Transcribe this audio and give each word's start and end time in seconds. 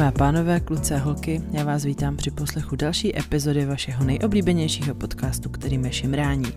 Dámy 0.00 0.08
a 0.08 0.18
pánové, 0.18 0.60
kluci 0.60 0.94
a 0.94 0.98
holky, 0.98 1.42
já 1.50 1.64
vás 1.64 1.84
vítám 1.84 2.16
při 2.16 2.30
poslechu 2.30 2.76
další 2.76 3.18
epizody 3.18 3.66
vašeho 3.66 4.04
nejoblíbenějšího 4.04 4.94
podcastu, 4.94 5.48
kterým 5.48 5.84
je 5.84 5.92
Šimrání. 5.92 6.52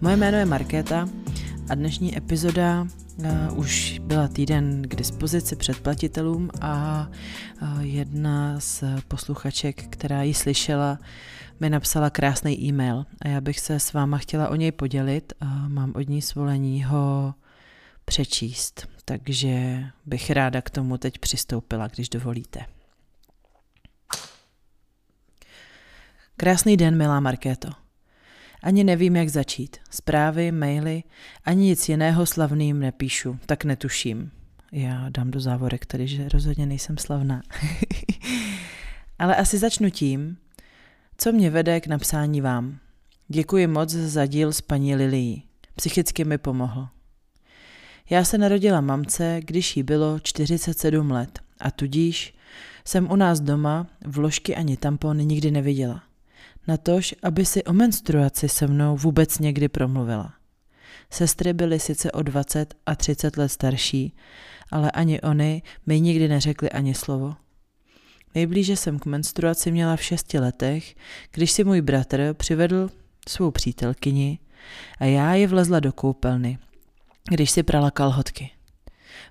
Moje 0.00 0.16
jméno 0.16 0.38
je 0.38 0.44
Markéta 0.44 1.08
a 1.70 1.74
dnešní 1.74 2.16
epizoda 2.16 2.86
uh, 3.16 3.58
už 3.58 4.00
byla 4.04 4.28
týden 4.28 4.82
k 4.82 4.94
dispozici 4.94 5.56
předplatitelům 5.56 6.50
a 6.60 7.06
uh, 7.62 7.80
jedna 7.80 8.60
z 8.60 8.84
posluchaček, 9.08 9.84
která 9.90 10.22
ji 10.22 10.34
slyšela, 10.34 10.98
mi 11.60 11.70
napsala 11.70 12.10
krásný 12.10 12.60
e-mail 12.64 13.04
a 13.22 13.28
já 13.28 13.40
bych 13.40 13.60
se 13.60 13.80
s 13.80 13.92
váma 13.92 14.18
chtěla 14.18 14.48
o 14.48 14.54
něj 14.54 14.72
podělit 14.72 15.32
a 15.40 15.68
mám 15.68 15.92
od 15.94 16.08
ní 16.08 16.22
svolení 16.22 16.84
ho 16.84 17.34
přečíst, 18.04 18.88
takže 19.10 19.84
bych 20.06 20.30
ráda 20.30 20.62
k 20.62 20.70
tomu 20.70 20.98
teď 20.98 21.18
přistoupila, 21.18 21.88
když 21.88 22.08
dovolíte. 22.08 22.60
Krásný 26.36 26.76
den, 26.76 26.96
milá 26.96 27.20
Markéto. 27.20 27.68
Ani 28.62 28.84
nevím, 28.84 29.16
jak 29.16 29.28
začít. 29.28 29.76
Zprávy, 29.90 30.52
maily, 30.52 31.02
ani 31.44 31.62
nic 31.62 31.88
jiného 31.88 32.26
slavným 32.26 32.80
nepíšu, 32.80 33.38
tak 33.46 33.64
netuším. 33.64 34.30
Já 34.72 35.08
dám 35.08 35.30
do 35.30 35.40
závorek 35.40 35.86
tady, 35.86 36.08
že 36.08 36.28
rozhodně 36.28 36.66
nejsem 36.66 36.98
slavná. 36.98 37.42
Ale 39.18 39.36
asi 39.36 39.58
začnu 39.58 39.90
tím, 39.90 40.36
co 41.16 41.32
mě 41.32 41.50
vede 41.50 41.80
k 41.80 41.86
napsání 41.86 42.40
vám. 42.40 42.78
Děkuji 43.28 43.66
moc 43.66 43.90
za 43.90 44.26
díl 44.26 44.52
s 44.52 44.60
paní 44.60 44.94
Lilií. 44.94 45.44
Psychicky 45.74 46.24
mi 46.24 46.38
pomohl. 46.38 46.99
Já 48.10 48.24
se 48.24 48.38
narodila 48.38 48.80
mamce, 48.80 49.40
když 49.44 49.76
jí 49.76 49.82
bylo 49.82 50.18
47 50.20 51.10
let 51.10 51.38
a 51.60 51.70
tudíž 51.70 52.34
jsem 52.84 53.10
u 53.10 53.16
nás 53.16 53.40
doma 53.40 53.86
vložky 54.06 54.56
ani 54.56 54.76
tampony 54.76 55.26
nikdy 55.26 55.50
neviděla. 55.50 56.02
Natož, 56.68 57.14
aby 57.22 57.44
si 57.44 57.64
o 57.64 57.72
menstruaci 57.72 58.48
se 58.48 58.66
mnou 58.66 58.96
vůbec 58.96 59.38
někdy 59.38 59.68
promluvila. 59.68 60.34
Sestry 61.10 61.52
byly 61.52 61.80
sice 61.80 62.12
o 62.12 62.22
20 62.22 62.74
a 62.86 62.94
30 62.94 63.36
let 63.36 63.48
starší, 63.48 64.14
ale 64.70 64.90
ani 64.90 65.20
oni 65.20 65.62
mi 65.86 66.00
nikdy 66.00 66.28
neřekli 66.28 66.70
ani 66.70 66.94
slovo. 66.94 67.34
Nejblíže 68.34 68.76
jsem 68.76 68.98
k 68.98 69.06
menstruaci 69.06 69.70
měla 69.70 69.96
v 69.96 70.02
šesti 70.02 70.38
letech, 70.38 70.94
když 71.32 71.50
si 71.52 71.64
můj 71.64 71.80
bratr 71.80 72.34
přivedl 72.34 72.90
svou 73.28 73.50
přítelkyni 73.50 74.38
a 74.98 75.04
já 75.04 75.34
je 75.34 75.46
vlezla 75.46 75.80
do 75.80 75.92
koupelny, 75.92 76.58
když 77.28 77.50
si 77.50 77.62
prala 77.62 77.90
kalhotky. 77.90 78.50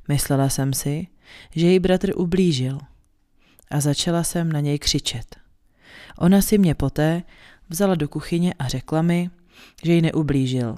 Myslela 0.07 0.49
jsem 0.49 0.73
si, 0.73 1.07
že 1.55 1.67
její 1.67 1.79
bratr 1.79 2.11
ublížil 2.15 2.79
a 3.71 3.79
začala 3.79 4.23
jsem 4.23 4.51
na 4.51 4.59
něj 4.59 4.79
křičet. 4.79 5.35
Ona 6.17 6.41
si 6.41 6.57
mě 6.57 6.75
poté 6.75 7.23
vzala 7.69 7.95
do 7.95 8.07
kuchyně 8.07 8.53
a 8.59 8.67
řekla 8.67 9.01
mi, 9.01 9.29
že 9.83 9.93
ji 9.93 10.01
neublížil, 10.01 10.77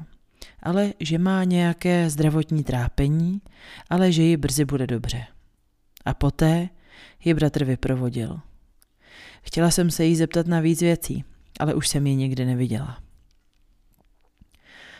ale 0.64 0.94
že 1.00 1.18
má 1.18 1.44
nějaké 1.44 2.10
zdravotní 2.10 2.64
trápení, 2.64 3.42
ale 3.90 4.12
že 4.12 4.24
jí 4.24 4.38
brzy 4.38 4.66
bude 4.66 4.88
dobře. 4.88 5.26
A 6.06 6.14
poté 6.14 6.70
ji 7.24 7.34
bratr 7.34 7.64
vyprovodil. 7.64 8.40
Chtěla 9.42 9.72
jsem 9.72 9.92
se 9.92 10.06
jí 10.06 10.16
zeptat 10.16 10.48
na 10.48 10.60
víc 10.60 10.82
věcí, 10.82 11.24
ale 11.60 11.74
už 11.74 11.88
jsem 11.88 12.08
ji 12.08 12.16
nikdy 12.16 12.46
neviděla. 12.46 12.98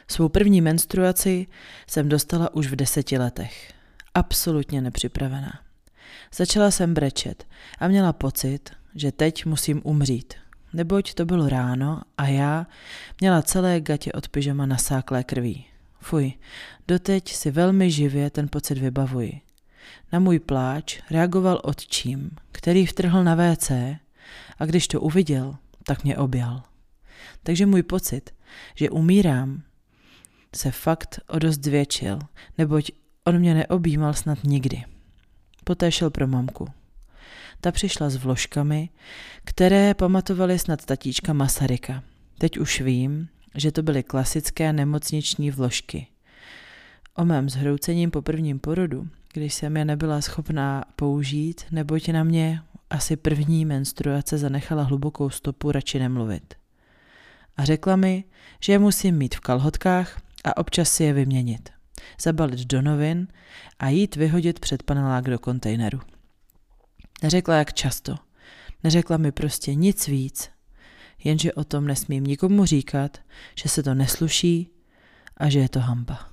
Svou 0.08 0.30
první 0.30 0.62
menstruaci 0.62 1.48
jsem 1.88 2.10
dostala 2.10 2.56
už 2.56 2.68
v 2.68 2.76
deseti 2.76 3.18
letech. 3.18 3.74
Absolutně 4.14 4.82
nepřipravená. 4.82 5.60
Začala 6.36 6.72
jsem 6.72 6.94
brečet 6.94 7.48
a 7.80 7.88
měla 7.88 8.14
pocit, 8.14 8.70
že 8.96 9.12
teď 9.12 9.46
musím 9.46 9.82
umřít. 9.84 10.34
Neboť 10.74 11.14
to 11.14 11.26
bylo 11.26 11.50
ráno 11.50 12.02
a 12.18 12.28
já 12.28 12.68
měla 13.20 13.42
celé 13.42 13.80
gatě 13.80 14.12
od 14.12 14.28
pyžama 14.28 14.66
nasáklé 14.66 15.24
krví. 15.24 15.66
Fuj, 16.00 16.34
doteď 16.88 17.34
si 17.34 17.52
velmi 17.52 17.92
živě 17.92 18.30
ten 18.30 18.48
pocit 18.48 18.78
vybavuji. 18.78 19.42
Na 20.14 20.20
můj 20.20 20.40
pláč 20.40 21.02
reagoval 21.12 21.62
otčím, 21.64 22.32
který 22.52 22.86
vtrhl 22.86 23.24
na 23.24 23.36
WC 23.36 23.72
a 24.58 24.66
když 24.66 24.88
to 24.88 25.02
uviděl, 25.02 25.56
tak 25.86 26.04
mě 26.04 26.18
objal. 26.18 26.64
Takže 27.44 27.66
můj 27.66 27.84
pocit, 27.84 28.34
že 28.76 28.90
umírám, 28.90 29.64
se 30.56 30.72
fakt 30.72 31.20
o 31.28 31.40
dost 31.40 31.64
zvětšil, 31.64 32.20
neboť 32.58 32.92
on 33.26 33.40
mě 33.40 33.54
neobjímal 33.54 34.14
snad 34.14 34.44
nikdy. 34.44 34.84
Poté 35.64 35.92
šel 35.92 36.10
pro 36.10 36.28
mamku. 36.28 36.68
Ta 37.62 37.72
přišla 37.72 38.10
s 38.10 38.16
vložkami, 38.16 38.90
které 39.44 39.94
pamatovaly 39.94 40.60
snad 40.60 40.86
tatíčka 40.86 41.34
Masaryka. 41.34 42.04
Teď 42.38 42.58
už 42.58 42.82
vím, 42.82 43.28
že 43.56 43.72
to 43.72 43.84
byly 43.84 44.04
klasické 44.04 44.74
nemocniční 44.74 45.52
vložky. 45.52 46.08
O 47.16 47.26
mém 47.26 47.50
zhroucením 47.50 48.12
po 48.12 48.22
prvním 48.22 48.60
porodu, 48.60 49.08
když 49.34 49.54
jsem 49.54 49.78
je 49.78 49.86
nebyla 49.86 50.22
schopná 50.22 50.84
použít, 50.96 51.62
neboť 51.72 52.10
na 52.10 52.24
mě 52.24 52.62
asi 52.90 53.16
první 53.16 53.66
menstruace 53.66 54.38
zanechala 54.38 54.84
hlubokou 54.84 55.30
stopu 55.30 55.72
radši 55.72 56.00
nemluvit. 56.00 56.54
A 57.58 57.66
řekla 57.66 57.96
mi, 57.96 58.24
že 58.60 58.74
je 58.74 58.80
musím 58.80 59.18
mít 59.18 59.36
v 59.36 59.40
kalhotkách 59.40 60.22
a 60.44 60.58
občas 60.58 60.92
si 60.92 61.04
je 61.04 61.14
vyměnit, 61.14 61.70
zabalit 62.22 62.60
do 62.60 62.82
novin 62.82 63.28
a 63.80 63.90
jít 63.90 64.16
vyhodit 64.16 64.60
před 64.60 64.84
panelák 64.84 65.24
do 65.24 65.40
kontejneru. 65.40 66.00
Neřekla 67.24 67.56
jak 67.56 67.74
často, 67.74 68.16
neřekla 68.84 69.18
mi 69.18 69.32
prostě 69.32 69.76
nic 69.76 70.08
víc, 70.08 70.50
jenže 71.24 71.54
o 71.54 71.64
tom 71.64 71.88
nesmím 71.88 72.24
nikomu 72.24 72.66
říkat, 72.66 73.18
že 73.56 73.70
se 73.70 73.84
to 73.84 73.94
nesluší 73.94 74.70
a 75.38 75.50
že 75.50 75.60
je 75.60 75.70
to 75.70 75.80
hamba. 75.80 76.30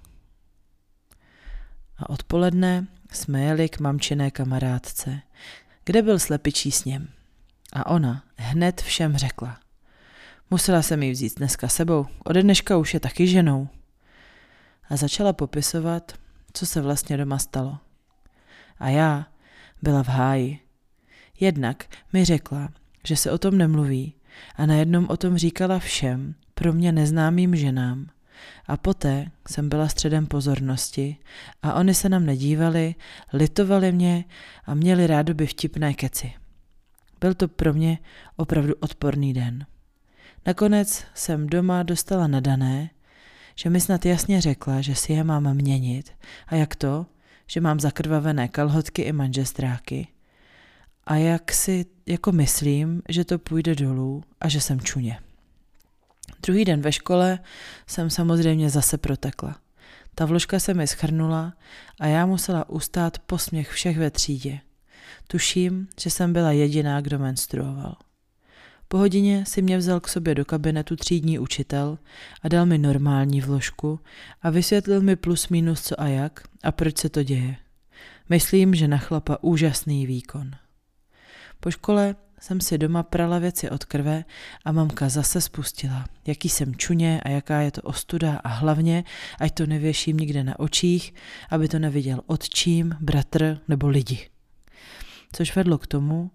A 1.96 2.10
odpoledne 2.10 2.86
jsme 3.12 3.42
jeli 3.42 3.68
k 3.68 3.80
mamčiné 3.80 4.30
kamarádce, 4.30 5.20
kde 5.84 6.02
byl 6.02 6.18
slepičí 6.18 6.70
sněm. 6.70 7.08
A 7.72 7.86
ona 7.86 8.24
hned 8.36 8.80
všem 8.80 9.16
řekla. 9.16 9.60
Musela 10.50 10.82
jsem 10.82 11.02
ji 11.02 11.12
vzít 11.12 11.38
dneska 11.38 11.68
sebou, 11.68 12.06
ode 12.24 12.42
dneška 12.42 12.76
už 12.76 12.94
je 12.94 13.00
taky 13.00 13.26
ženou 13.26 13.68
a 14.88 14.96
začala 14.96 15.32
popisovat, 15.32 16.12
co 16.52 16.66
se 16.66 16.80
vlastně 16.80 17.16
doma 17.16 17.38
stalo. 17.38 17.78
A 18.78 18.88
já 18.88 19.26
byla 19.82 20.02
v 20.02 20.08
háji. 20.08 20.58
Jednak 21.40 21.84
mi 22.12 22.24
řekla, 22.24 22.68
že 23.04 23.16
se 23.16 23.30
o 23.30 23.38
tom 23.38 23.58
nemluví 23.58 24.14
a 24.56 24.66
najednou 24.66 25.06
o 25.06 25.16
tom 25.16 25.36
říkala 25.36 25.78
všem, 25.78 26.34
pro 26.54 26.72
mě 26.72 26.92
neznámým 26.92 27.56
ženám. 27.56 28.06
A 28.66 28.76
poté 28.76 29.30
jsem 29.48 29.68
byla 29.68 29.88
středem 29.88 30.26
pozornosti 30.26 31.16
a 31.62 31.74
oni 31.74 31.94
se 31.94 32.08
nám 32.08 32.26
nedívali, 32.26 32.94
litovali 33.32 33.92
mě 33.92 34.24
a 34.64 34.74
měli 34.74 35.06
rádoby 35.06 35.46
vtipné 35.46 35.94
keci. 35.94 36.32
Byl 37.20 37.34
to 37.34 37.48
pro 37.48 37.74
mě 37.74 37.98
opravdu 38.36 38.74
odporný 38.80 39.32
den. 39.32 39.66
Nakonec 40.46 41.04
jsem 41.14 41.46
doma 41.46 41.82
dostala 41.82 42.26
nadané, 42.26 42.90
že 43.58 43.70
mi 43.70 43.80
snad 43.80 44.06
jasně 44.06 44.40
řekla, 44.40 44.80
že 44.80 44.94
si 44.94 45.12
je 45.12 45.24
mám 45.24 45.54
měnit. 45.54 46.12
A 46.46 46.54
jak 46.54 46.76
to? 46.76 47.06
Že 47.46 47.60
mám 47.60 47.80
zakrvavené 47.80 48.48
kalhotky 48.48 49.02
i 49.02 49.12
manžestráky. 49.12 50.08
A 51.06 51.16
jak 51.16 51.52
si 51.52 51.86
jako 52.06 52.32
myslím, 52.32 53.02
že 53.08 53.24
to 53.24 53.38
půjde 53.38 53.74
dolů 53.74 54.24
a 54.40 54.48
že 54.48 54.60
jsem 54.60 54.80
čuně. 54.80 55.20
Druhý 56.42 56.64
den 56.64 56.80
ve 56.80 56.92
škole 56.92 57.38
jsem 57.86 58.10
samozřejmě 58.10 58.70
zase 58.70 58.98
protekla. 58.98 59.56
Ta 60.14 60.24
vložka 60.24 60.58
se 60.58 60.74
mi 60.74 60.86
schrnula 60.86 61.52
a 62.00 62.06
já 62.06 62.26
musela 62.26 62.68
ustát 62.68 63.18
posměch 63.18 63.70
všech 63.70 63.98
ve 63.98 64.10
třídě. 64.10 64.60
Tuším, 65.28 65.88
že 66.00 66.10
jsem 66.10 66.32
byla 66.32 66.52
jediná, 66.52 67.00
kdo 67.00 67.18
menstruoval. 67.18 67.96
Po 68.88 68.98
hodině 68.98 69.44
si 69.46 69.62
mě 69.62 69.78
vzal 69.78 70.00
k 70.00 70.08
sobě 70.08 70.34
do 70.34 70.44
kabinetu 70.44 70.96
třídní 70.96 71.38
učitel 71.38 71.98
a 72.42 72.48
dal 72.48 72.66
mi 72.66 72.78
normální 72.78 73.40
vložku 73.40 74.00
a 74.42 74.50
vysvětlil 74.50 75.00
mi 75.00 75.16
plus 75.16 75.48
minus 75.48 75.82
co 75.82 76.00
a 76.00 76.06
jak 76.06 76.40
a 76.62 76.72
proč 76.72 76.98
se 76.98 77.08
to 77.08 77.22
děje. 77.22 77.56
Myslím, 78.28 78.74
že 78.74 78.88
na 78.88 78.98
chlapa 78.98 79.38
úžasný 79.42 80.06
výkon. 80.06 80.50
Po 81.60 81.70
škole 81.70 82.16
jsem 82.40 82.60
si 82.60 82.78
doma 82.78 83.02
prala 83.02 83.38
věci 83.38 83.70
od 83.70 83.84
krve 83.84 84.24
a 84.64 84.72
mamka 84.72 85.08
zase 85.08 85.40
spustila, 85.40 86.04
jaký 86.26 86.48
jsem 86.48 86.74
čuně 86.74 87.20
a 87.24 87.28
jaká 87.28 87.60
je 87.60 87.70
to 87.70 87.82
ostuda 87.82 88.40
a 88.44 88.48
hlavně, 88.48 89.04
ať 89.40 89.54
to 89.54 89.66
nevěším 89.66 90.16
nikde 90.16 90.44
na 90.44 90.58
očích, 90.58 91.14
aby 91.50 91.68
to 91.68 91.78
neviděl 91.78 92.20
otčím, 92.26 92.96
bratr 93.00 93.60
nebo 93.68 93.88
lidi. 93.88 94.28
Což 95.32 95.56
vedlo 95.56 95.78
k 95.78 95.86
tomu, 95.86 96.30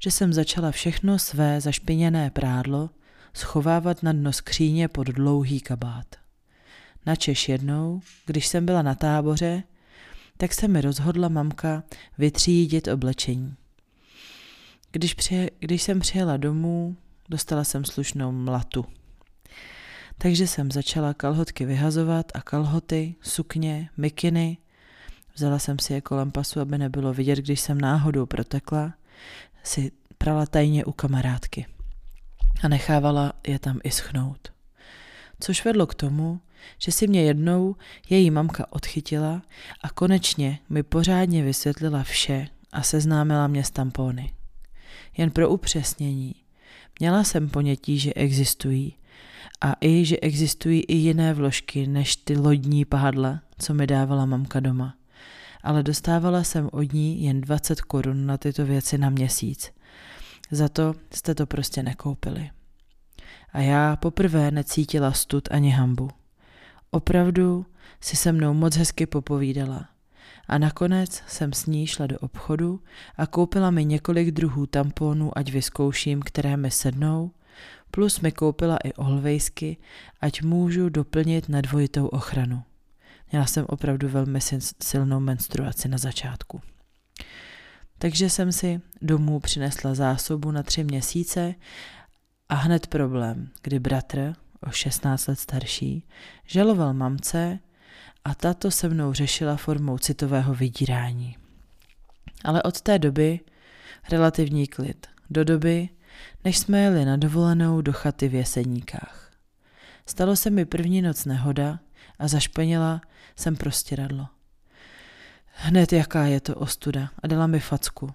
že 0.00 0.10
jsem 0.10 0.32
začala 0.32 0.70
všechno 0.70 1.18
své 1.18 1.60
zašpiněné 1.60 2.30
prádlo 2.30 2.90
schovávat 3.34 4.02
na 4.02 4.12
dno 4.12 4.32
skříně 4.32 4.88
pod 4.88 5.06
dlouhý 5.06 5.60
kabát. 5.60 6.06
Načež 7.06 7.48
jednou, 7.48 8.00
když 8.26 8.46
jsem 8.46 8.66
byla 8.66 8.82
na 8.82 8.94
táboře, 8.94 9.62
tak 10.36 10.54
se 10.54 10.68
mi 10.68 10.80
rozhodla 10.80 11.28
mamka 11.28 11.82
vytřídit 12.18 12.88
oblečení. 12.88 13.54
Když, 14.92 15.14
přije, 15.14 15.50
když 15.58 15.82
jsem 15.82 16.00
přijela 16.00 16.36
domů, 16.36 16.96
dostala 17.28 17.64
jsem 17.64 17.84
slušnou 17.84 18.32
mlatu. 18.32 18.86
Takže 20.18 20.46
jsem 20.46 20.70
začala 20.70 21.14
kalhotky 21.14 21.64
vyhazovat 21.64 22.32
a 22.34 22.40
kalhoty, 22.40 23.14
sukně, 23.20 23.88
mikiny. 23.96 24.58
Vzala 25.34 25.58
jsem 25.58 25.78
si 25.78 25.92
je 25.92 26.00
kolem 26.00 26.30
pasu, 26.30 26.60
aby 26.60 26.78
nebylo 26.78 27.12
vidět, 27.12 27.38
když 27.38 27.60
jsem 27.60 27.80
náhodou 27.80 28.26
protekla. 28.26 28.94
Si 29.66 29.92
prala 30.18 30.46
tajně 30.46 30.84
u 30.84 30.92
kamarádky 30.92 31.66
a 32.62 32.68
nechávala 32.68 33.32
je 33.46 33.58
tam 33.58 33.78
i 33.84 33.90
schnout. 33.90 34.52
Což 35.40 35.64
vedlo 35.64 35.86
k 35.86 35.94
tomu, 35.94 36.40
že 36.78 36.92
si 36.92 37.06
mě 37.06 37.22
jednou 37.22 37.76
její 38.08 38.30
mamka 38.30 38.72
odchytila 38.72 39.42
a 39.82 39.90
konečně 39.90 40.58
mi 40.68 40.82
pořádně 40.82 41.42
vysvětlila 41.42 42.02
vše 42.02 42.48
a 42.72 42.82
seznámila 42.82 43.46
mě 43.46 43.64
s 43.64 43.70
tampony. 43.70 44.32
Jen 45.16 45.30
pro 45.30 45.48
upřesnění. 45.50 46.34
Měla 47.00 47.24
jsem 47.24 47.48
ponětí, 47.48 47.98
že 47.98 48.14
existují 48.14 48.96
a 49.60 49.74
i, 49.80 50.04
že 50.04 50.16
existují 50.20 50.82
i 50.82 50.94
jiné 50.94 51.34
vložky 51.34 51.86
než 51.86 52.16
ty 52.16 52.36
lodní 52.36 52.84
pádla, 52.84 53.40
co 53.58 53.74
mi 53.74 53.86
dávala 53.86 54.26
mamka 54.26 54.60
doma. 54.60 54.94
Ale 55.66 55.82
dostávala 55.82 56.44
jsem 56.44 56.68
od 56.72 56.92
ní 56.92 57.22
jen 57.22 57.40
20 57.40 57.80
korun 57.80 58.26
na 58.26 58.36
tyto 58.36 58.66
věci 58.66 58.98
na 58.98 59.10
měsíc. 59.10 59.72
Za 60.50 60.68
to 60.68 60.94
jste 61.14 61.34
to 61.34 61.46
prostě 61.46 61.82
nekoupili. 61.82 62.50
A 63.52 63.60
já 63.60 63.96
poprvé 63.96 64.50
necítila 64.50 65.12
stud 65.12 65.48
ani 65.50 65.70
hambu. 65.70 66.10
Opravdu 66.90 67.66
si 68.00 68.16
se 68.16 68.32
mnou 68.32 68.54
moc 68.54 68.76
hezky 68.76 69.06
popovídala. 69.06 69.88
A 70.48 70.58
nakonec 70.58 71.22
jsem 71.26 71.52
s 71.52 71.66
ní 71.66 71.86
šla 71.86 72.06
do 72.06 72.18
obchodu 72.18 72.80
a 73.16 73.26
koupila 73.26 73.70
mi 73.70 73.84
několik 73.84 74.30
druhů 74.30 74.66
tamponů, 74.66 75.38
ať 75.38 75.52
vyzkouším, 75.52 76.22
které 76.22 76.56
mi 76.56 76.70
sednou, 76.70 77.30
plus 77.90 78.20
mi 78.20 78.32
koupila 78.32 78.76
i 78.84 78.92
olvejsky, 78.92 79.76
ať 80.20 80.42
můžu 80.42 80.88
doplnit 80.88 81.48
na 81.48 81.60
dvojitou 81.60 82.06
ochranu. 82.06 82.62
Měla 83.32 83.46
jsem 83.46 83.64
opravdu 83.68 84.08
velmi 84.08 84.40
silnou 84.82 85.20
menstruaci 85.20 85.88
na 85.88 85.98
začátku. 85.98 86.60
Takže 87.98 88.30
jsem 88.30 88.52
si 88.52 88.80
domů 89.02 89.40
přinesla 89.40 89.94
zásobu 89.94 90.50
na 90.50 90.62
tři 90.62 90.84
měsíce 90.84 91.54
a 92.48 92.54
hned 92.54 92.86
problém, 92.86 93.50
kdy 93.62 93.78
bratr, 93.78 94.34
o 94.60 94.70
16 94.70 95.26
let 95.26 95.38
starší, 95.38 96.04
žaloval 96.46 96.94
mamce 96.94 97.58
a 98.24 98.34
tato 98.34 98.70
se 98.70 98.88
mnou 98.88 99.12
řešila 99.12 99.56
formou 99.56 99.98
citového 99.98 100.54
vydírání. 100.54 101.36
Ale 102.44 102.62
od 102.62 102.80
té 102.80 102.98
doby 102.98 103.40
relativní 104.10 104.66
klid, 104.66 105.06
do 105.30 105.44
doby, 105.44 105.88
než 106.44 106.58
jsme 106.58 106.80
jeli 106.80 107.04
na 107.04 107.16
dovolenou 107.16 107.80
do 107.80 107.92
chaty 107.92 108.28
v 108.28 108.34
Jeseníkách. 108.34 109.32
Stalo 110.06 110.36
se 110.36 110.50
mi 110.50 110.64
první 110.64 111.02
noc 111.02 111.24
nehoda 111.24 111.78
a 112.18 112.28
zašpenila 112.28 113.00
jsem 113.36 113.56
prostěradlo. 113.56 114.28
Hned 115.52 115.92
jaká 115.92 116.24
je 116.24 116.40
to 116.40 116.54
ostuda 116.54 117.10
a 117.22 117.26
dala 117.26 117.46
mi 117.46 117.60
facku, 117.60 118.14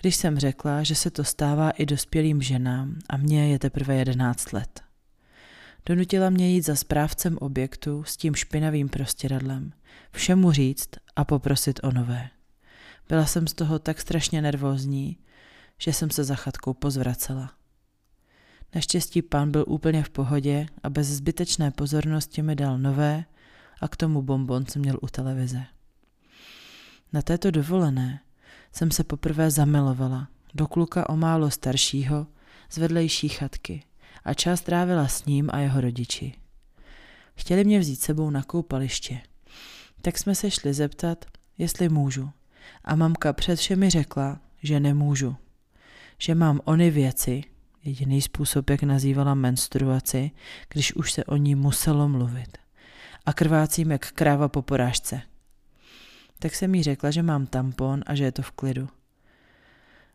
když 0.00 0.16
jsem 0.16 0.38
řekla, 0.38 0.82
že 0.82 0.94
se 0.94 1.10
to 1.10 1.24
stává 1.24 1.70
i 1.70 1.86
dospělým 1.86 2.42
ženám 2.42 2.98
a 3.08 3.16
mně 3.16 3.48
je 3.48 3.58
teprve 3.58 3.94
jedenáct 3.94 4.52
let. 4.52 4.82
Donutila 5.86 6.30
mě 6.30 6.50
jít 6.50 6.62
za 6.62 6.76
správcem 6.76 7.38
objektu 7.38 8.04
s 8.04 8.16
tím 8.16 8.34
špinavým 8.34 8.88
prostěradlem, 8.88 9.72
všemu 10.12 10.52
říct 10.52 10.88
a 11.16 11.24
poprosit 11.24 11.80
o 11.82 11.92
nové. 11.92 12.28
Byla 13.08 13.26
jsem 13.26 13.46
z 13.46 13.52
toho 13.52 13.78
tak 13.78 14.00
strašně 14.00 14.42
nervózní, 14.42 15.18
že 15.78 15.92
jsem 15.92 16.10
se 16.10 16.24
za 16.24 16.34
chatkou 16.34 16.74
pozvracela. 16.74 17.52
Naštěstí 18.74 19.22
pán 19.22 19.50
byl 19.50 19.64
úplně 19.68 20.02
v 20.02 20.10
pohodě 20.10 20.66
a 20.82 20.90
bez 20.90 21.06
zbytečné 21.06 21.70
pozornosti 21.70 22.42
mi 22.42 22.56
dal 22.56 22.78
nové 22.78 23.24
a 23.84 23.88
k 23.88 23.96
tomu 23.96 24.22
bonbon 24.22 24.66
jsem 24.66 24.82
měl 24.82 24.98
u 25.02 25.06
televize. 25.06 25.64
Na 27.12 27.22
této 27.22 27.50
dovolené 27.50 28.20
jsem 28.72 28.90
se 28.90 29.04
poprvé 29.04 29.50
zamilovala 29.50 30.28
do 30.54 30.66
kluka 30.66 31.08
o 31.08 31.16
málo 31.16 31.50
staršího 31.50 32.26
z 32.70 32.78
vedlejší 32.78 33.28
chatky 33.28 33.82
a 34.24 34.34
čas 34.34 34.60
trávila 34.60 35.08
s 35.08 35.24
ním 35.24 35.50
a 35.52 35.58
jeho 35.58 35.80
rodiči. 35.80 36.34
Chtěli 37.36 37.64
mě 37.64 37.80
vzít 37.80 38.00
sebou 38.00 38.30
na 38.30 38.42
koupaliště, 38.42 39.20
tak 40.02 40.18
jsme 40.18 40.34
se 40.34 40.50
šli 40.50 40.74
zeptat, 40.74 41.24
jestli 41.58 41.88
můžu. 41.88 42.30
A 42.84 42.96
mamka 42.96 43.32
před 43.32 43.56
všemi 43.56 43.90
řekla, 43.90 44.40
že 44.62 44.80
nemůžu. 44.80 45.36
Že 46.18 46.34
mám 46.34 46.60
ony 46.64 46.90
věci, 46.90 47.44
jediný 47.82 48.22
způsob, 48.22 48.70
jak 48.70 48.82
nazývala 48.82 49.34
menstruaci, 49.34 50.30
když 50.68 50.94
už 50.94 51.12
se 51.12 51.24
o 51.24 51.36
ní 51.36 51.54
muselo 51.54 52.08
mluvit. 52.08 52.63
A 53.26 53.32
krvácím 53.32 53.90
jak 53.90 54.12
kráva 54.12 54.48
po 54.48 54.62
porážce– 54.62 55.22
tak 56.44 56.54
jsem 56.54 56.74
jí 56.74 56.82
řekla, 56.82 57.10
že 57.10 57.22
mám 57.22 57.46
tampon 57.46 58.02
a 58.06 58.14
že 58.14 58.24
je 58.24 58.32
to 58.32 58.42
v 58.42 58.50
klidu. 58.50 58.88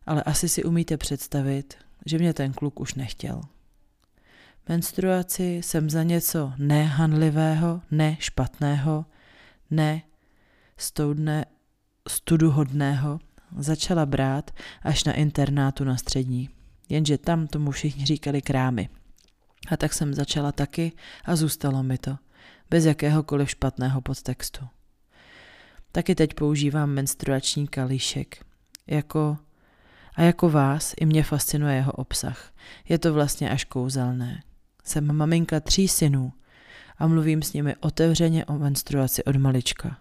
Ale 0.06 0.24
asi 0.24 0.50
si 0.50 0.64
umíte 0.64 0.98
představit, 0.98 1.78
že 2.06 2.18
mě 2.18 2.34
ten 2.34 2.54
kluk 2.54 2.80
už 2.80 2.94
nechtěl. 2.94 3.42
Menstruaci 4.68 5.56
jsem 5.56 5.90
za 5.90 6.04
něco 6.04 6.54
nehanlivého, 6.58 7.82
ne 7.92 8.18
špatného, 8.20 9.06
ne 9.72 10.02
stoudne, 10.78 11.46
studuhodného 12.08 13.20
začala 13.58 14.06
brát 14.06 14.52
až 14.84 15.04
na 15.04 15.14
internátu 15.14 15.84
na 15.84 15.98
střední. 15.98 16.50
Jenže 16.90 17.18
tam 17.18 17.48
tomu 17.48 17.72
všichni 17.72 18.06
říkali 18.06 18.42
krámy. 18.42 18.90
A 19.70 19.78
tak 19.78 19.94
jsem 19.94 20.14
začala 20.14 20.52
taky 20.52 20.92
a 21.26 21.36
zůstalo 21.36 21.84
mi 21.84 21.98
to, 21.98 22.18
bez 22.70 22.86
jakéhokoliv 22.86 23.50
špatného 23.50 24.02
podtextu. 24.02 24.66
Taky 25.92 26.16
teď 26.16 26.34
používám 26.34 26.90
menstruační 26.90 27.68
kalíšek. 27.68 28.46
Jako, 28.88 29.38
a 30.16 30.22
jako 30.22 30.50
vás, 30.50 30.94
i 31.00 31.06
mě 31.06 31.24
fascinuje 31.24 31.76
jeho 31.76 31.92
obsah. 31.92 32.54
Je 32.90 33.00
to 33.00 33.14
vlastně 33.14 33.50
až 33.50 33.66
kouzelné. 33.66 34.44
Jsem 34.84 35.16
maminka 35.16 35.60
tří 35.60 35.88
synů 35.88 36.34
a 36.98 37.08
mluvím 37.08 37.42
s 37.42 37.54
nimi 37.54 37.76
otevřeně 37.76 38.46
o 38.46 38.54
menstruaci 38.54 39.24
od 39.24 39.36
malička. 39.36 39.98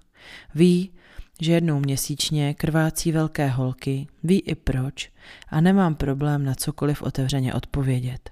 Ví, 0.54 0.92
že 1.40 1.52
jednou 1.52 1.80
měsíčně 1.80 2.54
krvácí 2.54 3.12
velké 3.12 3.48
holky, 3.48 4.06
ví 4.22 4.40
i 4.40 4.54
proč 4.54 5.10
a 5.48 5.60
nemám 5.60 5.94
problém 5.94 6.44
na 6.44 6.54
cokoliv 6.54 7.02
otevřeně 7.02 7.54
odpovědět. 7.54 8.30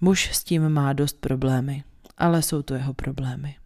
Muž 0.00 0.30
s 0.32 0.44
tím 0.44 0.68
má 0.68 0.92
dost 0.92 1.20
problémy, 1.20 1.84
ale 2.20 2.42
jsou 2.42 2.62
to 2.62 2.74
jeho 2.74 2.94
problémy. 2.94 3.56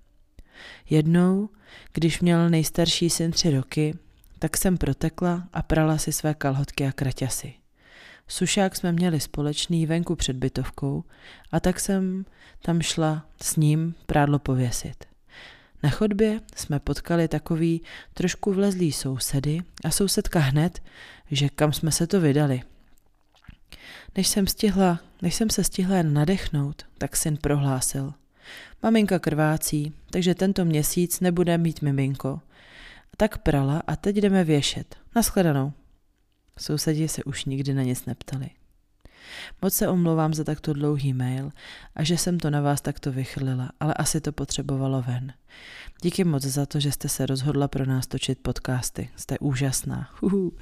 Jednou, 0.90 1.48
když 1.92 2.20
měl 2.20 2.50
nejstarší 2.50 3.10
syn 3.10 3.30
tři 3.30 3.50
roky, 3.50 3.94
tak 4.38 4.56
jsem 4.56 4.78
protekla 4.78 5.48
a 5.52 5.62
prala 5.62 5.98
si 5.98 6.12
své 6.12 6.34
kalhotky 6.34 6.86
a 6.86 6.92
kraťasy. 6.92 7.54
Sušák 8.28 8.76
jsme 8.76 8.92
měli 8.92 9.20
společný 9.20 9.86
venku 9.86 10.16
před 10.16 10.36
bytovkou 10.36 11.04
a 11.52 11.60
tak 11.60 11.80
jsem 11.80 12.24
tam 12.62 12.82
šla 12.82 13.26
s 13.42 13.56
ním 13.56 13.94
prádlo 14.06 14.38
pověsit. 14.38 15.04
Na 15.82 15.90
chodbě 15.90 16.40
jsme 16.56 16.80
potkali 16.80 17.28
takový 17.28 17.82
trošku 18.14 18.52
vlezlý 18.52 18.92
sousedy 18.92 19.60
a 19.84 19.90
sousedka 19.90 20.40
hned, 20.40 20.82
že 21.30 21.48
kam 21.48 21.72
jsme 21.72 21.92
se 21.92 22.06
to 22.06 22.20
vydali. 22.20 22.62
Než 24.16 24.28
jsem, 24.28 24.46
stihla, 24.46 25.00
než 25.22 25.34
jsem 25.34 25.50
se 25.50 25.64
stihla 25.64 25.96
jen 25.96 26.14
nadechnout, 26.14 26.82
tak 26.98 27.16
syn 27.16 27.36
prohlásil– 27.36 28.14
Maminka 28.82 29.18
krvácí, 29.18 29.92
takže 30.10 30.34
tento 30.34 30.64
měsíc 30.64 31.20
nebude 31.20 31.58
mít 31.58 31.82
miminko. 31.82 32.40
Tak 33.16 33.38
prala 33.38 33.82
a 33.86 33.96
teď 33.96 34.16
jdeme 34.16 34.44
věšet. 34.44 34.96
Naschledanou. 35.16 35.72
Sousedi 36.58 37.08
se 37.08 37.24
už 37.24 37.44
nikdy 37.44 37.74
na 37.74 37.82
nic 37.82 38.06
neptali. 38.06 38.50
Moc 39.62 39.74
se 39.74 39.88
omlouvám 39.88 40.34
za 40.34 40.44
takto 40.44 40.72
dlouhý 40.72 41.12
mail 41.12 41.50
a 41.94 42.04
že 42.04 42.18
jsem 42.18 42.38
to 42.38 42.50
na 42.50 42.60
vás 42.60 42.80
takto 42.80 43.12
vychrlila, 43.12 43.70
ale 43.80 43.94
asi 43.94 44.20
to 44.20 44.32
potřebovalo 44.32 45.02
ven. 45.02 45.32
Díky 46.02 46.24
moc 46.24 46.42
za 46.42 46.66
to, 46.66 46.80
že 46.80 46.92
jste 46.92 47.08
se 47.08 47.26
rozhodla 47.26 47.68
pro 47.68 47.86
nás 47.86 48.06
točit 48.06 48.38
podcasty. 48.42 49.10
Jste 49.16 49.38
úžasná. 49.38 50.08
Uhu. 50.20 50.52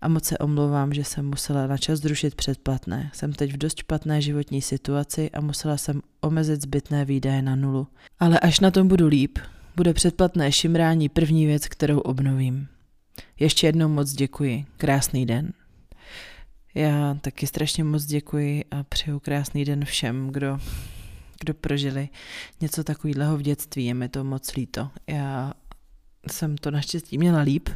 A 0.00 0.08
moc 0.08 0.24
se 0.24 0.38
omlouvám, 0.38 0.94
že 0.94 1.04
jsem 1.04 1.26
musela 1.26 1.66
na 1.66 1.78
čas 1.78 2.00
zrušit 2.00 2.34
předplatné. 2.34 3.10
Jsem 3.14 3.32
teď 3.32 3.52
v 3.52 3.56
dost 3.56 3.78
špatné 3.78 4.22
životní 4.22 4.62
situaci 4.62 5.30
a 5.30 5.40
musela 5.40 5.76
jsem 5.76 6.02
omezit 6.20 6.62
zbytné 6.62 7.04
výdaje 7.04 7.42
na 7.42 7.56
nulu. 7.56 7.86
Ale 8.18 8.40
až 8.40 8.60
na 8.60 8.70
tom 8.70 8.88
budu 8.88 9.06
líp, 9.06 9.38
bude 9.76 9.94
předplatné 9.94 10.52
šimrání 10.52 11.08
první 11.08 11.46
věc, 11.46 11.68
kterou 11.68 11.98
obnovím. 11.98 12.68
Ještě 13.38 13.66
jednou 13.66 13.88
moc 13.88 14.12
děkuji. 14.12 14.64
Krásný 14.76 15.26
den. 15.26 15.52
Já 16.76 17.16
taky 17.20 17.46
strašně 17.46 17.84
moc 17.84 18.04
děkuji 18.04 18.64
a 18.70 18.82
přeju 18.82 19.20
krásný 19.20 19.64
den 19.64 19.84
všem, 19.84 20.28
kdo, 20.30 20.58
kdo 21.40 21.54
prožili 21.54 22.08
něco 22.60 22.84
takového 22.84 23.36
v 23.36 23.42
dětství. 23.42 23.84
Je 23.84 23.94
mi 23.94 24.08
to 24.08 24.24
moc 24.24 24.54
líto. 24.54 24.90
Já 25.06 25.52
jsem 26.30 26.56
to 26.56 26.70
naštěstí 26.70 27.18
měla 27.18 27.40
líp 27.40 27.68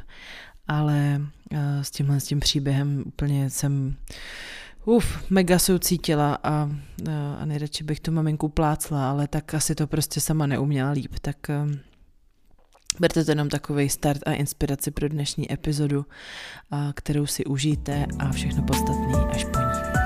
ale 0.71 1.21
eh, 1.53 1.85
s 1.85 1.91
tímhle 1.91 2.21
s 2.21 2.25
tím 2.25 2.41
příběhem 2.41 3.03
úplně 3.07 3.51
jsem 3.51 3.97
uf, 4.85 5.31
mega 5.31 5.59
soucítila 5.59 6.39
a, 6.43 6.71
eh, 7.09 7.13
a 7.39 7.45
nejradši 7.45 7.85
bych 7.85 8.01
tu 8.01 8.13
maminku 8.13 8.49
plácla, 8.49 9.11
ale 9.11 9.29
tak 9.29 9.55
asi 9.55 9.75
to 9.75 9.87
prostě 9.87 10.21
sama 10.21 10.47
neuměla 10.47 10.91
líp, 10.91 11.15
tak 11.21 11.37
Berte 12.99 13.25
to 13.25 13.31
jenom 13.31 13.49
takový 13.49 13.89
start 13.89 14.21
a 14.27 14.33
inspiraci 14.33 14.91
pro 14.91 15.09
dnešní 15.09 15.53
epizodu, 15.53 16.07
kterou 16.95 17.27
si 17.27 17.45
užijte 17.45 18.07
a 18.19 18.33
všechno 18.33 18.63
podstatné 18.63 19.15
až 19.31 19.45
po 19.45 19.59
ní. 19.59 20.01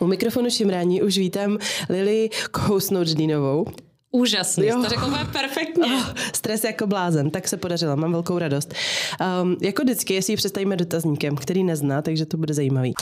U 0.00 0.06
mikrofonu 0.06 0.50
Šimrání 0.50 1.02
už 1.02 1.18
vítám 1.18 1.58
Lili 1.88 2.30
Kousnout 2.50 3.06
Ždínovou. 3.06 3.66
Úžasný, 4.10 4.66
jo. 4.66 4.82
to 4.82 4.88
řekl 4.88 5.12
perfektně. 5.32 5.84
Oh, 5.84 6.04
stres 6.34 6.64
jako 6.64 6.86
blázen, 6.86 7.30
tak 7.30 7.48
se 7.48 7.56
podařilo, 7.56 7.96
mám 7.96 8.12
velkou 8.12 8.38
radost. 8.38 8.74
Um, 9.42 9.56
jako 9.62 9.82
vždycky, 9.82 10.14
jestli 10.14 10.32
ji 10.32 10.36
představíme 10.36 10.76
dotazníkem, 10.76 11.36
který 11.36 11.64
nezná, 11.64 12.02
takže 12.02 12.26
to 12.26 12.36
bude 12.36 12.54
zajímavý. 12.54 12.94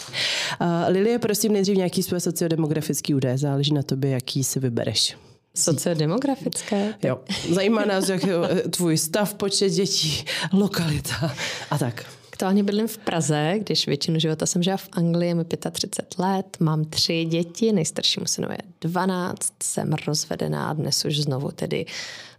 Uh, 0.61 0.67
Lilie, 0.89 1.19
prosím 1.19 1.53
nejdřív 1.53 1.77
nějaký 1.77 2.03
své 2.03 2.21
sociodemografický 2.21 3.15
údaje, 3.15 3.39
záleží 3.39 3.75
na 3.75 3.83
tobě, 3.83 4.11
jaký 4.11 4.45
si 4.45 4.61
vybereš. 4.61 5.17
Sociodemografické? 5.57 6.95
Jo. 7.03 7.21
Zajímá 7.51 7.85
nás, 7.85 8.09
jak 8.09 8.25
je 8.25 8.35
tvůj 8.71 8.99
stav, 8.99 9.35
počet 9.35 9.71
dětí, 9.71 10.25
lokalita 10.53 11.35
a 11.71 11.79
tak. 11.79 12.05
Aktuálně 12.29 12.63
bydlím 12.63 12.89
v 12.89 12.99
Praze, 12.99 13.55
když 13.59 13.87
většinu 13.87 14.19
života 14.19 14.47
jsem 14.47 14.63
žila 14.63 14.77
v 14.77 14.89
Anglii, 14.93 15.35
mi 15.35 15.45
35 15.45 16.19
let, 16.19 16.57
mám 16.61 16.85
tři 16.85 17.25
děti, 17.25 17.73
nejstaršímu 17.73 18.27
synu 18.27 18.49
je 18.51 18.59
12, 18.81 19.53
jsem 19.63 19.93
rozvedená 20.07 20.71
a 20.71 20.73
dnes 20.73 21.05
už 21.05 21.19
znovu 21.19 21.51
tedy 21.51 21.87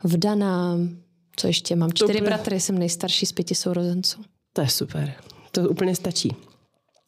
vdaná. 0.04 0.78
Co 1.36 1.48
ještě? 1.48 1.76
Mám 1.76 1.94
čtyři 1.94 2.14
super. 2.14 2.24
bratry, 2.24 2.60
jsem 2.60 2.80
nejstarší 2.80 3.26
z 3.26 3.32
pěti 3.32 3.56
sourozenců. 3.56 4.22
To 4.54 4.62
je 4.62 4.70
super. 4.70 5.14
To 5.52 5.70
úplně 5.70 5.96
stačí. 5.96 6.36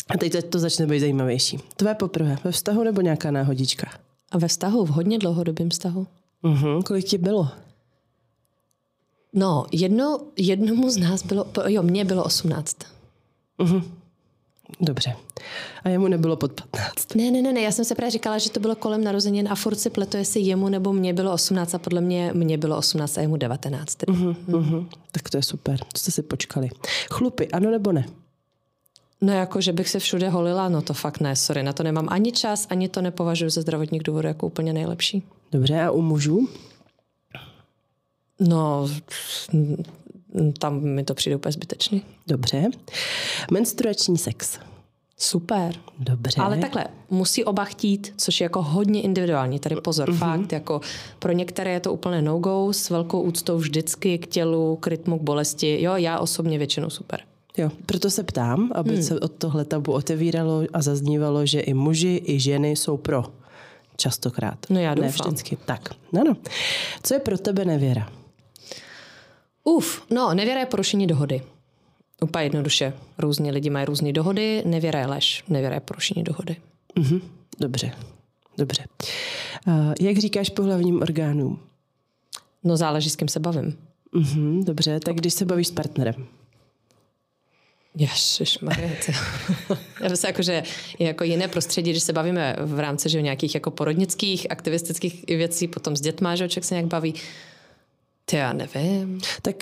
A 0.09 0.17
teď 0.17 0.49
to 0.49 0.59
začne 0.59 0.87
být 0.87 0.99
zajímavější. 0.99 1.59
Tvé 1.75 1.95
poprvé 1.95 2.37
ve 2.43 2.51
vztahu 2.51 2.83
nebo 2.83 3.01
nějaká 3.01 3.31
náhodička? 3.31 4.04
A 4.31 4.37
ve 4.37 4.47
vztahu, 4.47 4.85
v 4.85 4.89
hodně 4.89 5.19
dlouhodobém 5.19 5.69
vztahu. 5.69 6.07
Uh-huh. 6.43 6.83
Kolik 6.83 7.05
ti 7.05 7.17
bylo? 7.17 7.47
No, 9.33 9.65
jedno, 9.71 10.19
jednomu 10.37 10.89
z 10.89 10.97
nás 10.97 11.23
bylo, 11.23 11.45
jo, 11.67 11.83
mně 11.83 12.05
bylo 12.05 12.23
18. 12.23 12.77
Uh-huh. 13.59 13.83
Dobře. 14.81 15.15
A 15.83 15.89
jemu 15.89 16.07
nebylo 16.07 16.35
pod 16.35 16.61
15. 16.61 17.15
Ne, 17.15 17.31
ne, 17.31 17.41
ne, 17.41 17.53
ne, 17.53 17.61
já 17.61 17.71
jsem 17.71 17.85
se 17.85 17.95
právě 17.95 18.11
říkala, 18.11 18.37
že 18.37 18.49
to 18.49 18.59
bylo 18.59 18.75
kolem 18.75 19.03
narozenin 19.03 19.47
a 19.51 19.55
furt 19.55 19.75
si 19.75 19.89
pletu, 19.89 20.17
jestli 20.17 20.41
jemu 20.41 20.69
nebo 20.69 20.93
mně 20.93 21.13
bylo 21.13 21.33
18 21.33 21.75
a 21.75 21.79
podle 21.79 22.01
mě 22.01 22.31
mě 22.33 22.57
bylo 22.57 22.77
18 22.77 23.17
a 23.17 23.21
jemu 23.21 23.37
19. 23.37 23.97
Uh-huh, 23.97 24.35
uh-huh. 24.47 24.87
Tak 25.11 25.29
to 25.29 25.37
je 25.37 25.43
super, 25.43 25.79
to 25.79 25.99
jste 25.99 26.11
si 26.11 26.21
počkali. 26.21 26.69
Chlupy, 27.11 27.47
ano 27.47 27.71
nebo 27.71 27.91
ne? 27.91 28.05
No 29.21 29.33
jako, 29.33 29.61
že 29.61 29.73
bych 29.73 29.89
se 29.89 29.99
všude 29.99 30.29
holila, 30.29 30.69
no 30.69 30.81
to 30.81 30.93
fakt 30.93 31.19
ne, 31.19 31.35
sorry, 31.35 31.63
na 31.63 31.73
to 31.73 31.83
nemám 31.83 32.07
ani 32.09 32.31
čas, 32.31 32.67
ani 32.69 32.89
to 32.89 33.01
nepovažuji 33.01 33.49
ze 33.49 33.61
zdravotních 33.61 34.03
důvodů 34.03 34.27
jako 34.27 34.47
úplně 34.47 34.73
nejlepší. 34.73 35.23
Dobře, 35.51 35.81
a 35.81 35.91
u 35.91 36.01
mužů? 36.01 36.47
No, 38.39 38.87
tam 40.59 40.81
mi 40.81 41.03
to 41.03 41.13
přijde 41.13 41.35
úplně 41.35 41.51
zbytečný. 41.51 42.01
Dobře. 42.27 42.63
Menstruační 43.51 44.17
sex. 44.17 44.59
Super. 45.17 45.75
Dobře. 45.99 46.41
Ale 46.41 46.57
takhle, 46.57 46.85
musí 47.09 47.43
oba 47.43 47.65
chtít, 47.65 48.13
což 48.17 48.41
je 48.41 48.45
jako 48.45 48.61
hodně 48.61 49.01
individuální. 49.01 49.59
Tady 49.59 49.75
pozor, 49.75 50.09
uh-huh. 50.09 50.17
fakt, 50.17 50.51
jako 50.51 50.81
pro 51.19 51.31
některé 51.31 51.71
je 51.71 51.79
to 51.79 51.93
úplně 51.93 52.21
no-go, 52.21 52.73
s 52.73 52.89
velkou 52.89 53.21
úctou 53.21 53.57
vždycky 53.57 54.17
k 54.17 54.27
tělu, 54.27 54.75
k 54.75 54.87
rytmu, 54.87 55.19
k 55.19 55.21
bolesti. 55.21 55.81
Jo, 55.81 55.95
já 55.95 56.19
osobně 56.19 56.57
většinou 56.57 56.89
super. 56.89 57.21
Jo, 57.57 57.71
proto 57.85 58.09
se 58.09 58.23
ptám, 58.23 58.71
aby 58.75 58.93
hmm. 58.93 59.03
se 59.03 59.19
od 59.19 59.31
tohle 59.31 59.65
tabu 59.65 59.91
otevíralo 59.91 60.63
a 60.73 60.81
zaznívalo, 60.81 61.45
že 61.45 61.59
i 61.59 61.73
muži, 61.73 62.21
i 62.25 62.39
ženy 62.39 62.71
jsou 62.71 62.97
pro. 62.97 63.23
Častokrát. 63.97 64.65
No 64.69 64.79
já 64.79 64.93
doufám. 64.93 65.11
Ne 65.27 65.31
vždycky. 65.31 65.57
Tak, 65.65 65.89
no, 66.11 66.23
no. 66.23 66.35
Co 67.03 67.13
je 67.13 67.19
pro 67.19 67.37
tebe 67.37 67.65
nevěra? 67.65 68.11
Uf, 69.63 70.03
no, 70.09 70.33
nevěra 70.33 70.59
je 70.59 70.65
porušení 70.65 71.07
dohody. 71.07 71.41
Úplně 72.21 72.43
jednoduše. 72.43 72.93
Různí 73.17 73.51
lidi 73.51 73.69
mají 73.69 73.85
různé 73.85 74.13
dohody, 74.13 74.63
nevěra 74.65 74.99
je 74.99 75.07
lež, 75.07 75.43
nevěra 75.49 75.75
je 75.75 75.79
porušení 75.79 76.23
dohody. 76.23 76.55
Mhm, 76.95 77.21
dobře, 77.59 77.91
dobře. 78.57 78.85
Uh, 79.67 79.93
jak 80.01 80.17
říkáš 80.17 80.49
pohlavním 80.49 81.01
orgánům? 81.01 81.59
No 82.63 82.77
záleží, 82.77 83.09
s 83.09 83.15
kým 83.15 83.27
se 83.27 83.39
bavím. 83.39 83.77
Mhm, 84.11 84.63
dobře, 84.63 84.99
tak 84.99 85.15
když 85.15 85.33
se 85.33 85.45
bavíš 85.45 85.67
s 85.67 85.71
partnerem? 85.71 86.27
Ježišmarja. 87.95 88.89
Já 90.03 90.15
se 90.15 90.27
jako, 90.27 90.41
že 90.41 90.63
je 90.99 91.07
jako 91.07 91.23
jiné 91.23 91.47
prostředí, 91.47 91.91
když 91.91 92.03
se 92.03 92.13
bavíme 92.13 92.55
v 92.59 92.79
rámci 92.79 93.09
že 93.09 93.21
nějakých 93.21 93.55
jako 93.55 93.71
porodnických, 93.71 94.51
aktivistických 94.51 95.23
věcí, 95.27 95.67
potom 95.67 95.95
s 95.95 96.01
dětma, 96.01 96.35
že 96.35 96.49
člověk 96.49 96.65
se 96.65 96.75
nějak 96.75 96.87
baví. 96.87 97.13
Ty 98.25 98.35
já 98.35 98.53
nevím. 98.53 99.21
Tak 99.41 99.55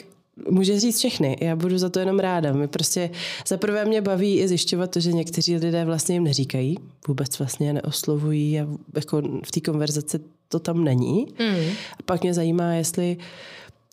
může 0.49 0.79
říct 0.79 0.97
všechny. 0.97 1.37
Já 1.41 1.55
budu 1.55 1.77
za 1.77 1.89
to 1.89 1.99
jenom 1.99 2.19
ráda. 2.19 2.53
My 2.53 2.67
prostě 2.67 3.09
za 3.47 3.57
prvé 3.57 3.85
mě 3.85 4.01
baví 4.01 4.39
i 4.39 4.47
zjišťovat 4.47 4.91
to, 4.91 4.99
že 4.99 5.11
někteří 5.11 5.55
lidé 5.55 5.85
vlastně 5.85 6.15
jim 6.15 6.23
neříkají, 6.23 6.77
vůbec 7.07 7.39
vlastně 7.39 7.73
neoslovují 7.73 8.59
a 8.59 8.67
jako 8.95 9.21
v 9.45 9.51
té 9.51 9.61
konverzaci 9.61 10.19
to 10.47 10.59
tam 10.59 10.83
není. 10.83 11.27
Mm. 11.39 11.69
A 11.99 12.03
pak 12.05 12.21
mě 12.21 12.33
zajímá, 12.33 12.73
jestli 12.73 13.17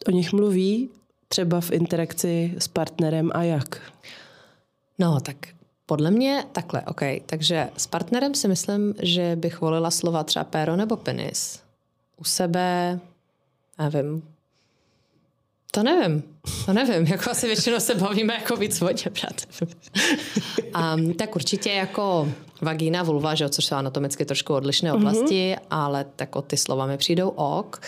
o 0.06 0.10
nich 0.10 0.32
mluví 0.32 0.88
třeba 1.28 1.60
v 1.60 1.72
interakci 1.72 2.54
s 2.58 2.68
partnerem 2.68 3.30
a 3.34 3.42
jak. 3.42 3.92
No, 5.00 5.20
tak 5.20 5.36
podle 5.86 6.10
mě 6.10 6.44
takhle, 6.52 6.82
OK. 6.86 7.00
Takže 7.26 7.68
s 7.76 7.86
partnerem 7.86 8.34
si 8.34 8.48
myslím, 8.48 8.94
že 9.02 9.36
bych 9.36 9.60
volila 9.60 9.90
slova 9.90 10.24
třeba 10.24 10.44
péro 10.44 10.76
nebo 10.76 10.96
penis. 10.96 11.60
U 12.16 12.24
sebe, 12.24 13.00
nevím, 13.78 14.22
to 15.72 15.82
nevím, 15.82 16.22
to 16.66 16.72
nevím, 16.72 17.06
jako 17.06 17.30
asi 17.30 17.46
většinou 17.46 17.80
se 17.80 17.94
bavíme 17.94 18.34
jako 18.34 18.56
víc 18.56 18.80
vodě, 18.80 19.10
přátelé. 19.10 19.74
um, 20.96 21.14
tak 21.14 21.36
určitě 21.36 21.70
jako 21.70 22.28
vagína, 22.60 23.02
vulva, 23.02 23.34
že, 23.34 23.48
což 23.48 23.64
jsou 23.64 23.74
anatomicky 23.74 24.24
trošku 24.24 24.54
odlišné 24.54 24.92
oblasti, 24.92 25.54
mm-hmm. 25.54 25.66
ale 25.70 26.06
tak 26.16 26.36
o 26.36 26.42
ty 26.42 26.56
slova 26.56 26.86
mi 26.86 26.96
přijdou 26.96 27.28
ok. 27.28 27.80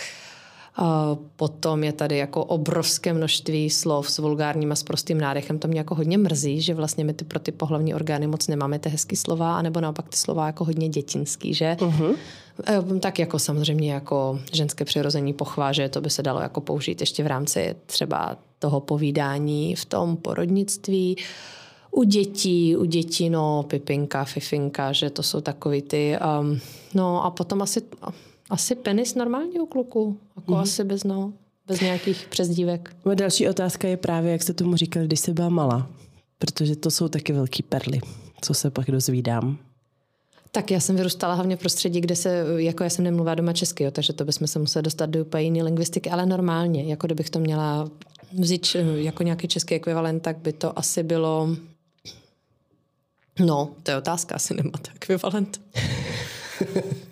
Potom 1.37 1.85
je 1.85 1.93
tady 1.93 2.19
jako 2.19 2.45
obrovské 2.45 3.12
množství 3.12 3.71
slov 3.71 4.11
s 4.11 4.19
vulgárním 4.19 4.73
a 4.73 4.75
s 4.75 4.83
prostým 4.83 5.21
nádechem. 5.21 5.59
To 5.59 5.69
mě 5.69 5.81
jako 5.81 5.95
hodně 5.95 6.19
mrzí, 6.19 6.61
že 6.61 6.75
vlastně 6.75 7.05
my 7.05 7.14
ty 7.14 7.25
pro 7.25 7.38
ty 7.38 7.52
pohlavní 7.52 7.95
orgány 7.95 8.26
moc 8.26 8.49
nemáme 8.49 8.79
ty 8.79 8.88
hezký 8.88 9.17
slova, 9.17 9.57
anebo 9.57 9.81
naopak 9.81 10.09
ty 10.09 10.17
slova 10.17 10.47
jako 10.47 10.64
hodně 10.64 10.88
dětinský, 10.88 11.55
že? 11.55 11.76
Uh-huh. 11.79 12.17
Tak 13.00 13.19
jako 13.19 13.38
samozřejmě 13.38 13.93
jako 13.93 14.41
ženské 14.52 14.85
přirození 14.85 15.33
pochvá, 15.33 15.73
že 15.73 15.88
to 15.88 16.00
by 16.00 16.11
se 16.11 16.23
dalo 16.23 16.41
jako 16.41 16.61
použít 16.61 17.00
ještě 17.00 17.23
v 17.23 17.26
rámci 17.26 17.75
třeba 17.87 18.37
toho 18.59 18.81
povídání 18.81 19.76
v 19.76 19.85
tom 19.85 20.17
porodnictví. 20.17 21.17
U 21.91 22.02
dětí, 22.02 22.76
u 22.76 22.85
dětí, 22.85 23.31
no, 23.31 23.62
pipinka, 23.62 24.25
fifinka, 24.25 24.93
že 24.93 25.11
to 25.11 25.23
jsou 25.23 25.41
takový 25.41 25.83
ty, 25.83 26.17
um, 26.41 26.61
no 26.95 27.25
a 27.25 27.31
potom 27.31 27.62
asi 27.62 27.83
asi 28.52 28.75
penis 28.75 29.14
normálně 29.14 29.61
u 29.61 29.66
kluku, 29.66 30.18
jako 30.37 30.52
mm-hmm. 30.52 30.61
asi 30.61 30.85
bez 30.85 31.04
no, 31.04 31.32
bez 31.66 31.80
nějakých 31.80 32.26
přezdívek. 32.30 32.97
Moje 33.04 33.16
další 33.16 33.49
otázka 33.49 33.88
je 33.88 33.97
právě, 33.97 34.32
jak 34.32 34.42
se 34.42 34.54
tomu 34.54 34.76
říkal, 34.76 35.04
když 35.04 35.21
se 35.21 35.32
byla 35.32 35.49
malá, 35.49 35.88
protože 36.38 36.76
to 36.76 36.90
jsou 36.90 37.09
taky 37.09 37.32
velký 37.32 37.62
perly, 37.62 38.00
co 38.40 38.54
se 38.54 38.71
pak 38.71 38.90
dozvídám. 38.90 39.59
Tak 40.50 40.71
já 40.71 40.80
jsem 40.80 40.97
vyrůstala 40.97 41.35
hlavně 41.35 41.56
v 41.56 41.61
prostředí, 41.61 42.00
kde 42.00 42.16
se, 42.16 42.44
jako 42.56 42.85
já 42.85 42.90
jsem 42.90 43.04
nemluvila 43.04 43.35
doma 43.35 43.52
česky, 43.52 43.85
jo, 43.85 43.90
takže 43.90 44.12
to 44.12 44.25
bychom 44.25 44.47
se 44.47 44.59
museli 44.59 44.82
dostat 44.82 45.06
do 45.06 45.21
úplně 45.21 45.44
jiné 45.44 45.62
lingvistiky, 45.62 46.11
ale 46.11 46.26
normálně, 46.26 46.85
jako 46.85 47.06
kdybych 47.06 47.30
to 47.30 47.38
měla 47.38 47.88
vzít 48.38 48.76
jako 48.94 49.23
nějaký 49.23 49.49
český 49.49 49.75
ekvivalent, 49.75 50.23
tak 50.23 50.38
by 50.38 50.52
to 50.52 50.78
asi 50.78 51.02
bylo, 51.02 51.56
no, 53.40 53.71
to 53.82 53.90
je 53.90 53.97
otázka, 53.97 54.35
asi 54.35 54.54
nemáte 54.54 54.90
ekvivalent. 54.94 55.61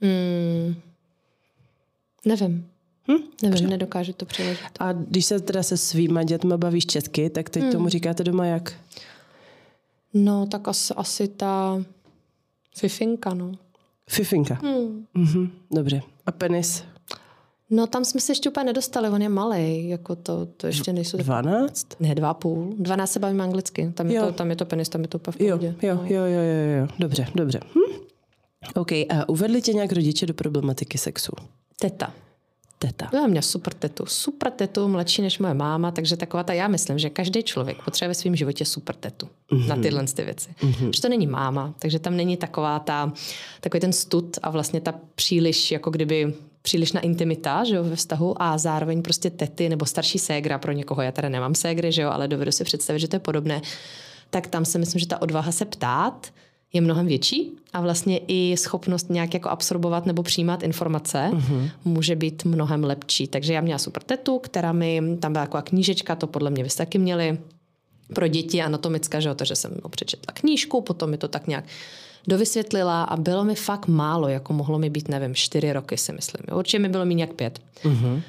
Hmm. 0.00 0.74
Nevím. 2.24 2.68
Hm? 3.10 3.22
Nevím, 3.42 3.54
Při... 3.54 3.66
nedokážu 3.66 4.12
to 4.12 4.26
přeložit. 4.26 4.60
A 4.80 4.92
když 4.92 5.24
se 5.24 5.40
teda 5.40 5.62
se 5.62 5.76
svýma 5.76 6.22
dětma 6.22 6.56
bavíš 6.56 6.86
česky, 6.86 7.30
tak 7.30 7.50
teď 7.50 7.62
hmm. 7.62 7.72
tomu 7.72 7.88
říkáte 7.88 8.24
doma 8.24 8.46
jak? 8.46 8.72
No, 10.14 10.46
tak 10.46 10.68
asi, 10.68 10.94
asi 10.94 11.28
ta 11.28 11.82
fifinka, 12.76 13.34
no. 13.34 13.52
Fifinka? 14.10 14.58
Hmm. 14.62 15.06
Mhm, 15.14 15.50
dobře. 15.70 16.02
A 16.26 16.32
penis? 16.32 16.84
No 17.70 17.86
tam 17.86 18.04
jsme 18.04 18.20
se 18.20 18.32
ještě 18.32 18.50
úplně 18.50 18.64
nedostali, 18.64 19.08
on 19.08 19.22
je 19.22 19.28
malý, 19.28 19.88
jako 19.88 20.16
to, 20.16 20.46
to 20.46 20.66
ještě 20.66 20.92
nejsou... 20.92 21.18
12? 21.18 21.86
Ne, 22.00 22.14
dva 22.14 22.34
půl. 22.34 22.74
12 22.78 23.12
se 23.12 23.18
bavíme 23.18 23.44
anglicky, 23.44 23.92
tam 23.94 24.10
je, 24.10 24.20
to, 24.20 24.32
tam 24.32 24.50
je 24.50 24.56
to 24.56 24.64
penis, 24.64 24.88
tam 24.88 25.02
je 25.02 25.08
to 25.08 25.18
úplně 25.18 25.32
v 25.32 25.38
pohodě. 25.38 25.66
Jo, 25.66 25.88
jo, 25.88 25.94
no. 25.94 26.02
jo, 26.04 26.24
jo, 26.24 26.40
jo, 26.40 26.80
jo, 26.80 26.88
dobře, 26.98 27.26
dobře. 27.34 27.60
Hm? 27.74 28.07
OK, 28.74 28.92
a 28.92 29.28
uvedli 29.28 29.62
tě 29.62 29.72
nějak 29.72 29.92
rodiče 29.92 30.26
do 30.26 30.34
problematiky 30.34 30.98
sexu? 30.98 31.32
Teta. 31.80 32.12
teta. 32.78 33.10
Já 33.14 33.26
měla 33.26 33.42
super 33.42 33.74
tetu. 33.74 34.06
Super 34.06 34.52
tetu, 34.52 34.88
mladší 34.88 35.22
než 35.22 35.38
moje 35.38 35.54
máma, 35.54 35.90
takže 35.90 36.16
taková 36.16 36.42
ta, 36.42 36.52
já 36.52 36.68
myslím, 36.68 36.98
že 36.98 37.10
každý 37.10 37.42
člověk 37.42 37.82
potřebuje 37.84 38.08
ve 38.08 38.14
svém 38.14 38.36
životě 38.36 38.64
super 38.64 38.94
tetu 38.94 39.28
mm-hmm. 39.52 39.66
na 39.66 39.76
tyhle 39.76 40.04
ty 40.04 40.24
věci. 40.24 40.50
Mm-hmm. 40.60 40.90
Že 40.94 41.02
to 41.02 41.08
není 41.08 41.26
máma, 41.26 41.74
takže 41.78 41.98
tam 41.98 42.16
není 42.16 42.36
taková 42.36 42.78
ta, 42.78 43.12
takový 43.60 43.80
ten 43.80 43.92
stud 43.92 44.38
a 44.42 44.50
vlastně 44.50 44.80
ta 44.80 44.94
příliš, 45.14 45.70
jako 45.70 45.90
kdyby 45.90 46.34
příliš 46.62 46.92
na 46.92 47.00
intimita 47.00 47.64
že 47.64 47.74
jo, 47.74 47.84
ve 47.84 47.96
vztahu 47.96 48.42
a 48.42 48.58
zároveň 48.58 49.02
prostě 49.02 49.30
tety 49.30 49.68
nebo 49.68 49.86
starší 49.86 50.18
ségra 50.18 50.58
pro 50.58 50.72
někoho, 50.72 51.02
já 51.02 51.12
teda 51.12 51.28
nemám 51.28 51.54
ségry, 51.54 51.92
že 51.92 52.02
jo, 52.02 52.10
ale 52.10 52.28
dovedu 52.28 52.52
si 52.52 52.64
představit, 52.64 52.98
že 53.00 53.08
to 53.08 53.16
je 53.16 53.20
podobné, 53.20 53.62
tak 54.30 54.46
tam 54.46 54.64
si 54.64 54.78
myslím, 54.78 55.00
že 55.00 55.06
ta 55.06 55.22
odvaha 55.22 55.52
se 55.52 55.64
ptát 55.64 56.32
je 56.72 56.80
mnohem 56.80 57.06
větší 57.06 57.52
a 57.72 57.80
vlastně 57.80 58.20
i 58.28 58.56
schopnost 58.56 59.10
nějak 59.10 59.34
jako 59.34 59.48
absorbovat 59.48 60.06
nebo 60.06 60.22
přijímat 60.22 60.62
informace 60.62 61.30
uh-huh. 61.32 61.70
může 61.84 62.16
být 62.16 62.44
mnohem 62.44 62.84
lepší. 62.84 63.26
Takže 63.26 63.52
já 63.52 63.60
měla 63.60 63.78
super 63.78 64.02
tetu, 64.02 64.38
která 64.38 64.72
mi, 64.72 65.02
tam 65.20 65.32
byla 65.32 65.44
taková 65.44 65.62
knížečka, 65.62 66.16
to 66.16 66.26
podle 66.26 66.50
mě 66.50 66.62
vy 66.62 66.70
jste 66.70 66.84
taky 66.86 66.98
měli, 66.98 67.38
pro 68.14 68.28
děti 68.28 68.62
anatomická, 68.62 69.20
že 69.20 69.28
jo, 69.28 69.34
takže 69.34 69.56
jsem 69.56 69.72
přečetla 69.90 70.34
knížku, 70.34 70.80
potom 70.80 71.10
mi 71.10 71.18
to 71.18 71.28
tak 71.28 71.46
nějak 71.46 71.64
dovysvětlila 72.28 73.04
a 73.04 73.16
bylo 73.16 73.44
mi 73.44 73.54
fakt 73.54 73.86
málo, 73.86 74.28
jako 74.28 74.52
mohlo 74.52 74.78
mi 74.78 74.90
být, 74.90 75.08
nevím, 75.08 75.34
čtyři 75.34 75.72
roky 75.72 75.96
si 75.96 76.12
myslím. 76.12 76.56
Určitě 76.56 76.78
mi 76.78 76.88
bylo 76.88 77.04
mi 77.04 77.14
nějak 77.14 77.32
pět. 77.32 77.60
Uh-huh. 77.84 78.22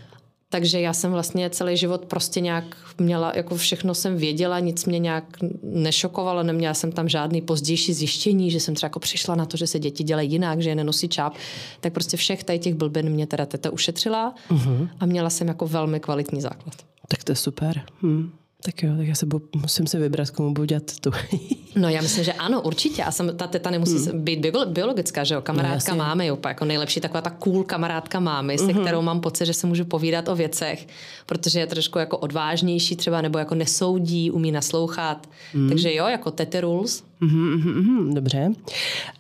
Takže 0.52 0.80
já 0.80 0.94
jsem 0.94 1.12
vlastně 1.12 1.50
celý 1.50 1.78
život 1.78 2.06
prostě 2.06 2.42
nějak 2.42 2.78
měla, 2.98 3.32
jako 3.36 3.56
všechno 3.56 3.96
jsem 3.96 4.18
věděla, 4.18 4.60
nic 4.60 4.86
mě 4.86 5.00
nějak 5.00 5.38
nešokovalo, 5.64 6.44
neměla 6.44 6.74
jsem 6.74 6.92
tam 6.92 7.10
žádný 7.10 7.42
pozdější 7.42 7.94
zjištění, 7.94 8.52
že 8.52 8.60
jsem 8.60 8.76
třeba 8.76 8.86
jako 8.86 9.00
přišla 9.00 9.36
na 9.36 9.46
to, 9.46 9.58
že 9.58 9.68
se 9.68 9.80
děti 9.80 10.04
dělají 10.04 10.32
jinak, 10.32 10.62
že 10.62 10.70
je 10.70 10.76
nenosí 10.76 11.10
čáp, 11.10 11.34
tak 11.80 11.94
prostě 11.94 12.18
všech 12.18 12.44
tady 12.44 12.60
těch 12.60 12.74
blbin 12.74 13.10
mě 13.10 13.28
teda 13.28 13.46
teta 13.46 13.70
ušetřila 13.70 14.36
uh-huh. 14.52 14.90
a 15.00 15.06
měla 15.06 15.30
jsem 15.30 15.48
jako 15.48 15.68
velmi 15.68 16.00
kvalitní 16.00 16.42
základ. 16.42 16.74
Tak 17.08 17.24
to 17.24 17.32
je 17.32 17.36
super. 17.36 17.82
Hm. 18.04 18.32
Tak 18.64 18.84
jo, 18.84 18.98
tak 18.98 19.08
já 19.08 19.16
se 19.16 19.26
bu, 19.26 19.42
musím 19.56 19.88
si 19.88 19.98
vybrat, 19.98 20.30
komu 20.30 20.54
budu 20.54 20.66
dělat 20.66 21.00
tu. 21.02 21.12
no 21.76 21.90
já 21.90 22.02
myslím, 22.02 22.24
že 22.24 22.34
ano, 22.34 22.62
určitě. 22.62 23.04
A 23.04 23.12
jsem, 23.12 23.38
ta 23.38 23.48
teta 23.48 23.70
nemusí 23.70 24.10
hmm. 24.10 24.22
být 24.22 24.46
biologická, 24.66 25.24
že 25.24 25.34
jo? 25.34 25.42
Kamarádka 25.42 25.92
no, 25.92 25.98
máme 25.98 26.32
úplně 26.32 26.50
jako 26.50 26.66
nejlepší, 26.66 27.00
taková 27.00 27.22
ta 27.22 27.30
cool 27.30 27.64
kamarádka 27.64 28.20
máme, 28.20 28.56
mm-hmm. 28.56 28.66
se 28.66 28.74
mhm. 28.74 28.82
kterou 28.82 29.02
mám 29.02 29.22
pocit, 29.22 29.46
že 29.46 29.54
se 29.54 29.68
můžu 29.68 29.86
povídat 29.86 30.28
o 30.28 30.36
věcech, 30.36 30.88
protože 31.26 31.60
je 31.60 31.68
trošku 31.68 32.00
jako 32.00 32.18
odvážnější 32.18 32.96
třeba, 32.96 33.22
nebo 33.22 33.40
jako 33.40 33.56
nesoudí, 33.56 34.32
umí 34.32 34.52
naslouchat. 34.52 35.30
Mm. 35.54 35.70
Takže 35.70 35.94
jo, 35.94 36.08
jako 36.08 36.32
tete 36.32 36.62
rules. 36.62 37.04
Mm-hmm, 37.22 37.64
mm-hmm, 37.64 38.14
dobře. 38.14 38.52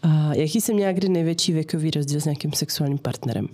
A 0.03 0.33
jaký 0.33 0.61
jsem 0.61 0.75
měla 0.75 0.91
kdy 0.91 1.09
největší 1.09 1.53
věkový 1.53 1.91
rozdíl 1.91 2.21
s 2.21 2.25
nějakým 2.25 2.53
sexuálním 2.53 2.97
partnerem? 2.97 3.47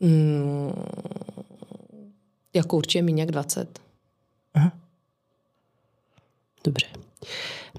Mm 0.00 0.72
jako 2.54 2.76
určitě 2.76 3.02
méně 3.02 3.22
jak 3.22 3.30
20. 3.30 3.80
Aha. 4.54 4.72
Dobře. 6.64 6.86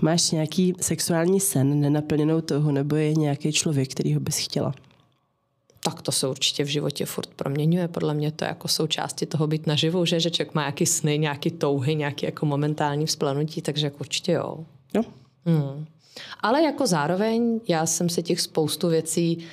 Máš 0.02 0.32
nějaký 0.32 0.74
sexuální 0.82 1.40
sen 1.40 1.80
nenaplněnou 1.80 2.42
toho, 2.42 2.72
nebo 2.72 2.96
je 2.96 3.14
nějaký 3.14 3.52
člověk, 3.52 3.92
který 3.92 4.14
ho 4.14 4.20
bys 4.20 4.38
chtěla? 4.38 4.74
Tak 5.84 6.02
to 6.02 6.12
se 6.12 6.28
určitě 6.28 6.64
v 6.64 6.68
životě 6.68 7.06
furt 7.06 7.30
proměňuje. 7.36 7.88
Podle 7.88 8.14
mě 8.14 8.32
to 8.32 8.46
je 8.46 8.50
jako 8.50 8.68
součástí 8.68 9.26
toho 9.26 9.48
být 9.48 9.68
naživu, 9.68 10.06
že, 10.06 10.20
že 10.20 10.32
člověk 10.32 10.56
má 10.56 10.62
nějaký 10.62 10.86
sny, 10.86 11.18
nějaký 11.18 11.52
touhy, 11.52 11.96
nějaký 11.96 12.26
jako 12.26 12.46
momentální 12.46 13.06
vzplanutí, 13.06 13.62
takže 13.62 13.88
jako 13.88 13.98
určitě 14.00 14.32
jo. 14.32 14.66
Jo. 14.94 15.04
Hmm. 15.46 15.86
Ale 16.40 16.64
jako 16.64 16.88
zároveň 16.88 17.60
já 17.68 17.86
jsem 17.86 18.10
se 18.10 18.24
těch 18.24 18.42
spoustu 18.42 18.88
věcí 18.88 19.46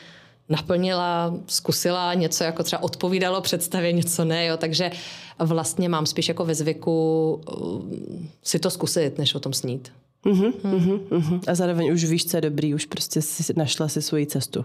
naplnila, 0.53 1.35
zkusila, 1.47 2.15
něco 2.15 2.45
jako 2.45 2.63
třeba 2.63 2.83
odpovídalo 2.83 3.41
představě, 3.41 3.93
něco 3.93 4.25
ne, 4.25 4.47
jo, 4.47 4.57
takže 4.57 4.91
vlastně 5.39 5.89
mám 5.89 6.07
spíš 6.07 6.29
jako 6.29 6.45
ve 6.45 6.55
zvyku 6.55 7.41
uh, 7.57 7.83
si 8.43 8.59
to 8.59 8.71
zkusit, 8.71 9.19
než 9.19 9.35
o 9.35 9.41
tom 9.41 9.53
snít. 9.53 9.93
Uh-huh, 10.25 10.53
uh-huh, 10.53 11.01
uh-huh. 11.11 11.41
A 11.49 11.55
zároveň 11.55 11.93
už 11.93 12.05
víš, 12.05 12.27
co 12.27 12.37
je 12.37 12.41
dobrý, 12.41 12.75
už 12.75 12.87
prostě 12.87 13.23
si 13.23 13.53
našla 13.57 13.89
si 13.89 14.03
svoji 14.03 14.27
cestu. 14.27 14.65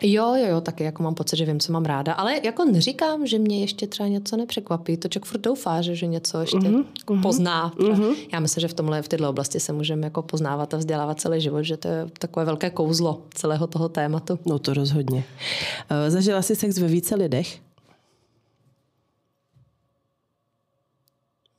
Jo, 0.00 0.34
jo, 0.34 0.46
jo, 0.48 0.60
taky 0.60 0.84
jako 0.84 1.02
mám 1.02 1.14
pocit, 1.14 1.36
že 1.36 1.44
vím, 1.44 1.60
co 1.60 1.72
mám 1.72 1.84
ráda. 1.84 2.12
Ale 2.12 2.40
jako 2.44 2.64
neříkám, 2.64 3.26
že 3.26 3.38
mě 3.38 3.60
ještě 3.60 3.86
třeba 3.86 4.08
něco 4.08 4.36
nepřekvapí. 4.36 4.96
To 4.96 5.08
člověk 5.08 5.24
furt 5.24 5.40
doufá, 5.40 5.82
že, 5.82 5.94
že 5.94 6.06
něco 6.06 6.40
ještě 6.40 6.56
uh-huh, 6.56 6.84
uh-huh, 7.06 7.22
pozná. 7.22 7.72
Uh-huh. 7.76 8.16
Já 8.32 8.40
myslím, 8.40 8.60
že 8.60 8.68
v 8.68 8.74
tomhle, 8.74 9.02
v 9.02 9.08
této 9.08 9.30
oblasti 9.30 9.60
se 9.60 9.72
můžeme 9.72 10.06
jako 10.06 10.22
poznávat 10.22 10.74
a 10.74 10.76
vzdělávat 10.76 11.20
celý 11.20 11.40
život, 11.40 11.62
že 11.62 11.76
to 11.76 11.88
je 11.88 12.06
takové 12.18 12.44
velké 12.46 12.70
kouzlo 12.70 13.22
celého 13.34 13.66
toho 13.66 13.88
tématu. 13.88 14.38
No 14.46 14.58
to 14.58 14.74
rozhodně. 14.74 15.24
Uh, 15.90 16.10
zažila 16.10 16.42
jsi 16.42 16.56
sex 16.56 16.78
ve 16.78 16.88
více 16.88 17.14
lidech? 17.14 17.58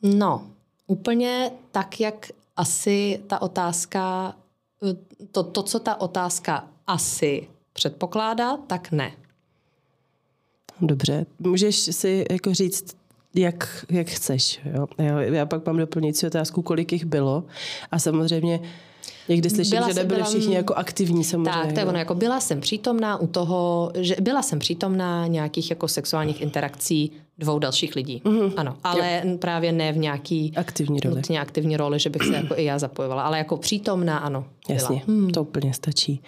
No, 0.04 0.48
úplně 0.88 1.52
tak, 1.72 2.00
jak 2.00 2.28
asi 2.58 3.24
ta 3.28 3.42
otázka, 3.42 4.36
eh, 4.84 5.26
to, 5.32 5.44
to 5.44 5.64
co 5.64 5.80
ta 5.80 6.02
otázka 6.02 6.68
asi 6.88 7.48
předpokládá, 7.78 8.58
tak 8.58 8.92
ne. 8.92 9.12
Dobře, 10.82 11.26
můžeš 11.40 11.76
si 11.76 12.26
jako 12.32 12.54
říct, 12.54 12.98
jak, 13.36 13.86
jak 13.90 14.08
chceš. 14.08 14.60
Jo? 14.74 14.88
Já, 14.98 15.22
já 15.22 15.46
pak 15.46 15.66
mám 15.66 15.78
doplňující 15.78 16.28
otázku, 16.28 16.62
kolik 16.62 16.92
jich 16.92 17.06
bylo. 17.06 17.44
A 17.92 18.00
samozřejmě 18.00 18.60
Někdy 19.30 19.50
slyším, 19.50 19.78
byla 19.78 19.88
že 19.88 19.94
nebyli 19.94 20.18
byla, 20.18 20.30
všichni 20.30 20.56
jako 20.56 20.74
aktivní 20.74 21.24
samozřejmě. 21.24 21.62
Tak, 21.62 21.74
to 21.74 21.80
je 21.80 21.86
ono, 21.86 21.98
jako 21.98 22.16
byla 22.16 22.40
jsem 22.40 22.62
přítomná 22.62 23.18
u 23.18 23.28
toho, 23.28 23.92
že 23.96 24.16
byla 24.22 24.42
jsem 24.42 24.60
přítomná 24.60 25.28
nějakých 25.28 25.70
jako 25.70 25.88
sexuálních 25.88 26.42
interakcí 26.42 27.12
dvou 27.38 27.60
dalších 27.60 27.96
lidí. 27.96 28.22
Mm-hmm. 28.26 28.54
Ano, 28.58 28.78
ale 28.84 29.22
jo. 29.26 29.38
právě 29.38 29.72
ne 29.72 29.92
v 29.92 29.98
nějaký 29.98 30.54
aktivní 30.56 31.00
roli. 31.00 31.16
Nutně 31.16 31.42
aktivní 31.42 31.78
roli, 31.78 32.00
že 32.00 32.10
bych 32.10 32.24
se 32.24 32.34
jako 32.34 32.56
i 32.58 32.64
já 32.64 32.80
zapojovala, 32.80 33.24
ale 33.24 33.38
jako 33.38 33.58
přítomná, 33.58 34.18
ano. 34.18 34.46
Byla. 34.68 34.80
Jasně, 34.80 35.02
hmm. 35.08 35.30
to 35.30 35.42
úplně 35.42 35.74
stačí. 35.74 36.22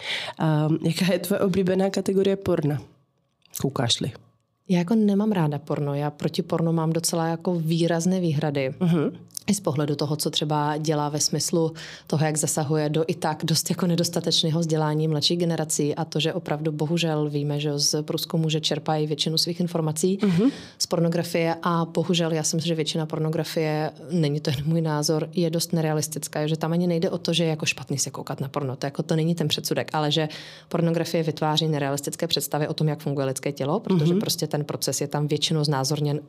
Um, 0.68 0.78
jaká 0.82 1.14
je 1.14 1.20
tvoje 1.20 1.40
oblíbená 1.40 1.90
kategorie 1.90 2.36
porna? 2.36 2.78
Koukáš-li? 3.62 4.12
Já 4.70 4.78
jako 4.78 4.96
nemám 4.96 5.32
ráda 5.32 5.60
porno. 5.60 5.94
Já 5.94 6.12
proti 6.12 6.42
porno 6.42 6.74
mám 6.74 6.94
docela 6.94 7.28
jako 7.28 7.56
výrazné 7.56 8.20
výhrady. 8.20 8.70
Uh-huh 8.70 9.12
i 9.50 9.54
z 9.54 9.60
pohledu 9.60 9.96
toho, 9.96 10.16
co 10.16 10.30
třeba 10.30 10.78
dělá 10.78 11.10
ve 11.10 11.20
smyslu 11.20 11.74
toho, 12.08 12.26
jak 12.26 12.38
zasahuje 12.38 12.90
do 12.90 13.04
i 13.08 13.16
tak 13.16 13.46
dost 13.46 13.70
jako 13.70 13.88
nedostatečného 13.88 14.60
vzdělání 14.60 15.08
mladší 15.08 15.36
generací 15.36 15.96
a 15.96 16.06
to, 16.06 16.20
že 16.20 16.34
opravdu 16.34 16.72
bohužel 16.72 17.30
víme, 17.30 17.60
že 17.60 17.80
z 17.80 18.04
průzkumu, 18.04 18.50
že 18.50 18.62
čerpají 18.62 19.08
většinu 19.08 19.38
svých 19.38 19.60
informací 19.60 20.18
mm-hmm. 20.18 20.52
z 20.78 20.86
pornografie 20.86 21.56
a 21.64 21.86
bohužel 21.86 22.32
já 22.32 22.44
si 22.44 22.56
myslím, 22.56 22.68
že 22.68 22.76
většina 22.76 23.06
pornografie, 23.06 23.92
není 24.12 24.40
to 24.40 24.50
jen 24.50 24.60
můj 24.66 24.82
názor, 24.82 25.30
je 25.34 25.50
dost 25.50 25.74
nerealistická, 25.74 26.48
že 26.48 26.58
tam 26.58 26.72
ani 26.72 26.88
nejde 26.88 27.10
o 27.10 27.18
to, 27.18 27.34
že 27.34 27.44
je 27.44 27.50
jako 27.50 27.66
špatný 27.66 27.98
se 27.98 28.10
koukat 28.10 28.42
na 28.42 28.48
porno, 28.48 28.76
to, 28.76 28.86
jako 28.86 29.04
to 29.04 29.16
není 29.16 29.36
ten 29.36 29.48
předsudek, 29.48 29.90
ale 29.94 30.12
že 30.12 30.30
pornografie 30.70 31.24
vytváří 31.24 31.68
nerealistické 31.68 32.28
představy 32.28 32.68
o 32.68 32.74
tom, 32.74 32.88
jak 32.88 33.00
funguje 33.00 33.26
lidské 33.26 33.52
tělo, 33.52 33.80
protože 33.80 34.14
mm-hmm. 34.14 34.20
prostě 34.20 34.48
ten 34.48 34.66
proces 34.66 35.02
je 35.02 35.08
tam 35.08 35.28
většinou 35.28 35.64
znázorněn 35.64 36.20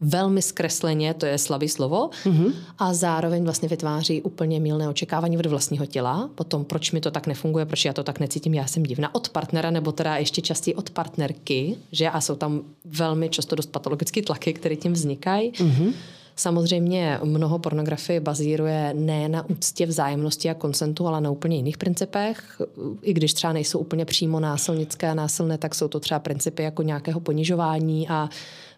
velmi 0.00 0.42
zkresleně, 0.42 1.14
to 1.14 1.26
je 1.26 1.38
slabý 1.38 1.68
slovo, 1.68 2.10
mm-hmm. 2.24 2.52
a 2.78 2.94
zároveň 2.94 3.44
vlastně 3.44 3.68
vytváří 3.68 4.22
úplně 4.22 4.60
milné 4.60 4.88
očekávání 4.88 5.38
od 5.38 5.46
vlastního 5.46 5.86
těla, 5.86 6.30
potom 6.34 6.64
proč 6.64 6.92
mi 6.92 7.00
to 7.00 7.10
tak 7.10 7.26
nefunguje, 7.26 7.66
proč 7.66 7.84
já 7.84 7.92
to 7.92 8.02
tak 8.02 8.20
necítím, 8.20 8.54
já 8.54 8.66
jsem 8.66 8.82
divná 8.82 9.14
od 9.14 9.28
partnera, 9.28 9.70
nebo 9.70 9.92
teda 9.92 10.16
ještě 10.16 10.42
častěji 10.42 10.74
od 10.74 10.90
partnerky, 10.90 11.76
že 11.92 12.10
a 12.10 12.20
jsou 12.20 12.34
tam 12.34 12.60
velmi 12.84 13.28
často 13.28 13.56
dost 13.56 13.70
patologické 13.70 14.22
tlaky, 14.22 14.52
které 14.52 14.76
tím 14.76 14.92
vznikají. 14.92 15.52
Mm-hmm. 15.52 15.92
Samozřejmě 16.36 17.18
mnoho 17.24 17.58
pornografie 17.58 18.20
bazíruje 18.20 18.94
ne 18.94 19.28
na 19.28 19.50
úctě 19.50 19.86
vzájemnosti 19.86 20.50
a 20.50 20.54
konsentu, 20.54 21.06
ale 21.06 21.20
na 21.20 21.30
úplně 21.30 21.56
jiných 21.56 21.78
principech. 21.78 22.62
I 23.02 23.12
když 23.12 23.34
třeba 23.34 23.52
nejsou 23.52 23.78
úplně 23.78 24.04
přímo 24.04 24.40
násilnické 24.40 25.08
a 25.10 25.14
násilné, 25.14 25.58
tak 25.58 25.74
jsou 25.74 25.88
to 25.88 26.00
třeba 26.00 26.20
principy 26.20 26.62
jako 26.62 26.82
nějakého 26.82 27.20
ponižování 27.20 28.08
a 28.08 28.28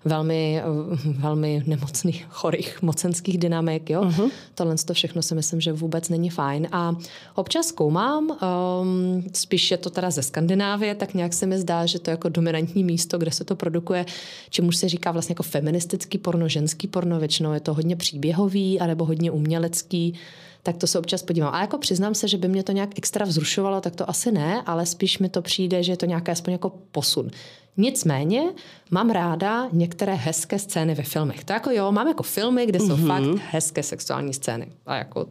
velmi, 0.04 0.62
velmi 1.04 1.62
nemocných, 1.66 2.26
chorých 2.30 2.82
mocenských 2.82 3.38
dynamik. 3.38 3.90
Jo? 3.90 4.02
Uh-huh. 4.02 4.30
Tohle 4.54 4.76
to 4.76 4.94
všechno 4.94 5.22
si 5.22 5.34
myslím, 5.34 5.60
že 5.60 5.72
vůbec 5.72 6.08
není 6.08 6.30
fajn. 6.30 6.68
A 6.72 6.96
občas 7.34 7.66
zkoumám, 7.66 8.30
um, 8.30 9.24
spíš 9.32 9.70
je 9.70 9.76
to 9.76 9.90
teda 9.90 10.10
ze 10.10 10.22
Skandinávie, 10.22 10.94
tak 10.94 11.14
nějak 11.14 11.32
se 11.32 11.46
mi 11.46 11.58
zdá, 11.58 11.86
že 11.86 11.98
to 11.98 12.10
je 12.10 12.12
jako 12.12 12.28
dominantní 12.28 12.84
místo, 12.84 13.18
kde 13.18 13.30
se 13.30 13.44
to 13.44 13.56
produkuje, 13.56 14.06
čemu 14.50 14.72
se 14.72 14.88
říká 14.88 15.12
vlastně 15.12 15.32
jako 15.32 15.42
feministický 15.42 16.18
porno, 16.18 16.48
ženský 16.48 16.88
porno, 16.88 17.18
většinou 17.18 17.52
je 17.52 17.60
to 17.60 17.74
hodně 17.74 17.96
příběhový, 17.96 18.80
anebo 18.80 19.04
hodně 19.04 19.30
umělecký 19.30 20.14
tak 20.62 20.76
to 20.76 20.86
se 20.86 20.98
občas 20.98 21.22
podívám. 21.22 21.54
A 21.54 21.60
jako 21.60 21.78
přiznám 21.78 22.14
se, 22.14 22.28
že 22.28 22.38
by 22.38 22.48
mě 22.48 22.62
to 22.62 22.72
nějak 22.72 22.90
extra 22.98 23.26
vzrušovalo, 23.26 23.80
tak 23.80 23.96
to 23.96 24.10
asi 24.10 24.32
ne, 24.32 24.62
ale 24.66 24.86
spíš 24.86 25.18
mi 25.18 25.28
to 25.28 25.42
přijde, 25.42 25.82
že 25.82 25.92
je 25.92 25.96
to 25.96 26.06
nějaký 26.06 26.30
aspoň 26.30 26.52
jako 26.52 26.72
posun. 26.92 27.30
Nicméně 27.76 28.42
mám 28.90 29.10
ráda 29.10 29.68
některé 29.72 30.14
hezké 30.14 30.58
scény 30.58 30.94
ve 30.94 31.02
filmech. 31.02 31.44
To 31.44 31.52
jako 31.52 31.70
jo, 31.70 31.92
mám 31.92 32.08
jako 32.08 32.22
filmy, 32.22 32.66
kde 32.66 32.80
jsou 32.80 32.96
mm-hmm. 32.96 33.06
fakt 33.06 33.42
hezké 33.50 33.82
sexuální 33.82 34.34
scény. 34.34 34.72
A 34.86 34.96
jako 34.96 35.26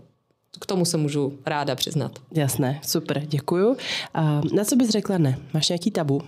k 0.59 0.65
tomu 0.65 0.85
se 0.85 0.97
můžu 0.97 1.39
ráda 1.45 1.75
přiznat. 1.75 2.19
Jasné, 2.31 2.79
super, 2.83 3.19
děkuju. 3.25 3.77
A 4.13 4.41
na 4.53 4.63
co 4.63 4.75
bys 4.75 4.89
řekla 4.89 5.17
ne? 5.17 5.39
Máš 5.53 5.69
nějaký 5.69 5.91
tabu? 5.91 6.21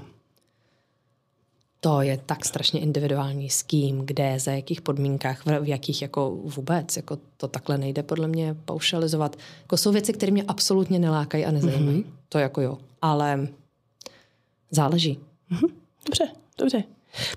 to 1.84 2.02
je 2.02 2.20
tak 2.26 2.46
strašně 2.46 2.80
individuální 2.80 3.50
s 3.50 3.64
kým, 3.64 4.06
kde, 4.06 4.40
za 4.40 4.52
jakých 4.52 4.82
podmínkách, 4.82 5.46
v, 5.46 5.68
jakých 5.68 6.02
jako 6.02 6.32
vůbec, 6.32 6.98
jako 6.98 7.18
to 7.38 7.48
takhle 7.48 7.78
nejde 7.78 8.04
podle 8.04 8.28
mě 8.28 8.56
paušalizovat. 8.66 9.36
Jako 9.62 9.78
jsou 9.78 9.92
věci, 9.92 10.14
které 10.14 10.32
mě 10.32 10.44
absolutně 10.44 11.00
nelákají 11.00 11.46
a 11.46 11.52
nezajímají. 11.52 12.04
Mm-hmm. 12.04 12.14
To 12.30 12.40
jako 12.40 12.62
jo, 12.62 12.78
ale 13.02 13.48
záleží. 14.72 15.20
Mm-hmm. 15.52 15.70
Dobře, 16.06 16.28
dobře. 16.58 16.84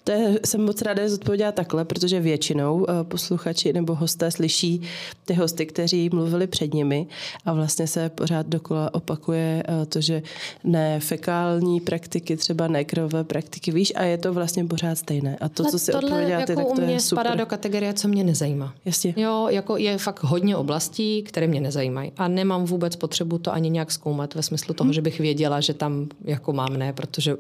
To 0.05 0.13
je, 0.13 0.41
jsem 0.45 0.65
moc 0.65 0.83
ráda, 0.83 1.03
že 1.03 1.09
zodpověděla 1.09 1.53
takhle, 1.53 1.85
protože 1.85 2.21
většinou 2.21 2.77
uh, 2.77 2.85
posluchači 3.03 3.73
nebo 3.73 3.95
hosté 3.95 4.31
slyší 4.31 4.83
ty 5.25 5.35
hosty, 5.35 5.67
kteří 5.67 6.11
mluvili 6.13 6.47
před 6.47 6.75
nimi 6.75 7.07
a 7.45 7.53
vlastně 7.53 7.87
se 7.87 8.09
pořád 8.09 8.47
dokola 8.47 8.95
opakuje 8.95 9.63
uh, 9.69 9.85
to, 9.85 10.01
že 10.01 10.23
ne 10.65 11.01
fekální 11.01 11.81
praktiky, 11.81 12.37
třeba 12.37 12.69
ne 12.69 12.85
krové 12.85 13.25
praktiky, 13.25 13.73
víš, 13.73 13.93
a 13.97 14.03
je 14.03 14.19
to 14.19 14.33
vlastně 14.33 14.65
pořád 14.65 14.99
stejné. 14.99 15.37
A 15.41 15.49
to, 15.49 15.63
Ale 15.63 15.73
co 15.73 15.79
si 15.79 15.93
odpověděla 15.93 16.41
jako 16.41 16.53
ty, 16.53 16.57
tak 16.57 16.65
to 16.65 16.71
u 16.71 16.75
mě 16.75 16.93
je 16.93 17.01
super. 17.01 17.25
spadá 17.25 17.35
do 17.35 17.47
kategorie, 17.47 17.95
co 17.95 18.09
mě 18.09 18.25
nezajímá. 18.25 18.75
Jasně. 18.85 19.15
Jo, 19.17 19.47
jako 19.51 19.77
je 19.77 19.99
fakt 19.99 20.23
hodně 20.23 20.57
oblastí, 20.57 21.23
které 21.23 21.47
mě 21.47 21.61
nezajímají. 21.61 22.13
A 22.17 22.29
nemám 22.29 22.65
vůbec 22.65 22.97
potřebu 22.97 23.39
to 23.39 23.53
ani 23.53 23.71
nějak 23.71 23.93
zkoumat 23.93 24.35
ve 24.35 24.43
smyslu 24.43 24.75
toho, 24.75 24.87
hmm. 24.87 24.93
že 24.93 25.03
bych 25.03 25.21
věděla, 25.21 25.61
že 25.61 25.75
tam 25.75 26.09
jako 26.25 26.53
mám 26.53 26.77
ne, 26.77 26.93
protože 26.93 27.37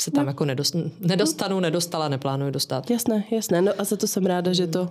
se 0.00 0.10
tam 0.10 0.24
no. 0.24 0.30
jako 0.30 0.44
nedost, 0.44 0.76
nedostanu, 1.00 1.60
nedostala, 1.60 2.08
neplánuju 2.08 2.50
dostat. 2.50 2.90
Jasné, 2.90 3.24
jasné. 3.30 3.62
No 3.62 3.72
a 3.78 3.84
za 3.84 3.96
to 3.96 4.06
jsem 4.06 4.26
ráda, 4.26 4.52
že 4.52 4.66
to 4.66 4.88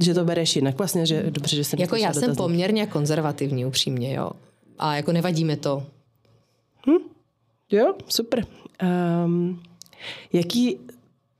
že 0.00 0.14
to 0.14 0.24
bereš 0.24 0.56
jinak. 0.56 0.78
Vlastně, 0.78 1.06
že 1.06 1.22
dobře, 1.30 1.56
že 1.56 1.64
jsem 1.64 1.78
Jako 1.78 1.96
já 1.96 2.12
jsem 2.12 2.22
dotazný. 2.22 2.36
poměrně 2.36 2.86
konzervativní, 2.86 3.64
upřímně, 3.64 4.14
jo. 4.14 4.30
A 4.78 4.96
jako 4.96 5.12
nevadí 5.12 5.44
mi 5.44 5.56
to. 5.56 5.82
Hm? 6.86 7.08
Jo, 7.72 7.94
super. 8.08 8.46
Um, 9.24 9.62
jaký, 10.32 10.78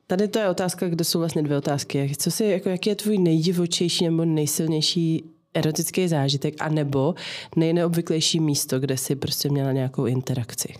tady 0.06 0.28
to 0.28 0.38
je 0.38 0.48
otázka, 0.48 0.88
kde 0.88 1.04
jsou 1.04 1.18
vlastně 1.18 1.42
dvě 1.42 1.56
otázky. 1.56 2.12
Co 2.18 2.30
si, 2.30 2.44
jako, 2.44 2.68
jaký 2.68 2.90
je 2.90 2.96
tvůj 2.96 3.18
nejdivočejší 3.18 4.04
nebo 4.04 4.24
nejsilnější 4.24 5.24
erotický 5.54 6.09
zážitek, 6.09 6.54
anebo 6.61 7.14
nejneobvyklejší 7.56 8.40
místo, 8.40 8.80
kde 8.80 8.96
jsi 8.96 9.16
prostě 9.16 9.48
měla 9.48 9.72
nějakou 9.72 10.06
interakci? 10.06 10.74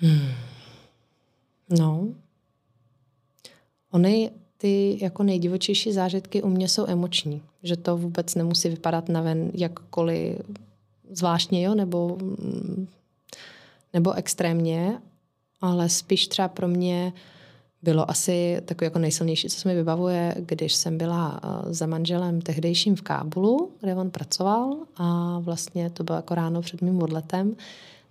Hmm. 0.00 0.28
No. 1.78 2.08
Ony, 3.90 4.30
ty 4.58 4.98
jako 5.00 5.22
nejdivočejší 5.22 5.92
zážitky 5.92 6.42
u 6.42 6.48
mě 6.48 6.68
jsou 6.68 6.86
emoční. 6.86 7.42
Že 7.62 7.76
to 7.76 7.96
vůbec 7.96 8.34
nemusí 8.34 8.68
vypadat 8.68 9.08
na 9.08 9.22
ven 9.22 9.50
jakkoliv 9.54 10.38
zvláštně, 11.10 11.62
jo, 11.62 11.74
nebo, 11.74 12.18
nebo 13.92 14.12
extrémně, 14.12 15.00
ale 15.60 15.88
spíš 15.88 16.28
třeba 16.28 16.48
pro 16.48 16.68
mě 16.68 17.12
bylo 17.82 18.10
asi 18.10 18.60
takové 18.64 18.86
jako 18.86 18.98
nejsilnější, 18.98 19.48
co 19.48 19.60
se 19.60 19.68
mi 19.68 19.74
vybavuje, 19.74 20.34
když 20.38 20.74
jsem 20.74 20.98
byla 20.98 21.40
eh, 21.42 21.74
za 21.74 21.86
manželem 21.86 22.40
tehdejším 22.40 22.96
v 22.96 23.02
Kábulu, 23.02 23.70
kde 23.80 23.94
on 23.94 24.10
pracoval 24.10 24.76
a 24.96 25.38
vlastně 25.38 25.90
to 25.90 26.04
bylo 26.04 26.16
jako 26.16 26.34
ráno 26.34 26.62
před 26.62 26.82
mým 26.82 27.02
odletem, 27.02 27.56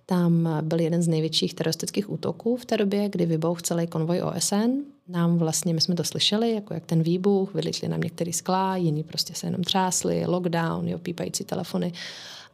tam 0.05 0.49
byl 0.61 0.79
jeden 0.79 1.01
z 1.01 1.07
největších 1.07 1.53
teroristických 1.53 2.09
útoků 2.09 2.57
v 2.57 2.65
té 2.65 2.77
době, 2.77 3.09
kdy 3.09 3.25
vybouch 3.25 3.61
celý 3.61 3.87
konvoj 3.87 4.21
OSN. 4.21 4.71
Nám 5.07 5.37
vlastně, 5.37 5.73
my 5.73 5.81
jsme 5.81 5.95
to 5.95 6.03
slyšeli, 6.03 6.51
jako 6.51 6.73
jak 6.73 6.85
ten 6.85 7.03
výbuch, 7.03 7.53
vylítli 7.53 7.87
nám 7.87 8.01
některý 8.01 8.33
skla, 8.33 8.75
jiný 8.75 9.03
prostě 9.03 9.33
se 9.33 9.47
jenom 9.47 9.63
třásli, 9.63 10.25
lockdown, 10.25 10.87
jo, 10.87 10.99
pípající 10.99 11.43
telefony. 11.43 11.93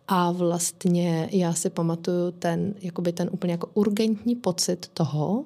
A 0.07 0.31
vlastně 0.31 1.29
já 1.31 1.53
si 1.53 1.69
pamatuju 1.69 2.31
ten, 2.31 2.73
jakoby 2.81 3.11
ten 3.11 3.29
úplně 3.31 3.53
jako 3.53 3.69
urgentní 3.73 4.35
pocit 4.35 4.87
toho, 4.93 5.45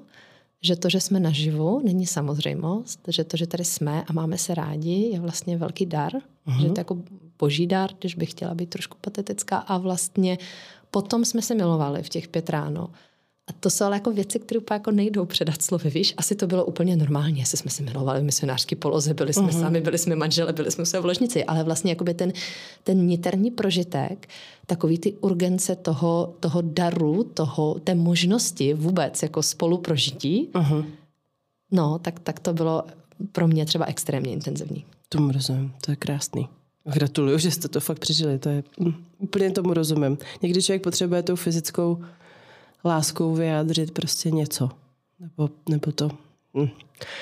že 0.62 0.76
to, 0.76 0.90
že 0.90 1.00
jsme 1.00 1.20
naživu, 1.20 1.82
není 1.84 2.06
samozřejmost, 2.06 3.00
že 3.08 3.24
to, 3.24 3.38
že 3.38 3.48
tady 3.48 3.66
jsme 3.66 4.04
a 4.08 4.14
máme 4.14 4.38
se 4.38 4.56
rádi, 4.56 5.10
je 5.14 5.20
vlastně 5.20 5.58
velký 5.58 5.86
dar, 5.86 6.14
uh-huh. 6.14 6.62
že 6.62 6.68
to 6.68 6.72
je 6.72 6.78
jako 6.78 6.98
boží 7.40 7.68
dar, 7.68 7.90
když 8.00 8.16
bych 8.16 8.32
chtěla 8.32 8.54
být 8.54 8.70
trošku 8.70 8.98
patetická 9.02 9.58
a 9.58 9.78
vlastně 9.78 10.38
Potom 10.96 11.26
jsme 11.26 11.42
se 11.42 11.56
milovali 11.56 12.04
v 12.04 12.10
těch 12.10 12.28
pět 12.28 12.50
ráno. 12.50 12.90
A 13.48 13.54
to 13.60 13.70
jsou 13.70 13.86
ale 13.86 13.96
jako 13.96 14.12
věci, 14.12 14.40
které 14.40 14.60
úplně 14.60 14.76
jako 14.76 14.92
nejdou 14.92 15.26
předat 15.26 15.62
slovy, 15.62 15.90
víš? 15.90 16.14
Asi 16.18 16.36
to 16.36 16.48
bylo 16.48 16.66
úplně 16.66 16.96
normálně, 16.96 17.42
jestli 17.42 17.58
jsme 17.58 17.72
se 17.72 17.84
milovali 17.84 18.22
v 18.22 18.24
misionářské 18.24 18.76
poloze, 18.76 19.14
byli 19.14 19.34
jsme 19.34 19.48
uh-huh. 19.48 19.62
sami, 19.62 19.82
byli 19.82 19.98
jsme 19.98 20.16
manžele, 20.16 20.54
byli 20.54 20.72
jsme 20.72 20.86
se 20.86 21.00
v 21.00 21.06
ložnici, 21.06 21.46
ale 21.46 21.64
vlastně 21.64 21.92
jakoby 21.92 22.14
ten, 22.14 22.34
ten 22.84 23.06
niterní 23.08 23.52
prožitek, 23.52 24.28
takový 24.66 24.98
ty 24.98 25.14
urgence 25.14 25.76
toho, 25.76 26.36
toho 26.40 26.62
daru, 26.62 27.24
toho, 27.24 27.80
té 27.84 27.96
možnosti 27.96 28.74
vůbec 28.74 29.24
jako 29.24 29.44
spolu 29.44 29.78
prožití, 29.78 30.50
uh-huh. 30.54 30.86
no, 31.72 32.00
tak, 32.00 32.20
tak 32.20 32.40
to 32.40 32.54
bylo 32.54 32.84
pro 33.32 33.48
mě 33.48 33.66
třeba 33.66 33.86
extrémně 33.86 34.32
intenzivní. 34.32 34.86
Tomu 35.10 35.32
rozumím, 35.32 35.74
to 35.86 35.92
je 35.92 35.96
krásný. 35.96 36.48
Gratuluju, 36.94 37.38
že 37.38 37.52
jste 37.52 37.68
to 37.68 37.80
fakt 37.80 38.00
přežili. 38.00 38.40
To 38.40 38.50
je, 38.50 38.64
úplně 39.18 39.52
tomu 39.52 39.74
rozumím. 39.74 40.18
Někdy 40.42 40.64
člověk 40.64 40.84
potřebuje 40.84 41.24
tou 41.24 41.36
fyzickou 41.36 42.04
láskou 42.86 43.34
vyjádřit 43.34 43.92
prostě 43.92 44.32
něco. 44.32 44.70
Nebo, 45.20 45.50
nebo 45.70 45.92
to. 45.92 46.10
Mm. 46.54 46.68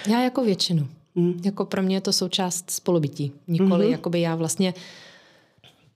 Já 0.10 0.22
jako 0.22 0.44
většinu. 0.44 0.88
Mm. 1.16 1.42
Jako 1.46 1.66
pro 1.66 1.84
mě 1.84 1.96
je 1.96 2.02
to 2.02 2.14
součást 2.14 2.72
spolubytí. 2.72 3.32
Nikoli, 3.48 3.86
mm-hmm. 3.86 3.92
jakoby 3.92 4.22
já 4.22 4.36
vlastně 4.36 4.74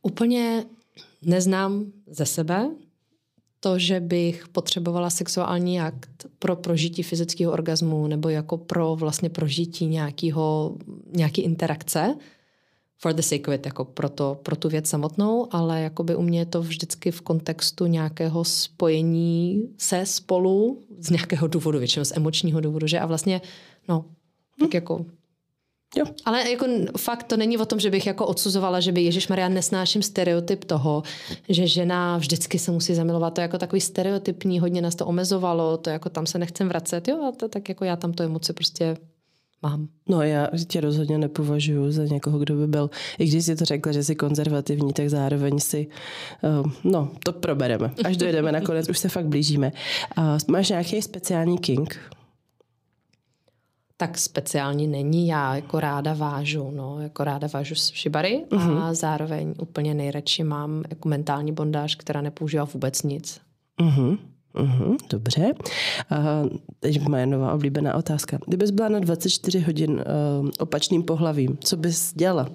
úplně 0.01 0.65
neznám 1.21 1.85
ze 2.07 2.25
sebe 2.25 2.69
to, 3.59 3.79
že 3.79 3.99
bych 3.99 4.47
potřebovala 4.47 5.09
sexuální 5.09 5.81
akt 5.81 6.25
pro 6.39 6.55
prožití 6.55 7.03
fyzického 7.03 7.51
orgazmu 7.51 8.07
nebo 8.07 8.29
jako 8.29 8.57
pro 8.57 8.95
vlastně 8.95 9.29
prožití 9.29 9.85
nějakého, 9.85 10.75
nějaký 11.13 11.41
interakce, 11.41 12.15
for 12.99 13.13
the 13.13 13.21
sake 13.21 13.47
of 13.47 13.53
it, 13.53 13.65
jako 13.65 13.85
pro, 13.85 14.09
to, 14.09 14.39
pro 14.43 14.55
tu 14.55 14.69
věc 14.69 14.89
samotnou, 14.89 15.47
ale 15.51 15.81
jakoby 15.81 16.15
u 16.15 16.21
mě 16.21 16.39
je 16.39 16.45
to 16.45 16.61
vždycky 16.61 17.11
v 17.11 17.21
kontextu 17.21 17.85
nějakého 17.85 18.43
spojení 18.43 19.69
se 19.77 20.05
spolu 20.05 20.83
z 20.99 21.09
nějakého 21.09 21.47
důvodu, 21.47 21.79
většinou 21.79 22.05
z 22.05 22.11
emočního 22.11 22.61
důvodu, 22.61 22.87
že 22.87 22.99
a 22.99 23.05
vlastně, 23.05 23.41
no, 23.89 24.05
tak 24.59 24.69
hm. 24.69 24.75
jako 24.75 25.05
Jo. 25.95 26.05
Ale 26.25 26.51
jako 26.51 26.65
fakt 26.97 27.23
to 27.23 27.37
není 27.37 27.57
o 27.57 27.65
tom, 27.65 27.79
že 27.79 27.89
bych 27.89 28.07
jako 28.07 28.27
odsuzovala, 28.27 28.79
že 28.79 28.91
by 28.91 29.01
Ježíš 29.01 29.27
Maria 29.27 29.49
nesnáším 29.49 30.01
stereotyp 30.01 30.63
toho, 30.63 31.03
že 31.49 31.67
žena 31.67 32.17
vždycky 32.17 32.59
se 32.59 32.71
musí 32.71 32.95
zamilovat. 32.95 33.33
To 33.33 33.41
je 33.41 33.43
jako 33.43 33.57
takový 33.57 33.81
stereotypní, 33.81 34.59
hodně 34.59 34.81
nás 34.81 34.95
to 34.95 35.05
omezovalo, 35.05 35.77
to 35.77 35.89
jako 35.89 36.09
tam 36.09 36.25
se 36.25 36.39
nechcem 36.39 36.67
vracet. 36.67 37.07
Jo, 37.07 37.23
a 37.23 37.31
to, 37.31 37.49
tak 37.49 37.69
jako 37.69 37.85
já 37.85 37.95
tam 37.95 38.13
to 38.13 38.23
emoce 38.23 38.53
prostě 38.53 38.97
mám. 39.61 39.87
No 40.09 40.21
já 40.21 40.47
tě 40.67 40.81
rozhodně 40.81 41.17
nepovažuji 41.17 41.91
za 41.91 42.03
někoho, 42.03 42.39
kdo 42.39 42.55
by 42.55 42.67
byl, 42.67 42.89
i 43.19 43.27
když 43.27 43.45
jsi 43.45 43.55
to 43.55 43.65
řekla, 43.65 43.91
že 43.91 44.03
jsi 44.03 44.15
konzervativní, 44.15 44.93
tak 44.93 45.09
zároveň 45.09 45.59
si, 45.59 45.87
uh, 46.63 46.71
no 46.83 47.11
to 47.23 47.33
probereme. 47.33 47.91
Až 48.05 48.17
dojedeme 48.17 48.51
nakonec, 48.51 48.89
už 48.89 48.97
se 48.97 49.09
fakt 49.09 49.27
blížíme. 49.27 49.71
Uh, 50.17 50.23
máš 50.47 50.69
nějaký 50.69 51.01
speciální 51.01 51.57
king? 51.57 51.99
tak 53.97 54.17
speciální 54.17 54.87
není. 54.87 55.27
Já 55.27 55.55
jako 55.55 55.79
ráda 55.79 56.13
vážu, 56.13 56.71
no, 56.71 56.99
jako 56.99 57.23
ráda 57.23 57.47
vážu 57.53 57.75
šibary 57.75 58.45
uh-huh. 58.49 58.77
a 58.77 58.85
mhm. 58.85 58.95
zároveň 58.95 59.53
úplně 59.59 59.93
nejradši 59.93 60.43
mám 60.43 60.83
jako 60.89 61.09
mentální 61.09 61.51
bondáž, 61.51 61.95
která 61.95 62.21
nepoužívá 62.21 62.63
vůbec 62.63 63.03
nic. 63.03 63.41
Uh-huh. 63.81 64.17
Uhum, 64.59 64.97
dobře. 65.09 65.53
Uh, 66.11 66.57
teď 66.79 67.01
moje 67.01 67.25
nová 67.25 67.53
oblíbená 67.53 67.95
otázka. 67.95 68.39
Kdybys 68.47 68.71
byla 68.71 68.89
na 68.89 68.99
24 68.99 69.59
hodin 69.59 69.91
uh, 69.91 70.49
opačným 70.59 71.03
pohlavím, 71.03 71.57
co 71.61 71.77
bys 71.77 72.13
dělala 72.13 72.49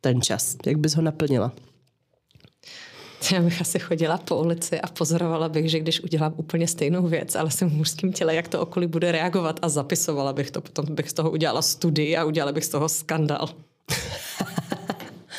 ten 0.00 0.22
čas? 0.22 0.56
Jak 0.66 0.76
bys 0.76 0.94
ho 0.94 1.02
naplnila? 1.02 1.52
Já 3.32 3.42
bych 3.42 3.60
asi 3.60 3.78
chodila 3.78 4.18
po 4.18 4.36
ulici 4.36 4.80
a 4.80 4.88
pozorovala 4.88 5.48
bych, 5.48 5.70
že 5.70 5.80
když 5.80 6.00
udělám 6.00 6.34
úplně 6.36 6.68
stejnou 6.68 7.06
věc, 7.06 7.34
ale 7.36 7.50
jsem 7.50 7.70
v 7.70 7.72
mužském 7.72 8.12
těle, 8.12 8.34
jak 8.34 8.48
to 8.48 8.60
okolí 8.60 8.86
bude 8.86 9.12
reagovat 9.12 9.58
a 9.62 9.68
zapisovala 9.68 10.32
bych 10.32 10.50
to. 10.50 10.60
Potom 10.60 10.94
bych 10.94 11.10
z 11.10 11.12
toho 11.12 11.30
udělala 11.30 11.62
studii 11.62 12.16
a 12.16 12.24
udělala 12.24 12.52
bych 12.52 12.64
z 12.64 12.68
toho 12.68 12.88
skandal. 12.88 13.48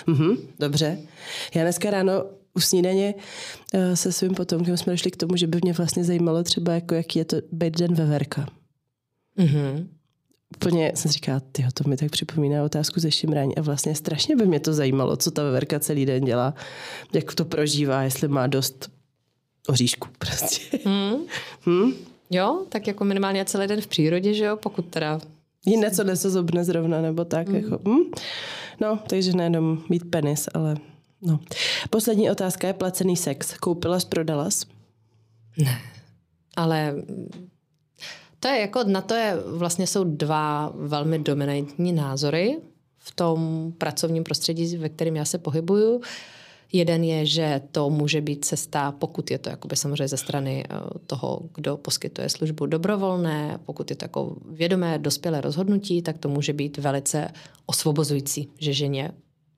mm-hmm, 0.08 0.38
dobře. 0.60 0.98
Já 1.56 1.62
dneska 1.62 1.90
ráno 1.90 2.26
u 2.54 2.60
snídaně 2.60 3.14
eh, 3.74 3.96
se 3.96 4.12
svým 4.12 4.36
potomkem 4.36 4.78
jsme 4.78 4.94
došli 4.94 5.12
k 5.12 5.18
tomu, 5.18 5.36
že 5.36 5.48
by 5.48 5.60
mě 5.64 5.74
vlastně 5.74 6.04
zajímalo 6.04 6.44
třeba, 6.44 6.74
jako 6.74 6.96
jaký 6.96 7.20
je 7.20 7.26
to 7.26 7.38
být 7.52 7.80
den 7.80 7.94
veverka. 7.94 8.48
Mm-hmm. 9.40 9.88
Úplně 10.56 10.92
jsem 10.96 11.12
si 11.12 11.14
říkala, 11.14 11.42
tyjo, 11.52 11.68
to 11.74 11.90
mi 11.90 11.98
tak 11.98 12.12
připomíná 12.12 12.64
otázku 12.64 13.00
ze 13.00 13.12
šimrání 13.12 13.58
a 13.58 13.62
vlastně 13.62 13.96
strašně 13.96 14.36
by 14.36 14.46
mě 14.46 14.60
to 14.60 14.74
zajímalo, 14.74 15.16
co 15.16 15.32
ta 15.32 15.44
veverka 15.44 15.80
celý 15.80 16.06
den 16.06 16.26
dělá, 16.26 16.54
jak 17.14 17.36
to 17.36 17.46
prožívá, 17.46 18.04
jestli 18.04 18.28
má 18.28 18.48
dost 18.48 18.92
oříšku 19.68 20.08
prostě. 20.18 20.80
Mm. 20.86 21.14
Hmm? 21.66 21.94
Jo, 22.30 22.66
tak 22.70 22.88
jako 22.88 23.06
minimálně 23.06 23.46
celý 23.46 23.68
den 23.68 23.82
v 23.82 23.88
přírodě, 23.88 24.34
že 24.34 24.46
jo, 24.46 24.58
pokud 24.58 24.86
teda... 24.86 25.20
Jí 25.66 25.78
něco 25.78 26.04
nesozobne 26.04 26.64
zrovna, 26.64 27.02
nebo 27.02 27.26
tak, 27.26 27.50
mm. 27.50 27.56
jako... 27.56 27.80
Hm? 27.90 28.12
No, 28.82 29.00
takže 29.08 29.34
nejenom 29.34 29.84
mít 29.90 30.12
penis, 30.12 30.50
ale 30.54 30.76
No. 31.26 31.40
Poslední 31.90 32.32
otázka 32.32 32.68
je 32.68 32.74
placený 32.74 33.18
sex. 33.18 33.58
Koupila 33.58 34.00
jsi, 34.00 34.08
prodala 34.08 34.52
jsi? 34.52 34.66
Ne. 35.58 35.80
Ale 36.56 36.96
To 38.40 38.48
je 38.48 38.60
jako, 38.60 38.84
na 38.84 39.02
to 39.02 39.14
je, 39.14 39.38
vlastně 39.48 39.88
jsou 39.88 40.04
dva 40.04 40.72
velmi 40.76 41.20
dominantní 41.20 41.94
názory 41.94 42.58
v 42.98 43.16
tom 43.16 43.74
pracovním 43.78 44.24
prostředí, 44.24 44.78
ve 44.78 44.90
kterém 44.90 45.16
já 45.16 45.26
se 45.26 45.38
pohybuju. 45.38 46.02
Jeden 46.72 47.04
je, 47.04 47.26
že 47.26 47.62
to 47.72 47.90
může 47.90 48.22
být 48.22 48.46
cesta, 48.46 48.92
pokud 48.92 49.32
je 49.32 49.38
to 49.38 49.50
jakoby 49.50 49.76
samozřejmě 49.76 50.08
ze 50.08 50.18
strany 50.18 50.64
eh, 50.70 50.78
toho, 51.08 51.42
kdo 51.56 51.78
poskytuje 51.78 52.30
službu 52.30 52.66
dobrovolné, 52.66 53.60
pokud 53.66 53.90
je 53.90 53.96
to 53.96 54.06
jako 54.06 54.36
vědomé, 54.52 55.00
dospělé 55.00 55.42
rozhodnutí, 55.42 56.02
tak 56.02 56.18
to 56.18 56.30
může 56.30 56.54
být 56.54 56.78
velice 56.78 57.28
osvobozující, 57.66 58.50
že 58.60 58.74
ženě 58.74 59.12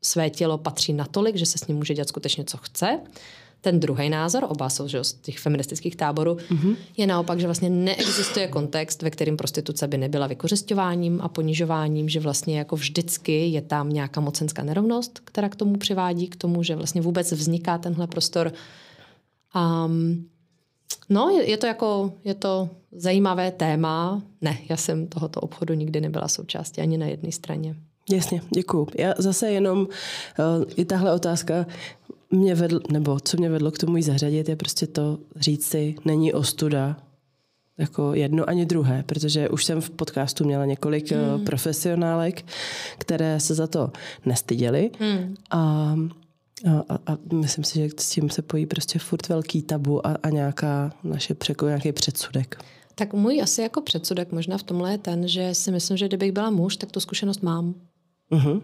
své 0.05 0.29
tělo 0.29 0.57
patří 0.57 0.93
natolik, 0.93 1.35
že 1.35 1.45
se 1.45 1.57
s 1.57 1.67
ním 1.67 1.77
může 1.77 1.93
dělat 1.93 2.09
skutečně, 2.09 2.43
co 2.43 2.57
chce 2.57 2.99
ten 3.65 3.79
druhý 3.79 4.09
názor, 4.09 4.45
oba 4.49 4.69
jsou 4.69 4.87
že, 4.87 5.03
z 5.03 5.13
těch 5.13 5.39
feministických 5.39 5.95
táborů, 5.95 6.33
mm-hmm. 6.35 6.75
je 6.97 7.07
naopak, 7.07 7.39
že 7.39 7.47
vlastně 7.47 7.69
neexistuje 7.69 8.47
kontext, 8.47 9.01
ve 9.01 9.09
kterém 9.09 9.37
prostituce 9.37 9.87
by 9.87 9.97
nebyla 9.97 10.27
vykořišťováním 10.27 11.21
a 11.21 11.27
ponižováním, 11.27 12.09
že 12.09 12.19
vlastně 12.19 12.57
jako 12.57 12.75
vždycky 12.75 13.47
je 13.47 13.61
tam 13.61 13.89
nějaká 13.89 14.21
mocenská 14.21 14.63
nerovnost, 14.63 15.19
která 15.23 15.49
k 15.49 15.55
tomu 15.55 15.77
přivádí, 15.77 16.27
k 16.27 16.35
tomu, 16.35 16.63
že 16.63 16.75
vlastně 16.75 17.01
vůbec 17.01 17.31
vzniká 17.31 17.77
tenhle 17.77 18.07
prostor. 18.07 18.53
Um, 19.55 20.29
no, 21.09 21.29
je, 21.29 21.49
je 21.49 21.57
to 21.57 21.67
jako, 21.67 22.13
je 22.23 22.33
to 22.33 22.69
zajímavé 22.91 23.51
téma. 23.51 24.21
Ne, 24.41 24.57
já 24.69 24.77
jsem 24.77 25.07
tohoto 25.07 25.41
obchodu 25.41 25.73
nikdy 25.73 26.01
nebyla 26.01 26.27
součástí 26.27 26.81
ani 26.81 26.97
na 26.97 27.05
jedné 27.05 27.31
straně. 27.31 27.75
Jasně, 28.11 28.41
děkuju. 28.55 28.87
Já 28.97 29.13
zase 29.17 29.51
jenom 29.51 29.79
uh, 29.79 29.85
i 30.75 30.85
tahle 30.85 31.13
otázka 31.13 31.65
mě 32.31 32.55
vedl, 32.55 32.79
nebo 32.91 33.19
co 33.19 33.37
mě 33.37 33.49
vedlo 33.49 33.71
k 33.71 33.77
tomu 33.77 33.97
jí 33.97 34.03
zařadit, 34.03 34.49
je 34.49 34.55
prostě 34.55 34.87
to 34.87 35.17
říct 35.35 35.65
si, 35.65 35.95
není 36.05 36.33
ostuda 36.33 36.97
jako 37.77 38.13
jedno 38.13 38.49
ani 38.49 38.65
druhé, 38.65 39.03
protože 39.05 39.49
už 39.49 39.65
jsem 39.65 39.81
v 39.81 39.89
podcastu 39.89 40.43
měla 40.43 40.65
několik 40.65 41.11
eh, 41.11 41.35
hmm. 41.35 41.45
profesionálek, 41.45 42.45
které 42.97 43.39
se 43.39 43.55
za 43.55 43.67
to 43.67 43.91
nestyděly 44.25 44.91
hmm. 44.99 45.35
a 45.51 45.95
a, 46.89 46.99
a 47.07 47.17
myslím 47.33 47.63
si, 47.63 47.79
že 47.79 47.89
s 47.99 48.09
tím 48.09 48.29
se 48.29 48.41
pojí 48.41 48.65
prostě 48.65 48.99
furt 48.99 49.29
velký 49.29 49.61
tabu 49.61 50.07
a, 50.07 50.17
a 50.23 50.29
nějaká 50.29 50.93
naše 51.03 51.33
překo, 51.33 51.65
nějaký 51.65 51.91
předsudek. 51.91 52.63
Tak 52.95 53.13
můj 53.13 53.41
asi 53.41 53.61
jako 53.61 53.81
předsudek 53.81 54.31
možná 54.31 54.57
v 54.57 54.63
tomhle 54.63 54.91
je 54.91 54.97
ten, 54.97 55.27
že 55.27 55.55
si 55.55 55.71
myslím, 55.71 55.97
že 55.97 56.07
kdybych 56.07 56.31
byla 56.31 56.49
muž, 56.49 56.77
tak 56.77 56.91
tu 56.91 56.99
zkušenost 56.99 57.43
mám. 57.43 57.75
Uh-huh. 58.31 58.61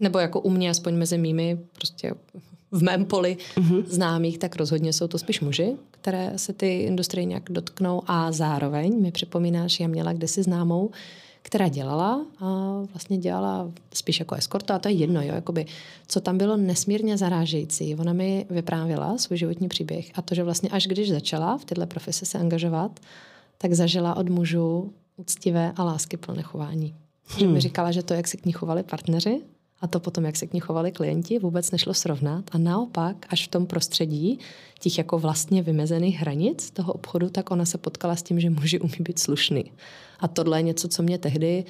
Nebo 0.00 0.18
jako 0.18 0.40
u 0.40 0.50
mě, 0.50 0.70
aspoň 0.70 0.94
mezi 0.94 1.18
mými 1.18 1.58
prostě 1.72 2.14
v 2.70 2.82
mém 2.82 3.04
poli 3.04 3.36
uh-huh. 3.56 3.84
známých, 3.86 4.38
tak 4.38 4.56
rozhodně 4.56 4.92
jsou 4.92 5.06
to 5.08 5.18
spíš 5.18 5.40
muži, 5.40 5.76
které 5.90 6.32
se 6.36 6.52
ty 6.52 6.82
industrie 6.82 7.24
nějak 7.24 7.42
dotknou 7.50 8.02
a 8.06 8.32
zároveň 8.32 9.02
mi 9.02 9.10
připomínáš, 9.10 9.80
já 9.80 9.88
měla 9.88 10.12
kdysi 10.12 10.42
známou, 10.42 10.90
která 11.42 11.68
dělala 11.68 12.26
a 12.40 12.80
vlastně 12.92 13.18
dělala 13.18 13.70
spíš 13.94 14.20
jako 14.20 14.34
eskorta 14.34 14.74
a 14.74 14.78
to 14.78 14.88
je 14.88 14.94
jedno, 14.94 15.22
jo, 15.22 15.34
jakoby, 15.34 15.66
co 16.08 16.20
tam 16.20 16.38
bylo 16.38 16.56
nesmírně 16.56 17.18
zarážející. 17.18 17.94
Ona 17.94 18.12
mi 18.12 18.46
vyprávěla 18.50 19.18
svůj 19.18 19.38
životní 19.38 19.68
příběh 19.68 20.10
a 20.14 20.22
to, 20.22 20.34
že 20.34 20.44
vlastně 20.44 20.68
až 20.68 20.86
když 20.86 21.10
začala 21.10 21.58
v 21.58 21.64
této 21.64 21.86
profesi 21.86 22.26
se 22.26 22.38
angažovat, 22.38 23.00
tak 23.58 23.72
zažila 23.72 24.16
od 24.16 24.28
mužů 24.28 24.92
úctivé 25.16 25.72
a 25.76 25.84
lásky 25.84 26.16
plné 26.16 26.42
chování. 26.42 26.94
Hmm. 27.26 27.38
Že 27.38 27.46
mi 27.46 27.52
hmm. 27.52 27.60
říkala, 27.60 27.92
že 27.92 28.02
to, 28.02 28.14
jak 28.14 28.28
se 28.28 28.36
k 28.36 28.46
ní 28.46 28.52
chovali 28.52 28.82
partneři, 28.82 29.40
a 29.80 29.86
to 29.86 30.00
potom, 30.00 30.24
jak 30.24 30.36
se 30.36 30.46
k 30.46 30.52
ní 30.52 30.60
chovali 30.60 30.92
klienti, 30.92 31.38
vůbec 31.38 31.70
nešlo 31.70 31.94
srovnat. 31.94 32.44
A 32.52 32.58
naopak, 32.58 33.26
až 33.28 33.46
v 33.46 33.50
tom 33.50 33.66
prostředí 33.66 34.38
těch 34.80 34.98
jako 34.98 35.18
vlastně 35.18 35.62
vymezených 35.62 36.16
hranic 36.16 36.70
toho 36.70 36.92
obchodu, 36.92 37.30
tak 37.30 37.50
ona 37.50 37.64
se 37.64 37.78
potkala 37.78 38.16
s 38.16 38.22
tím, 38.22 38.40
že 38.40 38.50
muži 38.50 38.80
umí 38.80 38.96
být 39.00 39.18
slušný. 39.18 39.72
A 40.20 40.28
tohle 40.28 40.58
je 40.58 40.62
něco, 40.62 40.88
co 40.88 41.02
mě 41.02 41.18
tehdy 41.18 41.64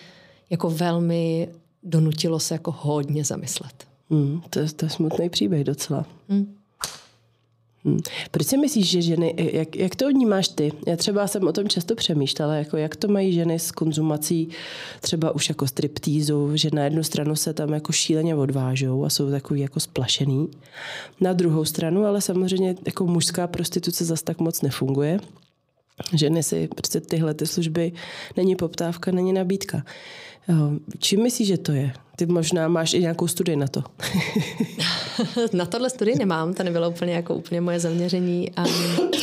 jako 0.50 0.70
velmi 0.70 1.48
donutilo 1.82 2.40
se 2.40 2.54
jako 2.54 2.74
hodně 2.78 3.24
zamyslet. 3.24 3.86
Hmm, 4.10 4.42
to, 4.50 4.58
je, 4.58 4.72
to 4.72 4.86
je 4.86 4.90
smutný 4.90 5.28
příběh 5.28 5.64
docela. 5.64 6.06
Hmm. 6.28 6.54
Hmm. 7.84 8.00
Proč 8.30 8.46
si 8.46 8.56
myslíš, 8.56 8.90
že 8.90 9.02
ženy, 9.02 9.34
jak, 9.52 9.76
jak 9.76 9.96
to 9.96 10.08
vnímáš 10.08 10.48
ty? 10.48 10.72
Já 10.86 10.96
třeba 10.96 11.26
jsem 11.26 11.46
o 11.48 11.52
tom 11.52 11.68
často 11.68 11.94
přemýšlela, 11.94 12.54
jako 12.54 12.76
jak 12.76 12.96
to 12.96 13.08
mají 13.08 13.32
ženy 13.32 13.58
s 13.58 13.70
konzumací 13.70 14.48
třeba 15.00 15.34
už 15.34 15.48
jako 15.48 15.66
striptýzu, 15.66 16.56
že 16.56 16.70
na 16.72 16.84
jednu 16.84 17.02
stranu 17.02 17.36
se 17.36 17.54
tam 17.54 17.72
jako 17.72 17.92
šíleně 17.92 18.36
odvážou 18.36 19.04
a 19.04 19.10
jsou 19.10 19.30
takový 19.30 19.60
jako 19.60 19.80
splašený. 19.80 20.48
Na 21.20 21.32
druhou 21.32 21.64
stranu 21.64 22.04
ale 22.04 22.20
samozřejmě 22.20 22.76
jako 22.86 23.06
mužská 23.06 23.46
prostituce 23.46 24.04
zas 24.04 24.22
tak 24.22 24.40
moc 24.40 24.62
nefunguje. 24.62 25.20
Ženy 26.12 26.42
si 26.42 26.68
prostě 26.68 27.00
tyhle 27.00 27.34
ty 27.34 27.46
služby 27.46 27.92
není 28.36 28.56
poptávka, 28.56 29.10
není 29.10 29.32
nabídka. 29.32 29.82
Čím 30.98 31.22
myslíš, 31.22 31.48
že 31.48 31.58
to 31.58 31.72
je? 31.72 31.92
Ty 32.16 32.26
možná 32.26 32.68
máš 32.68 32.94
i 32.94 33.00
nějakou 33.00 33.28
studii 33.28 33.56
na 33.56 33.66
to. 33.66 33.82
na 35.52 35.66
tohle 35.66 35.90
studii 35.90 36.18
nemám, 36.18 36.54
to 36.54 36.62
nebylo 36.62 36.90
úplně 36.90 37.12
jako 37.12 37.34
úplně 37.34 37.60
moje 37.60 37.80
zaměření. 37.80 38.50
A, 38.56 38.64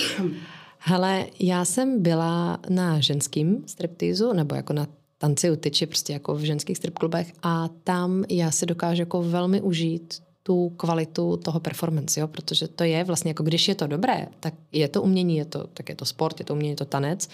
hele, 0.78 1.26
já 1.40 1.66
jsem 1.66 2.02
byla 2.02 2.60
na 2.70 3.00
ženským 3.00 3.64
striptizu, 3.68 4.34
nebo 4.34 4.56
jako 4.56 4.74
na 4.74 4.88
tanci 5.18 5.52
u 5.52 5.56
tyči, 5.56 5.86
prostě 5.86 6.14
jako 6.14 6.36
v 6.36 6.40
ženských 6.40 6.78
stripklubech 6.78 7.34
a 7.44 7.70
tam 7.84 8.24
já 8.30 8.52
si 8.52 8.66
dokážu 8.66 9.02
jako 9.02 9.24
velmi 9.24 9.62
užít 9.62 10.22
tu 10.44 10.70
kvalitu 10.70 11.38
toho 11.38 11.60
performance, 11.60 12.20
jo? 12.20 12.28
protože 12.28 12.68
to 12.68 12.84
je 12.84 13.04
vlastně 13.04 13.30
jako 13.30 13.44
když 13.44 13.68
je 13.68 13.76
to 13.76 13.88
dobré, 13.88 14.28
tak 14.40 14.54
je 14.72 14.88
to 14.88 15.02
umění, 15.02 15.38
je 15.38 15.46
to, 15.46 15.68
tak 15.74 15.90
je 15.90 15.96
to 15.96 16.06
sport, 16.06 16.40
je 16.40 16.46
to 16.46 16.54
umění, 16.54 16.70
je 16.70 16.76
to 16.76 16.86
tanec 16.86 17.30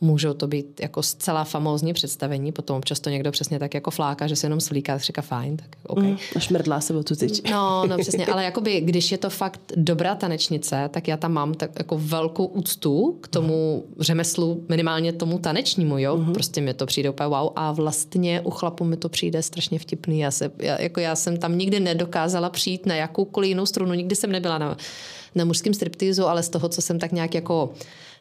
Můžou 0.00 0.34
to 0.34 0.46
být 0.46 0.80
jako 0.80 1.02
zcela 1.02 1.44
famózní 1.44 1.92
představení, 1.92 2.52
potom 2.52 2.76
občas 2.76 3.00
to 3.00 3.10
někdo 3.10 3.30
přesně 3.32 3.58
tak 3.58 3.74
jako 3.74 3.90
fláka, 3.90 4.26
že 4.26 4.36
se 4.36 4.46
jenom 4.46 4.60
slíká, 4.60 4.98
říká 4.98 5.22
fajn, 5.22 5.56
tak 5.56 5.68
OK. 5.86 5.98
Mm, 5.98 6.16
a 6.36 6.38
šmrdlá 6.38 6.80
se 6.80 6.96
o 6.96 7.02
tu 7.02 7.16
tyč. 7.16 7.42
No, 7.50 7.86
no 7.86 7.98
přesně, 7.98 8.26
ale 8.26 8.44
jakoby, 8.44 8.80
když 8.80 9.12
je 9.12 9.18
to 9.18 9.30
fakt 9.30 9.60
dobrá 9.76 10.14
tanečnice, 10.14 10.88
tak 10.92 11.08
já 11.08 11.16
tam 11.16 11.32
mám 11.32 11.54
tak 11.54 11.70
jako 11.78 11.98
velkou 11.98 12.46
úctu 12.46 13.18
k 13.20 13.28
tomu 13.28 13.84
mm. 13.86 14.02
řemeslu, 14.02 14.64
minimálně 14.68 15.12
tomu 15.12 15.38
tanečnímu, 15.38 15.98
jo, 15.98 16.16
mm. 16.16 16.32
prostě 16.32 16.60
mi 16.60 16.74
to 16.74 16.86
přijde 16.86 17.10
úplně 17.10 17.26
wow 17.26 17.50
a 17.56 17.72
vlastně 17.72 18.40
u 18.40 18.50
chlapu 18.50 18.84
mi 18.84 18.96
to 18.96 19.08
přijde 19.08 19.42
strašně 19.42 19.78
vtipný. 19.78 20.20
Já, 20.20 20.30
se, 20.30 20.50
já, 20.58 20.80
jako 20.80 21.00
já 21.00 21.16
jsem 21.16 21.36
tam 21.36 21.58
nikdy 21.58 21.80
nedokázala 21.80 22.50
přijít 22.50 22.86
na 22.86 22.94
jakoukoliv 22.94 23.48
jinou 23.48 23.66
strunu, 23.66 23.94
nikdy 23.94 24.16
jsem 24.16 24.32
nebyla 24.32 24.58
na, 24.58 24.76
na 25.34 25.44
mužském 25.44 25.74
striptizu, 25.74 26.26
ale 26.26 26.42
z 26.42 26.48
toho, 26.48 26.68
co 26.68 26.82
jsem 26.82 26.98
tak 26.98 27.12
nějak 27.12 27.34
jako 27.34 27.72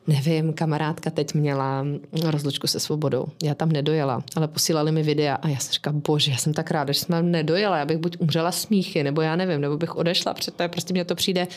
nevím, 0.08 0.54
kamarádka 0.54 1.10
teď 1.10 1.34
měla 1.34 1.86
rozlučku 2.24 2.68
se 2.68 2.80
svobodou. 2.80 3.26
Já 3.44 3.56
tam 3.56 3.70
nedojela, 3.70 4.24
ale 4.36 4.48
posílali 4.48 4.92
mi 4.92 5.04
videa 5.04 5.36
a 5.36 5.48
já 5.48 5.58
jsem 5.58 5.74
říkala, 5.74 6.02
bože, 6.08 6.32
já 6.32 6.38
jsem 6.38 6.54
tak 6.54 6.72
ráda, 6.72 6.94
že 6.94 7.00
jsem 7.00 7.32
nedojela, 7.32 7.78
já 7.78 7.86
bych 7.86 7.98
buď 7.98 8.18
umřela 8.20 8.52
smíchy, 8.52 9.04
nebo 9.04 9.22
já 9.22 9.36
nevím, 9.36 9.62
nebo 9.62 9.78
bych 9.78 9.96
odešla 9.96 10.34
před 10.34 10.56
to, 10.56 10.70
prostě 10.70 10.94
mě 10.94 11.06
to 11.06 11.16
přijde, 11.16 11.48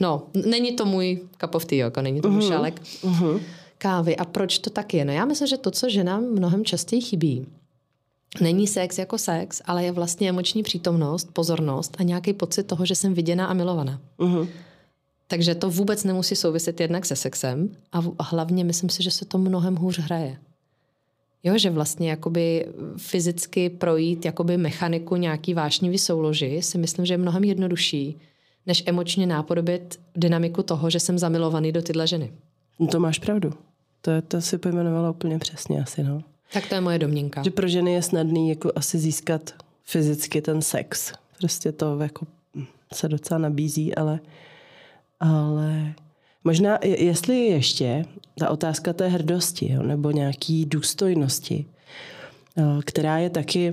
no, 0.00 0.22
není 0.46 0.72
to 0.72 0.84
můj 0.84 1.20
cup 1.40 1.54
of 1.54 1.64
tea, 1.64 1.78
jako 1.78 2.02
není 2.02 2.20
to 2.20 2.30
můj 2.30 2.42
uh-huh. 2.42 2.48
šálek 2.48 2.82
uh-huh. 2.82 3.40
kávy. 3.78 4.16
A 4.16 4.24
proč 4.24 4.58
to 4.58 4.70
tak 4.70 4.94
je? 4.94 5.04
No 5.04 5.12
já 5.12 5.24
myslím, 5.24 5.48
že 5.48 5.56
to, 5.56 5.70
co 5.70 5.88
ženám 5.88 6.24
mnohem 6.24 6.64
častěji 6.64 7.02
chybí, 7.02 7.46
není 8.40 8.66
sex 8.66 8.98
jako 8.98 9.18
sex, 9.18 9.62
ale 9.64 9.84
je 9.84 9.92
vlastně 9.92 10.28
emoční 10.28 10.62
přítomnost, 10.62 11.28
pozornost 11.32 11.96
a 11.98 12.02
nějaký 12.02 12.32
pocit 12.32 12.62
toho, 12.62 12.86
že 12.86 12.94
jsem 12.94 13.14
viděná 13.14 13.46
a 13.46 13.54
milovaná. 13.54 14.00
Uh-huh. 14.18 14.48
Takže 15.32 15.54
to 15.54 15.70
vůbec 15.70 16.04
nemusí 16.04 16.36
souviset 16.36 16.80
jednak 16.80 17.06
se 17.06 17.16
sexem 17.16 17.68
a 17.92 18.22
hlavně 18.22 18.64
myslím 18.64 18.90
si, 18.90 19.02
že 19.02 19.10
se 19.10 19.24
to 19.24 19.38
mnohem 19.38 19.76
hůř 19.76 19.98
hraje. 19.98 20.36
Jo, 21.42 21.58
že 21.58 21.70
vlastně 21.70 22.10
jakoby 22.10 22.66
fyzicky 22.96 23.70
projít 23.70 24.24
jakoby 24.24 24.56
mechaniku 24.56 25.16
nějaký 25.16 25.54
vášnivý 25.54 25.98
souloži 25.98 26.62
si 26.62 26.78
myslím, 26.78 27.06
že 27.06 27.14
je 27.14 27.18
mnohem 27.18 27.44
jednodušší, 27.44 28.16
než 28.66 28.82
emočně 28.86 29.26
nápodobit 29.26 30.00
dynamiku 30.16 30.62
toho, 30.62 30.90
že 30.90 31.00
jsem 31.00 31.18
zamilovaný 31.18 31.72
do 31.72 31.82
tyhle 31.82 32.06
ženy. 32.06 32.32
No 32.78 32.86
to 32.86 33.00
máš 33.00 33.18
pravdu. 33.18 33.52
To, 34.00 34.10
je, 34.10 34.22
to 34.22 34.40
si 34.40 34.58
pojmenovala 34.58 35.10
úplně 35.10 35.38
přesně 35.38 35.82
asi, 35.82 36.02
no. 36.02 36.22
Tak 36.52 36.68
to 36.68 36.74
je 36.74 36.80
moje 36.80 36.98
domněnka. 36.98 37.42
Že 37.42 37.50
pro 37.50 37.68
ženy 37.68 37.92
je 37.92 38.02
snadný 38.02 38.48
jako 38.48 38.72
asi 38.76 38.98
získat 38.98 39.54
fyzicky 39.84 40.42
ten 40.42 40.62
sex. 40.62 41.12
Prostě 41.38 41.72
to 41.72 41.98
jako 41.98 42.26
se 42.92 43.08
docela 43.08 43.38
nabízí, 43.38 43.94
ale 43.94 44.20
ale 45.22 45.94
možná, 46.44 46.78
jestli 46.82 47.46
ještě 47.46 48.04
ta 48.38 48.50
otázka 48.50 48.92
té 48.92 49.08
hrdosti 49.08 49.72
jo, 49.72 49.82
nebo 49.82 50.10
nějaký 50.10 50.64
důstojnosti, 50.64 51.66
eh, 52.58 52.62
která 52.84 53.18
je 53.18 53.30
taky 53.30 53.72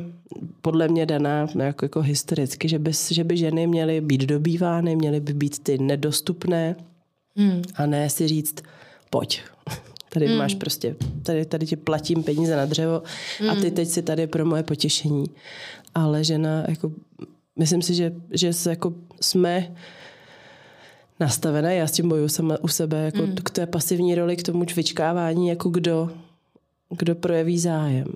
podle 0.61 0.87
mě 0.87 1.05
daná 1.05 1.47
jako, 1.59 1.85
jako 1.85 2.01
historicky, 2.01 2.69
že 2.69 2.79
by, 2.79 2.91
že 3.11 3.23
by 3.23 3.37
ženy 3.37 3.67
měly 3.67 4.01
být 4.01 4.21
dobývány, 4.21 4.95
měly 4.95 5.19
by 5.19 5.33
být 5.33 5.59
ty 5.63 5.77
nedostupné 5.77 6.75
hmm. 7.35 7.61
a 7.75 7.85
ne 7.85 8.09
si 8.09 8.27
říct, 8.27 8.55
pojď, 9.09 9.41
tady 10.09 10.27
hmm. 10.27 10.37
máš 10.37 10.55
prostě, 10.55 10.95
tady, 11.23 11.45
tady 11.45 11.65
ti 11.65 11.75
platím 11.75 12.23
peníze 12.23 12.55
na 12.55 12.65
dřevo 12.65 13.01
hmm. 13.39 13.49
a 13.49 13.55
ty 13.55 13.61
hmm. 13.61 13.71
teď 13.71 13.89
si 13.89 14.01
tady 14.01 14.27
pro 14.27 14.45
moje 14.45 14.63
potěšení. 14.63 15.25
Ale 15.95 16.23
žena, 16.23 16.63
jako, 16.67 16.91
myslím 17.59 17.81
si, 17.81 17.93
že, 17.93 18.13
že 18.31 18.53
se, 18.53 18.69
jako 18.69 18.93
jsme 19.21 19.75
nastavené. 21.19 21.75
Já 21.75 21.87
s 21.87 21.91
tím 21.91 22.09
bojuju 22.09 22.27
sama 22.27 22.57
u 22.61 22.67
sebe, 22.67 22.97
jako 23.05 23.21
mm. 23.21 23.35
k 23.35 23.49
té 23.49 23.65
pasivní 23.65 24.15
roli, 24.15 24.37
k 24.37 24.43
tomu 24.43 24.65
vyčkávání, 24.75 25.47
jako 25.47 25.69
kdo 25.69 26.09
kdo 26.97 27.15
projeví 27.15 27.59
zájem? 27.59 28.07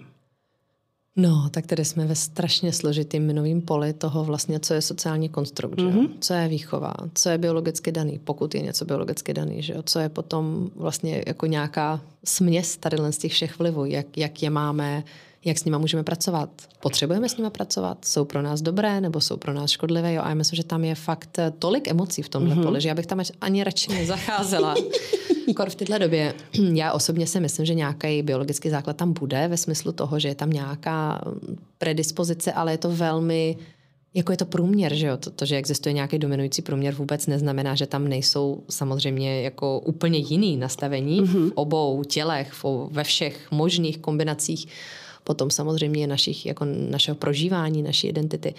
No, 1.15 1.49
tak 1.51 1.67
tady 1.67 1.85
jsme 1.85 2.05
ve 2.05 2.15
strašně 2.15 2.73
složitým 2.73 3.23
minovým 3.23 3.61
poli 3.61 3.93
toho 3.93 4.23
vlastně, 4.23 4.59
co 4.59 4.73
je 4.73 4.81
sociální 4.81 5.29
konstrukt, 5.29 5.75
mm-hmm. 5.75 5.95
jo? 5.95 6.01
Mhm. 6.01 6.07
co 6.19 6.33
je 6.33 6.47
výchova, 6.47 6.93
co 7.13 7.29
je 7.29 7.37
biologicky 7.37 7.91
daný, 7.91 8.19
pokud 8.23 8.55
je 8.55 8.61
něco 8.61 8.85
biologicky 8.85 9.33
daný, 9.33 9.61
že 9.61 9.73
jo? 9.73 9.83
co 9.85 9.99
je 9.99 10.09
potom 10.09 10.69
vlastně 10.75 11.23
jako 11.27 11.45
nějaká 11.45 12.01
směs 12.23 12.77
tady 12.77 12.97
z 13.09 13.17
těch 13.17 13.31
všech 13.31 13.59
vlivů, 13.59 13.85
jak, 13.85 14.17
jak 14.17 14.43
je 14.43 14.49
máme, 14.49 15.03
jak 15.45 15.57
s 15.57 15.65
nima 15.65 15.77
můžeme 15.77 16.03
pracovat. 16.03 16.49
Potřebujeme 16.79 17.29
s 17.29 17.37
nima 17.37 17.49
pracovat? 17.49 18.05
Jsou 18.05 18.25
pro 18.25 18.41
nás 18.41 18.61
dobré 18.61 19.01
nebo 19.01 19.21
jsou 19.21 19.37
pro 19.37 19.53
nás 19.53 19.69
škodlivé? 19.69 20.13
Jo, 20.13 20.21
a 20.25 20.29
já 20.29 20.35
myslím, 20.35 20.57
že 20.57 20.63
tam 20.63 20.83
je 20.83 20.95
fakt 20.95 21.39
tolik 21.59 21.87
emocí 21.87 22.21
v 22.21 22.29
tomhle 22.29 22.55
mm-hmm. 22.55 22.63
poli, 22.63 22.81
že 22.81 22.89
já 22.89 22.95
bych 22.95 23.05
tam 23.05 23.21
ani 23.41 23.63
radši 23.63 23.93
nezacházela. 23.93 24.75
Kor 25.55 25.69
v 25.69 25.75
této 25.75 25.97
době, 25.97 26.33
já 26.73 26.93
osobně 26.93 27.27
si 27.27 27.39
myslím, 27.39 27.65
že 27.65 27.73
nějaký 27.73 28.21
biologický 28.21 28.69
základ 28.69 28.97
tam 28.97 29.13
bude 29.13 29.47
ve 29.47 29.57
smyslu 29.57 29.91
toho, 29.91 30.19
že 30.19 30.27
je 30.27 30.35
tam 30.35 30.49
nějaká 30.49 31.21
predispozice, 31.77 32.53
ale 32.53 32.73
je 32.73 32.77
to 32.77 32.89
velmi 32.89 33.57
jako 34.15 34.31
je 34.31 34.37
to 34.37 34.45
průměr, 34.45 34.93
že 34.93 35.07
jo? 35.07 35.17
To, 35.17 35.31
to, 35.31 35.45
že 35.45 35.55
existuje 35.55 35.93
nějaký 35.93 36.19
dominující 36.19 36.61
průměr, 36.61 36.93
vůbec 36.93 37.27
neznamená, 37.27 37.75
že 37.75 37.87
tam 37.87 38.07
nejsou 38.07 38.63
samozřejmě 38.69 39.41
jako 39.41 39.79
úplně 39.79 40.19
jiný 40.19 40.57
nastavení 40.57 41.21
mm-hmm. 41.21 41.49
v 41.49 41.51
obou 41.55 42.03
tělech, 42.03 42.53
v, 42.53 42.87
ve 42.91 43.03
všech 43.03 43.51
možných 43.51 43.97
kombinacích 43.97 44.67
potom 45.23 45.49
samozřejmě 45.49 46.07
našich, 46.07 46.45
jako 46.45 46.65
našeho 46.89 47.15
prožívání, 47.15 47.83
naší 47.83 48.07
identity. 48.07 48.53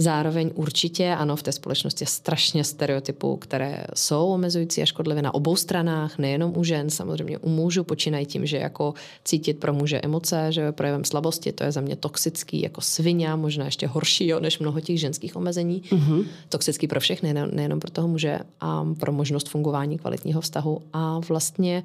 Zároveň 0.00 0.50
určitě, 0.54 1.14
ano, 1.14 1.36
v 1.36 1.42
té 1.42 1.52
společnosti 1.52 2.02
je 2.02 2.06
strašně 2.06 2.64
stereotypů, 2.64 3.36
které 3.36 3.84
jsou 3.94 4.26
omezující 4.26 4.82
a 4.82 4.86
škodlivé 4.86 5.22
na 5.22 5.34
obou 5.34 5.56
stranách, 5.56 6.18
nejenom 6.18 6.52
u 6.56 6.64
žen, 6.64 6.90
samozřejmě 6.90 7.38
u 7.38 7.48
mužů 7.48 7.84
počínají 7.84 8.26
tím, 8.26 8.46
že 8.46 8.56
jako 8.56 8.94
cítit 9.24 9.60
pro 9.60 9.72
muže 9.72 10.00
emoce, 10.00 10.46
že 10.52 10.60
je 10.60 10.72
projevem 10.72 11.04
slabosti, 11.04 11.52
to 11.52 11.64
je 11.64 11.72
za 11.72 11.80
mě 11.80 11.96
toxický 11.96 12.62
jako 12.62 12.80
svině, 12.80 13.36
možná 13.36 13.64
ještě 13.64 13.86
horší 13.86 14.26
jo, 14.26 14.40
než 14.40 14.58
mnoho 14.58 14.80
těch 14.80 15.00
ženských 15.00 15.36
omezení. 15.36 15.82
Mm-hmm. 15.90 16.24
Toxický 16.48 16.86
pro 16.86 17.00
všechny, 17.00 17.34
nejenom 17.52 17.80
pro 17.80 17.90
toho 17.90 18.08
muže 18.08 18.38
a 18.60 18.86
pro 19.00 19.12
možnost 19.12 19.48
fungování 19.48 19.98
kvalitního 19.98 20.40
vztahu. 20.40 20.82
A 20.92 21.18
vlastně 21.28 21.84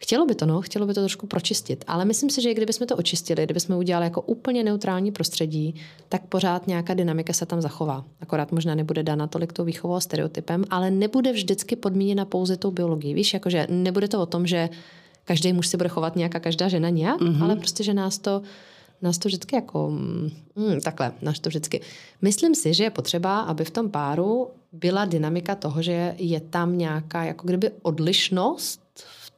Chtělo 0.00 0.26
by 0.26 0.34
to, 0.34 0.46
no, 0.46 0.62
chtělo 0.62 0.86
by 0.86 0.94
to 0.94 1.00
trošku 1.00 1.26
pročistit, 1.26 1.84
ale 1.86 2.04
myslím 2.04 2.30
si, 2.30 2.42
že 2.42 2.54
kdybychom 2.54 2.86
to 2.86 2.96
očistili, 2.96 3.44
kdybychom 3.44 3.76
udělali 3.76 4.06
jako 4.06 4.22
úplně 4.22 4.64
neutrální 4.64 5.12
prostředí, 5.12 5.74
tak 6.08 6.26
pořád 6.26 6.66
nějaká 6.66 6.94
dynamika 6.94 7.32
se 7.32 7.46
tam 7.46 7.60
zachová. 7.60 8.04
Akorát 8.20 8.52
možná 8.52 8.74
nebude 8.74 9.02
dána 9.02 9.26
tolik 9.26 9.52
tou 9.52 9.64
výchovou 9.64 9.94
a 9.94 10.00
stereotypem, 10.00 10.64
ale 10.70 10.90
nebude 10.90 11.32
vždycky 11.32 11.76
podmíněna 11.76 12.24
pouze 12.24 12.56
tou 12.56 12.70
biologií. 12.70 13.14
Víš, 13.14 13.34
jakože 13.34 13.66
nebude 13.70 14.08
to 14.08 14.22
o 14.22 14.26
tom, 14.26 14.46
že 14.46 14.68
každý 15.24 15.52
muž 15.52 15.66
se 15.66 15.76
bude 15.76 15.88
chovat 15.88 16.16
nějak 16.16 16.36
a 16.36 16.40
každá 16.40 16.68
žena 16.68 16.88
nějak, 16.88 17.20
mm-hmm. 17.20 17.42
ale 17.42 17.56
prostě, 17.56 17.84
že 17.84 17.94
nás 17.94 18.18
to 18.18 18.42
nás 19.02 19.18
to 19.18 19.28
vždycky 19.28 19.56
jako, 19.56 19.90
mm, 19.90 20.30
takhle, 20.84 21.12
nás 21.22 21.40
to 21.40 21.48
vždycky. 21.48 21.80
Myslím 22.22 22.54
si, 22.54 22.74
že 22.74 22.84
je 22.84 22.90
potřeba, 22.90 23.40
aby 23.40 23.64
v 23.64 23.70
tom 23.70 23.90
páru 23.90 24.48
byla 24.72 25.04
dynamika 25.04 25.54
toho, 25.54 25.82
že 25.82 26.14
je 26.18 26.40
tam 26.40 26.78
nějaká 26.78 27.24
jako 27.24 27.46
kdyby 27.46 27.70
odlišnost 27.82 28.80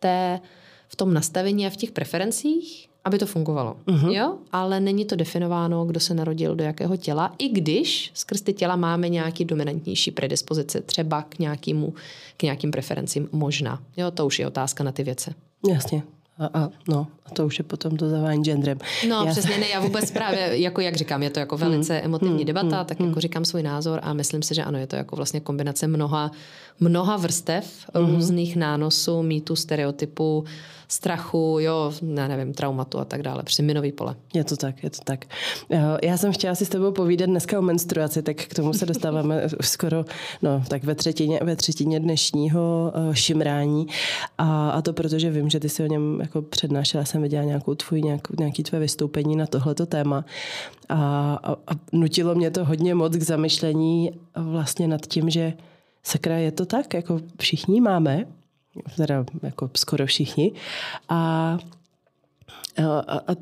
té, 0.01 0.41
v 0.89 0.97
tom 0.97 1.15
nastavení 1.15 1.67
a 1.67 1.71
v 1.71 1.77
těch 1.77 1.91
preferencích, 1.91 2.89
aby 3.05 3.19
to 3.19 3.27
fungovalo. 3.27 3.77
Uh-huh. 3.87 4.13
Jo? 4.13 4.39
Ale 4.53 4.81
není 4.81 5.05
to 5.05 5.17
definováno, 5.17 5.85
kdo 5.85 6.01
se 6.01 6.15
narodil 6.15 6.57
do 6.57 6.65
jakého 6.65 6.97
těla, 6.97 7.35
i 7.39 7.49
když 7.49 8.11
skrz 8.15 8.41
ty 8.41 8.53
těla 8.53 8.77
máme 8.77 9.09
nějaký 9.09 9.45
dominantnější 9.45 10.11
predispozice, 10.11 10.81
třeba 10.81 11.23
k, 11.23 11.39
nějakému, 11.39 11.95
k 12.37 12.43
nějakým 12.43 12.71
preferencím 12.71 13.29
možná. 13.33 13.83
Jo, 13.97 14.11
to 14.11 14.27
už 14.27 14.39
je 14.39 14.47
otázka 14.47 14.85
na 14.85 14.93
ty 14.93 15.03
věci. 15.03 15.35
Jasně. 15.69 16.03
A, 16.41 16.61
a, 16.61 16.71
no, 16.89 17.07
a 17.27 17.31
to 17.31 17.47
už 17.47 17.59
je 17.59 17.65
potom 17.65 17.97
to 17.97 18.09
zavání 18.09 18.45
genderem. 18.45 18.79
No, 19.09 19.25
já... 19.25 19.31
přesně 19.33 19.59
ne, 19.59 19.69
já 19.69 19.81
vůbec 19.81 20.11
právě, 20.11 20.61
jako 20.61 20.81
jak 20.81 20.97
říkám, 20.97 21.23
je 21.23 21.31
to 21.31 21.41
jako 21.41 21.57
velice 21.57 21.95
hmm, 21.95 22.05
emotivní 22.05 22.37
hmm, 22.37 22.47
debata, 22.47 22.77
hmm, 22.77 22.87
tak 22.87 22.99
hmm. 22.99 23.09
jako 23.09 23.21
říkám 23.21 23.45
svůj 23.45 23.63
názor 23.63 24.01
a 24.03 24.13
myslím 24.13 24.43
si, 24.43 24.55
že 24.55 24.65
ano, 24.65 24.79
je 24.79 24.87
to 24.87 24.97
jako 24.97 25.17
vlastně 25.17 25.41
kombinace 25.41 25.87
mnoha, 25.87 26.31
mnoha 26.81 27.17
vrstev, 27.17 27.65
hmm. 27.95 28.15
různých 28.15 28.57
nánosů, 28.57 29.23
mýtů, 29.23 29.57
stereotypů, 29.57 30.45
strachu, 30.91 31.57
jo, 31.61 31.93
ne, 32.03 32.29
nevím, 32.29 32.55
traumatu 32.55 32.99
a 32.99 33.05
tak 33.05 33.23
dále, 33.23 33.43
při 33.43 33.63
minový 33.63 33.93
pole. 33.93 34.15
Je 34.35 34.45
to 34.45 34.57
tak, 34.57 34.83
je 34.83 34.91
to 34.91 34.99
tak. 35.05 35.25
Já 36.03 36.17
jsem 36.17 36.33
chtěla 36.33 36.55
si 36.55 36.67
s 36.67 36.69
tebou 36.69 36.93
povídat 36.93 37.29
dneska 37.29 37.59
o 37.59 37.63
menstruaci, 37.63 38.23
tak 38.23 38.37
k 38.37 38.55
tomu 38.55 38.73
se 38.73 38.87
dostáváme 38.87 39.43
skoro, 39.61 40.05
no, 40.43 40.63
tak 40.69 40.85
ve 40.85 40.95
třetině, 40.95 41.41
ve 41.43 41.57
třetině 41.57 42.01
dnešního 42.01 42.93
uh, 42.97 43.15
šimrání 43.15 43.87
a, 44.39 44.71
a 44.71 44.83
to 44.83 44.93
proto, 44.93 45.19
že 45.19 45.31
vím, 45.31 45.51
že 45.51 45.61
ty 45.61 45.69
si 45.69 45.83
o 45.83 45.87
něm 45.87 46.23
jako 46.31 46.43
přednášela, 46.43 47.05
jsem 47.05 47.23
viděla 47.23 47.45
nějakou 47.45 47.75
tvůj, 47.75 48.03
nějak, 48.03 48.39
nějaký 48.39 48.63
tvé 48.63 48.79
vystoupení 48.79 49.37
na 49.37 49.47
tohleto 49.47 49.87
téma 49.87 50.25
a, 50.89 51.35
a, 51.43 51.53
a 51.53 51.71
nutilo 51.93 52.35
mě 52.35 52.51
to 52.51 52.65
hodně 52.65 52.95
moc 52.95 53.17
k 53.17 53.23
zamyšlení 53.23 54.11
vlastně 54.35 54.89
nad 54.89 55.07
tím, 55.07 55.31
že 55.31 55.53
sakra 56.03 56.37
je 56.37 56.53
to 56.53 56.67
tak, 56.67 56.95
jako 56.95 57.21
všichni 57.39 57.81
máme 57.81 58.25
teda 58.97 59.25
jako 59.43 59.71
skoro 59.77 60.07
všichni. 60.07 60.53
A, 61.09 61.59
a, 62.77 63.01
a, 63.19 63.37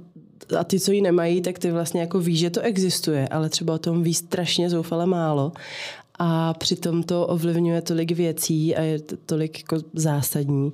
a 0.59 0.65
ty, 0.65 0.81
co 0.81 0.93
ji 0.93 1.01
nemají, 1.01 1.43
tak 1.43 1.59
ty 1.59 1.71
vlastně 1.73 2.01
jako 2.01 2.21
ví, 2.21 2.37
že 2.37 2.51
to 2.51 2.61
existuje, 2.61 3.29
ale 3.29 3.49
třeba 3.49 3.75
o 3.75 3.79
tom 3.79 4.03
ví 4.03 4.15
strašně 4.15 4.71
zoufale 4.71 5.07
málo. 5.07 5.53
A 6.19 6.55
přitom 6.55 7.03
to 7.03 7.27
ovlivňuje 7.27 7.83
tolik 7.83 8.13
věcí 8.13 8.77
a 8.77 8.83
je 8.83 8.99
tolik 9.27 9.59
jako 9.59 9.87
zásadní. 9.95 10.73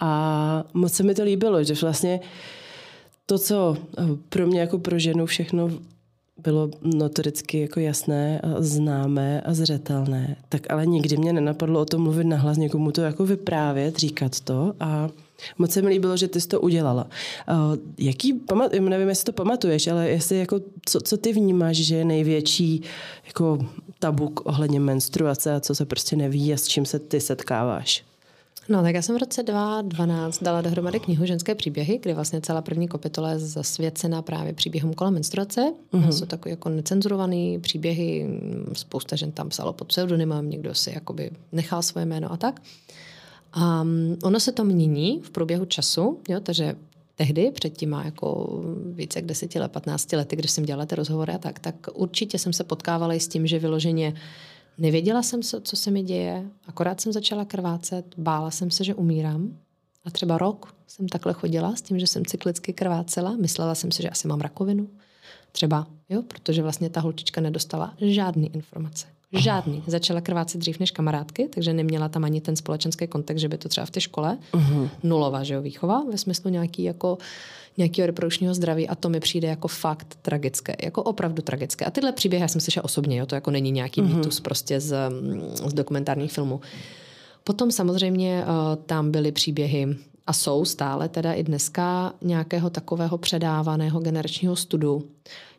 A 0.00 0.64
moc 0.74 0.92
se 0.92 1.02
mi 1.02 1.14
to 1.14 1.22
líbilo, 1.22 1.64
že 1.64 1.74
vlastně 1.82 2.20
to, 3.26 3.38
co 3.38 3.76
pro 4.28 4.46
mě 4.46 4.60
jako 4.60 4.78
pro 4.78 4.98
ženu 4.98 5.26
všechno 5.26 5.70
bylo 6.42 6.70
notoricky 6.82 7.60
jako 7.60 7.80
jasné 7.80 8.40
a 8.40 8.62
známé 8.62 9.40
a 9.40 9.54
zřetelné, 9.54 10.36
tak 10.48 10.70
ale 10.70 10.86
nikdy 10.86 11.16
mě 11.16 11.32
nenapadlo 11.32 11.80
o 11.80 11.84
tom 11.84 12.02
mluvit 12.02 12.24
nahlas, 12.24 12.56
někomu 12.56 12.92
to 12.92 13.00
jako 13.00 13.26
vyprávět, 13.26 13.96
říkat 13.96 14.40
to 14.40 14.74
a 14.80 15.08
moc 15.58 15.70
se 15.70 15.82
mi 15.82 15.88
líbilo, 15.88 16.16
že 16.16 16.28
ty 16.28 16.40
jsi 16.40 16.48
to 16.48 16.60
udělala. 16.60 17.06
Uh, 17.50 17.76
jaký, 17.98 18.32
pamat, 18.32 18.72
nevím, 18.72 19.08
jestli 19.08 19.24
to 19.24 19.32
pamatuješ, 19.32 19.86
ale 19.86 20.08
jestli 20.08 20.38
jako, 20.38 20.60
co, 20.88 21.00
co 21.00 21.16
ty 21.16 21.32
vnímáš, 21.32 21.76
že 21.76 21.96
je 21.96 22.04
největší 22.04 22.82
jako 23.26 23.58
tabuk 23.98 24.40
ohledně 24.46 24.80
menstruace 24.80 25.54
a 25.54 25.60
co 25.60 25.74
se 25.74 25.84
prostě 25.84 26.16
neví 26.16 26.54
a 26.54 26.56
s 26.56 26.68
čím 26.68 26.86
se 26.86 26.98
ty 26.98 27.20
setkáváš? 27.20 28.04
No, 28.68 28.82
tak 28.82 28.94
já 28.94 29.02
jsem 29.02 29.14
v 29.14 29.18
roce 29.18 29.42
2012 29.42 30.42
dala 30.42 30.60
dohromady 30.60 31.00
knihu 31.00 31.26
Ženské 31.26 31.54
příběhy, 31.54 31.98
kde 32.02 32.14
vlastně 32.14 32.40
celá 32.40 32.62
první 32.62 32.88
kapitola 32.88 33.30
je 33.30 33.38
zasvěcena 33.38 34.22
právě 34.22 34.52
příběhům 34.52 34.94
kolem 34.94 35.14
menstruace. 35.14 35.72
Mm-hmm. 35.92 36.08
Jsou 36.08 36.26
takové 36.26 36.50
jako 36.50 36.68
necenzurované 36.68 37.58
příběhy, 37.60 38.28
spousta 38.72 39.16
žen 39.16 39.32
tam 39.32 39.48
psalo 39.48 39.72
pod 39.72 39.88
pseudonymem, 39.88 40.50
někdo 40.50 40.74
si 40.74 40.90
jakoby 40.94 41.30
nechal 41.52 41.82
svoje 41.82 42.06
jméno 42.06 42.32
a 42.32 42.36
tak. 42.36 42.62
A 43.52 43.86
ono 44.22 44.40
se 44.40 44.52
to 44.52 44.64
mění 44.64 45.20
v 45.22 45.30
průběhu 45.30 45.64
času, 45.64 46.18
jo, 46.28 46.40
takže 46.40 46.76
tehdy, 47.18 47.50
před 47.50 47.70
těma 47.70 48.04
jako 48.04 48.60
více 48.92 49.18
jak 49.18 49.26
10 49.26 49.54
let, 49.54 49.72
15 49.72 50.12
lety, 50.12 50.36
když 50.36 50.50
jsem 50.50 50.64
dělala 50.64 50.86
ty 50.86 50.94
rozhovory 50.94 51.32
a 51.32 51.38
tak, 51.38 51.58
tak 51.58 51.74
určitě 51.94 52.38
jsem 52.38 52.52
se 52.52 52.64
potkávala 52.64 53.14
i 53.14 53.20
s 53.20 53.28
tím, 53.28 53.46
že 53.46 53.58
vyloženě 53.58 54.14
Nevěděla 54.78 55.22
jsem, 55.22 55.42
co 55.42 55.76
se 55.76 55.90
mi 55.90 56.02
děje, 56.02 56.50
akorát 56.66 57.00
jsem 57.00 57.12
začala 57.12 57.44
krvácet, 57.44 58.14
bála 58.18 58.50
jsem 58.50 58.70
se, 58.70 58.84
že 58.84 58.94
umírám. 58.94 59.58
A 60.04 60.10
třeba 60.10 60.38
rok 60.38 60.74
jsem 60.86 61.08
takhle 61.08 61.32
chodila 61.32 61.76
s 61.76 61.82
tím, 61.82 61.98
že 61.98 62.06
jsem 62.06 62.24
cyklicky 62.24 62.72
krvácela. 62.72 63.36
Myslela 63.36 63.74
jsem 63.74 63.92
si, 63.92 64.02
že 64.02 64.10
asi 64.10 64.28
mám 64.28 64.40
rakovinu. 64.40 64.88
Třeba, 65.52 65.86
jo, 66.08 66.22
protože 66.22 66.62
vlastně 66.62 66.90
ta 66.90 67.00
holčička 67.00 67.40
nedostala 67.40 67.94
žádný 68.00 68.54
informace. 68.54 69.06
Žádný. 69.32 69.82
Začala 69.86 70.20
krvácet 70.20 70.60
dřív 70.60 70.80
než 70.80 70.90
kamarádky, 70.90 71.48
takže 71.48 71.72
neměla 71.72 72.08
tam 72.08 72.24
ani 72.24 72.40
ten 72.40 72.56
společenský 72.56 73.06
kontext, 73.06 73.40
že 73.40 73.48
by 73.48 73.58
to 73.58 73.68
třeba 73.68 73.86
v 73.86 73.90
té 73.90 74.00
škole. 74.00 74.38
Uh-huh. 74.52 74.90
Nulová, 75.02 75.44
že 75.44 75.54
jo, 75.54 75.62
výchova, 75.62 76.04
ve 76.10 76.18
smyslu 76.18 76.50
nějaký 76.50 76.82
jako 76.82 77.18
nějakého 77.76 78.06
reprodukčního 78.06 78.54
zdraví 78.54 78.88
a 78.88 78.94
to 78.94 79.08
mi 79.08 79.20
přijde 79.20 79.48
jako 79.48 79.68
fakt 79.68 80.18
tragické, 80.22 80.76
jako 80.82 81.02
opravdu 81.02 81.42
tragické. 81.42 81.84
A 81.84 81.90
tyhle 81.90 82.12
příběhy 82.12 82.42
já 82.42 82.48
jsem 82.48 82.60
slyšela 82.60 82.84
osobně, 82.84 83.18
jo, 83.18 83.26
to 83.26 83.34
jako 83.34 83.50
není 83.50 83.70
nějaký 83.70 84.02
mm-hmm. 84.02 84.16
mýtus 84.16 84.40
prostě 84.40 84.80
z, 84.80 84.96
z 85.68 85.72
dokumentárních 85.72 86.32
filmů. 86.32 86.60
Potom 87.44 87.72
samozřejmě 87.72 88.44
uh, 88.44 88.84
tam 88.84 89.10
byly 89.10 89.32
příběhy 89.32 89.96
a 90.28 90.32
jsou 90.32 90.64
stále 90.64 91.08
teda 91.08 91.32
i 91.32 91.42
dneska 91.42 92.12
nějakého 92.22 92.70
takového 92.70 93.18
předávaného 93.18 94.00
generačního 94.00 94.56
studu, 94.56 95.08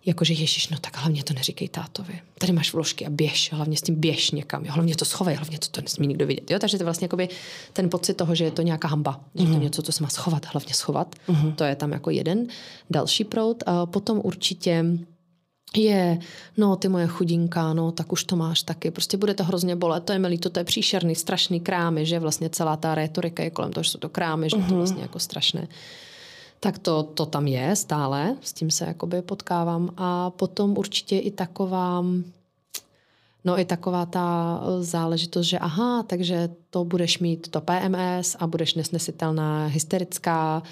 jakože 0.06 0.34
Ježíš, 0.34 0.70
no 0.70 0.78
tak 0.82 0.98
hlavně 0.98 1.24
to 1.24 1.34
neříkej 1.34 1.70
tátovi. 1.70 2.22
Tady 2.38 2.54
máš 2.54 2.74
vložky 2.74 3.06
a 3.06 3.10
běž, 3.10 3.54
hlavně 3.54 3.78
s 3.78 3.82
tím 3.82 3.96
běž 3.96 4.32
někam, 4.32 4.66
jo, 4.66 4.72
hlavně 4.74 4.96
to 4.96 5.06
schovej, 5.06 5.36
hlavně 5.36 5.60
to, 5.60 5.68
to 5.68 5.82
nesmí 5.82 6.08
nikdo 6.08 6.28
vidět. 6.28 6.52
Jo? 6.52 6.60
Takže 6.60 6.78
to 6.78 6.84
vlastně 6.84 7.06
jakoby 7.06 7.30
ten 7.74 7.90
pocit 7.90 8.14
toho, 8.14 8.36
že 8.36 8.44
je 8.44 8.52
to 8.52 8.62
nějaká 8.62 8.88
hamba, 8.88 9.22
že 9.36 9.44
mm. 9.44 9.48
to 9.48 9.54
mhm. 9.54 9.64
něco, 9.64 9.82
co 9.82 9.92
se 9.92 10.04
má 10.04 10.10
schovat, 10.10 10.46
hlavně 10.46 10.74
schovat. 10.74 11.16
Mm. 11.28 11.52
To 11.52 11.64
je 11.64 11.76
tam 11.76 11.92
jako 11.92 12.10
jeden 12.10 12.48
další 12.90 13.24
proud. 13.24 13.64
A 13.66 13.86
potom 13.86 14.22
určitě 14.24 14.86
je, 15.78 16.20
no 16.58 16.76
ty 16.76 16.88
moje 16.90 17.08
chudinka, 17.08 17.74
no 17.74 17.92
tak 17.92 18.12
už 18.12 18.24
to 18.24 18.36
máš 18.36 18.64
taky, 18.64 18.92
prostě 18.92 19.18
bude 19.18 19.34
to 19.34 19.44
hrozně 19.44 19.76
bolet, 19.76 20.04
to 20.04 20.14
je 20.14 20.20
milý, 20.20 20.38
to, 20.38 20.50
to 20.50 20.60
je 20.60 20.64
příšerný, 20.64 21.16
strašný 21.16 21.60
krámy, 21.60 22.06
že 22.06 22.20
vlastně 22.20 22.50
celá 22.50 22.78
ta 22.78 22.96
retorika 22.96 23.44
je 23.44 23.50
kolem 23.50 23.72
toho, 23.72 23.84
že 23.84 23.90
jsou 23.90 24.00
to 24.00 24.10
krámy, 24.10 24.50
že 24.50 24.56
mm-hmm. 24.56 24.62
to 24.62 24.68
mhm. 24.68 24.78
vlastně 24.78 25.02
jako 25.02 25.20
strašné. 25.20 25.68
Tak 26.60 26.80
to, 26.80 27.04
to 27.04 27.26
tam 27.26 27.48
je 27.48 27.76
stále, 27.76 28.36
s 28.42 28.54
tím 28.54 28.72
se 28.72 28.86
jakoby 28.86 29.22
potkávám. 29.22 29.90
A 29.98 30.30
potom 30.30 30.78
určitě 30.78 31.20
i 31.20 31.32
taková, 31.32 32.06
no 33.46 33.60
i 33.60 33.66
taková 33.66 34.06
ta 34.06 34.60
záležitost, 34.80 35.46
že 35.46 35.60
aha, 35.60 36.04
takže 36.04 36.50
to 36.70 36.86
budeš 36.86 37.20
mít 37.20 37.48
to 37.48 37.62
PMS 37.62 38.36
a 38.40 38.48
budeš 38.48 38.74
nesnesitelná, 38.74 39.68
hysterická, 39.68 40.64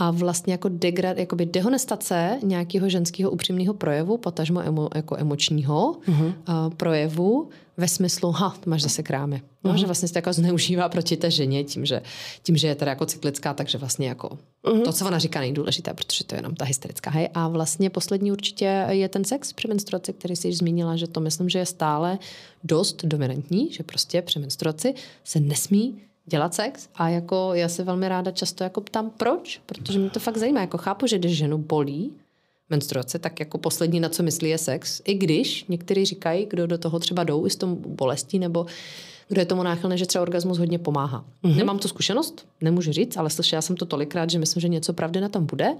a 0.00 0.10
vlastně 0.10 0.52
jako, 0.52 0.68
degrad, 0.68 1.18
jakoby 1.18 1.46
dehonestace 1.46 2.38
nějakého 2.42 2.88
ženského 2.88 3.30
upřímného 3.30 3.74
projevu, 3.74 4.16
potažmo 4.16 4.60
emo, 4.60 4.88
jako 4.94 5.16
emočního 5.18 5.96
uh-huh. 6.08 6.34
uh, 6.48 6.74
projevu, 6.76 7.48
ve 7.76 7.88
smyslu, 7.88 8.30
ha, 8.32 8.56
máš 8.66 8.82
zase 8.82 9.02
krámy. 9.02 9.42
No, 9.64 9.72
uh-huh. 9.72 9.76
Že 9.76 9.86
vlastně 9.86 10.08
se 10.08 10.18
jako 10.18 10.32
zneužívá 10.32 10.88
proti 10.88 11.16
té 11.16 11.30
ženě 11.30 11.64
tím, 11.64 11.86
že, 11.86 12.02
tím, 12.42 12.56
že 12.56 12.68
je 12.68 12.74
teda 12.74 12.90
jako 12.90 13.06
cyklická, 13.06 13.54
takže 13.54 13.78
vlastně 13.78 14.08
jako 14.08 14.38
uh-huh. 14.64 14.82
to, 14.82 14.92
co 14.92 15.06
ona 15.06 15.18
říká, 15.18 15.40
není 15.40 15.54
důležité, 15.54 15.94
protože 15.94 16.24
to 16.24 16.34
je 16.34 16.38
jenom 16.38 16.54
ta 16.54 16.64
hysterická. 16.64 17.10
Hej. 17.10 17.28
A 17.34 17.48
vlastně 17.48 17.90
poslední 17.90 18.32
určitě 18.32 18.86
je 18.88 19.08
ten 19.08 19.24
sex 19.24 19.52
při 19.52 19.68
menstruaci, 19.68 20.12
který 20.12 20.36
jsi 20.36 20.48
již 20.48 20.58
zmínila, 20.58 20.96
že 20.96 21.06
to 21.06 21.20
myslím, 21.20 21.48
že 21.48 21.58
je 21.58 21.66
stále 21.66 22.18
dost 22.64 23.04
dominantní, 23.04 23.72
že 23.72 23.82
prostě 23.82 24.22
při 24.22 24.38
menstruaci 24.38 24.94
se 25.24 25.40
nesmí 25.40 26.00
dělat 26.26 26.54
sex 26.54 26.88
a 26.94 27.08
jako 27.08 27.50
já 27.54 27.68
se 27.68 27.84
velmi 27.84 28.08
ráda 28.08 28.30
často 28.30 28.64
jako 28.64 28.80
ptám 28.80 29.10
proč, 29.10 29.60
protože 29.66 29.98
mě 29.98 30.10
to 30.10 30.20
fakt 30.20 30.36
zajímá. 30.36 30.60
Jako 30.60 30.78
chápu, 30.78 31.06
že 31.06 31.18
když 31.18 31.36
ženu 31.36 31.58
bolí 31.58 32.12
menstruace, 32.70 33.18
tak 33.18 33.40
jako 33.40 33.58
poslední 33.58 34.00
na 34.00 34.08
co 34.08 34.22
myslí 34.22 34.50
je 34.50 34.58
sex. 34.58 35.02
I 35.04 35.14
když 35.14 35.64
někteří 35.68 36.04
říkají, 36.04 36.46
kdo 36.50 36.66
do 36.66 36.78
toho 36.78 36.98
třeba 36.98 37.24
jdou 37.24 37.46
i 37.46 37.50
s 37.50 37.56
tou 37.56 37.74
bolestí 37.74 38.38
nebo 38.38 38.66
kdo 39.28 39.40
je 39.40 39.46
tomu 39.46 39.62
náchylný, 39.62 39.98
že 39.98 40.06
třeba 40.06 40.22
orgasmus 40.22 40.58
hodně 40.58 40.78
pomáhá. 40.78 41.24
Mm-hmm. 41.44 41.56
Nemám 41.56 41.78
tu 41.78 41.88
zkušenost, 41.88 42.46
nemůžu 42.60 42.92
říct, 42.92 43.16
ale 43.16 43.30
slyšela 43.30 43.62
jsem 43.62 43.76
to 43.76 43.86
tolikrát, 43.86 44.30
že 44.30 44.38
myslím, 44.38 44.60
že 44.60 44.68
něco 44.68 44.92
pravdy 44.92 45.20
na 45.20 45.28
tom 45.28 45.46
bude 45.46 45.76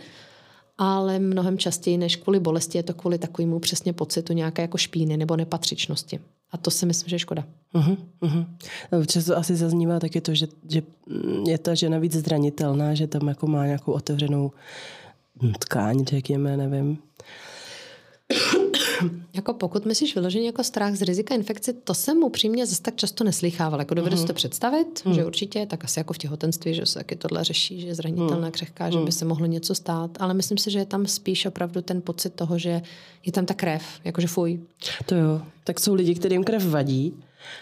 ale 0.82 1.18
mnohem 1.18 1.58
častěji 1.58 1.98
než 1.98 2.16
kvůli 2.16 2.40
bolesti 2.40 2.78
je 2.78 2.82
to 2.82 2.94
kvůli 2.94 3.18
takovému 3.18 3.58
přesně 3.58 3.92
pocitu 3.92 4.32
nějaké 4.32 4.62
jako 4.62 4.78
špíny 4.78 5.16
nebo 5.16 5.36
nepatřičnosti. 5.36 6.20
A 6.52 6.56
to 6.56 6.70
si 6.70 6.86
myslím, 6.86 7.08
že 7.08 7.14
je 7.14 7.18
škoda. 7.18 7.44
Uh-huh, 7.74 7.98
uh-huh. 8.22 9.06
Často 9.06 9.36
asi 9.36 9.56
zaznívá 9.56 10.00
taky 10.00 10.20
to, 10.20 10.34
že, 10.34 10.46
že 10.68 10.82
je 11.46 11.58
ta 11.58 11.74
žena 11.74 11.98
víc 11.98 12.12
zranitelná, 12.12 12.94
že 12.94 13.06
tam 13.06 13.28
jako 13.28 13.46
má 13.46 13.66
nějakou 13.66 13.92
otevřenou 13.92 14.52
tkáň, 15.58 16.04
řekněme, 16.04 16.56
nevím. 16.56 16.98
Jako 19.34 19.52
pokud 19.52 19.86
myslíš 19.86 20.14
vyloženě 20.14 20.46
jako 20.46 20.64
strach 20.64 20.94
z 20.94 21.02
rizika 21.02 21.34
infekce, 21.34 21.72
to 21.72 21.94
jsem 21.94 22.22
upřímně 22.22 22.66
zase 22.66 22.82
tak 22.82 22.96
často 22.96 23.24
neslýchávala. 23.24 23.80
Jako 23.80 23.94
dovedu 23.94 24.16
mm. 24.16 24.20
si 24.20 24.26
to 24.26 24.32
představit, 24.32 25.02
mm. 25.04 25.14
že 25.14 25.24
určitě, 25.24 25.66
tak 25.66 25.84
asi 25.84 26.00
jako 26.00 26.12
v 26.12 26.18
těhotenství, 26.18 26.74
že 26.74 26.86
se 26.86 26.98
taky 26.98 27.16
tohle 27.16 27.44
řeší, 27.44 27.80
že 27.80 27.86
je 27.86 27.94
zranitelná, 27.94 28.46
mm. 28.46 28.52
křehká, 28.52 28.90
že 28.90 28.96
by 28.96 29.02
mhm. 29.02 29.12
se 29.12 29.24
mohlo 29.24 29.46
něco 29.46 29.74
stát, 29.74 30.10
ale 30.20 30.34
myslím 30.34 30.58
si, 30.58 30.70
že 30.70 30.78
je 30.78 30.86
tam 30.86 31.06
spíš 31.06 31.46
opravdu 31.46 31.82
ten 31.82 32.02
pocit 32.02 32.34
toho, 32.34 32.58
že 32.58 32.82
je 33.26 33.32
tam 33.32 33.46
ta 33.46 33.54
krev, 33.54 33.82
jakože 34.04 34.26
fuj. 34.26 34.60
To 35.06 35.14
jo, 35.14 35.42
tak 35.64 35.80
jsou 35.80 35.94
lidi, 35.94 36.14
kterým 36.14 36.44
krev 36.44 36.66
vadí, 36.66 37.14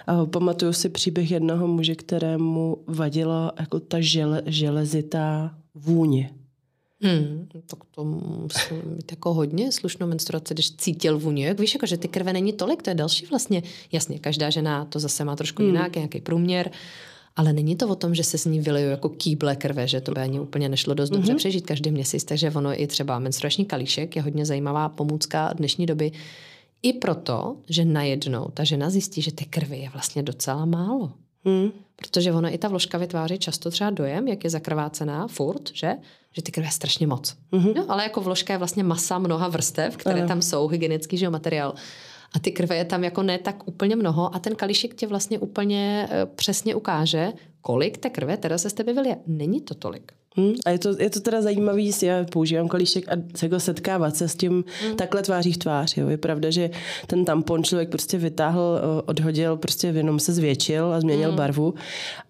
a 0.07 0.27
pamatuju 0.27 0.73
si 0.73 0.89
příběh 0.89 1.31
jednoho 1.31 1.67
muže, 1.67 1.95
kterému 1.95 2.79
vadila 2.87 3.53
jako 3.61 3.81
ta 3.81 4.01
žele, 4.01 4.43
železitá 4.47 5.55
vůně. 5.75 6.31
Hmm, 7.01 7.49
tak 7.67 7.79
to 7.91 8.05
musí 8.05 8.75
mít 8.85 9.11
jako 9.11 9.35
hodně 9.35 9.73
slušnou 9.73 10.07
menstruaci, 10.07 10.55
když 10.55 10.71
cítil 10.71 11.19
vůni. 11.19 11.45
Jak 11.45 11.61
víš, 11.61 11.75
jako, 11.75 11.87
že 11.87 11.97
ty 11.97 12.09
krve 12.09 12.33
není 12.33 12.53
tolik, 12.53 12.83
to 12.83 12.91
je 12.91 12.95
další 12.95 13.27
vlastně. 13.27 13.63
Jasně, 13.93 14.19
každá 14.19 14.51
žena 14.51 14.85
to 14.85 14.99
zase 14.99 15.25
má 15.25 15.37
trošku 15.37 15.63
hmm. 15.63 15.75
jinak, 15.75 15.97
nějaký 15.97 16.21
průměr, 16.21 16.71
ale 17.37 17.53
není 17.53 17.77
to 17.77 17.89
o 17.89 17.95
tom, 17.95 18.15
že 18.15 18.25
se 18.25 18.39
s 18.39 18.45
ní 18.45 18.61
vylejí 18.61 18.91
jako 18.91 19.09
kýble 19.09 19.57
krve, 19.57 19.89
že 19.89 20.01
to 20.01 20.13
by 20.13 20.21
ani 20.21 20.41
úplně 20.41 20.69
nešlo 20.69 20.95
dost 20.95 21.11
dobře 21.11 21.33
mm-hmm. 21.33 21.37
přežít 21.37 21.67
každý 21.67 21.91
měsíc, 21.91 22.25
takže 22.25 22.51
ono 22.51 22.83
i 22.83 22.87
třeba 22.87 23.19
menstruační 23.19 23.65
kalíšek 23.65 24.17
je 24.17 24.23
hodně 24.23 24.47
zajímavá 24.47 24.89
pomůcka 24.89 25.53
dnešní 25.53 25.87
doby. 25.87 26.13
I 26.83 26.93
proto, 26.93 27.57
že 27.69 27.85
najednou 27.85 28.49
ta 28.55 28.65
žena 28.65 28.91
zjistí, 28.91 29.23
že 29.23 29.33
ty 29.33 29.45
krvi 29.45 29.79
je 29.79 29.91
vlastně 29.91 30.23
docela 30.23 30.65
málo. 30.65 31.13
Hmm. 31.45 31.71
Protože 31.97 32.33
ono 32.33 32.55
i 32.55 32.59
ta 32.59 32.69
vložka 32.69 32.99
vytváří 32.99 33.39
často 33.39 33.71
třeba 33.71 33.91
dojem, 33.91 34.29
jak 34.29 34.45
je 34.45 34.51
zakrvácená 34.51 35.29
furt, 35.29 35.71
že? 35.75 35.93
Že 36.37 36.43
ty 36.43 36.53
krve 36.53 36.67
je 36.67 36.71
strašně 36.71 37.07
moc. 37.07 37.37
Mm-hmm. 37.53 37.75
No, 37.77 37.85
ale 37.89 38.03
jako 38.03 38.21
vložka 38.21 38.53
je 38.53 38.59
vlastně 38.59 38.85
masa 38.85 39.19
mnoha 39.19 39.49
vrstev, 39.49 39.97
které 39.97 40.19
ano. 40.19 40.29
tam 40.29 40.43
jsou, 40.43 40.69
hygienický 40.69 41.17
že 41.19 41.31
materiál. 41.31 41.75
A 42.35 42.39
ty 42.39 42.53
krve 42.53 42.77
je 42.77 42.85
tam 42.85 43.05
jako 43.05 43.23
ne 43.23 43.39
tak 43.39 43.69
úplně 43.69 43.97
mnoho 43.97 44.35
a 44.35 44.39
ten 44.39 44.55
kalíšek 44.55 44.95
tě 44.95 45.07
vlastně 45.07 45.39
úplně 45.39 46.09
e, 46.11 46.27
přesně 46.27 46.75
ukáže, 46.75 47.33
kolik 47.61 47.99
té 47.99 48.11
krve 48.11 48.37
teda 48.37 48.59
se 48.59 48.71
z 48.71 48.73
tebe 48.73 48.93
vylije. 48.93 49.17
Není 49.27 49.61
to 49.61 49.75
tolik. 49.75 50.13
Hmm, 50.37 50.55
a 50.67 50.71
je 50.71 50.79
to, 50.79 51.03
je 51.03 51.11
to 51.11 51.21
teda 51.21 51.43
zajímavý, 51.43 51.93
já 52.03 52.25
používám 52.25 52.69
kalíšek 52.69 53.09
a 53.09 53.17
se 53.37 53.47
jako 53.47 53.61
setkávat 53.61 54.17
se 54.17 54.29
s 54.29 54.37
tím 54.37 54.65
hmm. 54.83 54.97
takhle 54.97 55.23
tváří 55.23 55.53
v 55.53 55.59
tvář. 55.59 55.97
Jo. 55.97 56.09
Je 56.09 56.17
pravda, 56.17 56.51
že 56.51 56.71
ten 57.07 57.25
tampon 57.25 57.65
člověk 57.65 57.89
prostě 57.89 58.19
vytáhl, 58.19 58.81
odhodil, 59.07 59.57
prostě 59.57 59.87
jenom 59.87 60.19
se 60.19 60.33
zvětšil 60.33 60.93
a 60.93 61.01
změnil 61.01 61.29
hmm. 61.29 61.37
barvu, 61.37 61.75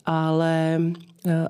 ale 0.07 0.81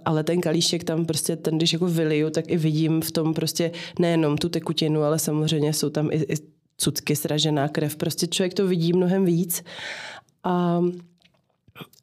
ale 0.05 0.25
ten 0.25 0.41
kalíšek 0.41 0.85
tam 0.85 1.07
prostě, 1.07 1.37
ten 1.37 1.57
když 1.57 1.73
jako 1.73 1.87
vyliju, 1.87 2.31
tak 2.31 2.45
i 2.49 2.57
vidím 2.57 3.01
v 3.01 3.11
tom 3.11 3.35
prostě 3.35 3.71
nejenom 3.99 4.37
tu 4.37 4.49
tekutinu, 4.49 5.03
ale 5.03 5.19
samozřejmě 5.19 5.73
jsou 5.73 5.91
tam 5.91 6.09
i, 6.13 6.17
i 6.17 6.37
cucky, 6.77 7.17
sražená 7.17 7.69
krev. 7.69 7.97
Prostě 7.97 8.27
člověk 8.27 8.55
to 8.55 8.67
vidí 8.67 8.93
mnohem 8.93 9.25
víc. 9.25 9.65
A 10.45 10.83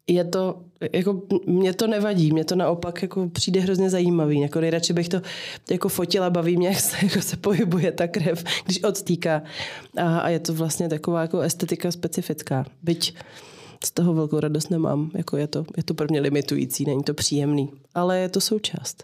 je 0.08 0.24
to, 0.24 0.62
jako 0.94 1.22
mě 1.48 1.74
to 1.74 1.88
nevadí, 1.88 2.32
mě 2.32 2.46
to 2.46 2.56
naopak 2.56 3.02
jako 3.02 3.30
přijde 3.30 3.60
hrozně 3.60 3.90
zajímavý. 3.90 4.42
Jako 4.42 4.62
nejradši 4.62 4.94
bych 4.94 5.10
to 5.10 5.22
jako 5.72 5.90
fotila, 5.90 6.30
baví 6.30 6.58
mě, 6.58 6.68
jak 6.68 6.80
se, 6.80 6.98
jako 7.06 7.22
se 7.22 7.38
pohybuje 7.38 7.92
ta 7.92 8.08
krev, 8.08 8.44
když 8.66 8.84
odstýká. 8.84 9.44
A, 9.98 10.20
a 10.20 10.30
je 10.30 10.40
to 10.40 10.54
vlastně 10.54 10.90
taková 10.90 11.22
jako 11.22 11.40
estetika 11.40 11.92
specifická. 11.92 12.66
Byť 12.84 13.16
z 13.86 13.92
toho 13.92 14.14
velkou 14.14 14.40
radost 14.40 14.70
nemám. 14.70 15.12
Jako 15.14 15.38
je, 15.38 15.48
to, 15.48 15.66
je 15.78 15.84
to 15.84 15.94
pro 15.94 16.08
mě 16.10 16.20
limitující, 16.20 16.86
není 16.86 17.04
to 17.04 17.14
příjemný, 17.14 17.72
ale 17.94 18.20
je 18.20 18.30
to 18.30 18.42
součást. 18.42 19.04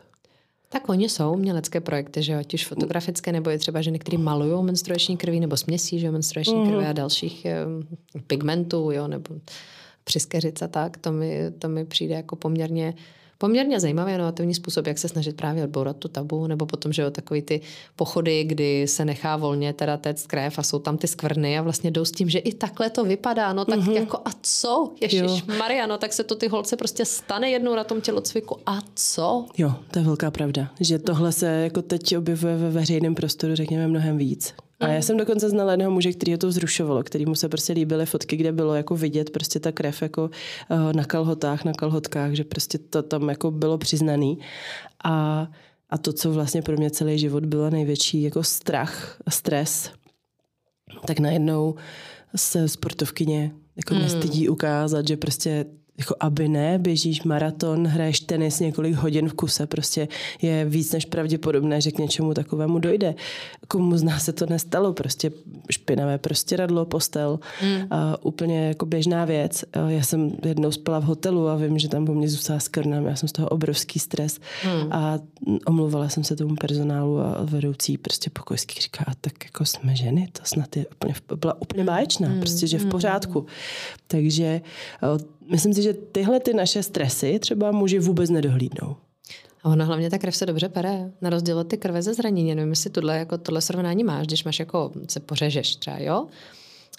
Tak 0.69 0.89
oni 0.89 1.09
jsou 1.09 1.33
umělecké 1.33 1.81
projekty, 1.81 2.23
že 2.23 2.35
ať 2.35 2.53
už 2.53 2.65
fotografické, 2.65 3.31
nebo 3.31 3.49
je 3.49 3.57
třeba 3.57 3.81
ženy, 3.81 3.99
které 3.99 4.17
malují 4.17 4.63
menstruační 4.63 5.17
krví, 5.17 5.39
nebo 5.39 5.57
směsí, 5.57 5.99
že 5.99 6.11
menstruační 6.11 6.55
mm. 6.55 6.69
krvi 6.69 6.85
a 6.85 6.93
dalších 6.93 7.47
pigmentů, 8.27 8.91
jo, 8.91 9.07
nebo 9.07 9.35
přiskeřic 10.03 10.61
a 10.61 10.67
tak, 10.67 10.97
to 10.97 11.11
mi, 11.11 11.51
to 11.59 11.69
mi 11.69 11.85
přijde 11.85 12.15
jako 12.15 12.35
poměrně 12.35 12.93
poměrně 13.41 13.79
zajímavý 13.79 14.13
inovativní 14.13 14.53
způsob, 14.53 14.87
jak 14.87 14.97
se 14.97 15.07
snažit 15.07 15.35
právě 15.35 15.63
odbourat 15.63 15.97
tu 15.97 16.07
tabu, 16.07 16.47
nebo 16.47 16.65
potom, 16.65 16.93
že 16.93 17.01
jo, 17.01 17.11
takový 17.11 17.41
ty 17.41 17.61
pochody, 17.95 18.43
kdy 18.43 18.87
se 18.87 19.05
nechá 19.05 19.37
volně 19.37 19.73
teda 19.73 19.97
téct 19.97 20.27
krev 20.27 20.59
a 20.59 20.63
jsou 20.63 20.79
tam 20.79 20.97
ty 20.97 21.07
skvrny 21.07 21.57
a 21.57 21.61
vlastně 21.61 21.91
jdou 21.91 22.05
s 22.05 22.11
tím, 22.11 22.29
že 22.29 22.39
i 22.39 22.53
takhle 22.53 22.89
to 22.89 23.03
vypadá, 23.03 23.53
no 23.53 23.65
tak 23.65 23.79
mm-hmm. 23.79 23.91
jako 23.91 24.17
a 24.25 24.29
co? 24.41 24.91
Ježíš 25.01 25.43
Maria, 25.57 25.87
no 25.87 25.97
tak 25.97 26.13
se 26.13 26.23
to 26.23 26.35
ty 26.35 26.47
holce 26.47 26.77
prostě 26.77 27.05
stane 27.05 27.49
jednou 27.49 27.75
na 27.75 27.83
tom 27.83 28.01
tělocviku 28.01 28.57
a 28.65 28.79
co? 28.95 29.45
Jo, 29.57 29.73
to 29.91 29.99
je 29.99 30.05
velká 30.05 30.31
pravda, 30.31 30.69
že 30.79 30.99
tohle 30.99 31.31
se 31.31 31.45
jako 31.45 31.81
teď 31.81 32.17
objevuje 32.17 32.57
ve 32.57 32.69
veřejném 32.69 33.15
prostoru, 33.15 33.55
řekněme, 33.55 33.87
mnohem 33.87 34.17
víc. 34.17 34.53
A 34.81 34.87
já 34.87 35.01
jsem 35.01 35.17
dokonce 35.17 35.49
znala 35.49 35.71
jednoho 35.71 35.91
muže, 35.91 36.13
který 36.13 36.37
to 36.37 36.47
vzrušovalo, 36.47 37.03
který 37.03 37.25
mu 37.25 37.35
se 37.35 37.49
prostě 37.49 37.73
líbily 37.73 38.05
fotky, 38.05 38.37
kde 38.37 38.51
bylo 38.51 38.75
jako 38.75 38.95
vidět 38.95 39.29
prostě 39.29 39.59
ta 39.59 39.71
krev 39.71 40.01
jako 40.01 40.23
uh, 40.23 40.93
na 40.93 41.03
kalhotách, 41.03 41.65
na 41.65 41.73
kalhotkách, 41.73 42.33
že 42.33 42.43
prostě 42.43 42.77
to 42.77 43.03
tam 43.03 43.29
jako 43.29 43.51
bylo 43.51 43.77
přiznaný. 43.77 44.39
A, 45.03 45.47
a 45.89 45.97
to, 45.97 46.13
co 46.13 46.31
vlastně 46.31 46.61
pro 46.61 46.77
mě 46.77 46.91
celý 46.91 47.19
život 47.19 47.45
bylo 47.45 47.69
největší 47.69 48.21
jako 48.21 48.43
strach 48.43 49.21
a 49.25 49.31
stres, 49.31 49.91
tak 51.07 51.19
najednou 51.19 51.75
se 52.35 52.67
sportovkyně 52.67 53.51
jako 53.75 53.93
mm. 53.93 54.01
nestydí 54.01 54.49
ukázat, 54.49 55.07
že 55.07 55.17
prostě 55.17 55.65
jako 55.97 56.15
aby 56.19 56.47
ne, 56.47 56.79
běžíš 56.79 57.23
maraton, 57.23 57.87
hraješ 57.87 58.19
tenis 58.19 58.59
několik 58.59 58.95
hodin 58.95 59.29
v 59.29 59.33
kuse, 59.33 59.67
prostě 59.67 60.07
je 60.41 60.65
víc 60.65 60.91
než 60.91 61.05
pravděpodobné, 61.05 61.81
že 61.81 61.91
k 61.91 61.97
něčemu 61.97 62.33
takovému 62.33 62.79
dojde. 62.79 63.15
Komu 63.67 63.97
z 63.97 64.03
nás 64.03 64.25
se 64.25 64.33
to 64.33 64.45
nestalo, 64.45 64.93
prostě 64.93 65.31
špinavé 65.71 66.17
prostě 66.17 66.55
radlo, 66.55 66.85
postel, 66.85 67.39
mm. 67.63 67.87
a 67.91 68.25
úplně 68.25 68.67
jako 68.67 68.85
běžná 68.85 69.25
věc. 69.25 69.63
A 69.73 69.89
já 69.89 70.03
jsem 70.03 70.31
jednou 70.45 70.71
spala 70.71 70.99
v 70.99 71.03
hotelu 71.03 71.47
a 71.47 71.55
vím, 71.55 71.79
že 71.79 71.89
tam 71.89 72.05
po 72.05 72.13
mně 72.13 72.29
zůstala 72.29 72.59
skrna, 72.59 72.97
já 72.97 73.15
jsem 73.15 73.29
z 73.29 73.31
toho 73.31 73.49
obrovský 73.49 73.99
stres 73.99 74.39
mm. 74.65 74.93
a 74.93 75.19
omluvala 75.65 76.09
jsem 76.09 76.23
se 76.23 76.35
tomu 76.35 76.55
personálu 76.55 77.19
a 77.19 77.37
vedoucí 77.43 77.97
prostě 77.97 78.29
pokojský 78.29 78.81
říká, 78.81 79.05
tak 79.21 79.45
jako 79.45 79.65
jsme 79.65 79.95
ženy, 79.95 80.29
to 80.31 80.41
snad 80.43 80.77
je 80.77 80.85
úplně, 80.85 81.13
byla 81.35 81.61
úplně 81.61 81.83
báječná, 81.83 82.29
mm. 82.29 82.39
prostě, 82.39 82.67
že 82.67 82.77
v 82.77 82.81
hmm. 82.81 82.91
pořádku. 82.91 83.45
Takže 84.07 84.61
myslím 85.49 85.73
si, 85.73 85.81
že 85.81 85.93
tyhle 85.93 86.39
ty 86.39 86.53
naše 86.53 86.83
stresy 86.83 87.39
třeba 87.39 87.71
muži 87.71 87.99
vůbec 87.99 88.29
nedohlídnou. 88.29 88.95
A 89.63 89.69
ona 89.69 89.85
hlavně 89.85 90.09
ta 90.09 90.17
krev 90.17 90.35
se 90.35 90.45
dobře 90.45 90.69
pere. 90.69 91.11
Na 91.21 91.29
rozdíl 91.29 91.59
od 91.59 91.67
ty 91.67 91.77
krve 91.77 92.01
ze 92.01 92.13
zranění. 92.13 92.55
Nevím, 92.55 92.69
jestli 92.69 92.89
tohle, 92.89 93.17
jako 93.17 93.37
tohle 93.37 93.61
srovnání 93.61 94.03
máš, 94.03 94.27
když 94.27 94.43
máš 94.43 94.59
jako 94.59 94.91
se 95.09 95.19
pořežeš 95.19 95.75
třeba, 95.75 95.97
jo? 95.99 96.27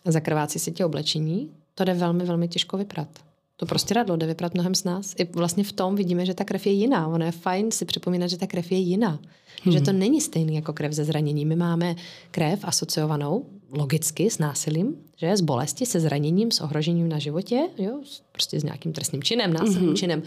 A 0.04 0.10
zakrvácí 0.10 0.58
si 0.58 0.72
tě 0.72 0.84
oblečení, 0.84 1.50
to 1.74 1.84
jde 1.84 1.94
velmi, 1.94 2.24
velmi 2.24 2.48
těžko 2.48 2.76
vyprat. 2.76 3.08
To 3.56 3.66
prostě 3.66 3.94
radlo 3.94 4.16
jde 4.16 4.26
vyprat 4.26 4.54
mnohem 4.54 4.74
z 4.74 4.84
nás. 4.84 5.14
I 5.18 5.24
vlastně 5.24 5.64
v 5.64 5.72
tom 5.72 5.96
vidíme, 5.96 6.26
že 6.26 6.34
ta 6.34 6.44
krev 6.44 6.66
je 6.66 6.72
jiná. 6.72 7.08
Ono 7.08 7.24
je 7.24 7.32
fajn 7.32 7.70
si 7.70 7.84
připomínat, 7.84 8.30
že 8.30 8.36
ta 8.36 8.46
krev 8.46 8.72
je 8.72 8.78
jiná. 8.78 9.20
Hmm. 9.62 9.72
Že 9.72 9.80
to 9.80 9.92
není 9.92 10.20
stejný 10.20 10.54
jako 10.54 10.72
krev 10.72 10.92
ze 10.92 11.04
zranění. 11.04 11.44
My 11.44 11.56
máme 11.56 11.96
krev 12.30 12.60
asociovanou 12.62 13.46
logicky 13.72 14.30
s 14.30 14.38
násilím, 14.38 14.96
že 15.16 15.36
s 15.36 15.40
bolesti, 15.40 15.86
se 15.86 16.00
zraněním, 16.00 16.50
s 16.50 16.60
ohrožením 16.60 17.08
na 17.08 17.18
životě, 17.18 17.68
jo, 17.78 18.00
prostě 18.32 18.60
s 18.60 18.64
nějakým 18.64 18.92
trestným 18.92 19.22
činem, 19.22 19.52
násilným 19.52 19.86
hmm. 19.86 19.96
činem. 19.96 20.22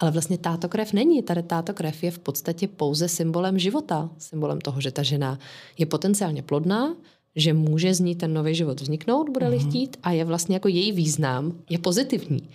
Ale 0.00 0.10
vlastně 0.10 0.38
táto 0.38 0.68
krev 0.68 0.92
není. 0.92 1.22
Tady 1.22 1.42
táto 1.42 1.74
krev 1.74 2.02
je 2.02 2.10
v 2.10 2.18
podstatě 2.18 2.68
pouze 2.68 3.08
symbolem 3.08 3.58
života. 3.58 4.10
Symbolem 4.18 4.60
toho, 4.60 4.80
že 4.80 4.90
ta 4.90 5.02
žena 5.02 5.38
je 5.78 5.86
potenciálně 5.86 6.42
plodná, 6.42 6.96
že 7.36 7.52
může 7.52 7.94
z 7.94 8.00
ní 8.00 8.14
ten 8.14 8.34
nový 8.34 8.54
život 8.54 8.80
vzniknout, 8.80 9.28
bude-li 9.28 9.58
mm-hmm. 9.58 9.68
chtít, 9.68 9.96
a 10.02 10.12
je 10.12 10.24
vlastně 10.24 10.56
jako 10.56 10.68
její 10.68 10.92
význam, 10.92 11.52
je 11.70 11.78
pozitivní. 11.78 12.48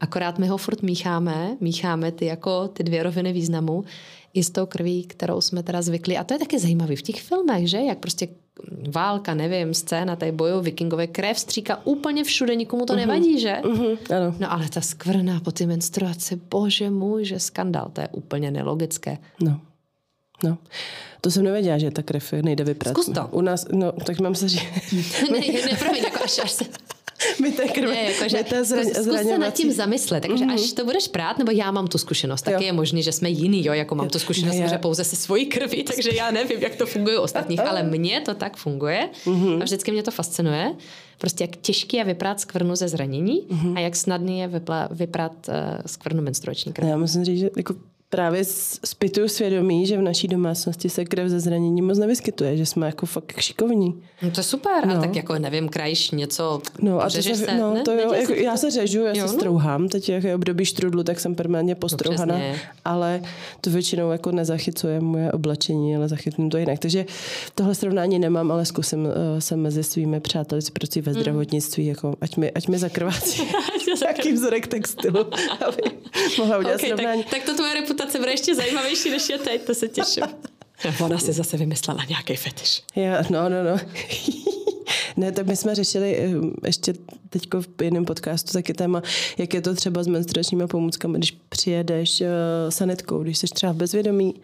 Akorát 0.00 0.38
my 0.38 0.46
ho 0.46 0.56
furt 0.56 0.82
mícháme, 0.82 1.56
mícháme 1.60 2.12
ty 2.12 2.26
jako 2.26 2.68
ty 2.68 2.82
dvě 2.82 3.02
roviny 3.02 3.32
významu 3.32 3.84
i 4.34 4.44
s 4.44 4.50
tou 4.50 4.66
krví, 4.66 5.04
kterou 5.04 5.40
jsme 5.40 5.62
teda 5.62 5.82
zvykli. 5.82 6.16
A 6.16 6.24
to 6.24 6.34
je 6.34 6.38
taky 6.38 6.58
zajímavé 6.58 6.96
v 6.96 7.02
těch 7.02 7.22
filmech, 7.22 7.70
že? 7.70 7.78
Jak 7.78 7.98
prostě 7.98 8.28
válka, 8.94 9.34
nevím, 9.34 9.74
scéna, 9.74 10.16
tady 10.16 10.32
bojou 10.32 10.60
vikingové, 10.60 11.06
krev 11.06 11.38
stříká 11.38 11.80
úplně 11.84 12.24
všude, 12.24 12.54
nikomu 12.54 12.86
to 12.86 12.92
uh-huh. 12.92 12.96
nevadí, 12.96 13.40
že? 13.40 13.56
Uh-huh, 13.62 13.98
ano. 14.16 14.34
No 14.38 14.52
ale 14.52 14.68
ta 14.68 14.80
skvrna 14.80 15.40
po 15.40 15.52
ty 15.52 15.66
menstruaci, 15.66 16.40
bože 16.50 16.90
můj, 16.90 17.24
že 17.24 17.38
skandál, 17.38 17.90
to 17.92 18.00
je 18.00 18.08
úplně 18.08 18.50
nelogické. 18.50 19.18
No. 19.40 19.60
No, 20.44 20.58
to 21.20 21.30
jsem 21.30 21.44
nevěděla, 21.44 21.78
že 21.78 21.90
ta 21.90 22.02
krev 22.02 22.32
nejde 22.32 22.64
vyprat. 22.64 22.94
Zkus 22.94 23.06
to. 23.14 23.28
U 23.30 23.40
nás, 23.40 23.66
no, 23.72 23.92
tak 23.92 24.20
mám 24.20 24.34
se 24.34 24.48
říct. 24.48 24.62
ne, 25.32 25.38
ne, 25.38 25.76
promiň, 25.78 26.02
jako 26.04 26.24
až, 26.24 26.38
až 26.38 26.50
se... 26.50 26.64
My 27.42 27.52
té 27.52 27.68
krve, 27.68 27.92
ne, 27.94 28.02
jako, 28.02 28.28
že, 28.28 28.44
té 28.44 28.64
zraň, 28.64 28.84
zkus, 28.84 29.04
zkus 29.04 29.20
se 29.20 29.38
nad 29.38 29.54
tím 29.54 29.72
zamyslet, 29.72 30.20
takže 30.20 30.44
mm-hmm. 30.44 30.54
až 30.54 30.72
to 30.72 30.84
budeš 30.84 31.08
prát, 31.08 31.38
nebo 31.38 31.50
já 31.50 31.70
mám 31.70 31.86
tu 31.86 31.98
zkušenost, 31.98 32.42
taky 32.42 32.54
jo. 32.54 32.66
je 32.66 32.72
možný, 32.72 33.02
že 33.02 33.12
jsme 33.12 33.30
jiný, 33.30 33.64
jo, 33.64 33.72
jako 33.72 33.94
mám 33.94 34.08
tu 34.08 34.18
zkušenost 34.18 34.56
že 34.56 34.78
pouze 34.78 35.04
se 35.04 35.16
svojí 35.16 35.46
krví, 35.46 35.82
takže 35.94 36.10
já 36.14 36.30
nevím, 36.30 36.58
jak 36.58 36.76
to 36.76 36.86
funguje 36.86 37.18
u 37.18 37.22
ostatních, 37.22 37.60
ale 37.68 37.82
mně 37.82 38.20
to 38.20 38.34
tak 38.34 38.56
funguje 38.56 39.08
mm-hmm. 39.24 39.60
a 39.60 39.64
vždycky 39.64 39.92
mě 39.92 40.02
to 40.02 40.10
fascinuje. 40.10 40.74
Prostě 41.18 41.44
jak 41.44 41.56
těžký 41.56 41.96
je 41.96 42.04
vyprát 42.04 42.40
skvrnu 42.40 42.76
ze 42.76 42.88
zranění 42.88 43.46
mm-hmm. 43.48 43.76
a 43.76 43.80
jak 43.80 43.96
snadný 43.96 44.40
je 44.40 44.50
vyprát 44.90 45.32
uh, 45.48 45.54
skvrnu 45.86 46.22
menstruační 46.22 46.72
krve. 46.72 46.90
Já 46.90 46.96
musím 46.96 47.24
říct, 47.24 47.38
že 47.38 47.50
jako 47.56 47.74
právě 48.12 48.44
zpytuju 48.84 49.28
svědomí, 49.28 49.86
že 49.86 49.98
v 49.98 50.02
naší 50.02 50.28
domácnosti 50.28 50.88
se 50.88 51.04
krev 51.04 51.28
ze 51.28 51.40
zranění 51.40 51.82
moc 51.82 51.98
nevyskytuje, 51.98 52.56
že 52.56 52.66
jsme 52.66 52.86
jako 52.86 53.06
fakt 53.06 53.40
šikovní. 53.40 54.02
No 54.22 54.30
to 54.30 54.40
je 54.40 54.44
super, 54.44 54.86
no. 54.86 54.94
a 54.94 55.00
tak 55.00 55.16
jako 55.16 55.38
nevím, 55.38 55.68
krajíš 55.68 56.10
něco, 56.10 56.62
no, 56.82 57.00
a 57.00 57.04
to 57.04 57.22
se, 57.22 57.34
se, 57.34 57.56
no, 57.58 57.82
to 57.84 57.92
jo, 57.92 58.12
jako, 58.12 58.32
já 58.32 58.56
se 58.56 58.70
řežu, 58.70 59.00
já 59.00 59.08
jo, 59.14 59.26
se 59.26 59.32
no. 59.32 59.38
strouhám, 59.38 59.88
teď 59.88 60.08
jak 60.08 60.24
je 60.24 60.34
období 60.34 60.64
štrudlu, 60.64 61.02
tak 61.02 61.20
jsem 61.20 61.34
permanentně 61.34 61.74
postrouhaná, 61.74 62.38
no, 62.38 62.44
ale 62.84 63.22
to 63.60 63.70
většinou 63.70 64.10
jako 64.10 64.32
nezachycuje 64.32 65.00
moje 65.00 65.32
oblečení, 65.32 65.96
ale 65.96 66.08
zachytím 66.08 66.50
to 66.50 66.56
jinak. 66.56 66.78
Takže 66.78 67.06
tohle 67.54 67.74
srovnání 67.74 68.18
nemám, 68.18 68.52
ale 68.52 68.64
zkusím 68.64 69.04
uh, 69.04 69.10
se 69.38 69.56
mezi 69.56 69.82
svými 69.82 70.20
přáteli 70.20 70.62
si 70.62 71.00
ve 71.00 71.12
mm. 71.12 71.20
zdravotnictví, 71.20 71.82
mm. 71.82 71.88
jako, 71.88 72.14
ať 72.20 72.36
mi, 72.36 72.50
ať 72.50 72.68
mi 72.68 72.78
zakrvácí 72.78 73.42
jaký 74.22 74.32
vzorek 74.32 74.66
textilu, 74.66 75.20
aby 75.66 75.82
mohla 76.38 76.58
udělat 76.58 76.74
okay, 76.74 76.88
srovnání. 76.88 77.22
Tak, 77.22 77.32
tak 77.32 77.42
to 77.42 77.54
tvoje 77.54 77.74
reputace 77.74 78.18
bude 78.18 78.30
ještě 78.30 78.54
zajímavější, 78.54 79.10
než 79.10 79.28
je 79.28 79.38
teď, 79.38 79.62
to 79.62 79.74
se 79.74 79.88
těším. 79.88 80.24
Ona 81.00 81.18
si 81.18 81.32
zase 81.32 81.56
vymyslela 81.56 82.04
nějaký 82.08 82.36
fetiš. 82.36 82.82
Já, 82.96 83.22
no, 83.30 83.48
no, 83.48 83.64
no. 83.64 83.76
ne, 85.16 85.32
tak 85.32 85.46
my 85.46 85.56
jsme 85.56 85.74
řešili 85.74 86.16
eh, 86.16 86.30
ještě 86.66 86.94
teď 87.30 87.48
v 87.78 87.82
jiném 87.82 88.04
podcastu 88.04 88.52
taky 88.52 88.74
téma, 88.74 89.02
jak 89.38 89.54
je 89.54 89.60
to 89.60 89.74
třeba 89.74 90.02
s 90.02 90.06
menstruačními 90.06 90.66
pomůckami, 90.66 91.18
když 91.18 91.36
přijedeš 91.48 92.20
uh, 92.20 92.26
sanitkou, 92.68 93.22
když 93.22 93.38
jsi 93.38 93.46
třeba 93.46 93.72
bezvědomí, 93.72 94.34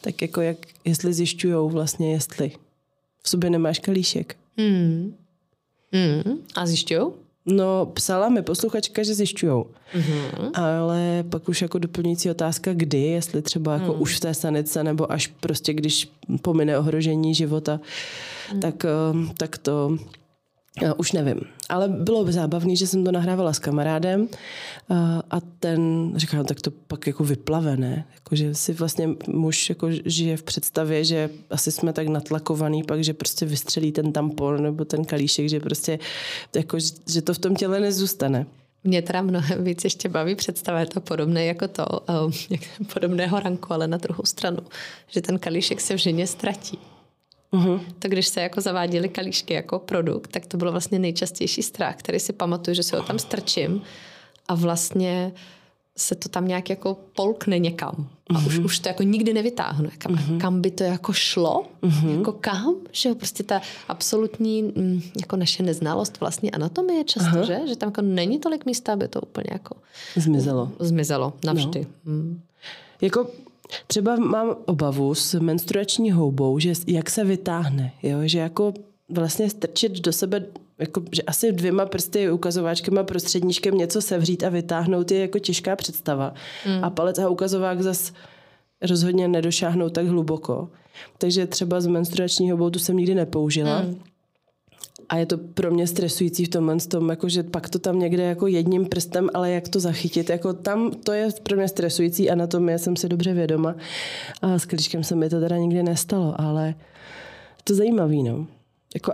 tak 0.00 0.22
jako 0.22 0.40
jak, 0.40 0.56
jestli 0.84 1.14
zjišťují 1.14 1.70
vlastně, 1.70 2.12
jestli 2.12 2.52
v 3.22 3.28
sobě 3.28 3.50
nemáš 3.50 3.78
kalíšek. 3.78 4.36
Hmm. 4.56 5.16
Hmm. 5.92 6.38
A 6.54 6.66
zjišťují? 6.66 7.23
No, 7.46 7.86
psala 7.86 8.28
mi 8.28 8.42
posluchačka, 8.42 9.02
že 9.02 9.14
zjišťujou. 9.14 9.66
Mm-hmm. 9.94 10.50
Ale 10.54 11.24
pak 11.28 11.48
už 11.48 11.62
jako 11.62 11.78
doplňující 11.78 12.30
otázka, 12.30 12.72
kdy, 12.72 13.00
jestli 13.00 13.42
třeba 13.42 13.74
jako 13.74 13.94
mm. 13.94 14.02
už 14.02 14.16
v 14.16 14.20
té 14.20 14.34
sanice, 14.34 14.84
nebo 14.84 15.12
až 15.12 15.26
prostě, 15.26 15.74
když 15.74 16.08
pomine 16.42 16.78
ohrožení 16.78 17.34
života, 17.34 17.80
mm. 18.54 18.60
tak, 18.60 18.84
eh, 18.84 18.88
tak 19.36 19.58
to 19.58 19.98
už 20.96 21.12
nevím. 21.12 21.40
Ale 21.68 21.88
bylo 21.88 22.24
by 22.24 22.32
zábavné, 22.32 22.76
že 22.76 22.86
jsem 22.86 23.04
to 23.04 23.12
nahrávala 23.12 23.52
s 23.52 23.58
kamarádem 23.58 24.28
a, 24.88 25.22
a 25.30 25.40
ten 25.40 26.12
říká, 26.16 26.36
no, 26.36 26.44
tak 26.44 26.60
to 26.60 26.70
pak 26.70 27.06
jako 27.06 27.24
vyplave, 27.24 27.76
ne? 27.76 28.04
Jako, 28.14 28.36
že 28.36 28.54
si 28.54 28.72
vlastně 28.72 29.08
muž 29.28 29.68
jako 29.68 29.88
žije 30.04 30.36
v 30.36 30.42
představě, 30.42 31.04
že 31.04 31.30
asi 31.50 31.72
jsme 31.72 31.92
tak 31.92 32.08
natlakovaný 32.08 32.82
pak, 32.82 33.04
že 33.04 33.14
prostě 33.14 33.46
vystřelí 33.46 33.92
ten 33.92 34.12
tampon 34.12 34.62
nebo 34.62 34.84
ten 34.84 35.04
kalíšek, 35.04 35.48
že 35.48 35.60
prostě 35.60 35.98
jako, 36.56 36.78
že 37.08 37.22
to 37.22 37.34
v 37.34 37.38
tom 37.38 37.56
těle 37.56 37.80
nezůstane. 37.80 38.46
Mě 38.84 39.02
teda 39.02 39.22
mnohem 39.22 39.64
víc 39.64 39.84
ještě 39.84 40.08
baví 40.08 40.34
představa, 40.34 40.86
to 40.86 41.00
podobné 41.00 41.44
jako 41.44 41.68
to, 41.68 41.86
um, 41.86 42.32
podobného 42.94 43.40
ranku, 43.40 43.72
ale 43.72 43.86
na 43.86 43.96
druhou 43.96 44.24
stranu, 44.24 44.58
že 45.08 45.22
ten 45.22 45.38
kalíšek 45.38 45.80
se 45.80 45.94
v 45.94 45.98
ženě 45.98 46.26
ztratí. 46.26 46.78
Uh-huh. 47.52 47.80
To 47.98 48.08
když 48.08 48.28
se 48.28 48.40
jako 48.40 48.60
zaváděly 48.60 49.08
kalíšky 49.08 49.54
jako 49.54 49.78
produkt, 49.78 50.30
tak 50.30 50.46
to 50.46 50.56
bylo 50.56 50.72
vlastně 50.72 50.98
nejčastější 50.98 51.62
strach, 51.62 51.96
který 51.96 52.20
si 52.20 52.32
pamatuju, 52.32 52.74
že 52.74 52.82
se 52.82 52.96
ho 52.96 53.02
tam 53.02 53.18
strčím 53.18 53.82
a 54.48 54.54
vlastně 54.54 55.32
se 55.96 56.14
to 56.14 56.28
tam 56.28 56.48
nějak 56.48 56.70
jako 56.70 56.96
polkne 57.16 57.58
někam. 57.58 58.08
A 58.34 58.38
už, 58.46 58.58
už 58.58 58.78
to 58.78 58.88
jako 58.88 59.02
nikdy 59.02 59.32
nevytáhnu. 59.32 59.90
Kam, 59.98 60.14
uh-huh. 60.14 60.40
kam 60.40 60.60
by 60.60 60.70
to 60.70 60.84
jako 60.84 61.12
šlo? 61.12 61.66
Uh-huh. 61.82 62.18
Jako 62.18 62.32
kam? 62.32 62.74
Že 62.92 63.08
jo, 63.08 63.14
prostě 63.14 63.42
ta 63.42 63.60
absolutní 63.88 64.62
mm, 64.62 65.02
jako 65.20 65.36
naše 65.36 65.62
neznalost 65.62 66.20
vlastně 66.20 66.50
anatomie 66.50 67.04
často, 67.04 67.44
že? 67.44 67.60
Že 67.68 67.76
tam 67.76 67.88
jako 67.88 68.02
není 68.02 68.38
tolik 68.38 68.66
místa, 68.66 68.92
aby 68.92 69.08
to 69.08 69.20
úplně 69.20 69.48
jako 69.52 69.76
zmizelo. 70.16 70.72
Zmizelo 70.78 71.32
navždy. 71.44 71.86
No. 72.04 72.12
Hmm. 72.12 72.40
Jako 73.00 73.26
Třeba 73.86 74.16
mám 74.16 74.56
obavu 74.66 75.14
s 75.14 75.40
menstruační 75.40 76.12
houbou, 76.12 76.58
že 76.58 76.72
jak 76.86 77.10
se 77.10 77.24
vytáhne, 77.24 77.92
jo? 78.02 78.18
že 78.24 78.38
jako 78.38 78.74
vlastně 79.08 79.50
strčit 79.50 80.00
do 80.00 80.12
sebe 80.12 80.46
jako, 80.78 81.02
že 81.12 81.22
asi 81.22 81.52
dvěma 81.52 81.86
prsty, 81.86 82.30
ukazováčkem 82.30 82.98
a 82.98 83.02
prostředníčkem 83.02 83.78
něco 83.78 84.02
sevřít 84.02 84.44
a 84.44 84.48
vytáhnout 84.48 85.10
je 85.10 85.20
jako 85.20 85.38
těžká 85.38 85.76
představa. 85.76 86.34
Mm. 86.66 86.84
A 86.84 86.90
palec 86.90 87.18
a 87.18 87.28
ukazovák 87.28 87.82
zas 87.82 88.12
rozhodně 88.82 89.28
nedošáhnou 89.28 89.88
tak 89.88 90.06
hluboko. 90.06 90.68
Takže 91.18 91.46
třeba 91.46 91.80
z 91.80 91.86
menstruační 91.86 92.50
houbou 92.50 92.70
tu 92.70 92.78
jsem 92.78 92.96
nikdy 92.96 93.14
nepoužila. 93.14 93.82
Mm 93.82 94.00
a 95.08 95.16
je 95.16 95.26
to 95.26 95.38
pro 95.38 95.70
mě 95.70 95.86
stresující 95.86 96.44
v 96.44 96.48
tomhle 96.48 96.76
tom, 96.76 97.08
jako, 97.08 97.28
že 97.28 97.42
pak 97.42 97.68
to 97.68 97.78
tam 97.78 97.98
někde 97.98 98.22
jako 98.22 98.46
jedním 98.46 98.86
prstem, 98.86 99.30
ale 99.34 99.50
jak 99.50 99.68
to 99.68 99.80
zachytit, 99.80 100.30
jako 100.30 100.52
tam 100.52 100.90
to 100.90 101.12
je 101.12 101.28
pro 101.42 101.56
mě 101.56 101.68
stresující 101.68 102.30
a 102.30 102.34
na 102.34 102.46
tom 102.46 102.68
já 102.68 102.78
jsem 102.78 102.96
si 102.96 103.08
dobře 103.08 103.32
vědoma. 103.32 103.74
A 104.42 104.58
s 104.58 104.64
klíčkem 104.64 105.04
se 105.04 105.16
mi 105.16 105.30
to 105.30 105.40
teda 105.40 105.56
nikdy 105.56 105.82
nestalo, 105.82 106.40
ale 106.40 106.74
to 107.64 107.74
zajímavý, 107.74 108.22
no 108.22 108.46
jako 108.94 109.12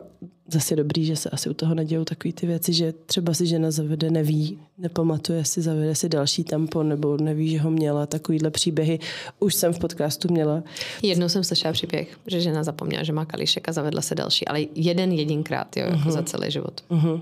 zase 0.53 0.77
dobrý, 0.77 1.05
že 1.05 1.17
se 1.17 1.31
asi 1.31 1.51
u 1.51 1.55
toho 1.55 1.75
nedějou 1.75 2.05
takové 2.05 2.33
ty 2.33 2.47
věci, 2.47 2.73
že 2.73 2.93
třeba 3.07 3.35
si 3.35 3.47
žena 3.47 3.71
zavede, 3.71 4.11
neví, 4.11 4.59
nepamatuje 4.79 5.45
si, 5.45 5.63
zavede 5.63 5.95
si 5.95 6.09
další 6.09 6.45
tampon, 6.45 6.89
nebo 6.89 7.17
neví, 7.17 7.51
že 7.51 7.61
ho 7.61 7.71
měla, 7.71 8.07
takovýhle 8.07 8.51
příběhy. 8.51 8.99
Už 9.39 9.55
jsem 9.55 9.73
v 9.73 9.79
podcastu 9.79 10.33
měla. 10.33 10.63
Jednou 11.03 11.29
jsem 11.29 11.45
slyšela 11.45 11.73
příběh, 11.73 12.19
že 12.27 12.41
žena 12.41 12.65
zapomněla, 12.65 13.03
že 13.03 13.13
má 13.13 13.25
kalíšek 13.25 13.69
a 13.69 13.73
zavedla 13.73 14.03
se 14.03 14.15
další, 14.15 14.49
ale 14.49 14.61
jeden 14.75 15.13
jedinkrát, 15.13 15.77
jo, 15.77 15.87
uh-huh. 15.87 15.99
jako 15.99 16.11
za 16.11 16.23
celý 16.23 16.51
život. 16.51 16.81
Uh-huh. 16.91 17.21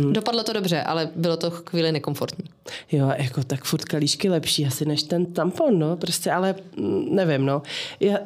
Hmm. 0.00 0.12
Dopadlo 0.12 0.42
to 0.42 0.52
dobře, 0.52 0.82
ale 0.82 1.10
bylo 1.16 1.36
to 1.36 1.50
chvíli 1.50 1.92
nekomfortní. 1.92 2.44
Jo, 2.92 3.12
jako 3.16 3.44
tak 3.44 3.64
furt 3.64 3.84
kalíšky 3.84 4.28
lepší 4.28 4.66
asi 4.66 4.84
než 4.84 5.02
ten 5.02 5.26
tampon, 5.26 5.78
no, 5.78 5.96
prostě, 5.96 6.30
ale 6.30 6.54
mm, 6.76 7.14
nevím, 7.14 7.46
no. 7.46 7.62
Já, 8.00 8.18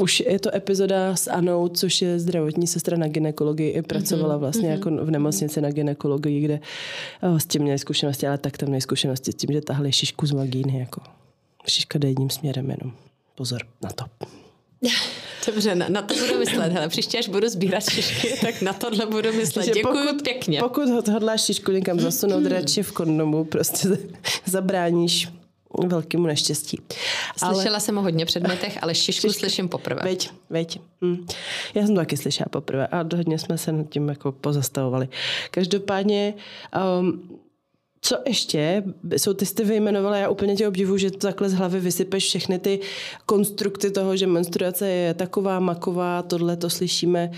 už 0.00 0.20
je 0.20 0.38
to 0.38 0.54
epizoda 0.54 1.16
s 1.16 1.30
Anou, 1.30 1.68
což 1.68 2.02
je 2.02 2.18
zdravotní 2.18 2.66
sestra 2.66 2.96
na 2.96 3.08
ginekologii. 3.08 3.70
I 3.70 3.82
pracovala 3.82 4.34
mhm, 4.34 4.40
vlastně 4.40 4.68
mm-hmm. 4.68 4.72
jako 4.72 5.04
v 5.04 5.10
nemocnici 5.10 5.60
na 5.60 5.70
ginekologii, 5.70 6.40
kde 6.40 6.60
oh, 7.22 7.38
s 7.38 7.46
tím 7.46 7.62
měli 7.62 7.78
zkušenosti, 7.78 8.26
ale 8.26 8.38
tak 8.38 8.58
tam 8.58 8.68
měli 8.68 8.80
zkušenosti 8.80 9.32
s 9.32 9.34
tím, 9.34 9.52
že 9.52 9.60
tahli 9.60 9.92
šišku 9.92 10.26
z 10.26 10.32
vagíny. 10.32 10.78
Jako. 10.78 11.00
Šiška 11.66 11.98
jde 11.98 12.08
jedním 12.08 12.30
směrem 12.30 12.70
jenom. 12.70 12.92
Pozor 13.34 13.62
na 13.82 13.90
to. 13.90 14.04
Dobře, 15.46 15.74
na, 15.74 15.88
na 15.88 16.02
to 16.02 16.14
budu 16.14 16.38
myslet. 16.38 16.72
Hele, 16.72 16.88
příště, 16.88 17.18
až 17.18 17.28
budu 17.28 17.48
sbírat 17.48 17.90
šišky, 17.90 18.34
tak 18.40 18.62
na 18.62 18.72
tohle 18.72 19.06
budu 19.06 19.32
myslet. 19.32 19.66
Děkuji 19.66 19.82
pokud, 19.82 20.22
pěkně. 20.22 20.60
Pokud 20.60 21.08
hodláš 21.08 21.44
šišku 21.44 21.72
někam 21.72 22.00
zasunout, 22.00 22.40
mm. 22.40 22.46
radši 22.52 22.82
v 22.82 22.92
kondomu, 22.92 23.44
prostě 23.44 23.88
zabráníš 24.46 25.28
velkému 25.86 26.26
neštěstí. 26.26 26.78
Slyšela 27.36 27.70
ale... 27.70 27.80
jsem 27.80 27.98
o 27.98 28.02
hodně 28.02 28.26
předmětech, 28.26 28.78
ale 28.82 28.94
šišku 29.06 29.32
slyším 29.32 29.68
poprvé. 29.68 30.00
Veď, 30.04 30.30
veď. 30.50 30.80
Hm. 31.04 31.26
Já 31.74 31.86
jsem 31.86 31.94
to 31.94 32.00
taky 32.00 32.16
slyšela 32.16 32.46
poprvé 32.50 32.86
a 32.86 33.04
hodně 33.16 33.38
jsme 33.38 33.58
se 33.58 33.72
nad 33.72 33.88
tím 33.88 34.08
jako 34.08 34.32
pozastavovali. 34.32 35.08
Každopádně 35.50 36.34
um, 37.00 37.38
Co 38.06 38.18
ještě? 38.26 38.82
Jsou 39.16 39.34
ty 39.34 39.46
jste 39.46 39.64
vyjmenovala, 39.64 40.16
já 40.16 40.28
úplně 40.28 40.56
tě 40.56 40.68
obdivu, 40.68 40.96
že 40.96 41.10
takhle 41.10 41.48
z 41.48 41.54
hlavy 41.54 41.80
vysypeš 41.80 42.24
všechny 42.24 42.58
ty 42.58 42.80
konstrukty 43.26 43.90
toho, 43.90 44.16
že 44.16 44.26
menstruace 44.26 44.88
je 44.88 45.14
taková, 45.14 45.60
maková, 45.60 46.22
tohle 46.22 46.56
to 46.56 46.70
slyšíme. 46.70 47.30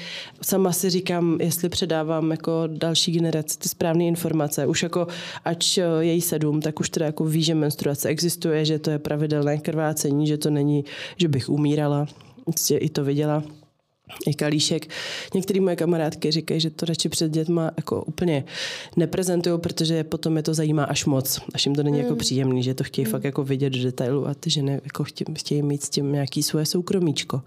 Sama 0.42 0.72
si 0.72 0.90
říkám, 0.90 1.38
jestli 1.40 1.68
předávám 1.68 2.30
jako 2.30 2.62
další 2.66 3.12
generaci 3.12 3.58
ty 3.58 3.68
správné 3.68 4.04
informace. 4.04 4.66
Už 4.66 4.82
jako, 4.82 5.06
ač 5.44 5.76
je 6.00 6.12
jí 6.12 6.20
sedm, 6.20 6.60
tak 6.60 6.80
už 6.80 6.90
teda 6.90 7.06
jako 7.06 7.24
ví, 7.24 7.42
že 7.42 7.54
menstruace 7.54 8.08
existuje, 8.08 8.64
že 8.64 8.78
to 8.78 8.90
je 8.90 8.98
pravidelné 8.98 9.58
krvácení, 9.58 10.26
že 10.26 10.38
to 10.38 10.50
není, 10.50 10.84
že 11.16 11.28
bych 11.28 11.48
umírala. 11.48 12.06
Prostě 12.44 12.76
I 12.76 12.88
to 12.88 13.04
viděla 13.04 13.42
i 14.26 14.34
kalíšek. 14.34 14.86
Některé 15.34 15.60
moje 15.60 15.76
kamarádky 15.76 16.30
říkají, 16.30 16.60
že 16.60 16.70
to 16.70 16.86
radši 16.86 17.08
před 17.08 17.32
dětma 17.32 17.70
jako 17.76 18.04
úplně 18.04 18.44
neprezentují, 18.96 19.60
protože 19.60 20.04
potom 20.04 20.36
je 20.36 20.42
to 20.42 20.54
zajímá 20.54 20.84
až 20.84 21.04
moc, 21.04 21.40
až 21.54 21.66
jim 21.66 21.74
to 21.74 21.82
není 21.82 21.98
mm. 21.98 22.04
jako 22.04 22.16
příjemný, 22.16 22.62
že 22.62 22.74
to 22.74 22.84
chtějí 22.84 23.04
mm. 23.04 23.10
fakt 23.10 23.24
jako 23.24 23.44
vidět 23.44 23.70
do 23.70 23.82
detailu 23.82 24.28
a 24.28 24.34
ty 24.34 24.50
ženy 24.50 24.80
jako 24.84 25.04
chtějí, 25.04 25.34
chtějí 25.34 25.62
mít 25.62 25.84
s 25.84 25.90
tím 25.90 26.12
nějaký 26.12 26.42
svoje 26.42 26.66
soukromíčko. 26.66 27.42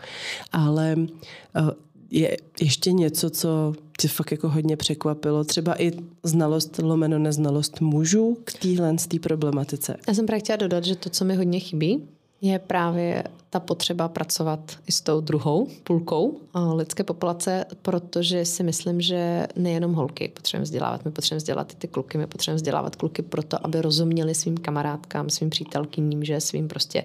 Ale 0.51 0.95
uh, 0.97 1.69
je 2.11 2.37
ještě 2.61 2.91
něco, 2.91 3.29
co 3.29 3.73
tě 3.99 4.07
fakt 4.07 4.31
jako 4.31 4.49
hodně 4.49 4.77
překvapilo, 4.77 5.43
třeba 5.43 5.81
i 5.81 5.91
znalost 6.23 6.79
lomeno 6.83 7.19
neznalost 7.19 7.81
mužů 7.81 8.37
k 8.43 8.53
téhle 8.53 8.95
problematice. 9.21 9.97
Já 10.07 10.13
jsem 10.13 10.25
právě 10.25 10.39
chtěla 10.39 10.57
dodat, 10.57 10.85
že 10.85 10.95
to, 10.95 11.09
co 11.09 11.25
mi 11.25 11.35
hodně 11.35 11.59
chybí, 11.59 12.07
je 12.41 12.59
právě 12.59 13.23
ta 13.49 13.59
potřeba 13.59 14.07
pracovat 14.07 14.77
i 14.87 14.91
s 14.91 15.01
tou 15.01 15.21
druhou 15.21 15.67
půlkou 15.83 16.39
lidské 16.73 17.03
populace, 17.03 17.65
protože 17.81 18.45
si 18.45 18.63
myslím, 18.63 19.01
že 19.01 19.47
nejenom 19.55 19.93
holky 19.93 20.27
potřebujeme 20.27 20.63
vzdělávat, 20.63 21.05
my 21.05 21.11
potřebujeme 21.11 21.37
vzdělat 21.37 21.73
i 21.73 21.75
ty 21.75 21.87
kluky, 21.87 22.17
my 22.17 22.27
potřebujeme 22.27 22.55
vzdělávat 22.55 22.95
kluky 22.95 23.21
proto, 23.21 23.65
aby 23.65 23.81
rozuměli 23.81 24.35
svým 24.35 24.57
kamarádkám, 24.57 25.29
svým 25.29 25.49
přítelkyním, 25.49 26.23
že 26.23 26.41
svým 26.41 26.67
prostě 26.67 27.03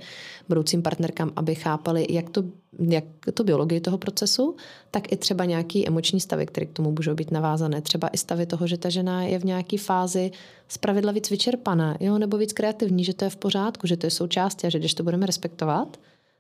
budoucím 0.49 0.83
partnerkám, 0.83 1.33
aby 1.37 1.55
chápali, 1.55 2.07
jak 2.11 2.31
to, 2.31 2.45
jak 2.79 3.05
to 3.35 3.45
biologii 3.45 3.81
toho 3.81 3.99
procesu, 3.99 4.57
tak 4.91 5.13
i 5.13 5.17
třeba 5.17 5.45
nějaký 5.45 5.89
emoční 5.89 6.21
stavy, 6.21 6.47
které 6.47 6.67
k 6.67 6.73
tomu 6.73 6.93
můžou 6.93 7.15
být 7.15 7.31
navázané. 7.31 7.81
Třeba 7.81 8.09
i 8.09 8.19
stavy 8.19 8.47
toho, 8.47 8.67
že 8.67 8.79
ta 8.79 8.89
žena 8.89 9.23
je 9.23 9.39
v 9.39 9.45
nějaké 9.45 9.79
fázi 9.79 10.31
zpravidla 10.69 11.13
víc 11.13 11.31
vyčerpaná, 11.31 11.97
jo, 12.01 12.19
nebo 12.19 12.39
víc 12.39 12.53
kreativní, 12.53 13.05
že 13.05 13.15
to 13.15 13.25
je 13.25 13.31
v 13.31 13.37
pořádku, 13.37 13.87
že 13.87 13.97
to 13.97 14.07
je 14.07 14.11
součástí 14.11 14.67
a 14.67 14.71
že 14.71 14.79
když 14.79 14.95
to 14.95 15.03
budeme 15.03 15.27
respektovat, 15.27 15.97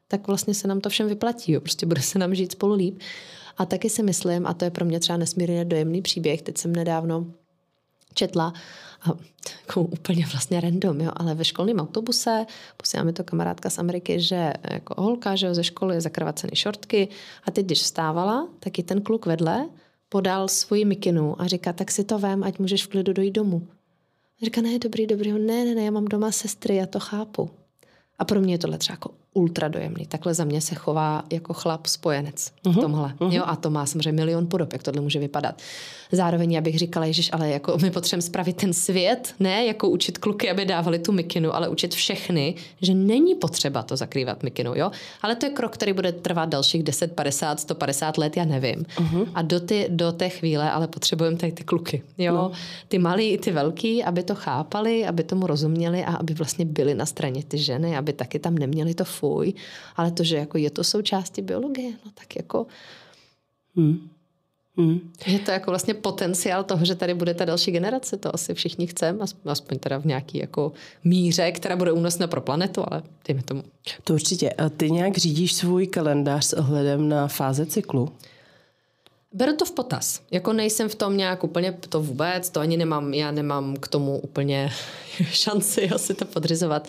tak 0.08 0.26
vlastně 0.26 0.54
se 0.54 0.68
nám 0.68 0.80
to 0.80 0.88
všem 0.88 1.08
vyplatí. 1.08 1.52
Jo. 1.52 1.60
Prostě 1.60 1.86
bude 1.86 2.02
se 2.02 2.18
nám 2.18 2.34
žít 2.34 2.52
spolu 2.52 2.74
líp. 2.74 3.00
A 3.58 3.66
taky 3.66 3.90
si 3.90 4.02
myslím, 4.02 4.46
a 4.46 4.54
to 4.54 4.64
je 4.64 4.70
pro 4.70 4.84
mě 4.84 5.00
třeba 5.00 5.16
nesmírně 5.16 5.64
dojemný 5.64 6.02
příběh, 6.02 6.42
teď 6.42 6.58
jsem 6.58 6.76
nedávno 6.76 7.26
četla, 8.14 8.52
jako 9.66 9.82
úplně 9.82 10.26
vlastně 10.32 10.60
random, 10.60 11.00
jo, 11.00 11.10
ale 11.16 11.34
ve 11.34 11.44
školním 11.44 11.80
autobuse 11.80 12.46
posílá 12.76 13.04
mi 13.04 13.12
to 13.12 13.24
kamarádka 13.24 13.70
z 13.70 13.78
Ameriky, 13.78 14.20
že 14.20 14.52
jako 14.70 15.02
holka, 15.02 15.36
že 15.36 15.46
jo, 15.46 15.54
ze 15.54 15.64
školy 15.64 16.00
zakrvacený 16.00 16.56
šortky 16.56 17.08
a 17.44 17.50
teď, 17.50 17.66
když 17.66 17.82
vstávala, 17.82 18.48
tak 18.60 18.78
i 18.78 18.82
ten 18.82 19.00
kluk 19.00 19.26
vedle 19.26 19.68
podal 20.08 20.48
svoji 20.48 20.84
mikinu 20.84 21.40
a 21.40 21.46
říká, 21.46 21.72
tak 21.72 21.90
si 21.90 22.04
to 22.04 22.18
vem, 22.18 22.44
ať 22.44 22.58
můžeš 22.58 22.84
v 22.84 22.88
klidu 22.88 23.12
dojít 23.12 23.30
domů. 23.30 23.68
A 24.42 24.44
říká, 24.44 24.60
ne, 24.60 24.78
dobrý, 24.78 25.06
dobrý, 25.06 25.32
ne, 25.32 25.64
ne, 25.64 25.74
ne, 25.74 25.84
já 25.84 25.90
mám 25.90 26.04
doma 26.04 26.32
sestry, 26.32 26.76
já 26.76 26.86
to 26.86 27.00
chápu. 27.00 27.50
A 28.18 28.24
pro 28.24 28.40
mě 28.40 28.54
je 28.54 28.58
tohle 28.58 28.78
třeba 28.78 28.94
jako 28.94 29.10
ultra 29.36 29.68
dojemný. 29.68 30.06
Takhle 30.06 30.34
za 30.34 30.44
mě 30.44 30.60
se 30.60 30.74
chová 30.74 31.24
jako 31.32 31.52
chlap 31.52 31.86
spojenec 31.86 32.34
uh-huh. 32.34 32.72
v 32.72 32.74
mhm, 32.74 32.80
tomhle. 32.80 33.14
Uh-huh. 33.18 33.32
Jo, 33.32 33.42
a 33.46 33.56
to 33.56 33.70
má 33.70 33.86
samozřejmě 33.86 34.12
milion 34.12 34.46
podob, 34.46 34.72
jak 34.72 34.82
tohle 34.82 35.00
může 35.00 35.18
vypadat. 35.18 35.62
Zároveň 36.12 36.52
já 36.52 36.60
bych 36.60 36.78
říkala, 36.78 37.06
Ježiš, 37.06 37.30
ale 37.32 37.50
jako 37.50 37.78
my 37.82 37.90
potřebujeme 37.90 38.22
spravit 38.22 38.56
ten 38.56 38.72
svět, 38.72 39.34
ne 39.40 39.66
jako 39.66 39.88
učit 39.88 40.18
kluky, 40.18 40.50
aby 40.50 40.64
dávali 40.64 40.98
tu 40.98 41.12
mikinu, 41.12 41.54
ale 41.54 41.68
učit 41.68 41.94
všechny, 41.94 42.54
že 42.82 42.94
není 42.94 43.34
potřeba 43.34 43.82
to 43.82 43.96
zakrývat 43.96 44.42
mikinu, 44.42 44.74
jo. 44.74 44.90
Ale 45.22 45.36
to 45.36 45.46
je 45.46 45.52
krok, 45.52 45.74
který 45.74 45.92
bude 45.92 46.12
trvat 46.12 46.48
dalších 46.48 46.82
10, 46.82 47.12
50, 47.12 47.60
150 47.60 48.18
let, 48.18 48.36
já 48.36 48.44
nevím. 48.44 48.86
Uh-huh. 48.96 49.28
A 49.34 49.42
do, 49.42 49.60
ty, 49.60 49.86
do 49.90 50.12
té 50.12 50.28
chvíle 50.28 50.70
ale 50.70 50.88
potřebujeme 50.88 51.36
tady 51.36 51.52
ty 51.52 51.64
kluky, 51.64 52.02
jo. 52.18 52.34
No. 52.34 52.50
Ty 52.88 52.98
malí 52.98 53.30
i 53.30 53.38
ty 53.38 53.52
velký, 53.52 54.04
aby 54.04 54.22
to 54.22 54.34
chápali, 54.34 55.06
aby 55.06 55.24
tomu 55.24 55.46
rozuměli 55.46 56.04
a 56.04 56.14
aby 56.14 56.34
vlastně 56.34 56.64
byli 56.64 56.94
na 56.94 57.06
straně 57.06 57.42
ty 57.44 57.58
ženy, 57.58 57.96
aby 57.96 58.12
taky 58.12 58.38
tam 58.38 58.54
neměli 58.54 58.94
to 58.94 59.04
fuj, 59.26 59.52
ale 59.96 60.10
to, 60.10 60.24
že 60.24 60.36
jako 60.36 60.58
je 60.58 60.70
to 60.70 60.84
součástí 60.84 61.42
biologie, 61.42 61.92
no 62.04 62.10
tak 62.14 62.36
jako... 62.36 62.66
Hmm. 63.76 64.08
Hmm. 64.78 65.12
Je 65.26 65.38
to 65.38 65.50
jako 65.50 65.70
vlastně 65.70 65.94
potenciál 65.94 66.64
toho, 66.64 66.84
že 66.84 66.94
tady 66.94 67.14
bude 67.14 67.34
ta 67.34 67.44
další 67.44 67.70
generace, 67.70 68.16
to 68.16 68.34
asi 68.34 68.54
všichni 68.54 68.86
chceme, 68.86 69.24
aspoň 69.44 69.78
teda 69.78 69.98
v 69.98 70.04
nějaký 70.04 70.38
jako 70.38 70.72
míře, 71.04 71.52
která 71.52 71.76
bude 71.76 71.92
únosná 71.92 72.26
pro 72.26 72.40
planetu, 72.40 72.84
ale 72.86 73.02
dejme 73.28 73.42
tomu. 73.42 73.62
To 74.04 74.14
určitě. 74.14 74.50
A 74.50 74.68
ty 74.68 74.90
nějak 74.90 75.16
řídíš 75.16 75.54
svůj 75.54 75.86
kalendář 75.86 76.44
s 76.44 76.52
ohledem 76.52 77.08
na 77.08 77.28
fáze 77.28 77.66
cyklu? 77.66 78.08
Beru 79.32 79.56
to 79.56 79.64
v 79.64 79.70
potaz. 79.70 80.20
Jako 80.30 80.52
nejsem 80.52 80.88
v 80.88 80.94
tom 80.94 81.16
nějak 81.16 81.44
úplně 81.44 81.72
to 81.72 82.02
vůbec, 82.02 82.50
to 82.50 82.60
ani 82.60 82.76
nemám, 82.76 83.14
já 83.14 83.30
nemám 83.30 83.76
k 83.76 83.88
tomu 83.88 84.18
úplně 84.18 84.70
šanci 85.30 85.90
asi 85.90 86.14
to 86.14 86.24
podřizovat. 86.24 86.88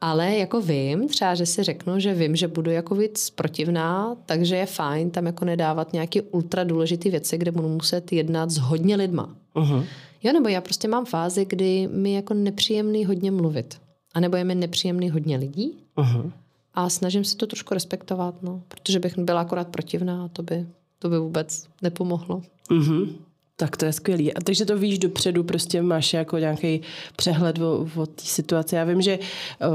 Ale 0.00 0.36
jako 0.36 0.60
vím, 0.60 1.08
třeba, 1.08 1.34
že 1.34 1.46
si 1.46 1.62
řeknu, 1.62 1.98
že 1.98 2.14
vím, 2.14 2.36
že 2.36 2.48
budu 2.48 2.70
jako 2.70 2.94
víc 2.94 3.30
protivná, 3.30 4.16
takže 4.26 4.56
je 4.56 4.66
fajn 4.66 5.10
tam 5.10 5.26
jako 5.26 5.44
nedávat 5.44 5.92
nějaké 5.92 6.22
ultra 6.22 6.64
důležité 6.64 7.10
věci, 7.10 7.38
kde 7.38 7.52
budu 7.52 7.68
muset 7.68 8.12
jednat 8.12 8.50
s 8.50 8.58
hodně 8.58 8.96
lidma. 8.96 9.36
Uh-huh. 9.54 9.84
Jo, 10.22 10.32
nebo 10.32 10.48
já 10.48 10.60
prostě 10.60 10.88
mám 10.88 11.04
fázi, 11.04 11.44
kdy 11.44 11.88
mi 11.92 12.12
jako 12.12 12.34
nepříjemný 12.34 13.04
hodně 13.04 13.30
mluvit. 13.30 13.80
A 14.14 14.20
nebo 14.20 14.36
je 14.36 14.44
mi 14.44 14.54
nepříjemný 14.54 15.10
hodně 15.10 15.36
lidí. 15.36 15.78
Uh-huh. 15.96 16.32
A 16.74 16.88
snažím 16.88 17.24
se 17.24 17.36
to 17.36 17.46
trošku 17.46 17.74
respektovat, 17.74 18.42
no, 18.42 18.62
protože 18.68 19.00
bych 19.00 19.18
byla 19.18 19.40
akorát 19.40 19.68
protivná 19.68 20.24
a 20.24 20.28
to 20.28 20.42
by, 20.42 20.66
to 20.98 21.08
by 21.08 21.18
vůbec 21.18 21.66
nepomohlo. 21.82 22.42
Uh-huh. 22.70 23.12
Tak 23.58 23.76
to 23.76 23.84
je 23.84 23.92
skvělý. 23.92 24.34
A 24.34 24.40
takže 24.40 24.64
to 24.64 24.78
víš 24.78 24.98
dopředu, 24.98 25.44
prostě 25.44 25.82
máš 25.82 26.12
jako 26.12 26.38
nějaký 26.38 26.80
přehled 27.16 27.58
o, 27.58 27.88
o 27.96 28.06
té 28.06 28.22
situaci. 28.22 28.74
Já 28.74 28.84
vím, 28.84 29.02
že 29.02 29.18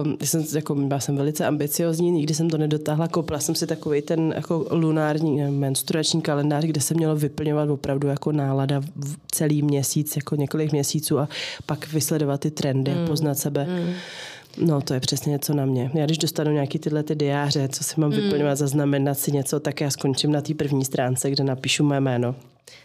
um, 0.04 0.18
jsem, 0.24 0.46
jako, 0.56 0.76
byla 0.76 1.00
jsem 1.00 1.16
velice 1.16 1.46
ambiciozní, 1.46 2.12
nikdy 2.12 2.34
jsem 2.34 2.50
to 2.50 2.58
nedotáhla. 2.58 3.08
Koupila 3.08 3.40
jsem 3.40 3.56
si 3.56 3.68
takový 3.68 4.02
ten 4.02 4.34
jako 4.36 4.68
lunární 4.72 5.38
ne, 5.38 5.52
menstruační 5.52 6.22
kalendář, 6.22 6.64
kde 6.64 6.82
se 6.82 6.94
mělo 6.94 7.16
vyplňovat 7.16 7.70
opravdu 7.70 8.08
jako 8.08 8.32
nálada 8.32 8.80
v 8.80 9.18
celý 9.32 9.62
měsíc, 9.62 10.16
jako 10.16 10.36
několik 10.36 10.72
měsíců 10.72 11.20
a 11.20 11.30
pak 11.66 11.94
vysledovat 11.94 12.42
ty 12.42 12.52
trendy 12.52 12.92
mm. 12.92 13.04
a 13.04 13.08
poznat 13.08 13.38
sebe. 13.38 13.66
Mm. 13.66 13.94
No, 14.68 14.82
to 14.82 14.94
je 14.94 15.00
přesně 15.00 15.32
něco 15.32 15.54
na 15.54 15.66
mě. 15.66 15.92
Já 15.94 16.06
když 16.06 16.18
dostanu 16.18 16.52
nějaký 16.52 16.80
tyhle 16.80 17.04
ty 17.04 17.16
diáře, 17.16 17.68
co 17.68 17.84
si 17.84 18.02
mám 18.02 18.10
mm. 18.10 18.16
vyplňovat, 18.16 18.58
zaznamenat 18.58 19.20
si 19.20 19.32
něco, 19.32 19.60
tak 19.60 19.82
já 19.82 19.90
skončím 19.90 20.32
na 20.32 20.42
té 20.42 20.54
první 20.54 20.86
stránce, 20.86 21.32
kde 21.32 21.44
napíšu 21.44 21.84
mé 21.84 22.00
jméno. 22.00 22.36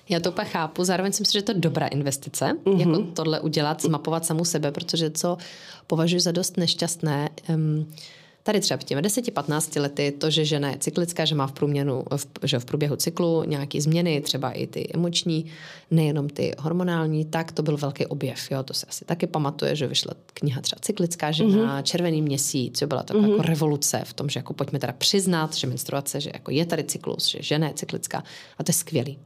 Já 0.09 0.21
to 0.21 0.31
úplně 0.31 0.49
chápu, 0.49 0.85
zároveň 0.85 1.13
si 1.13 1.23
myslím, 1.23 1.41
že 1.41 1.45
to 1.45 1.53
je 1.53 1.59
dobrá 1.59 1.87
investice, 1.87 2.57
mm-hmm. 2.65 2.79
jako 2.81 3.03
tohle 3.13 3.41
udělat, 3.41 3.83
zmapovat 3.83 4.25
samu 4.25 4.45
sebe, 4.45 4.73
protože 4.73 5.11
co 5.11 5.37
považuji 5.87 6.21
za 6.21 6.33
dost 6.33 6.57
nešťastné, 6.57 7.29
um, 7.49 7.87
tady 8.47 8.61
třeba 8.61 8.79
v 8.79 8.85
těmi 8.85 9.03
10-15 9.03 9.81
lety 9.81 10.13
to, 10.19 10.31
že 10.31 10.45
žena 10.45 10.71
je 10.71 10.79
cyklická, 10.79 11.25
že 11.25 11.35
má 11.35 11.47
v 11.47 11.53
průměru, 11.53 12.05
v, 12.17 12.27
že 12.43 12.59
v 12.59 12.65
průběhu 12.65 12.97
cyklu 12.97 13.45
nějaké 13.45 13.81
změny, 13.81 14.21
třeba 14.21 14.51
i 14.51 14.67
ty 14.67 14.89
emoční, 14.95 15.47
nejenom 15.91 16.29
ty 16.29 16.55
hormonální, 16.59 17.25
tak 17.25 17.53
to 17.53 17.63
byl 17.63 17.77
velký 17.77 18.07
objev. 18.07 18.51
Jo? 18.51 18.63
To 18.63 18.75
se 18.75 18.87
asi 18.87 19.05
taky 19.05 19.27
pamatuje, 19.27 19.77
že 19.77 19.87
vyšla 19.87 20.13
kniha 20.35 20.61
třeba 20.61 20.81
Cyklická 20.81 21.31
žena, 21.31 21.51
mm-hmm. 21.51 21.83
Červený 21.83 22.23
měsíc, 22.23 22.81
jo? 22.81 22.89
byla 22.89 23.03
to 23.03 23.15
mm-hmm. 23.15 23.31
jako 23.31 23.43
revoluce 23.43 24.03
v 24.05 24.15
tom, 24.15 24.29
že 24.29 24.39
jako 24.39 24.53
pojďme 24.53 24.79
teda 24.79 24.93
přiznat, 24.93 25.55
že 25.55 25.67
menstruace, 25.67 26.21
že 26.21 26.31
jako 26.35 26.51
je 26.51 26.67
tady 26.67 26.85
cyklus, 26.85 27.29
že 27.29 27.39
žena 27.43 27.69
je 27.69 27.75
cyklická 27.75 28.23
a 28.59 28.65
to 28.65 28.71
je 28.71 28.75
skvělý. 28.75 29.19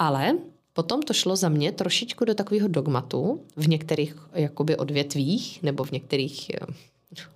Ale 0.00 0.38
potom 0.72 1.02
to 1.02 1.12
šlo 1.12 1.36
za 1.36 1.48
mě 1.48 1.72
trošičku 1.72 2.24
do 2.24 2.34
takového 2.34 2.68
dogmatu 2.68 3.40
v 3.56 3.68
některých 3.68 4.16
jakoby 4.32 4.76
odvětvích 4.76 5.62
nebo 5.62 5.84
v 5.84 5.90
některých, 5.90 6.50
eh, 6.50 6.66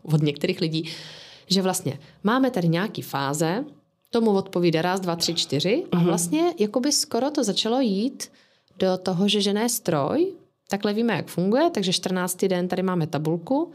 od 0.02 0.22
některých 0.22 0.60
lidí, 0.60 0.90
že 1.46 1.62
vlastně 1.62 1.98
máme 2.22 2.50
tady 2.50 2.68
nějaký 2.68 3.02
fáze, 3.02 3.64
tomu 4.10 4.30
odpovídá 4.30 4.82
raz, 4.82 5.00
dva, 5.00 5.16
tři, 5.16 5.34
čtyři 5.34 5.84
a 5.92 5.96
mhm. 5.96 6.04
vlastně 6.04 6.54
jakoby 6.58 6.92
skoro 6.92 7.30
to 7.30 7.44
začalo 7.44 7.80
jít 7.80 8.30
do 8.78 8.96
toho, 8.98 9.28
že 9.28 9.40
žena 9.40 9.60
je 9.62 9.68
stroj, 9.68 10.32
takhle 10.68 10.94
víme, 10.94 11.14
jak 11.16 11.28
funguje, 11.28 11.70
takže 11.70 11.92
14. 11.92 12.44
den 12.44 12.68
tady 12.68 12.82
máme 12.82 13.06
tabulku, 13.06 13.72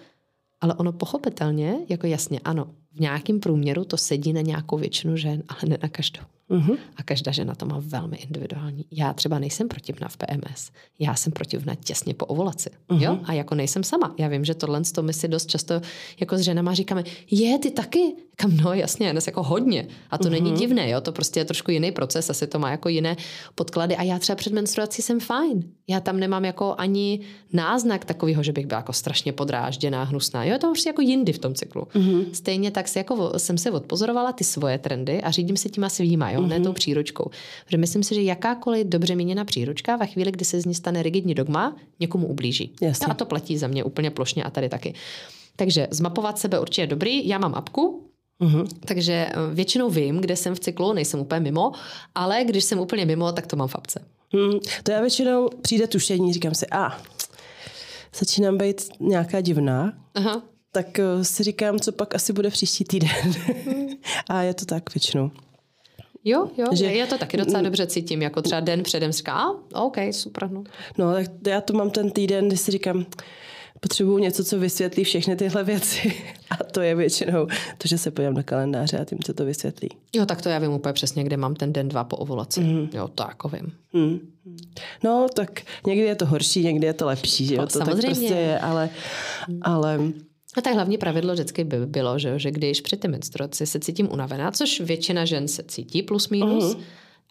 ale 0.62 0.74
ono 0.74 0.92
pochopitelně, 0.92 1.76
jako 1.90 2.08
jasně, 2.08 2.40
ano, 2.44 2.68
v 2.92 3.00
nějakém 3.00 3.40
průměru 3.40 3.86
to 3.86 3.98
sedí 3.98 4.34
na 4.34 4.42
nějakou 4.42 4.78
většinu 4.78 5.18
žen, 5.18 5.44
ale 5.48 5.60
ne 5.68 5.78
na 5.84 5.90
každou. 5.90 6.22
Uh-huh. 6.50 6.78
A 6.96 7.04
každá 7.04 7.32
žena 7.32 7.56
to 7.56 7.66
má 7.66 7.76
velmi 7.80 8.18
individuální. 8.18 8.86
Já 8.92 9.14
třeba 9.14 9.40
nejsem 9.40 9.68
protivná 9.68 10.08
v 10.08 10.18
PMS. 10.18 10.72
Já 11.00 11.16
jsem 11.16 11.34
protivná 11.34 11.76
těsně 11.76 12.14
po 12.14 12.26
ovulaci. 12.26 12.70
Jo? 12.98 13.20
A 13.24 13.34
jako 13.34 13.56
nejsem 13.56 13.84
sama. 13.84 14.16
Já 14.18 14.28
vím, 14.28 14.46
že 14.46 14.54
tohle 14.54 14.82
to 14.96 15.04
my 15.04 15.14
si 15.14 15.28
dost 15.28 15.50
často 15.50 15.82
jako 16.20 16.38
s 16.38 16.42
ženama 16.42 16.74
říkáme, 16.74 17.04
je, 17.32 17.60
ty 17.60 17.72
taky? 17.72 18.14
Kam 18.36 18.58
no, 18.58 18.74
jasně, 18.74 19.12
dnes 19.12 19.28
jako 19.28 19.44
hodně. 19.44 19.88
A 20.12 20.18
to 20.18 20.24
uh-huh. 20.24 20.32
není 20.32 20.52
divné, 20.52 20.90
jo? 20.90 21.02
to 21.02 21.12
prostě 21.12 21.40
je 21.40 21.46
trošku 21.46 21.72
jiný 21.72 21.92
proces, 21.92 22.30
asi 22.30 22.48
to 22.48 22.60
má 22.60 22.72
jako 22.72 22.90
jiné 22.90 23.18
podklady. 23.56 23.96
A 23.96 24.04
já 24.04 24.20
třeba 24.20 24.36
před 24.36 24.54
menstruací 24.54 25.02
jsem 25.02 25.20
fajn. 25.20 25.64
Já 25.88 26.00
tam 26.00 26.20
nemám 26.20 26.46
jako 26.46 26.76
ani 26.78 27.20
náznak 27.54 28.06
takového, 28.06 28.44
že 28.44 28.52
bych 28.52 28.66
byla 28.66 28.80
jako 28.80 28.94
strašně 28.94 29.34
podrážděná, 29.34 30.04
hnusná. 30.04 30.44
Jo, 30.44 30.54
je 30.54 30.60
to 30.60 30.68
prostě 30.68 30.90
jako 30.90 31.02
jindy 31.02 31.34
v 31.34 31.40
tom 31.40 31.54
cyklu. 31.56 31.82
Uh-huh. 31.82 32.26
Stejně 32.34 32.72
tak 32.72 32.88
si 32.88 32.98
jako 32.98 33.40
jsem 33.40 33.58
si 33.58 33.72
odpozorovala 33.72 34.32
ty 34.32 34.44
svoje 34.44 34.78
trendy 34.78 35.22
a 35.22 35.32
řídím 35.32 35.58
se 35.58 35.70
tím 35.70 35.86
svýma, 35.90 36.32
jo, 36.32 36.39
mm-hmm. 36.40 36.48
ne 36.48 36.56
mhm. 36.56 36.64
tou 36.64 36.74
příručkou. 36.74 37.30
Protože 37.66 37.78
myslím 37.78 38.04
si, 38.04 38.16
že 38.16 38.22
jakákoliv 38.22 38.88
dobře 38.88 39.16
míněná 39.16 39.46
příručka 39.46 39.96
ve 39.96 40.08
chvíli, 40.08 40.32
kdy 40.32 40.46
se 40.46 40.62
z 40.62 40.66
ní 40.66 40.76
stane 40.76 41.04
rigidní 41.04 41.36
dogma, 41.36 41.76
někomu 42.00 42.28
ublíží. 42.28 42.76
Jasně. 42.82 43.06
No 43.08 43.12
a 43.12 43.14
to 43.14 43.26
platí 43.26 43.58
za 43.58 43.68
mě 43.68 43.84
úplně 43.84 44.12
plošně 44.12 44.44
a 44.44 44.50
tady 44.50 44.70
taky. 44.70 44.94
Takže 45.56 45.88
zmapovat 45.92 46.40
sebe 46.40 46.60
určitě 46.60 46.82
je 46.82 46.88
dobrý. 46.88 47.28
Já 47.28 47.38
mám 47.38 47.56
apku, 47.56 48.06
Mm-hmm. 48.42 48.68
Takže 48.86 49.14
eh, 49.14 49.34
většinou 49.54 49.90
vím, 49.90 50.18
kde 50.18 50.36
jsem 50.36 50.56
v 50.56 50.60
cyklu, 50.60 50.94
nejsem 50.94 51.20
úplně 51.20 51.40
mimo, 51.40 51.72
ale 52.16 52.44
když 52.44 52.64
jsem 52.64 52.80
úplně 52.80 53.06
mimo, 53.06 53.32
tak 53.32 53.48
to 53.48 53.56
mám 53.56 53.68
v 53.68 53.76
apce. 53.76 54.06
Mm, 54.34 54.60
to 54.84 54.92
já 54.92 55.02
většinou 55.02 55.50
přijde 55.62 55.88
tušení, 55.88 56.34
říkám 56.34 56.56
si, 56.56 56.68
a 56.72 56.98
začínám 58.20 58.58
být 58.58 58.90
nějaká 59.00 59.42
divná, 59.42 59.94
Aha. 60.16 60.42
tak 60.72 61.00
uh, 61.00 61.24
si 61.24 61.44
říkám, 61.44 61.80
co 61.80 61.92
pak 61.92 62.16
asi 62.16 62.34
bude 62.34 62.50
příští 62.50 62.84
týden. 62.84 63.12
Mm. 63.66 63.88
a 64.28 64.42
je 64.42 64.54
to 64.54 64.66
tak 64.66 64.96
většinou. 64.96 65.32
Jo, 66.26 66.50
jo, 66.58 66.66
že, 66.74 66.86
já 66.86 67.08
to 67.08 67.18
taky 67.18 67.38
docela 67.38 67.62
dobře 67.62 67.88
cítím, 67.88 68.22
jako 68.22 68.42
třeba 68.42 68.62
den 68.62 68.84
předem 68.84 69.12
říká, 69.12 69.56
a 69.74 69.82
OK, 69.82 69.98
super. 70.12 70.52
No. 70.52 70.64
no, 70.98 71.14
tak 71.14 71.26
já 71.48 71.62
to 71.62 71.74
mám 71.74 71.90
ten 71.90 72.12
týden, 72.12 72.48
kdy 72.48 72.58
si 72.58 72.72
říkám, 72.72 73.06
potřebuju 73.80 74.18
něco, 74.18 74.44
co 74.44 74.60
vysvětlí 74.60 75.04
všechny 75.04 75.36
tyhle 75.36 75.64
věci. 75.64 76.14
A 76.50 76.64
to 76.64 76.82
je 76.82 76.96
většinou 76.96 77.48
to, 77.78 77.88
že 77.88 77.98
se 77.98 78.12
podívám 78.12 78.34
na 78.34 78.44
kalendáře 78.44 79.00
a 79.00 79.06
tím 79.06 79.18
se 79.26 79.34
to 79.34 79.46
vysvětlí. 79.46 79.90
Jo, 80.16 80.26
tak 80.26 80.42
to 80.42 80.50
já 80.50 80.60
vím 80.60 80.72
úplně 80.72 80.94
přesně, 80.94 81.24
kde 81.24 81.38
mám 81.38 81.56
ten 81.56 81.74
den 81.74 81.88
dva 81.88 82.04
po 82.04 82.18
ovulaci. 82.18 82.60
Mm. 82.60 82.90
Jo, 82.94 83.08
to 83.08 83.24
jako 83.24 83.50
vím. 83.50 83.72
Mm. 83.94 84.20
No, 85.04 85.28
tak 85.34 85.62
někdy 85.88 86.06
je 86.06 86.16
to 86.16 86.26
horší, 86.26 86.64
někdy 86.64 86.88
je 86.88 86.94
to 86.94 87.06
lepší, 87.06 87.46
že 87.46 87.56
jo? 87.56 87.66
To 87.66 87.70
samozřejmě. 87.70 88.02
tak 88.02 88.06
prostě 88.06 88.34
je, 88.34 88.60
ale, 88.60 88.90
ale 89.62 90.00
a 90.58 90.62
tak 90.62 90.74
hlavní 90.74 90.98
pravidlo 90.98 91.34
vždycky 91.34 91.64
by 91.64 91.86
bylo, 91.86 92.20
že, 92.20 92.40
že 92.40 92.52
když 92.52 92.82
při 92.82 92.98
té 92.98 93.08
menstruaci 93.08 93.66
se 93.66 93.80
cítím 93.80 94.12
unavená, 94.12 94.52
což 94.52 94.82
většina 94.82 95.26
žen 95.26 95.48
se 95.48 95.64
cítí 95.64 96.04
plus 96.04 96.30
minus, 96.30 96.76
uh-huh 96.76 96.82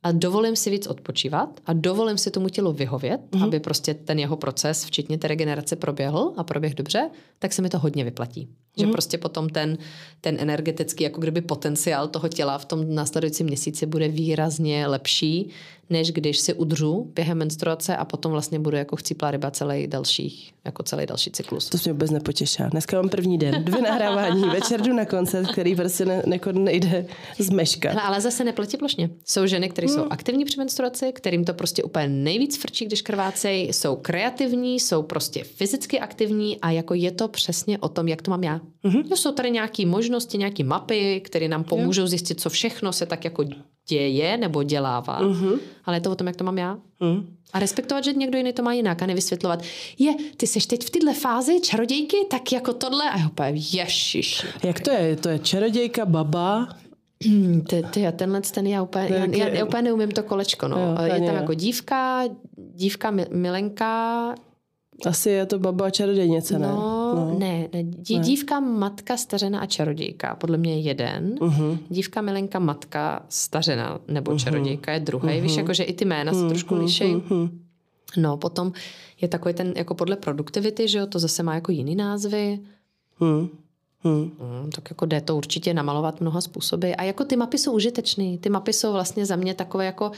a 0.02 0.12
dovolím 0.12 0.56
si 0.56 0.70
víc 0.70 0.86
odpočívat 0.86 1.60
a 1.66 1.72
dovolím 1.72 2.18
si 2.18 2.30
tomu 2.30 2.48
tělu 2.48 2.72
vyhovět, 2.72 3.20
mm-hmm. 3.30 3.44
aby 3.44 3.60
prostě 3.60 3.94
ten 3.94 4.18
jeho 4.18 4.36
proces, 4.36 4.84
včetně 4.84 5.18
té 5.18 5.28
regenerace, 5.28 5.76
proběhl 5.76 6.32
a 6.36 6.44
proběh 6.44 6.74
dobře, 6.74 7.10
tak 7.38 7.52
se 7.52 7.62
mi 7.62 7.68
to 7.68 7.78
hodně 7.78 8.04
vyplatí. 8.04 8.48
Že 8.76 8.84
mhm. 8.84 8.92
prostě 8.92 9.18
potom 9.18 9.48
ten, 9.48 9.78
ten 10.20 10.36
energetický, 10.40 11.04
jako 11.04 11.20
kdyby 11.20 11.40
potenciál 11.40 12.08
toho 12.08 12.28
těla 12.28 12.58
v 12.58 12.64
tom 12.64 12.94
následujícím 12.94 13.46
měsíci 13.46 13.86
bude 13.86 14.08
výrazně 14.08 14.86
lepší, 14.86 15.50
než 15.90 16.12
když 16.12 16.38
si 16.38 16.54
udřu 16.54 17.12
během 17.14 17.38
menstruace 17.38 17.96
a 17.96 18.04
potom 18.04 18.32
vlastně 18.32 18.58
budu 18.58 18.76
jako 18.76 18.96
chcíplá 18.96 19.30
ryba 19.30 19.50
celý 19.50 19.86
další, 19.86 20.52
jako 20.64 20.82
celý 20.82 21.06
další 21.06 21.30
cyklus. 21.30 21.68
To 21.68 21.78
mě 21.84 21.92
vůbec 21.92 22.10
nepotěšá. 22.10 22.68
Dneska 22.68 22.96
mám 22.96 23.08
první 23.08 23.38
den, 23.38 23.64
dvě 23.64 23.82
nahrávání, 23.82 24.42
večer 24.42 24.80
jdu 24.80 24.92
na 24.92 25.04
koncert, 25.04 25.52
který 25.52 25.76
prostě 25.76 26.04
ne, 26.04 26.22
ne, 26.26 26.38
nejde 26.52 27.06
zmeškat. 27.38 27.92
Ale, 27.92 28.02
ale 28.02 28.20
zase 28.20 28.44
neplatí 28.44 28.76
plošně. 28.76 29.10
Jsou 29.24 29.46
ženy, 29.46 29.68
které 29.68 29.86
hmm. 29.86 29.96
jsou 29.96 30.06
aktivní 30.10 30.44
při 30.44 30.58
menstruaci, 30.58 31.12
kterým 31.12 31.44
to 31.44 31.54
prostě 31.54 31.82
úplně 31.82 32.08
nejvíc 32.08 32.56
frčí, 32.56 32.84
když 32.84 33.02
krvácejí, 33.02 33.72
jsou 33.72 33.96
kreativní, 33.96 34.80
jsou 34.80 35.02
prostě 35.02 35.44
fyzicky 35.44 36.00
aktivní 36.00 36.60
a 36.60 36.70
jako 36.70 36.94
je 36.94 37.10
to 37.10 37.28
přesně 37.28 37.78
o 37.78 37.88
tom, 37.88 38.08
jak 38.08 38.22
to 38.22 38.30
mám 38.30 38.44
já. 38.44 38.60
Mm-hmm. 38.84 39.14
Jsou 39.14 39.32
tady 39.32 39.50
nějaké 39.50 39.86
možnosti, 39.86 40.38
nějaké 40.38 40.64
mapy, 40.64 41.20
které 41.20 41.48
nám 41.48 41.64
pomůžou 41.64 42.06
zjistit, 42.06 42.40
co 42.40 42.50
všechno 42.50 42.92
se 42.92 43.06
tak 43.06 43.24
jako 43.24 43.44
děje 43.88 44.36
nebo 44.36 44.62
dělává, 44.62 45.22
mm-hmm. 45.22 45.58
ale 45.84 45.96
je 45.96 46.00
to 46.00 46.10
o 46.10 46.14
tom, 46.14 46.26
jak 46.26 46.36
to 46.36 46.44
mám 46.44 46.58
já. 46.58 46.78
Mm. 47.00 47.36
A 47.52 47.58
respektovat, 47.58 48.04
že 48.04 48.12
někdo 48.12 48.38
jiný 48.38 48.52
to 48.52 48.62
má 48.62 48.72
jinak 48.72 49.02
a 49.02 49.06
nevysvětlovat. 49.06 49.62
Je, 49.98 50.14
ty 50.36 50.46
seš 50.46 50.66
teď 50.66 50.86
v 50.86 50.90
této 50.90 51.12
fázi 51.12 51.60
čarodějky, 51.60 52.16
tak 52.30 52.52
jako 52.52 52.72
tohle 52.72 53.10
a 53.10 53.18
jo, 53.18 53.30
ježiš. 53.50 54.46
Jak 54.62 54.80
to 54.80 54.90
je? 54.90 55.16
To 55.16 55.28
je 55.28 55.38
čarodějka, 55.38 56.06
baba, 56.06 56.68
ty, 57.68 57.82
ty, 57.90 58.06
tenhle 58.16 58.40
ten 58.40 58.66
já 58.66 58.82
úplně, 58.82 59.08
já, 59.10 59.26
já, 59.36 59.48
já 59.48 59.64
úplně 59.64 59.82
neumím 59.82 60.10
to 60.10 60.22
kolečko. 60.22 60.68
No. 60.68 60.78
Jo, 60.78 61.14
je 61.14 61.26
tam 61.26 61.34
jako 61.34 61.54
dívka, 61.54 62.24
dívka 62.56 63.10
Milenka, 63.30 64.34
asi 65.06 65.30
je 65.30 65.46
to 65.46 65.58
baba 65.58 65.86
a 65.86 65.90
čarodějnice, 65.90 66.58
ne? 66.58 66.66
No, 66.66 67.14
no. 67.14 67.38
ne, 67.38 67.68
ne. 67.72 67.82
Dí, 67.82 68.18
ne. 68.18 68.24
Dívka, 68.24 68.60
matka, 68.60 69.16
stařena 69.16 69.60
a 69.60 69.66
čarodějka. 69.66 70.34
Podle 70.34 70.58
mě 70.58 70.74
je 70.74 70.80
jeden. 70.80 71.34
Uh-huh. 71.34 71.78
Dívka, 71.88 72.20
milenka, 72.20 72.58
matka, 72.58 73.26
stařena 73.28 73.98
nebo 74.08 74.30
uh-huh. 74.30 74.38
čarodějka 74.38 74.92
je 74.92 75.00
druhý. 75.00 75.28
Uh-huh. 75.28 75.42
Víš, 75.42 75.56
jakože 75.56 75.82
i 75.82 75.92
ty 75.92 76.04
jména 76.04 76.32
uh-huh. 76.32 76.42
se 76.42 76.48
trošku 76.48 76.74
liší. 76.74 77.04
Uh-huh. 77.04 77.50
No, 78.16 78.36
potom 78.36 78.72
je 79.20 79.28
takový 79.28 79.54
ten, 79.54 79.72
jako 79.76 79.94
podle 79.94 80.16
produktivity, 80.16 80.88
že 80.88 80.98
jo, 80.98 81.06
to 81.06 81.18
zase 81.18 81.42
má 81.42 81.54
jako 81.54 81.72
jiný 81.72 81.94
názvy. 81.94 82.60
Uh-huh. 83.20 83.48
Hmm. 84.00 84.30
Hmm, 84.40 84.70
tak 84.70 84.90
jako 84.90 85.06
jde 85.06 85.20
to 85.20 85.36
určitě 85.36 85.74
namalovat 85.74 86.20
mnoha 86.20 86.40
způsoby. 86.40 86.92
A 86.98 87.02
jako 87.02 87.24
ty 87.24 87.36
mapy 87.36 87.58
jsou 87.58 87.72
užitečné. 87.72 88.38
Ty 88.38 88.48
mapy 88.48 88.72
jsou 88.72 88.92
vlastně 88.92 89.26
za 89.26 89.36
mě 89.36 89.54
takové 89.54 89.86
jako 89.86 90.12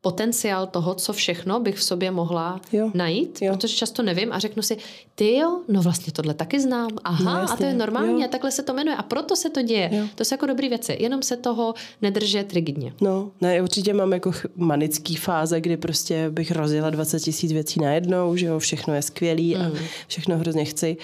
potenciál 0.00 0.66
toho, 0.66 0.94
co 0.94 1.12
všechno 1.12 1.60
bych 1.60 1.76
v 1.76 1.82
sobě 1.82 2.10
mohla 2.10 2.60
jo. 2.72 2.90
najít, 2.94 3.42
jo. 3.42 3.54
protože 3.54 3.76
často 3.76 4.02
nevím 4.02 4.32
a 4.32 4.38
řeknu 4.38 4.62
si, 4.62 4.76
ty 5.14 5.36
jo, 5.36 5.60
no 5.68 5.82
vlastně 5.82 6.12
tohle 6.12 6.34
taky 6.34 6.60
znám, 6.60 6.90
aha, 7.04 7.42
no, 7.42 7.52
a 7.52 7.56
to 7.56 7.64
je 7.64 7.74
normální 7.74 8.22
jo. 8.22 8.28
a 8.28 8.28
takhle 8.28 8.50
se 8.50 8.62
to 8.62 8.74
jmenuje 8.74 8.96
a 8.96 9.02
proto 9.02 9.36
se 9.36 9.50
to 9.50 9.62
děje. 9.62 9.90
Jo. 9.92 10.04
To 10.14 10.24
jsou 10.24 10.34
jako 10.34 10.46
dobré 10.46 10.68
věci, 10.68 10.96
jenom 11.00 11.22
se 11.22 11.36
toho 11.36 11.74
nedržet 12.02 12.52
rigidně. 12.52 12.92
No, 13.00 13.30
ne, 13.40 13.62
určitě 13.62 13.94
mám 13.94 14.12
jako 14.12 14.32
manický 14.56 15.16
fáze, 15.16 15.60
kdy 15.60 15.76
prostě 15.76 16.30
bych 16.30 16.50
rozjela 16.52 16.90
20 16.90 17.20
tisíc 17.20 17.52
věcí 17.52 17.80
najednou, 17.80 18.36
že 18.36 18.46
jo, 18.46 18.58
všechno 18.58 18.94
je 18.94 19.02
skvělý 19.02 19.54
mm. 19.54 19.62
a 19.62 19.70
všechno 20.06 20.38
hrozně 20.38 20.64
chci 20.64 20.96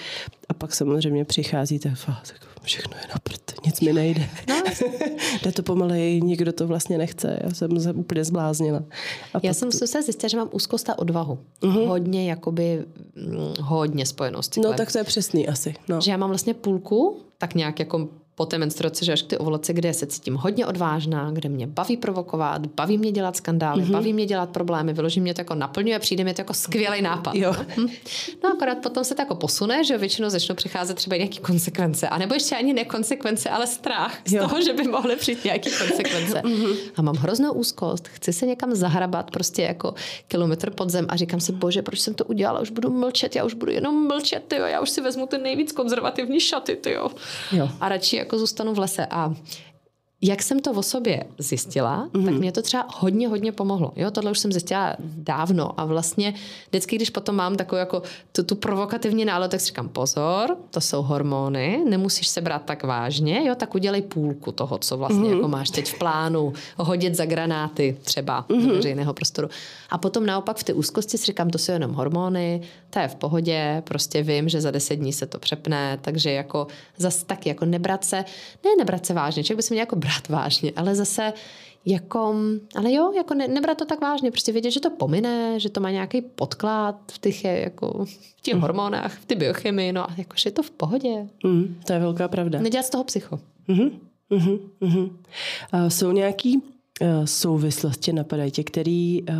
a 0.49 0.53
pak 0.53 0.75
samozřejmě 0.75 1.25
přichází 1.25 1.79
ta 1.79 1.89
fáze, 1.95 2.33
všechno 2.67 2.97
je 3.01 3.07
na 3.07 3.15
prd, 3.23 3.65
nic 3.65 3.81
mi 3.81 3.93
nejde. 3.93 4.29
No. 4.49 4.55
Jde 5.43 5.51
to 5.51 5.63
pomaleji, 5.63 6.21
nikdo 6.21 6.53
to 6.53 6.67
vlastně 6.67 6.97
nechce. 6.97 7.39
Já 7.43 7.53
jsem 7.53 7.79
se 7.79 7.93
úplně 7.93 8.23
zbláznila. 8.23 8.83
A 9.33 9.39
Já 9.43 9.53
jsem 9.53 9.71
se 9.71 10.01
zjistila, 10.01 10.29
že 10.29 10.37
mám 10.37 10.49
úzkost 10.51 10.89
a 10.89 10.99
odvahu. 10.99 11.39
Uh-huh. 11.61 11.87
Hodně, 11.87 12.29
jakoby, 12.29 12.85
mm, 13.15 13.53
hodně 13.61 14.05
spojenou 14.05 14.41
s 14.41 14.55
No 14.55 14.73
tak 14.73 14.91
to 14.91 14.97
je 14.97 15.03
přesný 15.03 15.47
asi. 15.47 15.75
No. 15.87 16.01
Že 16.01 16.11
já 16.11 16.17
mám 16.17 16.29
vlastně 16.29 16.53
půlku, 16.53 17.21
tak 17.37 17.55
nějak 17.55 17.79
jako 17.79 18.09
po 18.37 18.45
té 18.45 18.57
menstruaci, 18.57 19.05
že 19.05 19.13
až 19.13 19.21
k 19.21 19.27
ty 19.27 19.37
ovulaci, 19.37 19.73
kde 19.73 19.93
se 19.93 20.07
cítím 20.07 20.35
hodně 20.35 20.65
odvážná, 20.65 21.31
kde 21.31 21.49
mě 21.49 21.67
baví 21.67 21.97
provokovat, 21.97 22.65
baví 22.65 22.97
mě 22.97 23.11
dělat 23.11 23.35
skandály, 23.35 23.83
mm-hmm. 23.83 23.91
baví 23.91 24.13
mě 24.13 24.25
dělat 24.25 24.49
problémy, 24.49 24.93
vyloží 24.93 25.21
mě 25.21 25.33
to 25.33 25.41
jako 25.41 25.55
naplňuje, 25.55 25.99
přijde 25.99 26.23
mi 26.23 26.33
to 26.33 26.41
jako 26.41 26.53
skvělý 26.53 27.01
nápad. 27.01 27.35
Jo. 27.35 27.55
Hm? 27.77 27.87
No 28.43 28.49
akorát 28.53 28.77
potom 28.77 29.03
se 29.03 29.15
to 29.15 29.21
jako 29.21 29.35
posune, 29.35 29.83
že 29.83 29.97
většinou 29.97 30.29
začnou 30.29 30.55
přicházet 30.55 30.93
třeba 30.93 31.15
nějaké 31.15 31.39
konsekvence, 31.39 32.09
a 32.09 32.17
nebo 32.17 32.33
ještě 32.33 32.55
ani 32.55 32.73
ne 32.73 32.85
konsekvence, 32.85 33.49
ale 33.49 33.67
strach 33.67 34.17
z 34.25 34.33
jo. 34.33 34.47
toho, 34.47 34.61
že 34.61 34.73
by 34.73 34.83
mohly 34.83 35.15
přijít 35.15 35.43
nějaké 35.43 35.69
konsekvence. 35.69 36.41
mm-hmm. 36.45 36.77
A 36.95 37.01
mám 37.01 37.15
hroznou 37.15 37.53
úzkost, 37.53 38.07
chci 38.07 38.33
se 38.33 38.45
někam 38.45 38.75
zahrabat 38.75 39.31
prostě 39.31 39.61
jako 39.61 39.93
kilometr 40.27 40.69
pod 40.69 40.89
zem 40.89 41.05
a 41.09 41.15
říkám 41.15 41.39
si, 41.39 41.51
bože, 41.51 41.81
proč 41.81 41.99
jsem 41.99 42.13
to 42.13 42.25
udělala, 42.25 42.59
už 42.59 42.69
budu 42.69 42.89
mlčet, 42.89 43.35
já 43.35 43.43
už 43.43 43.53
budu 43.53 43.71
jenom 43.71 44.07
mlčet, 44.07 44.43
tyjo, 44.47 44.65
já 44.65 44.81
už 44.81 44.89
si 44.89 45.01
vezmu 45.01 45.27
ten 45.27 45.43
nejvíc 45.43 45.71
konzervativní 45.71 46.39
šaty, 46.39 46.75
tyjo. 46.75 47.09
Jo. 47.51 47.69
A 47.79 47.89
radši 47.89 48.26
jako 48.27 48.39
zůstanu 48.39 48.73
v 48.73 48.79
lese. 48.79 49.05
A 49.05 49.33
jak 50.21 50.43
jsem 50.43 50.59
to 50.59 50.71
o 50.71 50.83
sobě 50.83 51.23
zjistila, 51.37 52.07
mm-hmm. 52.07 52.25
tak 52.25 52.33
mě 52.33 52.51
to 52.51 52.61
třeba 52.61 52.87
hodně, 52.95 53.27
hodně 53.27 53.51
pomohlo. 53.51 53.91
Jo, 53.95 54.11
tohle 54.11 54.31
už 54.31 54.39
jsem 54.39 54.51
zjistila 54.51 54.95
dávno 54.99 55.79
a 55.79 55.85
vlastně 55.85 56.33
vždycky, 56.69 56.95
když 56.95 57.09
potom 57.09 57.35
mám 57.35 57.55
takovou 57.55 57.79
jako 57.79 58.01
tu, 58.31 58.43
tu 58.43 58.55
provokativní 58.55 59.25
náladu, 59.25 59.51
tak 59.51 59.59
si 59.59 59.65
říkám 59.65 59.89
pozor, 59.89 60.57
to 60.71 60.81
jsou 60.81 61.01
hormony, 61.01 61.83
nemusíš 61.89 62.27
se 62.27 62.41
brát 62.41 62.61
tak 62.65 62.83
vážně, 62.83 63.47
jo, 63.47 63.55
tak 63.55 63.75
udělej 63.75 64.01
půlku 64.01 64.51
toho, 64.51 64.77
co 64.77 64.97
vlastně 64.97 65.29
mm-hmm. 65.29 65.35
jako 65.35 65.47
máš 65.47 65.69
teď 65.69 65.87
v 65.87 65.99
plánu, 65.99 66.53
hodit 66.77 67.15
za 67.15 67.25
granáty 67.25 67.97
třeba 68.01 68.45
mm-hmm. 68.49 68.67
do 68.67 68.75
veřejného 68.75 69.13
prostoru. 69.13 69.49
A 69.89 69.97
potom 69.97 70.25
naopak 70.25 70.57
v 70.57 70.63
té 70.63 70.73
úzkosti 70.73 71.17
si 71.17 71.25
říkám, 71.25 71.49
to 71.49 71.57
jsou 71.57 71.71
jenom 71.71 71.93
hormony, 71.93 72.61
to 72.89 72.99
je 72.99 73.07
v 73.07 73.15
pohodě, 73.15 73.83
prostě 73.85 74.23
vím, 74.23 74.49
že 74.49 74.61
za 74.61 74.71
deset 74.71 74.95
dní 74.95 75.13
se 75.13 75.25
to 75.25 75.39
přepne, 75.39 75.97
takže 76.01 76.31
jako 76.31 76.67
zas 76.97 77.23
taky 77.23 77.49
jako 77.49 77.65
nebrat 77.65 78.03
se, 78.03 78.25
ne 78.65 78.71
nebrat 78.77 79.05
se 79.05 79.13
vážně, 79.13 79.43
člověk 79.43 79.57
by 79.57 79.63
se 79.63 79.73
měl 79.73 79.81
jako 79.81 79.95
brát 80.07 80.29
vážně, 80.29 80.71
ale 80.75 80.95
zase 80.95 81.33
jako, 81.85 82.35
ale 82.75 82.93
jo, 82.93 83.11
jako 83.15 83.33
ne, 83.33 83.47
nebrat 83.47 83.77
to 83.77 83.85
tak 83.85 84.01
vážně, 84.01 84.31
prostě 84.31 84.51
vědět, 84.51 84.71
že 84.71 84.79
to 84.79 84.89
pomine, 84.89 85.59
že 85.59 85.69
to 85.69 85.79
má 85.79 85.91
nějaký 85.91 86.21
podklad 86.21 86.95
v 87.11 87.19
těch, 87.19 87.43
jako, 87.43 88.05
v 88.05 88.41
těch 88.41 88.53
mm. 88.53 88.61
hormonách, 88.61 89.19
v 89.19 89.25
ty 89.25 89.35
biochemii, 89.35 89.91
no 89.91 90.09
a 90.11 90.13
jakože 90.17 90.47
je 90.47 90.51
to 90.51 90.63
v 90.63 90.71
pohodě. 90.71 91.27
Mm, 91.43 91.75
to 91.85 91.93
je 91.93 91.99
velká 91.99 92.27
pravda. 92.27 92.59
Nedělat 92.59 92.85
z 92.85 92.89
toho 92.89 93.03
psycho. 93.03 93.39
Mm-hmm, 93.69 93.91
mm-hmm, 94.31 94.59
mm-hmm. 94.81 95.09
A 95.71 95.89
jsou 95.89 96.11
nějaký 96.11 96.63
eh, 97.01 97.27
souvislosti 97.27 98.13
napadají 98.13 98.51
tě, 98.51 98.63
který, 98.63 99.23
eh, 99.29 99.33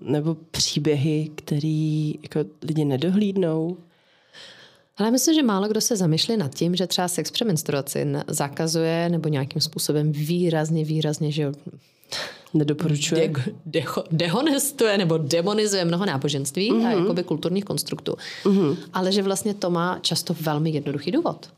nebo 0.00 0.36
příběhy, 0.50 1.30
který 1.34 2.14
jako 2.22 2.50
lidi 2.62 2.84
nedohlídnou? 2.84 3.76
Ale 4.96 5.10
myslím, 5.10 5.34
že 5.34 5.42
málo 5.42 5.68
kdo 5.68 5.80
se 5.80 5.96
zamýšlí 5.96 6.36
nad 6.36 6.54
tím, 6.54 6.76
že 6.76 6.86
třeba 6.86 7.08
sex 7.08 7.30
při 7.30 7.44
menstruaci 7.44 8.06
zakazuje 8.28 9.08
nebo 9.08 9.28
nějakým 9.28 9.60
způsobem 9.60 10.12
výrazně, 10.12 10.84
výrazně, 10.84 11.32
že 11.32 11.52
nedoporučuje. 12.54 13.28
De- 13.28 13.42
de- 13.66 13.84
dehonestuje 14.10 14.98
nebo 14.98 15.18
demonizuje 15.18 15.84
mnoho 15.84 16.06
náboženství 16.06 16.72
mm-hmm. 16.72 16.86
a 16.86 16.90
mhm. 16.90 16.98
jakoby 16.98 17.22
kulturních 17.24 17.64
konstruktů. 17.64 18.16
Mm-hmm. 18.44 18.76
Ale 18.92 19.12
že 19.12 19.22
vlastně 19.22 19.54
to 19.54 19.70
má 19.70 19.98
často 20.02 20.36
velmi 20.40 20.70
jednoduchý 20.70 21.10
důvod. 21.10 21.48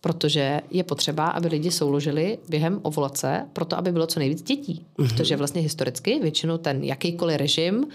Protože 0.00 0.60
je 0.70 0.84
potřeba, 0.84 1.26
aby 1.28 1.48
lidi 1.48 1.70
souložili 1.70 2.38
během 2.48 2.80
ovulace, 2.82 3.48
proto 3.52 3.78
aby 3.78 3.92
bylo 3.92 4.06
co 4.06 4.18
nejvíc 4.18 4.42
dětí. 4.42 4.86
Mm-hmm. 4.98 5.08
Protože 5.08 5.36
vlastně 5.36 5.60
historicky 5.60 6.18
většinou 6.22 6.58
ten 6.58 6.84
jakýkoliv 6.84 7.36
režim 7.36 7.86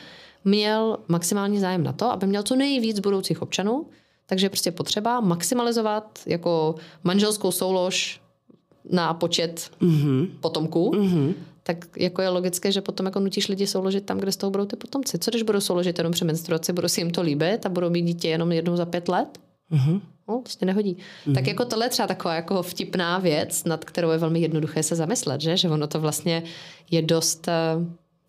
měl 0.44 0.98
maximální 1.08 1.60
zájem 1.60 1.84
na 1.84 1.94
to, 1.94 2.12
aby 2.12 2.28
měl 2.28 2.44
co 2.44 2.56
nejvíc 2.56 3.00
budoucích 3.00 3.42
občanů, 3.42 3.86
takže 4.26 4.46
je 4.46 4.50
prostě 4.50 4.72
potřeba 4.72 5.20
maximalizovat 5.20 6.20
jako 6.26 6.76
manželskou 7.04 7.52
soulož 7.52 8.22
na 8.90 9.14
počet 9.14 9.72
mm-hmm. 9.82 10.30
potomků. 10.40 10.92
Mm-hmm 10.92 11.34
tak 11.68 11.86
jako 11.98 12.22
je 12.22 12.30
logické, 12.30 12.72
že 12.72 12.82
potom 12.82 13.06
jako 13.06 13.20
nutíš 13.20 13.48
lidi 13.48 13.68
souložit 13.68 14.06
tam, 14.06 14.18
kde 14.18 14.32
z 14.32 14.38
toho 14.38 14.52
budou 14.52 14.66
ty 14.66 14.76
potomci. 14.76 15.20
Co 15.20 15.32
když 15.32 15.44
budou 15.44 15.62
souložit 15.62 15.98
jenom 15.98 16.14
při 16.14 16.26
menstruaci, 16.26 16.74
budou 16.74 16.88
si 16.88 17.02
jim 17.02 17.12
to 17.12 17.22
líbit 17.22 17.66
a 17.66 17.70
budou 17.70 17.90
mít 17.90 18.02
dítě 18.02 18.28
jenom 18.28 18.52
jednou 18.52 18.76
za 18.76 18.86
pět 18.86 19.08
let? 19.08 19.40
Uh-huh. 19.72 20.02
No, 20.28 20.40
prostě 20.40 20.66
nehodí. 20.66 20.98
Uh-huh. 21.28 21.34
Tak 21.34 21.48
jako 21.48 21.66
tohle 21.66 21.86
je 21.86 21.90
třeba 21.90 22.08
taková 22.08 22.36
jako 22.36 22.64
vtipná 22.64 23.20
věc, 23.20 23.64
nad 23.64 23.86
kterou 23.86 24.10
je 24.10 24.18
velmi 24.18 24.40
jednoduché 24.40 24.84
se 24.84 24.96
zamyslet, 24.96 25.42
že? 25.42 25.58
že 25.58 25.70
ono 25.70 25.88
to 25.88 26.00
vlastně 26.00 26.44
je 26.92 27.02
dost, 27.02 27.48
eh, 27.48 27.54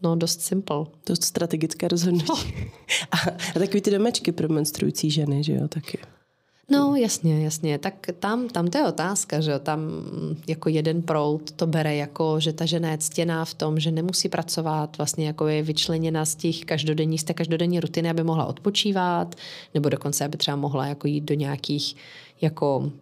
no 0.02 0.16
dost 0.16 0.40
simple. 0.40 0.84
Dost 1.06 1.24
strategické 1.24 1.88
rozhodnutí. 1.88 2.26
No. 2.28 2.36
a, 3.10 3.16
a 3.56 3.58
takový 3.58 3.80
ty 3.80 3.90
domečky 3.90 4.32
pro 4.32 4.48
menstruující 4.48 5.10
ženy, 5.10 5.44
že 5.44 5.52
jo, 5.52 5.68
taky. 5.68 5.98
No 6.70 6.96
jasně, 6.96 7.44
jasně. 7.44 7.78
Tak 7.78 8.06
tam, 8.18 8.48
tam 8.48 8.66
to 8.66 8.78
je 8.78 8.84
otázka, 8.84 9.40
že 9.40 9.58
tam 9.58 9.80
jako 10.46 10.68
jeden 10.68 11.02
proud 11.02 11.50
to 11.50 11.66
bere 11.66 11.96
jako, 11.96 12.40
že 12.40 12.52
ta 12.52 12.66
žena 12.66 12.90
je 12.90 12.98
ctěná 12.98 13.44
v 13.44 13.54
tom, 13.54 13.80
že 13.80 13.90
nemusí 13.90 14.28
pracovat, 14.28 14.98
vlastně 14.98 15.26
jako 15.26 15.46
je 15.46 15.62
vyčleněna 15.62 16.24
z 16.24 16.34
těch 16.34 16.64
každodenní, 16.64 17.18
z 17.18 17.24
té 17.24 17.34
každodenní 17.34 17.80
rutiny, 17.80 18.10
aby 18.10 18.24
mohla 18.24 18.46
odpočívat, 18.46 19.34
nebo 19.74 19.88
dokonce, 19.88 20.24
aby 20.24 20.36
třeba 20.36 20.56
mohla 20.56 20.86
jako 20.86 21.06
jít 21.06 21.24
do 21.24 21.34
nějakých 21.34 21.96
jako 22.40 22.92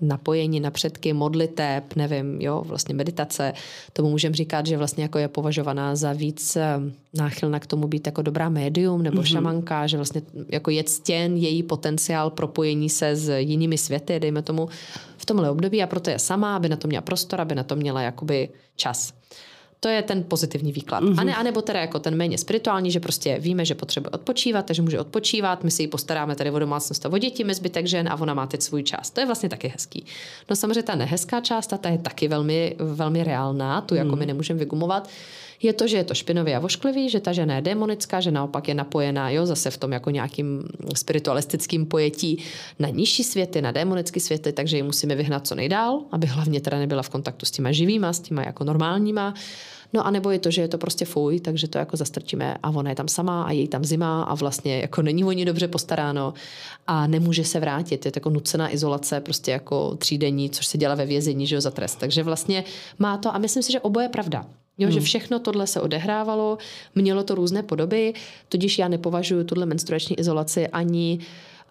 napojení 0.00 0.60
na 0.60 0.70
předky, 0.70 1.12
modliteb, 1.12 1.96
nevím, 1.96 2.40
jo, 2.40 2.62
vlastně 2.66 2.94
meditace, 2.94 3.52
tomu 3.92 4.10
můžeme 4.10 4.34
říkat, 4.34 4.66
že 4.66 4.76
vlastně 4.76 5.02
jako 5.02 5.18
je 5.18 5.28
považovaná 5.28 5.96
za 5.96 6.12
víc 6.12 6.56
eh, 6.56 6.80
náchylná 7.14 7.60
k 7.60 7.66
tomu 7.66 7.88
být 7.88 8.06
jako 8.06 8.22
dobrá 8.22 8.48
médium 8.48 9.02
nebo 9.02 9.20
mm-hmm. 9.20 9.32
šamanka, 9.32 9.86
že 9.86 9.96
vlastně 9.96 10.22
jako 10.48 10.70
je 10.70 10.84
ctěn 10.84 11.36
její 11.36 11.62
potenciál 11.62 12.30
propojení 12.30 12.90
se 12.90 13.16
s 13.16 13.38
jinými 13.38 13.78
světy, 13.78 14.20
dejme 14.20 14.42
tomu, 14.42 14.68
v 15.16 15.26
tomhle 15.26 15.50
období 15.50 15.82
a 15.82 15.86
proto 15.86 16.10
je 16.10 16.18
sama, 16.18 16.56
aby 16.56 16.68
na 16.68 16.76
to 16.76 16.88
měla 16.88 17.02
prostor, 17.02 17.40
aby 17.40 17.54
na 17.54 17.62
to 17.62 17.76
měla 17.76 18.02
jakoby 18.02 18.48
čas. 18.76 19.12
To 19.80 19.88
je 19.88 20.02
ten 20.02 20.24
pozitivní 20.28 20.72
výklad. 20.72 21.02
Mm-hmm. 21.02 21.20
A, 21.20 21.24
ne, 21.24 21.34
a 21.34 21.42
nebo 21.42 21.62
teda 21.62 21.80
jako 21.80 21.98
ten 21.98 22.16
méně 22.16 22.38
spirituální, 22.38 22.90
že 22.90 23.00
prostě 23.00 23.38
víme, 23.38 23.64
že 23.64 23.74
potřebuje 23.74 24.10
odpočívat, 24.10 24.66
takže 24.66 24.82
může 24.82 25.00
odpočívat, 25.00 25.64
my 25.64 25.70
si 25.70 25.82
ji 25.82 25.88
postaráme 25.88 26.36
tady 26.36 26.50
o 26.50 26.58
domácnost 26.58 27.06
a 27.06 27.12
o 27.12 27.18
děti, 27.18 27.44
my 27.44 27.54
zbytek 27.54 27.86
žen 27.86 28.08
a 28.08 28.20
ona 28.20 28.34
má 28.34 28.46
teď 28.46 28.62
svůj 28.62 28.82
čas. 28.82 29.10
To 29.10 29.20
je 29.20 29.26
vlastně 29.26 29.48
taky 29.48 29.68
hezký. 29.68 30.04
No 30.50 30.56
samozřejmě 30.56 30.82
ta 30.82 30.94
nehezká 30.94 31.40
část, 31.40 31.72
ta 31.80 31.88
je 31.88 31.98
taky 31.98 32.28
velmi, 32.28 32.76
velmi 32.78 33.24
reálná, 33.24 33.80
tu 33.80 33.94
jako 33.94 34.12
mm. 34.12 34.18
my 34.18 34.26
nemůžeme 34.26 34.58
vygumovat 34.58 35.08
je 35.62 35.72
to, 35.72 35.86
že 35.86 35.96
je 35.96 36.04
to 36.04 36.14
špinový 36.14 36.54
a 36.54 36.58
vošklivý, 36.58 37.10
že 37.10 37.20
ta 37.20 37.32
žena 37.32 37.56
je 37.56 37.62
demonická, 37.62 38.20
že 38.20 38.30
naopak 38.30 38.68
je 38.68 38.74
napojená, 38.74 39.30
jo, 39.30 39.46
zase 39.46 39.70
v 39.70 39.76
tom 39.76 39.92
jako 39.92 40.10
nějakým 40.10 40.68
spiritualistickým 40.94 41.86
pojetí 41.86 42.44
na 42.78 42.88
nižší 42.88 43.24
světy, 43.24 43.62
na 43.62 43.72
demonické 43.72 44.20
světy, 44.20 44.52
takže 44.52 44.76
ji 44.76 44.82
musíme 44.82 45.14
vyhnat 45.14 45.46
co 45.46 45.54
nejdál, 45.54 46.02
aby 46.12 46.26
hlavně 46.26 46.60
teda 46.60 46.78
nebyla 46.78 47.02
v 47.02 47.08
kontaktu 47.08 47.46
s 47.46 47.50
těma 47.50 47.72
živýma, 47.72 48.12
s 48.12 48.20
těma 48.20 48.42
jako 48.42 48.64
normálníma. 48.64 49.34
No 49.92 50.06
a 50.06 50.10
nebo 50.10 50.30
je 50.30 50.38
to, 50.38 50.50
že 50.50 50.60
je 50.60 50.68
to 50.68 50.78
prostě 50.78 51.04
fuj, 51.04 51.40
takže 51.40 51.68
to 51.68 51.78
jako 51.78 51.96
zastrčíme 51.96 52.56
a 52.62 52.70
ona 52.70 52.90
je 52.90 52.96
tam 52.96 53.08
sama 53.08 53.42
a 53.42 53.52
je 53.52 53.68
tam 53.68 53.84
zima 53.84 54.22
a 54.22 54.34
vlastně 54.34 54.80
jako 54.80 55.02
není 55.02 55.24
o 55.24 55.32
ní 55.32 55.44
dobře 55.44 55.68
postaráno 55.68 56.34
a 56.86 57.06
nemůže 57.06 57.44
se 57.44 57.60
vrátit. 57.60 58.06
Je 58.06 58.12
to 58.12 58.16
jako 58.16 58.30
nucená 58.30 58.72
izolace, 58.74 59.20
prostě 59.20 59.50
jako 59.50 59.96
třídení, 59.96 60.50
což 60.50 60.66
se 60.66 60.78
dělá 60.78 60.94
ve 60.94 61.06
vězení, 61.06 61.46
že 61.46 61.54
jo, 61.54 61.60
za 61.60 61.70
trest. 61.70 61.96
Takže 61.98 62.22
vlastně 62.22 62.64
má 62.98 63.18
to 63.18 63.34
a 63.34 63.38
myslím 63.38 63.62
si, 63.62 63.72
že 63.72 63.80
oboje 63.80 64.04
je 64.04 64.08
pravda. 64.08 64.46
Jo, 64.78 64.86
hmm. 64.88 64.92
že 64.92 65.00
všechno 65.00 65.38
tohle 65.38 65.66
se 65.66 65.80
odehrávalo, 65.80 66.58
mělo 66.94 67.22
to 67.22 67.34
různé 67.34 67.62
podoby, 67.62 68.12
tudíž 68.48 68.78
já 68.78 68.88
nepovažuji 68.88 69.44
tuhle 69.44 69.66
menstruační 69.66 70.20
izolaci 70.20 70.68
ani 70.68 71.18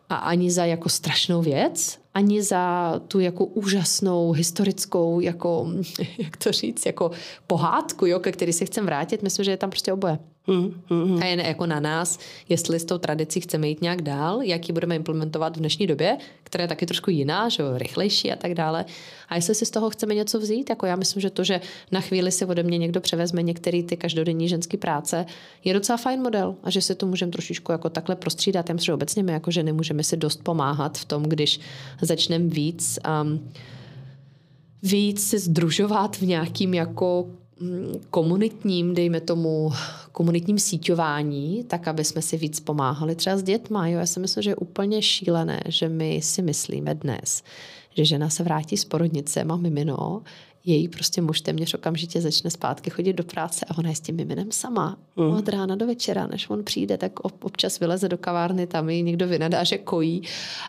a 0.09 0.15
ani 0.15 0.51
za 0.51 0.65
jako 0.65 0.89
strašnou 0.89 1.41
věc, 1.41 1.99
ani 2.13 2.43
za 2.43 2.93
tu 3.07 3.19
jako 3.19 3.45
úžasnou 3.45 4.31
historickou, 4.31 5.19
jako, 5.19 5.71
jak 6.17 6.37
to 6.37 6.51
říct, 6.51 6.85
jako 6.85 7.11
pohádku, 7.47 8.05
jo, 8.05 8.19
ke 8.19 8.31
který 8.31 8.53
se 8.53 8.65
chcem 8.65 8.85
vrátit. 8.85 9.23
Myslím, 9.23 9.45
že 9.45 9.51
je 9.51 9.57
tam 9.57 9.69
prostě 9.69 9.93
oboje. 9.93 10.19
Mm, 10.47 10.81
mm, 10.89 11.19
A 11.21 11.25
je 11.25 11.47
jako 11.47 11.65
na 11.65 11.79
nás, 11.79 12.19
jestli 12.49 12.79
s 12.79 12.85
tou 12.85 12.97
tradicí 12.97 13.41
chceme 13.41 13.67
jít 13.67 13.81
nějak 13.81 14.01
dál, 14.01 14.41
jak 14.41 14.69
ji 14.69 14.73
budeme 14.73 14.95
implementovat 14.95 15.57
v 15.57 15.59
dnešní 15.59 15.87
době, 15.87 16.17
která 16.43 16.61
je 16.61 16.67
taky 16.67 16.85
trošku 16.85 17.09
jiná, 17.09 17.49
že 17.49 17.63
jo, 17.63 17.77
rychlejší 17.77 18.31
a 18.31 18.35
tak 18.35 18.53
dále. 18.53 18.85
A 19.29 19.35
jestli 19.35 19.55
si 19.55 19.65
z 19.65 19.69
toho 19.69 19.89
chceme 19.89 20.15
něco 20.15 20.39
vzít, 20.39 20.69
jako 20.69 20.85
já 20.85 20.95
myslím, 20.95 21.21
že 21.21 21.29
to, 21.29 21.43
že 21.43 21.61
na 21.91 22.01
chvíli 22.01 22.31
si 22.31 22.45
ode 22.45 22.63
mě 22.63 22.77
někdo 22.77 23.01
převezme 23.01 23.43
některé 23.43 23.83
ty 23.83 23.97
každodenní 23.97 24.49
ženské 24.49 24.77
práce, 24.77 25.25
je 25.63 25.73
docela 25.73 25.97
fajn 25.97 26.21
model 26.21 26.55
a 26.63 26.69
že 26.69 26.81
si 26.81 26.95
to 26.95 27.05
můžeme 27.05 27.31
trošičku 27.31 27.71
jako 27.71 27.89
takhle 27.89 28.15
prostřídat. 28.15 28.69
Já 28.69 28.73
myslím, 28.73 28.85
že 28.85 28.93
obecně 28.93 29.23
my 29.23 29.31
jako 29.31 29.51
že 29.51 29.63
nemůžeme 29.63 30.03
si 30.03 30.17
dost 30.17 30.43
pomáhat 30.43 30.97
v 30.97 31.05
tom, 31.05 31.23
když 31.23 31.59
začneme 32.01 32.47
víc 32.47 32.99
um, 33.23 33.51
víc 34.83 35.27
se 35.29 35.39
združovat 35.39 36.15
v 36.15 36.21
nějakým 36.21 36.73
jako 36.73 37.27
komunitním, 38.09 38.93
dejme 38.93 39.21
tomu, 39.21 39.71
komunitním 40.11 40.59
síťování, 40.59 41.63
tak 41.63 41.87
aby 41.87 42.03
jsme 42.03 42.21
si 42.21 42.37
víc 42.37 42.59
pomáhali 42.59 43.15
třeba 43.15 43.37
s 43.37 43.43
dětma. 43.43 43.87
Jo? 43.87 43.99
Já 43.99 44.05
si 44.05 44.19
myslím, 44.19 44.43
že 44.43 44.49
je 44.49 44.55
úplně 44.55 45.01
šílené, 45.01 45.61
že 45.67 45.89
my 45.89 46.21
si 46.21 46.41
myslíme 46.41 46.95
dnes, 46.95 47.43
že 47.97 48.05
žena 48.05 48.29
se 48.29 48.43
vrátí 48.43 48.77
z 48.77 48.85
porodnice, 48.85 49.43
má 49.43 49.55
mimino 49.55 50.21
její 50.67 50.87
prostě 50.87 51.21
muž 51.21 51.41
téměř 51.41 51.73
okamžitě 51.73 52.21
začne 52.21 52.49
zpátky 52.49 52.89
chodit 52.89 53.13
do 53.13 53.23
práce 53.23 53.65
a 53.69 53.77
ona 53.77 53.89
je 53.89 53.95
s 53.95 53.99
tím 53.99 54.15
miminem 54.15 54.51
sama. 54.51 54.97
Mm. 55.15 55.33
Od 55.33 55.49
rána 55.49 55.75
do 55.75 55.87
večera, 55.87 56.27
než 56.27 56.49
on 56.49 56.63
přijde, 56.63 56.97
tak 56.97 57.19
občas 57.19 57.79
vyleze 57.79 58.09
do 58.09 58.17
kavárny, 58.17 58.67
tam 58.67 58.89
ji 58.89 59.03
někdo 59.03 59.27
vynadá, 59.27 59.63
že 59.63 59.77
kojí 59.77 60.21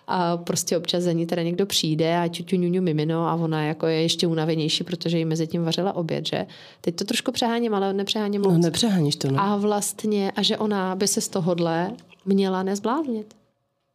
a 0.06 0.36
prostě 0.36 0.76
občas 0.76 1.02
za 1.02 1.12
ní 1.12 1.26
teda 1.26 1.42
někdo 1.42 1.66
přijde 1.66 2.18
a 2.18 2.28
ťuťu 2.28 2.56
ňuňu 2.56 2.82
mimino 2.82 3.26
a 3.26 3.34
ona 3.34 3.62
jako 3.62 3.86
je 3.86 4.02
ještě 4.02 4.26
unavenější, 4.26 4.84
protože 4.84 5.18
jí 5.18 5.24
mezi 5.24 5.46
tím 5.46 5.64
vařila 5.64 5.96
oběd, 5.96 6.26
že? 6.26 6.46
Teď 6.80 6.96
to 6.96 7.04
trošku 7.04 7.32
přeháním, 7.32 7.74
ale 7.74 7.92
nepřeháním 7.92 8.42
moc. 8.42 8.52
No, 8.52 8.58
nepřeháníš 8.58 9.16
to, 9.16 9.30
no. 9.30 9.40
A 9.40 9.56
vlastně, 9.56 10.30
a 10.30 10.42
že 10.42 10.58
ona 10.58 10.96
by 10.96 11.08
se 11.08 11.20
z 11.20 11.28
tohohle 11.28 11.92
měla 12.24 12.62
nezbláznit. 12.62 13.34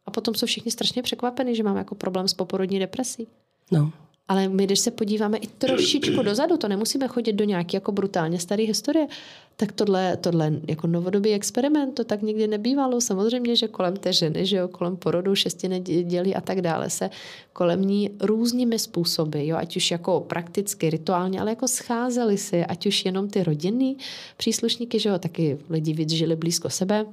A 0.06 0.10
potom 0.10 0.34
jsou 0.34 0.46
všichni 0.46 0.72
strašně 0.72 1.02
překvapení, 1.02 1.56
že 1.56 1.62
mám 1.62 1.76
jako 1.76 1.94
problém 1.94 2.28
s 2.28 2.34
poporodní 2.34 2.78
depresí. 2.78 3.26
No. 3.72 3.92
Ale 4.28 4.48
my, 4.48 4.64
když 4.64 4.80
se 4.80 4.90
podíváme 4.90 5.38
i 5.38 5.46
trošičku 5.46 6.22
dozadu, 6.24 6.56
to 6.56 6.68
nemusíme 6.68 7.08
chodit 7.08 7.32
do 7.32 7.44
nějaké 7.44 7.76
jako 7.76 7.92
brutálně 7.92 8.38
staré 8.38 8.64
historie, 8.64 9.06
tak 9.56 9.72
tohle, 9.72 10.16
tohle 10.16 10.52
jako 10.68 10.86
novodobý 10.86 11.32
experiment, 11.32 11.94
to 11.94 12.04
tak 12.04 12.22
nikdy 12.22 12.46
nebývalo. 12.46 13.00
Samozřejmě, 13.00 13.56
že 13.56 13.68
kolem 13.68 13.96
té 13.96 14.12
ženy, 14.12 14.46
že 14.46 14.56
jo, 14.56 14.68
kolem 14.68 14.96
porodu, 14.96 15.34
šesti 15.34 15.68
nedělí 15.68 16.34
a 16.34 16.40
tak 16.40 16.60
dále 16.60 16.90
se 16.90 17.10
kolem 17.52 17.82
ní 17.82 18.10
různými 18.20 18.78
způsoby, 18.78 19.46
jo, 19.46 19.56
ať 19.56 19.76
už 19.76 19.90
jako 19.90 20.20
prakticky, 20.20 20.90
rituálně, 20.90 21.40
ale 21.40 21.50
jako 21.50 21.68
scházeli 21.68 22.38
si, 22.38 22.64
ať 22.64 22.86
už 22.86 23.04
jenom 23.04 23.28
ty 23.28 23.42
rodinný 23.42 23.96
příslušníky, 24.36 24.98
že 24.98 25.08
jo, 25.08 25.18
taky 25.18 25.58
lidi 25.70 26.16
žili 26.16 26.36
blízko 26.36 26.70
sebe, 26.70 27.06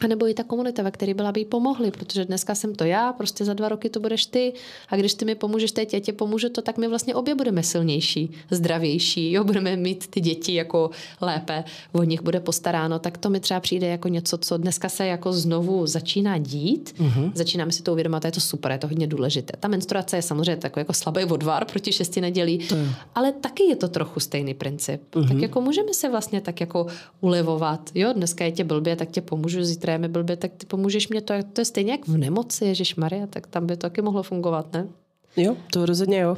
a 0.00 0.06
nebo 0.06 0.28
i 0.28 0.34
ta 0.34 0.44
komunita, 0.44 0.82
ve 0.82 0.90
které 0.90 1.14
byla 1.14 1.32
by 1.32 1.40
jí 1.40 1.44
pomohli, 1.44 1.90
protože 1.90 2.24
dneska 2.24 2.54
jsem 2.54 2.74
to 2.74 2.84
já, 2.84 3.12
prostě 3.12 3.44
za 3.44 3.54
dva 3.54 3.68
roky 3.68 3.90
to 3.90 4.00
budeš 4.00 4.26
ty 4.26 4.52
a 4.88 4.96
když 4.96 5.14
ty 5.14 5.24
mi 5.24 5.34
pomůžeš 5.34 5.72
teď, 5.72 5.94
já 5.94 6.00
tě 6.00 6.12
pomůžu 6.12 6.48
to, 6.48 6.62
tak 6.62 6.78
my 6.78 6.88
vlastně 6.88 7.14
obě 7.14 7.34
budeme 7.34 7.62
silnější, 7.62 8.30
zdravější, 8.50 9.32
jo, 9.32 9.44
budeme 9.44 9.76
mít 9.76 10.06
ty 10.06 10.20
děti 10.20 10.54
jako 10.54 10.90
lépe, 11.20 11.64
o 11.92 12.02
nich 12.02 12.22
bude 12.22 12.40
postaráno, 12.40 12.98
tak 12.98 13.18
to 13.18 13.30
mi 13.30 13.40
třeba 13.40 13.60
přijde 13.60 13.86
jako 13.86 14.08
něco, 14.08 14.38
co 14.38 14.56
dneska 14.56 14.88
se 14.88 15.06
jako 15.06 15.32
znovu 15.32 15.86
začíná 15.86 16.38
dít, 16.38 16.94
uh-huh. 16.98 17.30
začínáme 17.34 17.72
si 17.72 17.82
to 17.82 17.92
uvědomovat, 17.92 18.24
je 18.24 18.32
to 18.32 18.40
super, 18.40 18.72
je 18.72 18.78
to 18.78 18.88
hodně 18.88 19.06
důležité. 19.06 19.52
Ta 19.60 19.68
menstruace 19.68 20.16
je 20.16 20.22
samozřejmě 20.22 20.56
takový 20.56 20.80
jako 20.80 20.92
slabý 20.92 21.24
odvar 21.24 21.64
proti 21.64 21.92
šesti 21.92 22.20
nedělí, 22.20 22.58
to 22.58 22.76
je. 22.76 22.88
ale 23.14 23.32
taky 23.32 23.62
je 23.64 23.76
to 23.76 23.88
trochu 23.88 24.20
stejný 24.20 24.54
princip. 24.54 25.02
Uh-huh. 25.12 25.28
Tak 25.28 25.42
jako 25.42 25.60
můžeme 25.60 25.94
se 25.94 26.08
vlastně 26.08 26.40
tak 26.40 26.60
jako 26.60 26.86
ulevovat, 27.20 27.90
jo, 27.94 28.12
dneska 28.12 28.44
je 28.44 28.52
tě 28.52 28.64
blbě, 28.64 28.96
tak 28.96 29.10
tě 29.10 29.20
pomůžu 29.20 29.64
zítra 29.64 29.89
je 29.92 29.98
mi 29.98 30.08
blbě, 30.08 30.36
tak 30.36 30.52
ty 30.56 30.66
pomůžeš 30.66 31.08
mě, 31.08 31.20
to, 31.20 31.34
to 31.52 31.60
je 31.60 31.64
stejně 31.64 31.92
jak 31.92 32.08
v 32.08 32.16
nemoci, 32.16 32.64
Ježíš 32.64 32.96
Maria, 32.96 33.26
tak 33.26 33.46
tam 33.46 33.66
by 33.66 33.76
to 33.76 33.80
taky 33.80 34.02
mohlo 34.02 34.22
fungovat, 34.22 34.72
ne? 34.72 34.88
Jo, 35.36 35.56
to 35.72 35.86
rozhodně 35.86 36.18
jo. 36.18 36.36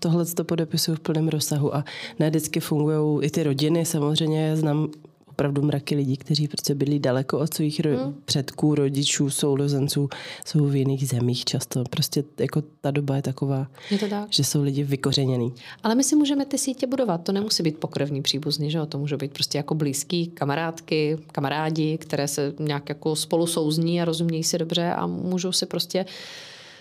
Tohle 0.00 0.24
to 0.24 0.44
podepisuju 0.44 0.96
v 0.96 1.00
plném 1.00 1.28
rozsahu 1.28 1.76
a 1.76 1.84
ne 2.18 2.30
vždycky 2.30 2.60
fungují 2.60 3.24
i 3.24 3.30
ty 3.30 3.42
rodiny. 3.42 3.84
Samozřejmě 3.84 4.56
znám 4.56 4.88
opravdu 5.36 5.62
mraky 5.62 5.94
lidí, 5.94 6.16
kteří 6.16 6.48
prostě 6.48 6.74
byli 6.74 6.98
daleko 6.98 7.38
od 7.38 7.54
svých 7.54 7.80
ro- 7.80 8.02
hmm. 8.02 8.14
předků, 8.24 8.74
rodičů, 8.74 9.30
sourozenců, 9.30 10.08
jsou 10.44 10.66
v 10.66 10.76
jiných 10.76 11.08
zemích 11.08 11.44
často. 11.44 11.84
Prostě 11.90 12.24
jako 12.38 12.62
ta 12.80 12.90
doba 12.90 13.16
je 13.16 13.22
taková, 13.22 13.66
je 13.90 13.98
to 13.98 14.08
tak. 14.08 14.32
že 14.32 14.44
jsou 14.44 14.62
lidi 14.62 14.84
vykořeněný. 14.84 15.52
Ale 15.82 15.94
my 15.94 16.04
si 16.04 16.16
můžeme 16.16 16.44
ty 16.44 16.58
sítě 16.58 16.86
budovat. 16.86 17.22
To 17.22 17.32
nemusí 17.32 17.62
být 17.62 17.78
pokrevní 17.78 18.22
příbuzný, 18.22 18.70
že 18.70 18.78
jo? 18.78 18.86
To 18.86 18.98
může 18.98 19.16
být 19.16 19.32
prostě 19.32 19.58
jako 19.58 19.74
blízký 19.74 20.26
kamarádky, 20.26 21.18
kamarádi, 21.32 21.98
které 21.98 22.28
se 22.28 22.52
nějak 22.58 22.88
jako 22.88 23.16
spolu 23.16 23.46
souzní 23.46 24.02
a 24.02 24.04
rozumějí 24.04 24.44
si 24.44 24.58
dobře 24.58 24.92
a 24.92 25.06
můžou 25.06 25.52
si 25.52 25.66
prostě 25.66 26.06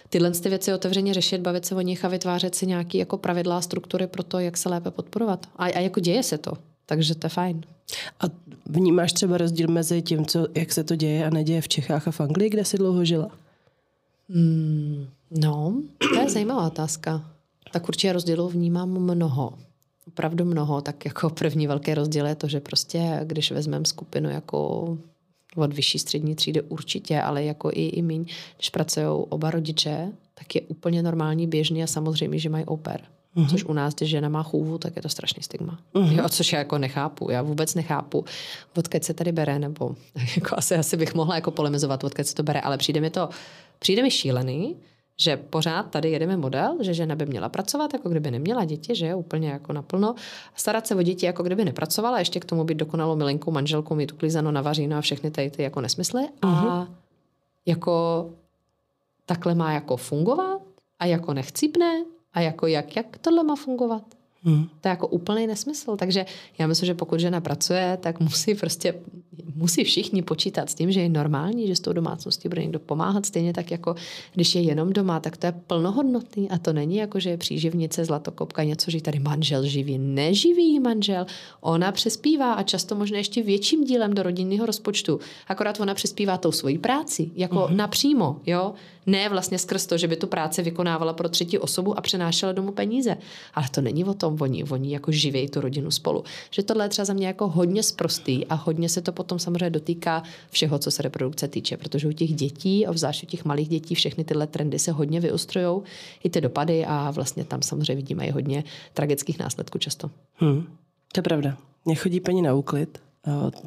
tyhle 0.10 0.32
ty 0.32 0.50
věci 0.50 0.74
otevřeně 0.74 1.14
řešit, 1.14 1.42
bavit 1.42 1.66
se 1.66 1.76
o 1.76 1.82
nich 1.82 2.06
a 2.06 2.08
vytvářet 2.08 2.56
si 2.56 2.68
nějaké 2.68 2.98
jako 2.98 3.18
pravidla 3.18 3.58
a 3.58 3.62
struktury 3.62 4.08
pro 4.08 4.24
to, 4.24 4.40
jak 4.40 4.58
se 4.58 4.70
lépe 4.70 4.92
podporovat. 4.92 5.46
A, 5.56 5.66
a 5.66 5.80
jako 5.80 6.00
děje 6.00 6.24
se 6.24 6.38
to. 6.38 6.52
Takže 6.86 7.16
to 7.16 7.26
je 7.26 7.30
fajn. 7.30 7.62
A 8.20 8.24
vnímáš 8.66 9.14
třeba 9.14 9.38
rozdíl 9.38 9.68
mezi 9.68 10.02
tím, 10.02 10.26
co, 10.26 10.48
jak 10.56 10.74
se 10.74 10.84
to 10.84 10.96
děje 10.96 11.26
a 11.26 11.30
neděje 11.30 11.62
v 11.62 11.68
Čechách 11.68 12.08
a 12.08 12.12
v 12.12 12.22
Anglii, 12.22 12.50
kde 12.50 12.66
jsi 12.66 12.78
dlouho 12.78 13.06
žila? 13.06 13.32
Hmm, 14.30 15.08
no, 15.32 15.82
to 16.14 16.20
je 16.20 16.30
zajímavá 16.30 16.68
otázka. 16.68 17.32
Tak 17.72 17.88
určitě 17.88 18.14
rozdílů 18.14 18.50
vnímám 18.50 18.90
mnoho. 18.90 19.54
Opravdu 20.08 20.46
mnoho. 20.46 20.82
Tak 20.82 21.06
jako 21.06 21.30
první 21.30 21.68
velký 21.68 21.94
rozdíl 21.94 22.26
je 22.26 22.36
to, 22.36 22.48
že 22.48 22.60
prostě, 22.60 23.20
když 23.24 23.52
vezmeme 23.52 23.86
skupinu 23.86 24.30
jako 24.30 24.98
od 25.56 25.74
vyšší 25.74 26.00
střední 26.00 26.36
třídy 26.36 26.62
určitě, 26.62 27.22
ale 27.22 27.44
jako 27.44 27.72
i, 27.74 27.88
i 27.88 28.02
míň, 28.02 28.26
když 28.56 28.70
pracují 28.70 29.06
oba 29.06 29.52
rodiče, 29.52 30.12
tak 30.34 30.56
je 30.56 30.62
úplně 30.62 31.04
normální, 31.04 31.48
běžný 31.48 31.84
a 31.84 31.88
samozřejmě, 31.88 32.40
že 32.40 32.50
mají 32.50 32.66
oper. 32.66 33.02
Mm-hmm. 33.36 33.50
Což 33.50 33.64
u 33.64 33.74
nás, 33.74 33.94
když 33.96 34.10
žena 34.10 34.30
má 34.30 34.44
chůvu, 34.44 34.78
tak 34.78 34.96
je 34.96 35.02
to 35.02 35.10
strašný 35.10 35.44
stigma. 35.44 35.80
Mm-hmm. 35.94 36.18
Jo, 36.18 36.30
což 36.30 36.54
já 36.54 36.60
jako 36.60 36.78
nechápu. 36.78 37.32
Já 37.32 37.42
vůbec 37.42 37.76
nechápu, 37.76 38.26
odkud 38.78 39.04
se 39.04 39.14
tady 39.14 39.32
bere, 39.32 39.60
nebo 39.60 39.96
jako 40.36 40.58
asi, 40.58 40.76
asi 40.76 40.98
bych 40.98 41.16
mohla 41.16 41.36
jako 41.36 41.52
polemizovat, 41.52 42.04
odkud 42.04 42.28
se 42.28 42.36
to 42.36 42.44
bere, 42.44 42.62
ale 42.62 42.78
přijde 42.78 43.02
mi 43.02 43.10
to, 43.10 43.30
přijde 43.80 44.04
mi 44.04 44.12
šílený, 44.12 44.76
že 45.18 45.38
pořád 45.38 45.92
tady 45.92 46.12
jedeme 46.12 46.38
model, 46.38 46.78
že 46.82 46.94
žena 46.94 47.16
by 47.16 47.26
měla 47.26 47.50
pracovat, 47.50 47.94
jako 47.94 48.10
kdyby 48.10 48.32
neměla 48.32 48.66
děti, 48.66 48.96
že 48.96 49.06
je 49.06 49.16
úplně 49.16 49.50
jako 49.50 49.74
naplno. 49.74 50.16
Starat 50.56 50.88
se 50.88 50.96
o 50.96 51.02
děti, 51.02 51.26
jako 51.26 51.44
kdyby 51.44 51.66
nepracovala, 51.66 52.20
ještě 52.20 52.40
k 52.40 52.46
tomu 52.46 52.64
být 52.64 52.78
dokonalou 52.78 53.16
milenkou, 53.16 53.52
manželkou, 53.52 53.96
mít 53.96 54.12
uklízeno, 54.12 54.52
navaříno 54.52 54.98
a 54.98 55.02
všechny 55.02 55.32
tady 55.32 55.50
ty 55.50 55.64
jako 55.64 55.82
nesmysly. 55.82 56.24
Mm-hmm. 56.24 56.70
A 56.70 56.80
mhm. 56.80 56.96
jako 57.66 58.30
takhle 59.26 59.56
má 59.56 59.72
jako 59.72 59.98
fungovat 59.98 60.62
a 61.00 61.06
jako 61.06 61.34
nechcípne 61.34 62.04
a 62.36 62.42
jako 62.42 62.68
jak, 62.68 62.96
jak 62.96 63.18
tohle 63.18 63.44
má 63.44 63.56
fungovat. 63.56 64.04
Hmm. 64.46 64.66
To 64.82 64.88
je 64.88 64.90
jako 64.90 65.08
úplný 65.08 65.48
nesmysl. 65.48 65.96
Takže 65.96 66.26
já 66.58 66.68
myslím, 66.68 66.88
že 66.88 66.94
pokud 66.94 67.20
žena 67.20 67.42
pracuje, 67.42 67.98
tak 68.02 68.20
musí 68.20 68.56
prostě, 68.56 68.96
musí 69.56 69.84
všichni 69.84 70.22
počítat 70.22 70.70
s 70.70 70.76
tím, 70.76 70.92
že 70.92 71.02
je 71.02 71.10
normální, 71.10 71.68
že 71.68 71.76
s 71.76 71.80
tou 71.80 71.94
domácností 71.94 72.50
bude 72.50 72.62
někdo 72.62 72.80
pomáhat. 72.80 73.26
Stejně 73.26 73.54
tak 73.54 73.72
jako 73.72 73.96
když 74.34 74.56
je 74.56 74.62
jenom 74.62 74.94
doma, 74.94 75.20
tak 75.20 75.38
to 75.38 75.46
je 75.46 75.52
plnohodnotný 75.52 76.50
a 76.50 76.58
to 76.58 76.74
není 76.74 76.96
jako, 76.96 77.20
že 77.20 77.30
je 77.30 77.38
příživnice, 77.38 78.06
zlatokopka, 78.06 78.64
něco, 78.64 78.92
že 78.92 79.02
tady 79.02 79.20
manžel 79.20 79.66
živí. 79.66 79.98
Neživý 79.98 80.80
manžel. 80.80 81.26
Ona 81.62 81.92
přespívá 81.92 82.54
a 82.54 82.64
často 82.64 82.96
možná 82.96 83.18
ještě 83.18 83.44
větším 83.44 83.84
dílem 83.84 84.14
do 84.14 84.24
rodinného 84.24 84.66
rozpočtu. 84.66 85.20
Akorát 85.48 85.80
ona 85.80 85.94
přespívá 85.94 86.38
tou 86.38 86.52
svojí 86.52 86.78
práci, 86.78 87.32
jako 87.36 87.60
hmm. 87.60 87.78
napřímo, 87.78 88.42
jo 88.46 88.74
ne 89.06 89.30
vlastně 89.30 89.60
skrz 89.60 89.86
to, 89.86 89.98
že 89.98 90.08
by 90.08 90.16
tu 90.16 90.28
práci 90.28 90.62
vykonávala 90.62 91.14
pro 91.14 91.30
třetí 91.30 91.60
osobu 91.60 91.98
a 91.98 92.02
přenášela 92.02 92.52
domů 92.52 92.72
peníze. 92.72 93.18
Ale 93.54 93.66
to 93.72 93.82
není 93.82 94.04
o 94.04 94.14
tom, 94.14 94.38
oni, 94.40 94.64
oni 94.64 94.94
jako 94.94 95.12
živějí 95.12 95.50
tu 95.50 95.62
rodinu 95.62 95.92
spolu. 95.92 96.24
Že 96.52 96.64
tohle 96.64 96.86
je 96.86 96.90
třeba 96.90 97.06
za 97.06 97.14
mě 97.14 97.28
jako 97.28 97.48
hodně 97.48 97.84
sprostý 97.84 98.46
a 98.46 98.56
hodně 98.56 98.90
se 98.90 99.02
to 99.02 99.12
potom 99.12 99.40
samozřejmě 99.40 99.70
dotýká 99.70 100.24
všeho, 100.50 100.80
co 100.80 100.92
se 100.92 101.04
reprodukce 101.04 101.48
týče, 101.48 101.78
protože 101.78 102.08
u 102.08 102.12
těch 102.12 102.34
dětí, 102.34 102.88
obzvlášť 102.88 103.24
u 103.24 103.26
těch 103.26 103.46
malých 103.46 103.70
dětí, 103.70 103.96
všechny 103.96 104.24
tyhle 104.24 104.48
trendy 104.48 104.80
se 104.80 104.92
hodně 104.92 105.20
vyostrují, 105.20 105.82
i 106.24 106.30
ty 106.30 106.42
dopady 106.42 106.86
a 106.86 107.12
vlastně 107.12 107.44
tam 107.44 107.62
samozřejmě 107.62 107.96
vidíme 107.96 108.26
i 108.26 108.32
hodně 108.32 108.64
tragických 108.94 109.40
následků 109.40 109.78
často. 109.78 110.12
Hmm, 110.36 110.68
to 111.12 111.20
je 111.20 111.24
pravda. 111.24 111.58
Mě 111.86 111.96
chodí 111.96 112.20
paní 112.20 112.42
na 112.42 112.54
úklid, 112.54 113.00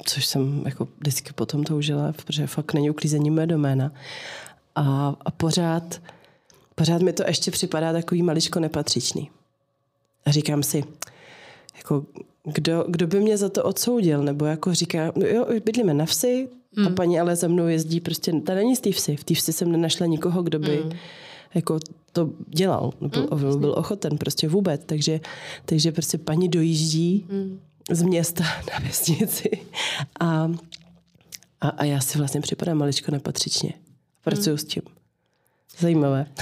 což 0.04 0.26
jsem 0.26 0.62
jako 0.64 0.88
vždycky 0.98 1.32
potom 1.32 1.64
toužila, 1.64 2.12
protože 2.12 2.46
fakt 2.46 2.74
není 2.74 2.90
uklízení 2.90 3.30
moje 3.30 3.46
doména 3.46 3.92
a, 4.78 5.16
a 5.24 5.30
pořád, 5.30 6.00
pořád 6.74 7.02
mi 7.02 7.12
to 7.12 7.24
ještě 7.26 7.50
připadá 7.50 7.92
takový 7.92 8.22
maličko 8.22 8.60
nepatřičný. 8.60 9.30
A 10.26 10.30
říkám 10.30 10.62
si, 10.62 10.84
jako, 11.76 12.04
kdo, 12.44 12.84
kdo 12.88 13.06
by 13.06 13.20
mě 13.20 13.36
za 13.36 13.48
to 13.48 13.64
odsoudil? 13.64 14.22
Nebo 14.22 14.44
jako 14.44 14.74
říká, 14.74 15.12
no 15.16 15.26
jo, 15.26 15.46
bydlíme 15.64 15.94
na 15.94 16.06
vsi, 16.06 16.48
mm. 16.76 16.86
a 16.86 16.90
paní 16.90 17.20
ale 17.20 17.36
za 17.36 17.48
mnou 17.48 17.66
jezdí 17.66 18.00
prostě, 18.00 18.32
ta 18.32 18.54
není 18.54 18.76
z 18.76 18.80
té 18.80 18.92
vsi. 18.92 19.16
V 19.16 19.24
té 19.24 19.34
vsi 19.34 19.52
jsem 19.52 19.72
nenašla 19.72 20.06
nikoho, 20.06 20.42
kdo 20.42 20.58
by 20.58 20.82
mm. 20.84 20.90
jako 21.54 21.78
to 22.12 22.30
dělal, 22.46 22.92
byl, 23.00 23.28
mm, 23.34 23.60
byl 23.60 23.74
ochoten 23.78 24.18
prostě 24.18 24.48
vůbec. 24.48 24.80
Takže, 24.86 25.20
takže 25.64 25.92
prostě 25.92 26.18
paní 26.18 26.48
dojíždí 26.48 27.26
mm. 27.30 27.60
z 27.90 28.02
města 28.02 28.44
na 28.72 28.88
vesnici 28.88 29.50
a, 30.20 30.50
a, 31.60 31.68
a 31.68 31.84
já 31.84 32.00
si 32.00 32.18
vlastně 32.18 32.40
připadám 32.40 32.78
maličko 32.78 33.12
nepatřičně. 33.12 33.72
Pracuju 34.24 34.56
hmm. 34.56 34.58
s 34.58 34.64
tím. 34.64 34.82
Zajímavé. 35.78 36.26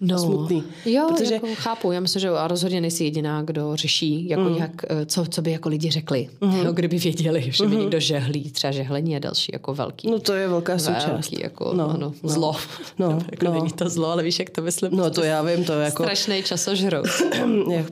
No. 0.00 0.18
Smutný. 0.18 0.64
Jo, 0.84 1.08
protože... 1.08 1.34
jako 1.34 1.46
chápu. 1.54 1.92
Já 1.92 2.00
myslím, 2.00 2.20
že 2.20 2.30
rozhodně 2.46 2.80
nejsi 2.80 3.04
jediná, 3.04 3.42
kdo 3.42 3.76
řeší, 3.76 4.28
jako 4.28 4.42
mm. 4.42 4.56
jak, 4.56 4.70
eh, 4.88 5.06
co, 5.06 5.26
co 5.26 5.42
by 5.42 5.50
jako 5.50 5.68
lidi 5.68 5.90
řekli, 5.90 6.28
mm. 6.40 6.64
no, 6.64 6.72
kdyby 6.72 6.98
věděli, 6.98 7.50
že 7.52 7.66
by 7.66 7.74
mm. 7.74 7.80
někdo 7.80 8.00
žehlí. 8.00 8.50
Třeba 8.50 8.70
žehlení 8.70 9.12
je 9.12 9.20
další 9.20 9.52
jako 9.52 9.74
velký. 9.74 10.10
No 10.10 10.18
to 10.18 10.32
je 10.32 10.48
velká 10.48 10.78
součást. 10.78 11.06
Velký 11.06 11.40
jako 11.40 11.72
no, 11.74 11.90
ano, 11.90 12.12
no. 12.22 12.28
zlo. 12.28 12.56
No, 12.98 13.18
jako 13.30 13.44
no. 13.44 13.52
Není 13.52 13.72
to 13.72 13.88
zlo, 13.88 14.06
ale 14.10 14.22
víš, 14.22 14.38
jak 14.38 14.50
to 14.50 14.62
myslím. 14.62 14.96
No 14.96 15.10
to 15.10 15.24
já 15.24 15.42
vím, 15.42 15.64
to 15.64 15.72
je 15.72 15.84
jako... 15.84 16.02
Strašný 16.02 16.42
časožrou. 16.42 17.02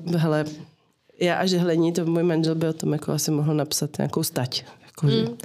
Hele, 0.17 0.45
já 1.21 1.35
a 1.35 1.47
žehlení, 1.47 1.93
to 1.93 2.07
můj 2.07 2.23
manžel 2.23 2.55
by 2.55 2.69
o 2.69 2.73
tom 2.73 2.93
jako 2.93 3.13
asi 3.13 3.31
mohl 3.31 3.55
napsat 3.55 3.99
nějakou 3.99 4.23
stať. 4.23 4.65
Jako, 4.87 5.07
mm. 5.07 5.37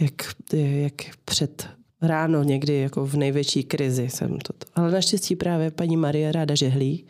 jak, 0.00 0.12
jak 0.56 1.02
před 1.24 1.68
ráno 2.02 2.42
někdy 2.42 2.74
jako 2.74 3.06
v 3.06 3.14
největší 3.14 3.64
krizi 3.64 4.08
jsem 4.10 4.38
to. 4.38 4.52
Ale 4.74 4.90
naštěstí 4.90 5.36
právě 5.36 5.70
paní 5.70 5.96
Marie 5.96 6.32
ráda 6.32 6.54
žehlí. 6.54 7.04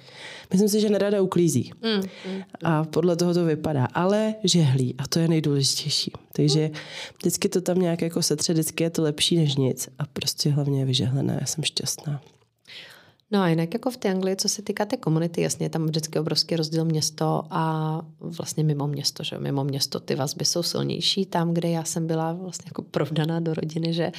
Myslím 0.51 0.69
si, 0.69 0.81
že 0.81 0.89
nerada 0.89 1.23
uklízí. 1.23 1.73
Mm, 1.83 2.03
mm. 2.33 2.43
A 2.63 2.85
podle 2.85 3.17
toho 3.17 3.35
to 3.35 3.45
vypadá. 3.45 3.85
Ale 3.85 4.35
žehlí 4.45 4.95
a 4.99 5.07
to 5.09 5.19
je 5.19 5.29
nejdůležitější. 5.29 6.13
Takže 6.33 6.71
vždycky 7.19 7.49
to 7.49 7.61
tam 7.61 7.79
nějak 7.79 8.03
jako 8.03 8.23
setře, 8.23 8.53
vždycky 8.53 8.85
je 8.85 8.91
to 8.91 9.03
lepší 9.03 9.37
než 9.37 9.57
nic 9.57 9.89
a 9.99 10.07
prostě 10.07 10.51
hlavně 10.51 10.79
je 10.81 10.85
vyžehlené. 10.85 11.39
Já 11.41 11.47
jsem 11.47 11.65
šťastná. 11.65 12.21
No 13.35 13.41
a 13.41 13.49
jinak 13.49 13.75
jako 13.75 13.91
v 13.91 13.97
té 13.97 14.11
Anglii, 14.11 14.37
co 14.37 14.49
se 14.49 14.63
týká 14.63 14.85
té 14.85 14.97
komunity, 14.97 15.41
jasně, 15.41 15.71
tam 15.71 15.87
vždycky 15.87 16.19
obrovský 16.19 16.57
rozdíl 16.57 16.85
město 16.85 17.43
a 17.51 18.03
vlastně 18.21 18.65
mimo 18.65 18.87
město, 18.87 19.23
že 19.23 19.39
mimo 19.39 19.65
město 19.65 20.01
ty 20.01 20.15
vazby 20.15 20.45
jsou 20.45 20.63
silnější. 20.63 21.27
Tam, 21.27 21.55
kde 21.55 21.69
já 21.69 21.85
jsem 21.85 22.07
byla 22.07 22.33
vlastně 22.33 22.65
jako 22.67 22.83
provdaná 22.83 23.41
do 23.41 23.55
rodiny, 23.55 23.93
že 23.93 24.13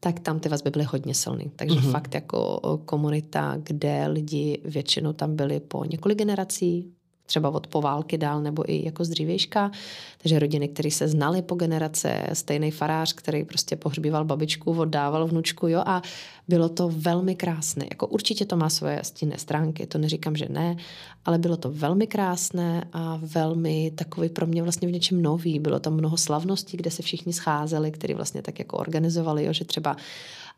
tak 0.00 0.20
tam 0.20 0.40
ty 0.40 0.48
vazby 0.48 0.70
byly 0.70 0.84
hodně 0.84 1.14
silné. 1.14 1.44
Takže 1.56 1.78
mm-hmm. 1.78 1.90
fakt 1.90 2.14
jako 2.14 2.60
komunita, 2.84 3.56
kde 3.62 4.06
lidi 4.06 4.62
většinou 4.64 5.12
tam 5.12 5.36
byli 5.36 5.60
po 5.60 5.84
několik 5.84 6.18
generací, 6.18 6.92
třeba 7.30 7.50
od 7.50 7.66
poválky 7.66 8.18
dál 8.18 8.42
nebo 8.42 8.70
i 8.72 8.84
jako 8.84 9.04
z 9.04 9.08
dřívějška. 9.08 9.70
Takže 10.18 10.38
rodiny, 10.38 10.68
které 10.68 10.90
se 10.90 11.08
znaly 11.08 11.42
po 11.42 11.54
generace, 11.54 12.26
stejný 12.32 12.70
farář, 12.70 13.12
který 13.12 13.44
prostě 13.44 13.76
pohřbíval 13.76 14.24
babičku, 14.24 14.72
oddával 14.72 15.26
vnučku, 15.26 15.68
jo, 15.68 15.82
a 15.86 16.02
bylo 16.48 16.68
to 16.68 16.88
velmi 16.88 17.34
krásné. 17.34 17.84
Jako 17.90 18.06
určitě 18.06 18.44
to 18.44 18.56
má 18.56 18.68
svoje 18.70 19.00
stinné 19.02 19.38
stránky, 19.38 19.86
to 19.86 19.98
neříkám, 19.98 20.36
že 20.36 20.46
ne, 20.48 20.76
ale 21.24 21.38
bylo 21.38 21.56
to 21.56 21.70
velmi 21.70 22.06
krásné 22.06 22.84
a 22.92 23.20
velmi 23.22 23.90
takový 23.94 24.28
pro 24.28 24.46
mě 24.46 24.62
vlastně 24.62 24.88
v 24.88 24.92
něčem 24.92 25.22
nový. 25.22 25.58
Bylo 25.58 25.80
tam 25.80 25.94
mnoho 25.94 26.16
slavností, 26.16 26.76
kde 26.76 26.90
se 26.90 27.02
všichni 27.02 27.32
scházeli, 27.32 27.90
který 27.90 28.14
vlastně 28.14 28.42
tak 28.42 28.58
jako 28.58 28.76
organizovali, 28.76 29.44
jo, 29.44 29.52
že 29.52 29.64
třeba 29.64 29.96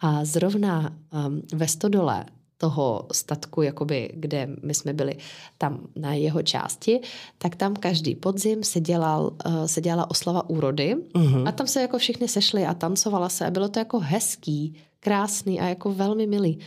a 0.00 0.24
zrovna 0.24 0.92
um, 1.12 1.42
ve 1.52 1.68
Stodole 1.68 2.24
toho 2.62 3.06
statku, 3.12 3.62
jakoby, 3.62 4.10
kde 4.14 4.48
my 4.62 4.74
jsme 4.74 4.92
byli 4.92 5.16
tam 5.58 5.80
na 5.96 6.14
jeho 6.14 6.42
části, 6.42 7.00
tak 7.38 7.56
tam 7.56 7.74
každý 7.74 8.14
podzim 8.14 8.62
se, 8.62 8.80
dělal, 8.80 9.34
uh, 9.46 9.64
se 9.66 9.80
dělala 9.80 10.10
oslava 10.10 10.50
úrody 10.50 10.94
uh-huh. 10.94 11.48
a 11.48 11.52
tam 11.52 11.66
se 11.66 11.82
jako 11.82 11.98
všichni 11.98 12.28
sešli 12.28 12.66
a 12.66 12.74
tancovala 12.74 13.28
se 13.28 13.46
a 13.46 13.50
bylo 13.50 13.68
to 13.68 13.78
jako 13.78 13.98
hezký, 13.98 14.74
krásný 15.00 15.60
a 15.60 15.68
jako 15.68 15.92
velmi 15.92 16.26
milý. 16.26 16.58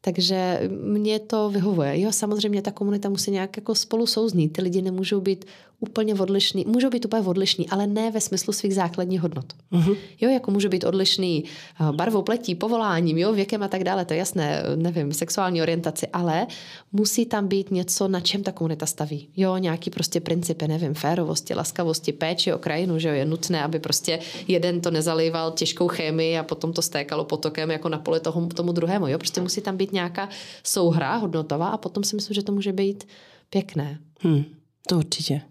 Takže 0.00 0.70
mě 0.82 1.18
to 1.18 1.50
vyhovuje. 1.50 2.00
Jo, 2.00 2.12
samozřejmě 2.12 2.62
ta 2.62 2.70
komunita 2.70 3.08
musí 3.08 3.30
nějak 3.30 3.56
jako 3.56 3.74
spolu 3.74 4.06
souznít. 4.06 4.52
Ty 4.52 4.62
lidi 4.62 4.82
nemůžou 4.82 5.20
být 5.20 5.44
úplně 5.80 6.14
odlišný, 6.14 6.64
můžou 6.68 6.90
být 6.90 7.04
úplně 7.04 7.22
odlišný, 7.22 7.68
ale 7.68 7.86
ne 7.86 8.10
ve 8.10 8.20
smyslu 8.20 8.52
svých 8.52 8.74
základních 8.74 9.20
hodnot. 9.20 9.44
Mm-hmm. 9.72 9.96
Jo, 10.20 10.30
jako 10.30 10.50
můžou 10.50 10.68
být 10.68 10.84
odlišný 10.84 11.44
eh, 11.44 11.92
barvou 11.92 12.22
pletí, 12.22 12.54
povoláním, 12.54 13.18
jo, 13.18 13.32
věkem 13.32 13.62
a 13.62 13.68
tak 13.68 13.84
dále, 13.84 14.04
to 14.04 14.14
je 14.14 14.18
jasné, 14.18 14.62
nevím, 14.76 15.12
sexuální 15.12 15.62
orientaci, 15.62 16.06
ale 16.06 16.46
musí 16.92 17.26
tam 17.26 17.48
být 17.48 17.70
něco, 17.70 18.08
na 18.08 18.20
čem 18.20 18.42
ta 18.42 18.52
komunita 18.52 18.86
staví. 18.86 19.28
Jo, 19.36 19.56
nějaký 19.56 19.90
prostě 19.90 20.20
principy, 20.20 20.68
nevím, 20.68 20.94
férovosti, 20.94 21.54
laskavosti, 21.54 22.12
péči 22.12 22.52
o 22.52 22.58
krajinu, 22.58 22.98
že 22.98 23.08
jo, 23.08 23.14
je 23.14 23.24
nutné, 23.24 23.64
aby 23.64 23.78
prostě 23.78 24.18
jeden 24.48 24.80
to 24.80 24.90
nezalýval 24.90 25.52
těžkou 25.52 25.88
chemii 25.88 26.38
a 26.38 26.42
potom 26.42 26.72
to 26.72 26.82
stékalo 26.82 27.24
potokem 27.24 27.70
jako 27.70 27.88
na 27.88 27.98
poli 27.98 28.20
toho, 28.20 28.46
tomu 28.46 28.72
druhému, 28.72 29.08
jo, 29.08 29.18
prostě 29.18 29.40
musí 29.40 29.60
tam 29.60 29.76
být 29.76 29.92
nějaká 29.92 30.28
souhra 30.62 31.16
hodnotová 31.16 31.68
a 31.68 31.76
potom 31.76 32.04
si 32.04 32.16
myslím, 32.16 32.34
že 32.34 32.42
to 32.42 32.52
může 32.52 32.72
být 32.72 33.04
pěkné. 33.50 33.98
Hmm, 34.20 34.44
to 34.88 34.98
určitě. 34.98 35.42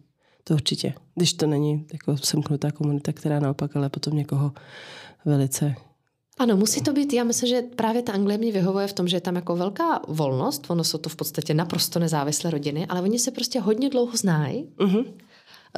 To 0.47 0.53
určitě. 0.53 0.93
Když 1.15 1.33
to 1.33 1.47
není 1.47 1.85
jako 1.93 2.17
semknutá 2.17 2.71
komunita, 2.71 3.13
která 3.13 3.39
naopak 3.39 3.75
ale 3.75 3.89
potom 3.89 4.15
někoho 4.15 4.53
velice 5.25 5.75
ano, 6.37 6.57
musí 6.57 6.81
to 6.81 6.93
být, 6.93 7.13
já 7.13 7.23
myslím, 7.23 7.49
že 7.49 7.61
právě 7.61 8.01
ta 8.01 8.13
Anglie 8.13 8.37
mě 8.37 8.51
vyhovuje 8.51 8.87
v 8.87 8.93
tom, 8.93 9.07
že 9.07 9.17
je 9.17 9.21
tam 9.21 9.35
jako 9.35 9.55
velká 9.55 10.01
volnost, 10.07 10.69
ono 10.69 10.83
jsou 10.83 10.97
to 10.97 11.09
v 11.09 11.15
podstatě 11.15 11.53
naprosto 11.53 11.99
nezávislé 11.99 12.51
rodiny, 12.51 12.85
ale 12.85 13.01
oni 13.01 13.19
se 13.19 13.31
prostě 13.31 13.59
hodně 13.59 13.89
dlouho 13.89 14.17
znají, 14.17 14.65
uh-huh. 14.77 15.05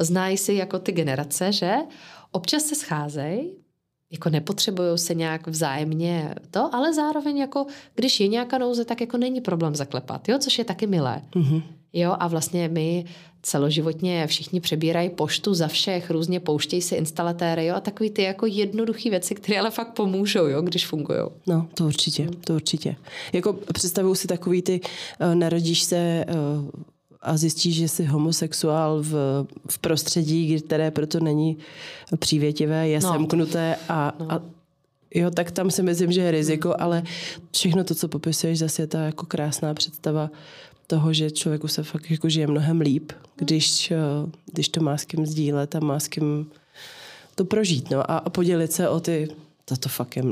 znají 0.00 0.36
si 0.36 0.54
jako 0.54 0.78
ty 0.78 0.92
generace, 0.92 1.52
že 1.52 1.74
občas 2.30 2.62
se 2.62 2.74
scházejí, 2.74 3.52
jako 4.10 4.30
nepotřebují 4.30 4.98
se 4.98 5.14
nějak 5.14 5.46
vzájemně 5.46 6.34
to, 6.50 6.74
ale 6.74 6.94
zároveň 6.94 7.38
jako, 7.38 7.66
když 7.94 8.20
je 8.20 8.28
nějaká 8.28 8.58
nouze, 8.58 8.84
tak 8.84 9.00
jako 9.00 9.18
není 9.18 9.40
problém 9.40 9.74
zaklepat, 9.74 10.28
jo, 10.28 10.38
což 10.38 10.58
je 10.58 10.64
taky 10.64 10.86
milé. 10.86 11.22
Uh-huh. 11.32 11.62
Jo, 11.92 12.16
a 12.18 12.28
vlastně 12.28 12.68
my 12.68 13.04
celoživotně 13.48 14.26
všichni 14.26 14.60
přebírají 14.60 15.10
poštu 15.10 15.54
za 15.54 15.68
všech, 15.68 16.10
různě 16.10 16.40
pouštějí 16.40 16.82
si 16.82 16.94
instalatéry, 16.94 17.66
jo, 17.66 17.74
a 17.74 17.80
takový 17.80 18.10
ty 18.10 18.22
jako 18.22 18.46
jednoduché 18.46 19.10
věci, 19.10 19.34
které 19.34 19.58
ale 19.58 19.70
fakt 19.70 19.92
pomůžou, 19.92 20.46
jo, 20.46 20.62
když 20.62 20.86
fungují. 20.86 21.18
No, 21.46 21.66
to 21.74 21.84
určitě, 21.84 22.28
to 22.44 22.54
určitě. 22.54 22.96
Jako 23.32 23.52
představuju 23.52 24.14
si 24.14 24.28
takový 24.28 24.62
ty, 24.62 24.80
uh, 24.80 25.34
narodíš 25.34 25.82
se 25.82 26.24
uh, 26.28 26.70
a 27.20 27.36
zjistíš, 27.36 27.76
že 27.76 27.88
jsi 27.88 28.04
homosexuál 28.04 29.02
v, 29.02 29.46
v 29.70 29.78
prostředí, 29.78 30.60
které 30.60 30.90
proto 30.90 31.20
není 31.20 31.56
přívětivé, 32.18 32.88
je 32.88 33.00
no. 33.00 33.12
semknuté 33.12 33.76
a, 33.88 34.12
no. 34.20 34.32
a 34.32 34.42
Jo, 35.14 35.30
tak 35.30 35.50
tam 35.50 35.70
si 35.70 35.82
myslím, 35.82 36.12
že 36.12 36.20
je 36.20 36.30
riziko, 36.30 36.74
ale 36.78 37.02
všechno 37.52 37.84
to, 37.84 37.94
co 37.94 38.08
popisuješ, 38.08 38.58
zase 38.58 38.82
je 38.82 38.86
ta 38.86 39.00
jako 39.00 39.26
krásná 39.26 39.74
představa 39.74 40.30
toho, 40.88 41.12
že 41.12 41.30
člověku 41.30 41.68
se 41.68 41.82
fakt 41.82 42.10
jako 42.10 42.28
žije 42.28 42.46
mnohem 42.46 42.80
líp, 42.80 43.12
když, 43.36 43.90
eh, 43.90 43.96
když 44.52 44.68
to 44.68 44.80
má 44.80 44.96
s 44.96 45.04
kým 45.04 45.26
sdílet 45.26 45.74
a 45.74 45.80
má 45.80 46.00
s 46.00 46.08
kým 46.08 46.50
to 47.34 47.44
prožít. 47.44 47.90
No, 47.90 48.10
a, 48.10 48.18
a 48.18 48.30
podělit 48.30 48.72
se 48.72 48.88
o 48.88 49.00
ty, 49.00 49.28
to, 49.64 49.76
to 49.76 49.88
fakt 49.88 50.16
je, 50.16 50.22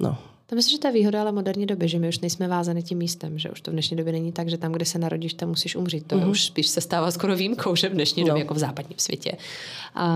no, 0.00 0.18
to 0.48 0.54
myslím, 0.54 0.72
že 0.72 0.78
to 0.78 0.86
je 0.86 0.92
výhoda 0.92 1.20
ale 1.20 1.32
moderní 1.32 1.66
doby, 1.66 1.88
že 1.88 1.98
my 1.98 2.08
už 2.08 2.18
nejsme 2.18 2.48
vázáni 2.48 2.82
tím 2.82 2.98
místem, 2.98 3.38
že 3.38 3.50
už 3.50 3.60
to 3.60 3.70
v 3.70 3.72
dnešní 3.72 3.96
době 3.96 4.12
není 4.12 4.32
tak, 4.32 4.48
že 4.48 4.58
tam, 4.58 4.72
kde 4.72 4.84
se 4.84 4.98
narodíš, 4.98 5.34
tam 5.34 5.48
musíš 5.48 5.76
umřít. 5.76 6.06
To 6.06 6.16
uh-huh. 6.16 6.30
už 6.30 6.44
spíš 6.44 6.66
se 6.66 6.80
stává 6.80 7.10
skoro 7.10 7.36
výjimkou, 7.36 7.76
že 7.76 7.88
v 7.88 7.92
dnešní 7.92 8.22
no. 8.22 8.28
době 8.28 8.42
jako 8.42 8.54
v 8.54 8.58
západním 8.58 8.98
světě. 8.98 9.32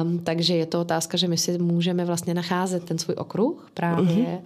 Um, 0.03 0.18
takže 0.18 0.57
je 0.57 0.66
to 0.66 0.80
otázka, 0.80 1.16
že 1.16 1.28
my 1.28 1.38
si 1.38 1.59
můžeme 1.59 2.05
vlastně 2.05 2.34
nacházet 2.34 2.84
ten 2.84 2.99
svůj 2.99 3.14
okruh 3.18 3.70
právě 3.74 4.07
uh-huh 4.07 4.38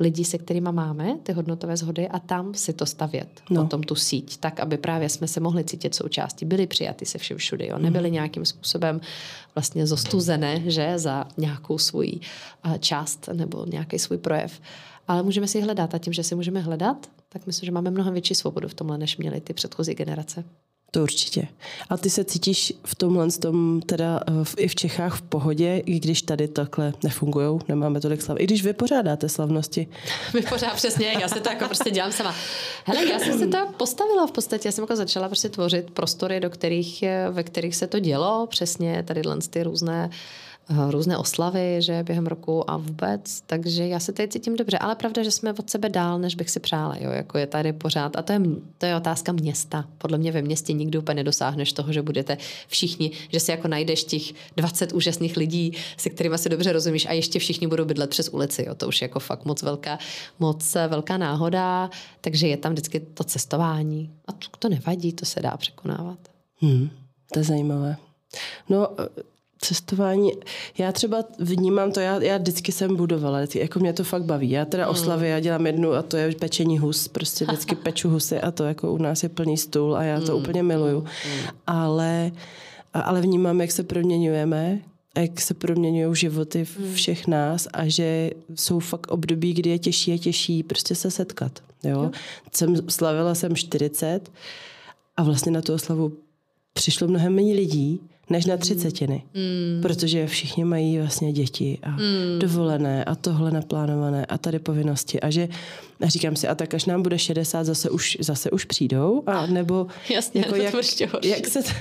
lidí, 0.00 0.24
se 0.24 0.38
kterými 0.38 0.72
máme 0.72 1.18
ty 1.22 1.32
hodnotové 1.32 1.76
shody 1.76 2.08
a 2.08 2.18
tam 2.18 2.54
si 2.54 2.72
to 2.72 2.86
stavět, 2.86 3.28
no. 3.50 3.62
potom 3.62 3.82
tu 3.82 3.94
síť, 3.94 4.36
tak, 4.36 4.60
aby 4.60 4.76
právě 4.76 5.08
jsme 5.08 5.28
se 5.28 5.40
mohli 5.40 5.64
cítit 5.64 5.94
součástí, 5.94 6.44
byli 6.44 6.66
přijati 6.66 7.06
se 7.06 7.18
všem 7.18 7.38
všude, 7.38 7.66
jo? 7.66 7.78
nebyli 7.78 8.08
mm. 8.08 8.14
nějakým 8.14 8.44
způsobem 8.44 9.00
vlastně 9.54 9.86
zostuzené, 9.86 10.70
že 10.70 10.98
za 10.98 11.28
nějakou 11.36 11.78
svůj 11.78 12.20
část 12.78 13.28
nebo 13.32 13.66
nějaký 13.66 13.98
svůj 13.98 14.18
projev. 14.18 14.60
Ale 15.08 15.22
můžeme 15.22 15.48
si 15.48 15.60
hledat 15.60 15.94
a 15.94 15.98
tím, 15.98 16.12
že 16.12 16.22
si 16.22 16.34
můžeme 16.34 16.60
hledat, 16.60 17.10
tak 17.28 17.46
myslím, 17.46 17.66
že 17.66 17.72
máme 17.72 17.90
mnohem 17.90 18.12
větší 18.12 18.34
svobodu 18.34 18.68
v 18.68 18.74
tomhle, 18.74 18.98
než 18.98 19.16
měly 19.16 19.40
ty 19.40 19.52
předchozí 19.52 19.94
generace. 19.94 20.44
To 20.94 21.02
určitě. 21.02 21.48
A 21.90 21.96
ty 21.96 22.10
se 22.10 22.24
cítíš 22.24 22.72
v 22.84 22.94
tomhle 22.94 23.30
tom 23.30 23.80
teda 23.80 24.20
eh, 24.28 24.44
v, 24.44 24.54
i 24.58 24.68
v 24.68 24.74
Čechách 24.74 25.16
v 25.16 25.22
pohodě, 25.22 25.82
i 25.86 26.00
když 26.00 26.22
tady 26.22 26.48
takhle 26.48 26.92
nefungují, 27.04 27.60
nemáme 27.68 28.00
tolik 28.00 28.22
slav. 28.22 28.40
I 28.40 28.44
když 28.44 28.64
vy 28.64 28.72
pořádáte 28.72 29.28
slavnosti. 29.28 29.86
My 30.34 30.42
pořád 30.42 30.74
přesně, 30.74 31.16
já 31.20 31.28
se 31.28 31.40
to 31.40 31.48
jako 31.48 31.64
prostě 31.64 31.90
dělám 31.90 32.12
sama. 32.12 32.34
Hele, 32.84 33.08
já 33.08 33.18
jsem 33.18 33.38
se 33.38 33.46
to 33.46 33.58
postavila 33.76 34.26
v 34.26 34.32
podstatě, 34.32 34.68
já 34.68 34.72
jsem 34.72 34.82
jako 34.82 34.96
začala 34.96 35.28
prostě 35.28 35.48
tvořit 35.48 35.90
prostory, 35.90 36.40
do 36.40 36.50
kterých, 36.50 37.04
ve 37.30 37.42
kterých 37.42 37.76
se 37.76 37.86
to 37.86 37.98
dělo, 37.98 38.46
přesně 38.46 39.02
tady 39.02 39.22
ty 39.50 39.62
různé 39.62 40.10
uh, 40.12 40.41
různé 40.90 41.18
oslavy, 41.18 41.76
že 41.78 42.02
během 42.02 42.26
roku 42.26 42.70
a 42.70 42.76
vůbec, 42.76 43.40
takže 43.40 43.86
já 43.86 44.00
se 44.00 44.12
tady 44.12 44.28
cítím 44.28 44.56
dobře, 44.56 44.78
ale 44.78 44.94
pravda, 44.94 45.22
že 45.22 45.30
jsme 45.30 45.52
od 45.52 45.70
sebe 45.70 45.88
dál, 45.88 46.18
než 46.18 46.34
bych 46.34 46.50
si 46.50 46.60
přála, 46.60 46.96
jo, 47.00 47.10
jako 47.10 47.38
je 47.38 47.46
tady 47.46 47.72
pořád 47.72 48.16
a 48.16 48.22
to 48.22 48.32
je, 48.32 48.40
to 48.78 48.86
je 48.86 48.96
otázka 48.96 49.32
města. 49.32 49.84
Podle 49.98 50.18
mě 50.18 50.32
ve 50.32 50.42
městě 50.42 50.72
nikdy 50.72 50.98
úplně 50.98 51.14
nedosáhneš 51.14 51.72
toho, 51.72 51.92
že 51.92 52.02
budete 52.02 52.38
všichni, 52.68 53.10
že 53.28 53.40
si 53.40 53.50
jako 53.50 53.68
najdeš 53.68 54.04
těch 54.04 54.22
20 54.56 54.92
úžasných 54.92 55.36
lidí, 55.36 55.72
se 55.96 56.10
kterými 56.10 56.38
si 56.38 56.48
dobře 56.48 56.72
rozumíš 56.72 57.06
a 57.06 57.12
ještě 57.12 57.38
všichni 57.38 57.66
budou 57.66 57.84
bydlet 57.84 58.10
přes 58.10 58.28
ulici, 58.28 58.64
jo, 58.68 58.74
to 58.74 58.88
už 58.88 59.02
je 59.02 59.04
jako 59.04 59.20
fakt 59.20 59.44
moc 59.44 59.62
velká, 59.62 59.98
moc 60.38 60.74
velká 60.88 61.16
náhoda, 61.16 61.90
takže 62.20 62.48
je 62.48 62.56
tam 62.56 62.72
vždycky 62.72 63.00
to 63.00 63.24
cestování 63.24 64.10
a 64.26 64.32
to, 64.32 64.46
to 64.58 64.68
nevadí, 64.68 65.12
to 65.12 65.24
se 65.24 65.40
dá 65.40 65.56
překonávat. 65.56 66.18
Hmm, 66.60 66.90
to 67.32 67.38
je 67.38 67.44
zajímavé. 67.44 67.96
No, 68.68 68.88
cestování, 69.64 70.32
já 70.78 70.92
třeba 70.92 71.24
vnímám 71.38 71.92
to, 71.92 72.00
já, 72.00 72.22
já 72.22 72.38
vždycky 72.38 72.72
jsem 72.72 72.96
budovala, 72.96 73.38
jako 73.54 73.78
mě 73.78 73.92
to 73.92 74.04
fakt 74.04 74.24
baví. 74.24 74.50
Já 74.50 74.64
teda 74.64 74.84
mm. 74.84 74.90
oslavy, 74.90 75.28
já 75.28 75.40
dělám 75.40 75.66
jednu 75.66 75.92
a 75.92 76.02
to 76.02 76.16
je 76.16 76.34
pečení 76.34 76.78
hus, 76.78 77.08
prostě 77.08 77.44
vždycky 77.44 77.74
peču 77.84 78.08
husy 78.08 78.40
a 78.40 78.50
to 78.50 78.64
jako 78.64 78.92
u 78.92 78.98
nás 78.98 79.22
je 79.22 79.28
plný 79.28 79.56
stůl 79.56 79.96
a 79.96 80.02
já 80.02 80.20
to 80.20 80.36
mm. 80.36 80.42
úplně 80.42 80.62
miluju. 80.62 81.00
Mm. 81.00 81.40
Ale, 81.66 82.32
ale 82.94 83.20
vnímám, 83.20 83.60
jak 83.60 83.72
se 83.72 83.82
proměňujeme, 83.82 84.78
jak 85.16 85.40
se 85.40 85.54
proměňují 85.54 86.16
životy 86.16 86.66
mm. 86.78 86.94
všech 86.94 87.26
nás 87.26 87.68
a 87.72 87.88
že 87.88 88.30
jsou 88.54 88.78
fakt 88.78 89.10
období, 89.10 89.54
kdy 89.54 89.70
je 89.70 89.78
těžší 89.78 90.12
a 90.12 90.18
těžší 90.18 90.62
prostě 90.62 90.94
se 90.94 91.10
setkat. 91.10 91.52
Jo? 91.84 92.10
Jsem, 92.52 92.90
slavila 92.90 93.34
jsem 93.34 93.56
40 93.56 94.30
a 95.16 95.22
vlastně 95.22 95.52
na 95.52 95.62
tu 95.62 95.74
oslavu 95.74 96.12
přišlo 96.72 97.08
mnohem 97.08 97.34
méně 97.34 97.54
lidí, 97.54 98.00
než 98.30 98.44
na 98.46 98.56
třicetiny. 98.56 99.22
Mm. 99.34 99.82
Protože 99.82 100.26
všichni 100.26 100.64
mají 100.64 100.98
vlastně 100.98 101.32
děti 101.32 101.78
a 101.82 101.90
mm. 101.90 102.38
dovolené 102.38 103.04
a 103.04 103.14
tohle 103.14 103.50
naplánované 103.50 104.26
a 104.26 104.38
tady 104.38 104.58
povinnosti. 104.58 105.20
A 105.20 105.30
že 105.30 105.48
a 106.00 106.08
říkám 106.08 106.36
si, 106.36 106.48
a 106.48 106.54
tak 106.54 106.74
až 106.74 106.84
nám 106.84 107.02
bude 107.02 107.18
60, 107.18 107.64
zase 107.64 107.90
už, 107.90 108.18
zase 108.20 108.50
už 108.50 108.64
přijdou? 108.64 109.22
A 109.26 109.46
nebo 109.46 109.86
Jasně, 110.10 110.40
jako 110.40 110.56
jak, 110.56 110.74
jak 111.24 111.46
se... 111.46 111.62
T... 111.62 111.74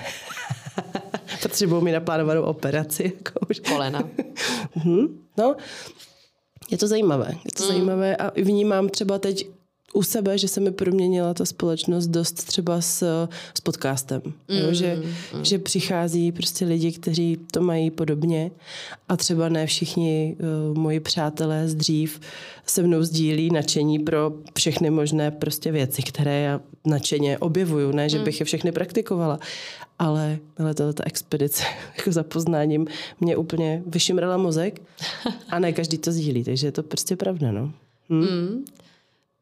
Protože 1.41 1.67
budou 1.67 1.81
mi 1.81 1.91
naplánovanou 1.91 2.41
operaci. 2.41 3.03
Jako 3.17 3.39
už. 3.49 3.59
Kolena. 3.59 4.03
hmm, 4.73 5.19
no, 5.37 5.55
je 6.71 6.77
to 6.77 6.87
zajímavé. 6.87 7.27
Je 7.45 7.51
to 7.57 7.63
mm. 7.63 7.69
zajímavé 7.69 8.15
a 8.15 8.31
vnímám 8.41 8.89
třeba 8.89 9.19
teď 9.19 9.47
u 9.93 10.03
sebe, 10.03 10.37
že 10.37 10.47
se 10.47 10.59
mi 10.59 10.71
proměnila 10.71 11.33
ta 11.33 11.45
společnost 11.45 12.07
dost 12.07 12.33
třeba 12.33 12.81
s, 12.81 13.27
s 13.53 13.61
podcastem. 13.61 14.21
Mm, 14.25 14.57
jo? 14.57 14.73
Že, 14.73 14.95
mm. 15.35 15.45
že 15.45 15.59
přichází 15.59 16.31
prostě 16.31 16.65
lidi, 16.65 16.91
kteří 16.91 17.37
to 17.51 17.61
mají 17.61 17.91
podobně 17.91 18.51
a 19.09 19.17
třeba 19.17 19.49
ne 19.49 19.65
všichni 19.65 20.37
uh, 20.71 20.77
moji 20.77 20.99
přátelé 20.99 21.67
z 21.67 21.75
dřív 21.75 22.19
se 22.65 22.83
mnou 22.83 23.03
sdílí 23.03 23.49
nadšení 23.49 23.99
pro 23.99 24.33
všechny 24.57 24.89
možné 24.89 25.31
prostě 25.31 25.71
věci, 25.71 26.01
které 26.01 26.41
já 26.41 26.61
nadšeně 26.85 27.37
objevuju. 27.37 27.91
Ne, 27.91 28.09
že 28.09 28.17
mm. 28.17 28.23
bych 28.23 28.39
je 28.39 28.45
všechny 28.45 28.71
praktikovala, 28.71 29.39
ale, 29.99 30.39
ale 30.57 30.73
tato 30.73 31.03
expedice 31.05 31.63
jako 31.97 32.11
za 32.11 32.23
poznáním 32.23 32.87
mě 33.19 33.37
úplně 33.37 33.83
vyšimrala 33.85 34.37
mozek 34.37 34.81
a 35.49 35.59
ne 35.59 35.73
každý 35.73 35.97
to 35.97 36.11
sdílí, 36.11 36.43
takže 36.43 36.67
je 36.67 36.71
to 36.71 36.83
prostě 36.83 37.15
pravda. 37.15 37.51
No. 37.51 37.71
Hm? 38.09 38.19
Mm. 38.19 38.65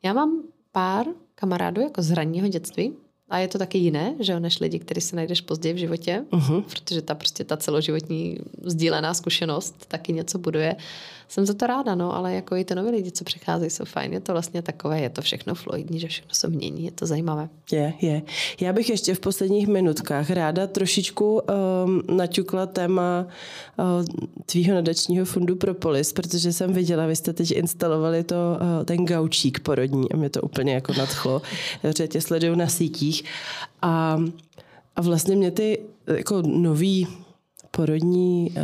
Já 0.04 0.14
mám 0.14 0.44
pár 0.72 1.06
kamarádů 1.36 1.82
jako 1.82 2.02
z 2.02 2.12
ranního 2.12 2.48
dětství 2.48 2.94
a 3.30 3.38
je 3.38 3.48
to 3.48 3.58
taky 3.58 3.78
jiné, 3.78 4.16
že 4.20 4.34
jo, 4.34 4.40
než 4.40 4.60
lidi, 4.60 4.80
který 4.80 5.02
se 5.02 5.16
najdeš 5.16 5.42
později 5.42 5.74
v 5.74 5.78
životě, 5.78 6.26
uh-huh. 6.32 6.64
protože 6.64 7.02
ta 7.02 7.16
prostě 7.16 7.44
ta 7.44 7.58
celoživotní 7.58 8.38
sdílená 8.64 9.14
zkušenost 9.14 9.86
taky 9.88 10.14
něco 10.14 10.38
buduje 10.38 10.76
jsem 11.30 11.46
za 11.46 11.54
to 11.54 11.68
ráda, 11.68 11.96
no, 11.96 12.16
ale 12.16 12.34
jako 12.34 12.56
i 12.56 12.66
ty 12.66 12.76
nové 12.76 12.90
lidi, 12.90 13.12
co 13.12 13.24
přicházejí, 13.24 13.70
jsou 13.70 13.86
fajn. 13.86 14.14
Je 14.14 14.20
to 14.20 14.32
vlastně 14.32 14.62
takové, 14.62 15.00
je 15.00 15.10
to 15.10 15.22
všechno 15.22 15.56
fluidní, 15.56 16.00
že 16.00 16.08
všechno 16.08 16.34
se 16.34 16.48
mění, 16.48 16.86
je 16.86 16.92
to 16.92 17.06
zajímavé. 17.06 17.50
Je, 17.72 17.94
je. 18.02 18.22
Já 18.62 18.74
bych 18.74 18.90
ještě 18.90 19.16
v 19.16 19.20
posledních 19.20 19.68
minutkách 19.68 20.30
ráda 20.30 20.68
trošičku 20.68 21.40
um, 21.40 22.02
naťukla 22.18 22.66
téma 22.66 23.28
uh, 23.78 23.86
tvýho 24.46 24.76
nadačního 24.76 25.26
fundu 25.26 25.56
Propolis, 25.56 26.14
protože 26.14 26.54
jsem 26.54 26.74
viděla, 26.74 27.06
vy 27.06 27.16
jste 27.16 27.34
teď 27.34 27.52
instalovali 27.52 28.24
to, 28.24 28.36
uh, 28.36 28.86
ten 28.86 29.06
gaučík 29.06 29.60
porodní 29.60 30.12
a 30.12 30.18
mě 30.18 30.30
to 30.30 30.42
úplně 30.42 30.74
jako 30.74 30.94
nadchlo, 30.94 31.42
že 31.98 32.08
tě 32.08 32.22
sleduju 32.22 32.56
na 32.56 32.68
sítích 32.68 33.24
a, 33.82 34.20
a 34.96 35.02
vlastně 35.02 35.36
mě 35.36 35.52
ty 35.52 35.80
jako 36.08 36.42
nový 36.42 37.08
porodní 37.80 38.52
uh, 38.52 38.64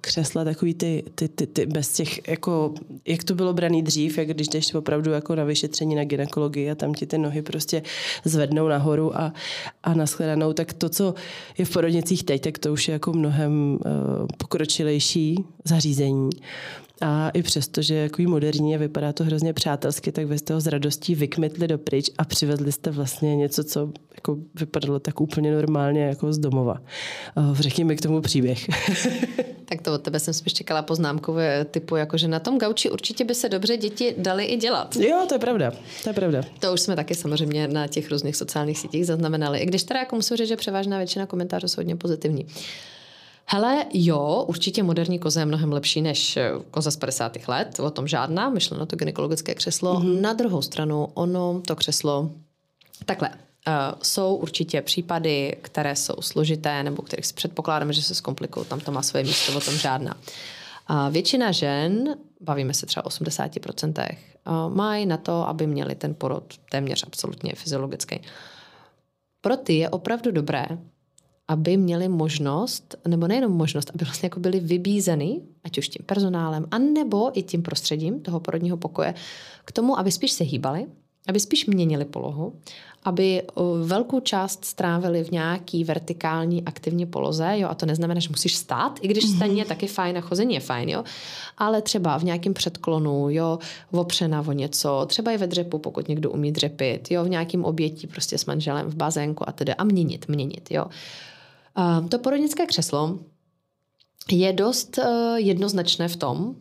křesla, 0.00 0.44
takový 0.44 0.74
ty, 0.74 1.04
ty, 1.14 1.28
ty, 1.28 1.46
ty, 1.46 1.66
bez 1.66 1.92
těch, 1.92 2.28
jako, 2.28 2.74
jak 3.06 3.24
to 3.24 3.34
bylo 3.34 3.52
braný 3.52 3.82
dřív, 3.82 4.18
jak 4.18 4.28
když 4.28 4.48
jdeš 4.48 4.74
opravdu 4.74 5.10
jako 5.10 5.34
na 5.34 5.44
vyšetření 5.44 5.94
na 5.94 6.04
ginekologii 6.04 6.70
a 6.70 6.74
tam 6.74 6.94
ti 6.94 7.06
ty 7.06 7.18
nohy 7.18 7.42
prostě 7.42 7.82
zvednou 8.24 8.68
nahoru 8.68 9.18
a, 9.18 9.32
a 9.82 9.94
naschledanou, 9.94 10.52
tak 10.52 10.72
to, 10.72 10.88
co 10.88 11.14
je 11.58 11.64
v 11.64 11.70
porodnicích 11.70 12.24
teď, 12.24 12.42
tak 12.42 12.58
to 12.58 12.72
už 12.72 12.88
je 12.88 12.92
jako 12.92 13.12
mnohem 13.12 13.72
uh, 13.72 14.26
pokročilejší 14.38 15.44
zařízení. 15.64 16.30
A 17.00 17.30
i 17.30 17.42
přesto, 17.42 17.82
že 17.82 17.94
je 17.94 18.02
jako 18.02 18.22
moderní 18.22 18.74
a 18.74 18.78
vypadá 18.78 19.12
to 19.12 19.24
hrozně 19.24 19.52
přátelsky, 19.52 20.12
tak 20.12 20.26
vy 20.26 20.38
jste 20.38 20.54
ho 20.54 20.60
s 20.60 20.66
radostí 20.66 21.14
vykmitli 21.14 21.68
do 21.68 21.78
pryč 21.78 22.10
a 22.18 22.24
přivezli 22.24 22.72
jste 22.72 22.90
vlastně 22.90 23.36
něco, 23.36 23.64
co 23.64 23.92
jako 24.26 24.42
vypadalo 24.54 24.98
tak 24.98 25.20
úplně 25.20 25.54
normálně 25.54 26.04
jako 26.04 26.32
z 26.32 26.38
domova. 26.38 26.76
Řekni 27.52 27.84
mi 27.84 27.96
k 27.96 28.00
tomu 28.00 28.20
příběh. 28.20 28.66
tak 29.64 29.82
to 29.82 29.94
od 29.94 30.02
tebe 30.02 30.20
jsem 30.20 30.34
spíš 30.34 30.52
čekala 30.52 30.82
poznámku 30.82 31.34
typu, 31.70 31.96
jako 31.96 32.18
že 32.18 32.28
na 32.28 32.38
tom 32.38 32.58
gauči 32.58 32.90
určitě 32.90 33.24
by 33.24 33.34
se 33.34 33.48
dobře 33.48 33.76
děti 33.76 34.14
dali 34.18 34.44
i 34.44 34.56
dělat. 34.56 34.96
Jo, 34.96 35.24
to 35.28 35.34
je 35.34 35.38
pravda. 35.38 35.72
To 36.02 36.08
je 36.08 36.12
pravda. 36.12 36.42
To 36.60 36.72
už 36.72 36.80
jsme 36.80 36.96
taky 36.96 37.14
samozřejmě 37.14 37.68
na 37.68 37.86
těch 37.86 38.10
různých 38.10 38.36
sociálních 38.36 38.78
sítích 38.78 39.06
zaznamenali. 39.06 39.58
I 39.58 39.66
když 39.66 39.84
teda 39.84 40.00
jako 40.00 40.16
musím 40.16 40.36
říct, 40.36 40.48
že 40.48 40.56
převážná 40.56 40.98
většina 40.98 41.26
komentářů 41.26 41.68
jsou 41.68 41.78
hodně 41.78 41.96
pozitivní. 41.96 42.46
Hele, 43.48 43.84
jo, 43.94 44.44
určitě 44.48 44.82
moderní 44.82 45.18
koza 45.18 45.40
je 45.40 45.46
mnohem 45.46 45.72
lepší 45.72 46.02
než 46.02 46.36
eh, 46.36 46.50
koza 46.70 46.90
z 46.90 46.96
50. 46.96 47.36
let, 47.48 47.80
o 47.80 47.90
tom 47.90 48.06
žádná, 48.08 48.50
myšleno 48.50 48.86
to 48.86 48.96
gynekologické 48.96 49.54
křeslo. 49.54 49.94
Mm-hmm. 49.94 50.20
Na 50.20 50.32
druhou 50.32 50.62
stranu, 50.62 51.08
ono, 51.14 51.62
to 51.66 51.76
křeslo, 51.76 52.30
takhle, 53.04 53.30
jsou 54.02 54.36
určitě 54.36 54.82
případy, 54.82 55.56
které 55.62 55.96
jsou 55.96 56.14
složité 56.20 56.82
nebo 56.82 57.02
kterých 57.02 57.26
si 57.26 57.34
předpokládáme, 57.34 57.92
že 57.92 58.02
se 58.02 58.14
zkomplikují, 58.14 58.66
tam 58.66 58.80
to 58.80 58.92
má 58.92 59.02
svoje 59.02 59.24
místo, 59.24 59.56
o 59.56 59.60
tom 59.60 59.74
žádná. 59.74 60.14
Uh, 60.90 61.10
většina 61.10 61.52
žen, 61.52 62.16
bavíme 62.40 62.74
se 62.74 62.86
třeba 62.86 63.06
o 63.06 63.08
80%, 63.08 64.16
uh, 64.46 64.74
mají 64.74 65.06
na 65.06 65.16
to, 65.16 65.48
aby 65.48 65.66
měli 65.66 65.94
ten 65.94 66.14
porod 66.14 66.54
téměř 66.70 67.04
absolutně 67.06 67.52
fyziologický. 67.54 68.20
Pro 69.40 69.56
ty 69.56 69.74
je 69.74 69.90
opravdu 69.90 70.30
dobré, 70.30 70.66
aby 71.48 71.76
měli 71.76 72.08
možnost, 72.08 72.94
nebo 73.08 73.28
nejenom 73.28 73.52
možnost, 73.52 73.90
aby 73.94 74.04
vlastně 74.04 74.26
jako 74.26 74.40
byli 74.40 74.60
vybízeny, 74.60 75.40
ať 75.64 75.78
už 75.78 75.88
tím 75.88 76.06
personálem, 76.06 76.66
anebo 76.70 77.38
i 77.38 77.42
tím 77.42 77.62
prostředím 77.62 78.20
toho 78.20 78.40
porodního 78.40 78.76
pokoje, 78.76 79.14
k 79.64 79.72
tomu, 79.72 79.98
aby 79.98 80.12
spíš 80.12 80.32
se 80.32 80.44
hýbali, 80.44 80.86
aby 81.28 81.40
spíš 81.40 81.66
měnili 81.66 82.04
polohu, 82.04 82.60
aby 83.06 83.42
velkou 83.82 84.20
část 84.20 84.64
strávili 84.64 85.24
v 85.24 85.30
nějaký 85.30 85.84
vertikální 85.84 86.64
aktivní 86.64 87.06
poloze, 87.06 87.58
jo, 87.58 87.68
a 87.68 87.74
to 87.74 87.86
neznamená, 87.86 88.20
že 88.20 88.28
musíš 88.28 88.56
stát, 88.56 88.98
i 89.02 89.08
když 89.08 89.24
mhm. 89.24 89.36
staní 89.36 89.58
je 89.58 89.64
taky 89.64 89.86
fajn 89.86 90.18
a 90.18 90.20
chození 90.20 90.54
je 90.54 90.60
fajn, 90.60 90.88
jo, 90.88 91.04
ale 91.58 91.82
třeba 91.82 92.18
v 92.18 92.24
nějakém 92.24 92.54
předklonu, 92.54 93.30
jo, 93.30 93.58
opřena 93.92 94.44
o 94.48 94.52
něco, 94.52 95.04
třeba 95.06 95.32
i 95.32 95.38
ve 95.38 95.46
dřepu, 95.46 95.78
pokud 95.78 96.08
někdo 96.08 96.30
umí 96.30 96.52
dřepit, 96.52 97.10
jo, 97.10 97.24
v 97.24 97.28
nějakém 97.28 97.64
obětí 97.64 98.06
prostě 98.06 98.38
s 98.38 98.46
manželem 98.46 98.86
v 98.86 98.94
bazénku 98.94 99.48
a 99.48 99.52
tedy 99.52 99.74
a 99.74 99.84
měnit, 99.84 100.28
měnit, 100.28 100.70
jo. 100.70 100.84
To 102.08 102.18
porodnické 102.18 102.66
křeslo 102.66 103.18
je 104.30 104.52
dost 104.52 104.98
uh, 104.98 105.36
jednoznačné 105.36 106.08
v 106.08 106.16
tom, 106.16 106.54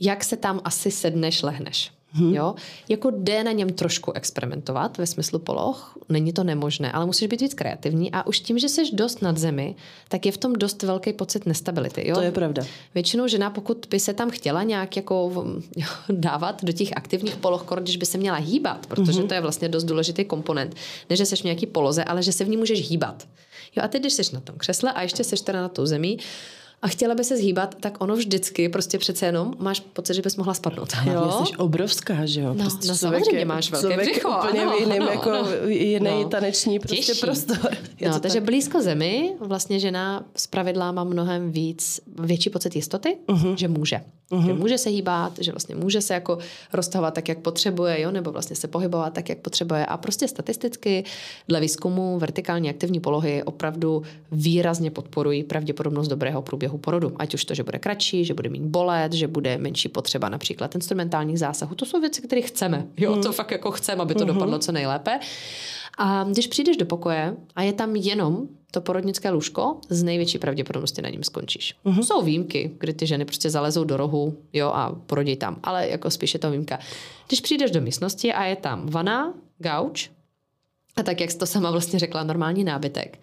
jak 0.00 0.24
se 0.24 0.36
tam 0.36 0.60
asi 0.64 0.90
sedneš, 0.90 1.42
lehneš. 1.42 1.95
Hmm. 2.12 2.34
Jo? 2.34 2.54
Jako 2.88 3.10
jde 3.10 3.44
na 3.44 3.52
něm 3.52 3.72
trošku 3.72 4.12
experimentovat 4.12 4.98
ve 4.98 5.06
smyslu 5.06 5.38
poloh, 5.38 5.98
není 6.08 6.32
to 6.32 6.44
nemožné, 6.44 6.92
ale 6.92 7.06
musíš 7.06 7.28
být 7.28 7.40
víc 7.40 7.54
kreativní 7.54 8.12
a 8.12 8.26
už 8.26 8.40
tím, 8.40 8.58
že 8.58 8.68
jsi 8.68 8.82
dost 8.92 9.22
nad 9.22 9.38
zemi, 9.38 9.74
tak 10.08 10.26
je 10.26 10.32
v 10.32 10.36
tom 10.36 10.52
dost 10.52 10.82
velký 10.82 11.12
pocit 11.12 11.46
nestability. 11.46 12.08
Jo? 12.08 12.14
To 12.14 12.22
je 12.22 12.32
pravda. 12.32 12.62
Většinou 12.94 13.26
žena, 13.26 13.50
pokud 13.50 13.86
by 13.90 14.00
se 14.00 14.14
tam 14.14 14.30
chtěla 14.30 14.62
nějak 14.62 14.96
jako 14.96 15.32
dávat 16.10 16.64
do 16.64 16.72
těch 16.72 16.96
aktivních 16.96 17.36
poloh, 17.36 17.66
když 17.80 17.96
by 17.96 18.06
se 18.06 18.18
měla 18.18 18.36
hýbat, 18.36 18.86
protože 18.86 19.18
hmm. 19.18 19.28
to 19.28 19.34
je 19.34 19.40
vlastně 19.40 19.68
dost 19.68 19.84
důležitý 19.84 20.24
komponent. 20.24 20.74
Ne, 21.10 21.16
že 21.16 21.26
jsi 21.26 21.36
v 21.36 21.44
nějaký 21.44 21.66
poloze, 21.66 22.04
ale 22.04 22.22
že 22.22 22.32
se 22.32 22.44
v 22.44 22.48
ní 22.48 22.56
můžeš 22.56 22.90
hýbat. 22.90 23.28
Jo, 23.76 23.82
a 23.84 23.88
teď, 23.88 24.02
když 24.02 24.12
jsi 24.12 24.34
na 24.34 24.40
tom 24.40 24.56
křesle 24.58 24.92
a 24.92 25.02
ještě 25.02 25.24
jsi 25.24 25.44
teda 25.44 25.62
na 25.62 25.68
tou 25.68 25.86
zemí, 25.86 26.18
a 26.86 26.88
chtěla 26.88 27.14
by 27.14 27.24
se 27.24 27.36
zhýbat, 27.36 27.74
tak 27.80 27.96
ono 28.00 28.16
vždycky 28.16 28.68
prostě 28.68 28.98
přece 28.98 29.26
jenom 29.26 29.54
máš 29.58 29.80
pocit, 29.80 30.14
že 30.14 30.22
bys 30.22 30.36
mohla 30.36 30.54
spadnout. 30.54 30.92
Jo? 31.12 31.44
Jsi 31.46 31.56
obrovská, 31.56 32.26
že 32.26 32.40
jo? 32.40 32.54
No, 32.54 32.64
prostě 32.64 32.88
no 32.88 32.94
samozřejmě 32.96 33.38
je, 33.38 33.44
máš 33.44 33.70
velké 33.70 33.96
břicho. 33.96 34.28
úplně 34.28 34.62
ano, 34.62 34.76
v 34.76 34.80
jiném, 34.80 35.02
ano, 35.02 35.10
jako 35.10 35.30
ano. 35.30 35.48
jiný 35.66 36.22
no. 36.22 36.28
taneční 36.28 36.78
prostě 36.78 36.96
Těžší. 36.96 37.20
prostor. 37.20 37.76
Je 38.00 38.08
no, 38.08 38.20
takže 38.20 38.38
tak... 38.38 38.44
blízko 38.44 38.82
zemi 38.82 39.32
vlastně 39.40 39.80
žena 39.80 40.24
z 40.36 40.46
pravidla 40.46 40.92
má 40.92 41.04
mnohem 41.04 41.52
víc, 41.52 42.00
větší 42.18 42.50
pocit 42.50 42.76
jistoty, 42.76 43.16
uh-huh. 43.28 43.56
že 43.56 43.68
může. 43.68 44.00
Uh-huh. 44.30 44.46
Že 44.46 44.52
může 44.52 44.78
se 44.78 44.90
hýbat, 44.90 45.38
že 45.40 45.52
vlastně 45.52 45.74
může 45.74 46.00
se 46.00 46.14
jako 46.14 46.38
roztahovat 46.72 47.14
tak, 47.14 47.28
jak 47.28 47.38
potřebuje, 47.38 48.00
jo? 48.00 48.10
nebo 48.10 48.32
vlastně 48.32 48.56
se 48.56 48.68
pohybovat 48.68 49.12
tak, 49.12 49.28
jak 49.28 49.38
potřebuje. 49.38 49.86
A 49.86 49.96
prostě 49.96 50.28
statisticky 50.28 51.04
dle 51.48 51.60
výzkumu 51.60 52.18
vertikální 52.18 52.70
aktivní 52.70 53.00
polohy 53.00 53.42
opravdu 53.42 54.02
výrazně 54.32 54.90
podporují 54.90 55.44
pravděpodobnost 55.44 56.08
dobrého 56.08 56.42
průběhu 56.42 56.78
porodu. 56.78 57.12
Ať 57.16 57.34
už 57.34 57.44
to, 57.44 57.54
že 57.54 57.62
bude 57.62 57.78
kratší, 57.78 58.24
že 58.24 58.34
bude 58.34 58.48
mít 58.48 58.62
bolet, 58.62 59.12
že 59.12 59.28
bude 59.28 59.58
menší 59.58 59.88
potřeba 59.88 60.28
například 60.28 60.74
instrumentálních 60.74 61.38
zásahů. 61.38 61.74
To 61.74 61.86
jsou 61.86 62.00
věci, 62.00 62.22
které 62.22 62.42
chceme. 62.42 62.86
Jo, 62.96 63.16
mm. 63.16 63.22
to 63.22 63.32
fakt 63.32 63.50
jako 63.50 63.70
chceme, 63.70 64.02
aby 64.02 64.14
to 64.14 64.24
mm-hmm. 64.24 64.26
dopadlo 64.26 64.58
co 64.58 64.72
nejlépe. 64.72 65.20
A 65.98 66.24
když 66.24 66.46
přijdeš 66.46 66.76
do 66.76 66.86
pokoje 66.86 67.36
a 67.56 67.62
je 67.62 67.72
tam 67.72 67.96
jenom 67.96 68.48
to 68.70 68.80
porodnické 68.80 69.30
lůžko, 69.30 69.76
z 69.88 70.02
největší 70.02 70.38
pravděpodobnosti 70.38 71.02
na 71.02 71.08
ním 71.08 71.22
skončíš. 71.22 71.74
Mm-hmm. 71.84 72.02
Jsou 72.02 72.22
výjimky, 72.22 72.70
kdy 72.78 72.92
ty 72.92 73.06
ženy 73.06 73.24
prostě 73.24 73.50
zalezou 73.50 73.84
do 73.84 73.96
rohu 73.96 74.38
jo, 74.52 74.68
a 74.74 74.96
porodí 75.06 75.36
tam, 75.36 75.60
ale 75.62 75.88
jako 75.88 76.10
spíš 76.10 76.34
je 76.34 76.40
to 76.40 76.50
výjimka. 76.50 76.78
Když 77.26 77.40
přijdeš 77.40 77.70
do 77.70 77.80
místnosti 77.80 78.32
a 78.32 78.44
je 78.44 78.56
tam 78.56 78.86
vana, 78.86 79.34
gauč, 79.58 80.10
a 80.96 81.02
tak, 81.02 81.20
jak 81.20 81.30
jsi 81.30 81.38
to 81.38 81.46
sama 81.46 81.70
vlastně 81.70 81.98
řekla, 81.98 82.24
normální 82.24 82.64
nábytek, 82.64 83.20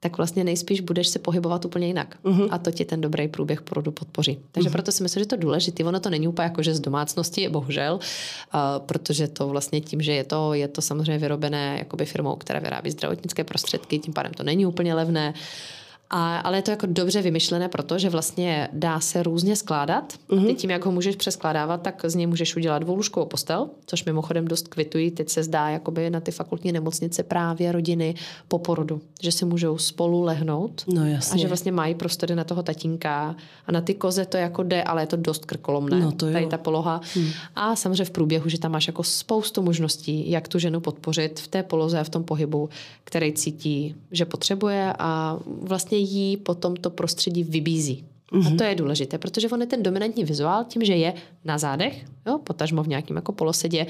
tak 0.00 0.16
vlastně 0.16 0.44
nejspíš 0.44 0.80
budeš 0.80 1.08
se 1.08 1.18
pohybovat 1.18 1.64
úplně 1.64 1.86
jinak. 1.86 2.16
Uh-huh. 2.24 2.48
A 2.50 2.58
to 2.58 2.70
ti 2.70 2.84
ten 2.84 3.00
dobrý 3.00 3.28
průběh 3.28 3.62
porodu 3.62 3.92
podpoří. 3.92 4.38
Takže 4.52 4.68
uh-huh. 4.68 4.72
proto 4.72 4.92
si 4.92 5.02
myslím, 5.02 5.22
že 5.22 5.26
to 5.26 5.34
je 5.34 5.40
důležité. 5.40 5.84
Ono 5.84 6.00
to 6.00 6.10
není 6.10 6.28
úplně 6.28 6.44
jako, 6.44 6.62
že 6.62 6.74
z 6.74 6.80
domácnosti, 6.80 7.48
bohužel, 7.48 7.94
uh, 7.94 8.60
protože 8.86 9.28
to 9.28 9.48
vlastně 9.48 9.80
tím, 9.80 10.02
že 10.02 10.12
je 10.12 10.24
to, 10.24 10.54
je 10.54 10.68
to 10.68 10.82
samozřejmě 10.82 11.18
vyrobené 11.18 11.76
jakoby 11.78 12.04
firmou, 12.04 12.36
která 12.36 12.60
vyrábí 12.60 12.90
zdravotnické 12.90 13.44
prostředky, 13.44 13.98
tím 13.98 14.14
pádem 14.14 14.32
to 14.34 14.42
není 14.42 14.66
úplně 14.66 14.94
levné. 14.94 15.34
Uh, 15.36 15.75
a, 16.10 16.38
ale 16.38 16.58
je 16.58 16.62
to 16.62 16.70
jako 16.70 16.86
dobře 16.86 17.22
vymyšlené, 17.22 17.68
protože 17.68 18.10
vlastně 18.10 18.68
dá 18.72 19.00
se 19.00 19.22
různě 19.22 19.56
skládat. 19.56 20.14
Mm-hmm. 20.28 20.46
Ty 20.46 20.54
tím, 20.54 20.70
jak 20.70 20.84
ho 20.84 20.92
můžeš 20.92 21.16
přeskládávat, 21.16 21.82
tak 21.82 22.02
z 22.06 22.14
něj 22.14 22.26
můžeš 22.26 22.56
udělat 22.56 22.78
dvoulůžkovou 22.78 23.26
postel, 23.26 23.68
což 23.86 24.04
mimochodem 24.04 24.48
dost 24.48 24.68
kvitují. 24.68 25.10
Teď 25.10 25.28
se 25.28 25.42
zdá 25.42 25.68
jakoby 25.68 26.10
na 26.10 26.20
ty 26.20 26.30
fakultní 26.30 26.72
nemocnice 26.72 27.22
právě 27.22 27.72
rodiny 27.72 28.14
po 28.48 28.58
porodu, 28.58 29.00
že 29.22 29.32
si 29.32 29.44
můžou 29.44 29.78
spolu 29.78 30.22
lehnout. 30.22 30.84
No 30.94 31.06
jasně. 31.06 31.34
A 31.34 31.38
že 31.38 31.48
vlastně 31.48 31.72
mají 31.72 31.94
prostory 31.94 32.34
na 32.34 32.44
toho 32.44 32.62
tatínka. 32.62 33.36
A 33.66 33.72
na 33.72 33.80
ty 33.80 33.94
koze 33.94 34.24
to 34.24 34.36
jako 34.36 34.62
jde, 34.62 34.82
ale 34.82 35.02
je 35.02 35.06
to 35.06 35.16
dost 35.16 35.44
krkolomné. 35.44 36.00
No 36.00 36.12
to 36.12 36.26
jo. 36.26 36.32
Tady 36.32 36.46
ta 36.46 36.58
poloha. 36.58 37.00
Hmm. 37.14 37.28
A 37.54 37.76
samozřejmě 37.76 38.04
v 38.04 38.10
průběhu, 38.10 38.48
že 38.48 38.58
tam 38.58 38.72
máš 38.72 38.86
jako 38.86 39.02
spoustu 39.02 39.62
možností, 39.62 40.30
jak 40.30 40.48
tu 40.48 40.58
ženu 40.58 40.80
podpořit 40.80 41.40
v 41.40 41.48
té 41.48 41.62
poloze 41.62 42.00
a 42.00 42.04
v 42.04 42.08
tom 42.08 42.24
pohybu, 42.24 42.68
který 43.04 43.32
cítí, 43.32 43.94
že 44.12 44.24
potřebuje 44.24 44.92
a 44.98 45.38
vlastně 45.62 45.95
vlastně 45.96 46.18
jí 46.18 46.36
potom 46.36 46.76
to 46.76 46.90
prostředí 46.90 47.44
vybízí. 47.44 48.04
Mm-hmm. 48.32 48.46
A 48.46 48.48
mhm. 48.48 48.56
to 48.56 48.64
je 48.64 48.74
důležité, 48.74 49.18
protože 49.18 49.48
on 49.48 49.60
je 49.60 49.66
ten 49.66 49.82
dominantní 49.82 50.24
vizuál 50.24 50.64
tím, 50.64 50.84
že 50.84 50.94
je 50.94 51.14
na 51.44 51.58
zádech, 51.58 52.04
jo, 52.26 52.38
potažmo 52.38 52.82
v 52.82 52.88
nějakém 52.88 53.16
jako 53.16 53.32
polosedě, 53.32 53.86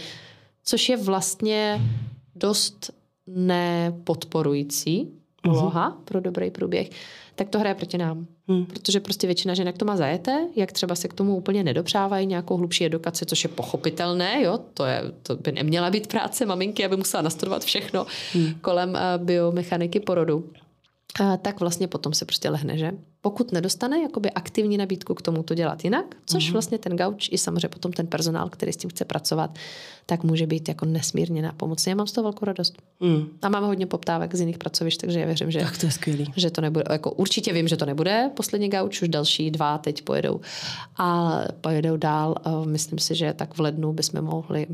což 0.65 0.89
je 0.89 0.97
vlastně 0.97 1.81
dost 2.35 2.91
nepodporující 3.27 5.09
poloha 5.43 5.91
mm-hmm. 5.91 6.05
pro 6.05 6.20
dobrý 6.20 6.51
průběh, 6.51 6.91
tak 7.35 7.49
to 7.49 7.59
hraje 7.59 7.74
proti 7.74 7.99
nám. 7.99 8.27
Hmm. 8.49 8.66
Protože 8.66 9.01
prostě 9.01 9.27
většina 9.27 9.55
žen, 9.55 9.66
jak 9.66 9.78
to 9.78 9.85
má 9.85 9.97
zajete, 9.97 10.49
jak 10.57 10.73
třeba 10.73 10.95
se 10.95 11.09
k 11.09 11.15
tomu 11.15 11.37
úplně 11.37 11.65
nedopřávají 11.65 12.27
nějakou 12.27 12.57
hlubší 12.57 12.87
edukaci, 12.87 13.27
což 13.27 13.45
je 13.45 13.51
pochopitelné, 13.51 14.43
jo, 14.43 14.59
to, 14.74 14.85
je, 14.85 15.03
to 15.23 15.37
by 15.37 15.53
neměla 15.53 15.91
být 15.91 16.07
práce 16.07 16.47
maminky, 16.47 16.85
aby 16.85 16.97
musela 16.97 17.23
nastudovat 17.23 17.65
všechno 17.65 18.07
hmm. 18.33 18.55
kolem 18.61 18.91
uh, 18.91 19.24
biomechaniky 19.24 20.01
porodu 20.01 20.45
tak 21.43 21.60
vlastně 21.60 21.88
potom 21.88 22.12
se 22.12 22.24
prostě 22.24 22.51
lehne, 22.51 22.78
že? 22.78 22.93
Pokud 23.20 23.52
nedostane 23.52 24.02
jakoby 24.02 24.30
aktivní 24.30 24.76
nabídku 24.76 25.14
k 25.14 25.22
tomu 25.22 25.43
to 25.43 25.55
dělat 25.55 25.84
jinak, 25.84 26.16
což 26.26 26.48
uh-huh. 26.48 26.52
vlastně 26.52 26.78
ten 26.78 26.97
gauč 26.97 27.28
i 27.32 27.38
samozřejmě 27.38 27.68
potom 27.68 27.93
ten 27.93 28.06
personál, 28.06 28.48
který 28.48 28.72
s 28.72 28.76
tím 28.76 28.90
chce 28.90 29.05
pracovat, 29.05 29.59
tak 30.06 30.24
může 30.24 30.47
být 30.47 30.68
jako 30.68 30.84
nesmírně 30.84 31.43
nápomocný. 31.43 31.90
Já 31.90 31.97
mám 31.97 32.06
z 32.06 32.12
toho 32.12 32.22
velkou 32.22 32.44
radost. 32.44 32.82
Mm. 33.01 33.28
A 33.43 33.48
máme 33.48 33.66
hodně 33.66 33.86
poptávek 33.86 34.34
z 34.34 34.40
jiných 34.40 34.59
pracovišť, 34.59 35.01
takže 35.01 35.20
já 35.20 35.26
věřím, 35.26 35.51
že, 35.51 35.60
tak 35.60 35.78
to 35.78 35.86
je 35.86 35.93
skvělý. 35.93 36.32
že 36.36 36.51
to 36.51 36.60
nebude, 36.60 36.84
jako 36.90 37.10
určitě 37.10 37.52
vím, 37.52 37.68
že 37.68 37.76
to 37.76 37.86
nebude 37.86 38.30
poslední 38.34 38.68
gauč, 38.68 39.02
už 39.02 39.09
další 39.09 39.51
dva 39.51 39.78
teď 39.78 40.02
pojedou. 40.02 40.40
A 40.98 41.38
pojedou 41.60 41.97
dál, 41.97 42.34
myslím 42.64 42.98
si, 42.98 43.14
že 43.14 43.32
tak 43.32 43.55
v 43.55 43.60
lednu 43.60 43.93
bychom 43.93 44.22
mohli 44.22 44.66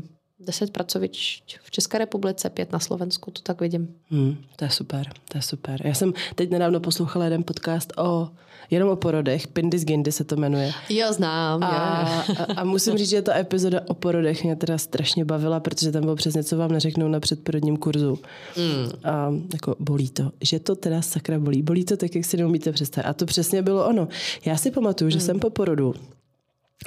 deset 0.45 0.71
pracovišť 0.71 1.59
v 1.63 1.71
České 1.71 1.97
republice, 1.97 2.49
pět 2.49 2.71
na 2.71 2.79
Slovensku, 2.79 3.31
to 3.31 3.41
tak 3.41 3.61
vidím. 3.61 3.95
Hmm, 4.09 4.37
to 4.55 4.65
je 4.65 4.71
super, 4.71 5.09
to 5.31 5.37
je 5.37 5.41
super. 5.41 5.87
Já 5.87 5.93
jsem 5.93 6.13
teď 6.35 6.49
nedávno 6.49 6.79
poslouchala 6.79 7.25
jeden 7.25 7.43
podcast 7.43 7.93
o 7.97 8.29
jenom 8.71 8.89
o 8.89 8.95
porodech, 8.95 9.47
Pindis 9.47 9.85
Gindy 9.85 10.11
se 10.11 10.23
to 10.23 10.35
jmenuje. 10.35 10.71
Jo, 10.89 11.13
znám. 11.13 11.63
A, 11.63 12.23
jo. 12.29 12.35
a, 12.39 12.53
a 12.53 12.63
musím 12.63 12.97
říct, 12.97 13.09
že 13.09 13.21
ta 13.21 13.37
epizoda 13.37 13.81
o 13.87 13.93
porodech 13.93 14.43
mě 14.43 14.55
teda 14.55 14.77
strašně 14.77 15.25
bavila, 15.25 15.59
protože 15.59 15.91
tam 15.91 16.01
bylo 16.01 16.15
přesně, 16.15 16.43
co 16.43 16.57
vám 16.57 16.71
neřeknou 16.71 17.07
na 17.07 17.19
předporodním 17.19 17.77
kurzu. 17.77 18.19
Mm. 18.57 19.11
A 19.11 19.33
jako 19.53 19.75
bolí 19.79 20.09
to, 20.09 20.31
že 20.41 20.59
to 20.59 20.75
teda 20.75 21.01
sakra 21.01 21.39
bolí. 21.39 21.61
Bolí 21.61 21.85
to 21.85 21.97
tak, 21.97 22.15
jak 22.15 22.25
si 22.25 22.37
neumíte 22.37 22.71
představit. 22.71 23.07
A 23.07 23.13
to 23.13 23.25
přesně 23.25 23.61
bylo 23.61 23.87
ono. 23.87 24.07
Já 24.45 24.57
si 24.57 24.71
pamatuju, 24.71 25.09
že 25.09 25.17
mm. 25.17 25.21
jsem 25.21 25.39
po 25.39 25.49
porodu 25.49 25.93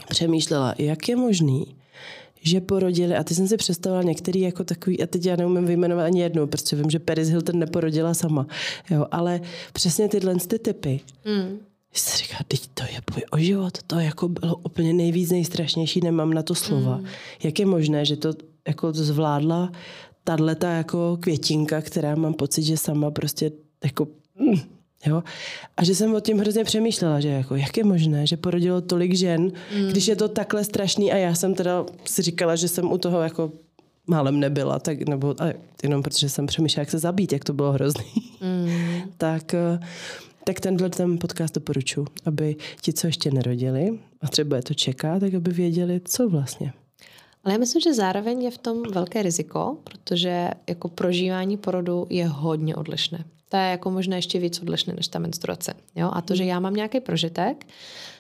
přemýšlela, 0.08 0.74
jak 0.78 1.08
je 1.08 1.16
možný, 1.16 1.76
že 2.40 2.60
porodili, 2.60 3.16
a 3.16 3.24
ty 3.24 3.34
jsem 3.34 3.48
si 3.48 3.56
představila 3.56 4.02
některý 4.02 4.40
jako 4.40 4.64
takový, 4.64 5.02
a 5.02 5.06
teď 5.06 5.26
já 5.26 5.36
neumím 5.36 5.66
vyjmenovat 5.66 6.06
ani 6.06 6.20
jednu, 6.20 6.46
protože 6.46 6.76
vím, 6.76 6.90
že 6.90 6.98
Paris 6.98 7.28
Hilton 7.28 7.58
neporodila 7.58 8.14
sama, 8.14 8.46
jo, 8.90 9.06
ale 9.10 9.40
přesně 9.72 10.08
tyhle 10.08 10.34
ty 10.34 10.58
typy. 10.58 11.00
Mm. 11.24 11.58
Jsi 11.92 12.18
říká, 12.18 12.36
teď 12.48 12.66
to 12.74 12.82
je 12.82 13.00
boj 13.14 13.22
o 13.30 13.38
život, 13.38 13.82
to 13.86 13.98
jako 13.98 14.28
bylo 14.28 14.56
úplně 14.56 14.92
nejvíc 14.92 15.30
nejstrašnější, 15.30 16.00
nemám 16.00 16.34
na 16.34 16.42
to 16.42 16.54
slova. 16.54 16.96
Mm. 16.96 17.06
Jak 17.42 17.58
je 17.58 17.66
možné, 17.66 18.04
že 18.04 18.16
to 18.16 18.34
jako 18.68 18.92
zvládla 18.92 19.72
tahle 20.24 20.56
jako 20.62 21.18
květinka, 21.20 21.80
která 21.80 22.14
mám 22.14 22.34
pocit, 22.34 22.62
že 22.62 22.76
sama 22.76 23.10
prostě 23.10 23.52
jako 23.84 24.08
mm, 24.38 24.76
Jo? 25.06 25.23
A 25.77 25.85
že 25.85 25.94
jsem 25.94 26.14
o 26.14 26.20
tím 26.20 26.39
hrozně 26.39 26.64
přemýšlela, 26.64 27.20
že 27.20 27.28
jako, 27.28 27.56
jak 27.56 27.77
je 27.77 27.85
možné, 27.85 28.27
že 28.27 28.36
porodilo 28.36 28.81
tolik 28.81 29.14
žen, 29.14 29.52
mm. 29.77 29.89
když 29.89 30.09
je 30.09 30.16
to 30.16 30.28
takhle 30.28 30.64
strašný 30.64 31.12
a 31.12 31.16
já 31.16 31.35
jsem 31.35 31.55
teda 31.55 31.85
si 32.05 32.23
říkala, 32.23 32.56
že 32.56 32.68
jsem 32.68 32.93
u 32.93 32.98
toho 32.98 33.23
jako 33.23 33.52
málem 34.06 34.40
nebyla, 34.40 34.78
tak, 34.78 35.09
nebo 35.09 35.35
a 35.43 35.52
jenom 35.82 36.02
protože 36.02 36.28
jsem 36.28 36.47
přemýšlela, 36.47 36.82
jak 36.82 36.90
se 36.90 36.98
zabít, 36.98 37.32
jak 37.32 37.44
to 37.44 37.52
bylo 37.52 37.73
hrozný. 37.73 38.12
Mm. 38.40 38.70
tak, 39.18 39.55
eh, 39.55 39.78
tak 40.44 40.60
tenhle 40.60 40.90
ten 40.90 41.18
podcast 41.18 41.55
doporučuji, 41.55 42.06
aby 42.24 42.56
ti, 42.81 42.93
co 42.93 43.06
ještě 43.06 43.31
nerodili 43.31 43.98
a 44.20 44.28
třeba 44.28 44.56
je 44.56 44.62
to 44.62 44.74
čeká, 44.74 45.20
tak 45.20 45.35
aby 45.35 45.52
věděli, 45.52 46.01
co 46.05 46.28
vlastně. 46.28 46.73
Ale 47.44 47.55
já 47.55 47.59
myslím, 47.59 47.81
že 47.81 47.94
zároveň 47.94 48.43
je 48.43 48.51
v 48.51 48.59
tom 48.59 48.82
velké 48.82 49.23
riziko, 49.23 49.77
protože 49.85 50.51
jako 50.68 50.89
prožívání 50.89 51.56
porodu 51.56 52.06
je 52.10 52.27
hodně 52.27 52.77
odlišné 52.77 53.24
to 53.48 53.56
je 53.56 53.62
jako 53.62 53.90
možná 53.90 54.16
ještě 54.16 54.39
víc 54.39 54.62
odlišné 54.62 54.94
než 54.97 55.09
ta 55.09 55.18
menstruace. 55.18 55.74
Jo? 55.94 56.10
A 56.12 56.20
to, 56.20 56.35
že 56.35 56.44
já 56.44 56.60
mám 56.60 56.74
nějaký 56.74 57.01
prožitek, 57.01 57.66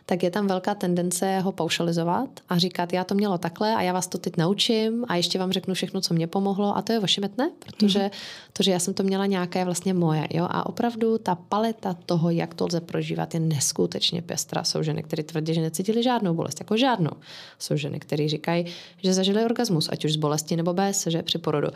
tak 0.06 0.22
je 0.22 0.30
tam 0.30 0.46
velká 0.46 0.74
tendence 0.74 1.40
ho 1.40 1.52
paušalizovat 1.52 2.28
a 2.48 2.58
říkat, 2.58 2.92
já 2.92 3.04
to 3.04 3.14
mělo 3.14 3.38
takhle 3.38 3.74
a 3.74 3.82
já 3.82 3.92
vás 3.92 4.06
to 4.06 4.18
teď 4.18 4.36
naučím 4.36 5.04
a 5.08 5.16
ještě 5.16 5.38
vám 5.38 5.52
řeknu 5.52 5.74
všechno, 5.74 6.00
co 6.00 6.14
mě 6.14 6.26
pomohlo 6.26 6.76
a 6.76 6.82
to 6.82 6.92
je 6.92 7.00
ošemetné, 7.00 7.50
protože 7.58 8.02
mm. 8.02 8.10
to, 8.52 8.62
že 8.62 8.70
já 8.70 8.78
jsem 8.78 8.94
to 8.94 9.02
měla 9.02 9.26
nějaké 9.26 9.64
vlastně 9.64 9.94
moje. 9.94 10.26
Jo? 10.30 10.46
A 10.50 10.66
opravdu 10.66 11.18
ta 11.18 11.34
paleta 11.34 11.96
toho, 12.06 12.30
jak 12.30 12.54
to 12.54 12.66
lze 12.66 12.80
prožívat, 12.80 13.34
je 13.34 13.40
neskutečně 13.40 14.22
pestrá. 14.22 14.64
Jsou 14.64 14.82
ženy, 14.82 15.02
které 15.02 15.22
tvrdí, 15.22 15.54
že 15.54 15.60
necítili 15.60 16.02
žádnou 16.02 16.34
bolest, 16.34 16.60
jako 16.60 16.76
žádnou. 16.76 17.12
Jsou 17.58 17.76
ženy, 17.76 18.00
které 18.00 18.28
říkají, 18.28 18.66
že 19.02 19.12
zažili 19.12 19.44
orgasmus, 19.44 19.88
ať 19.92 20.04
už 20.04 20.12
z 20.12 20.16
bolesti 20.16 20.56
nebo 20.56 20.74
bez, 20.74 21.06
že 21.06 21.22
při 21.22 21.38
porodu 21.38 21.68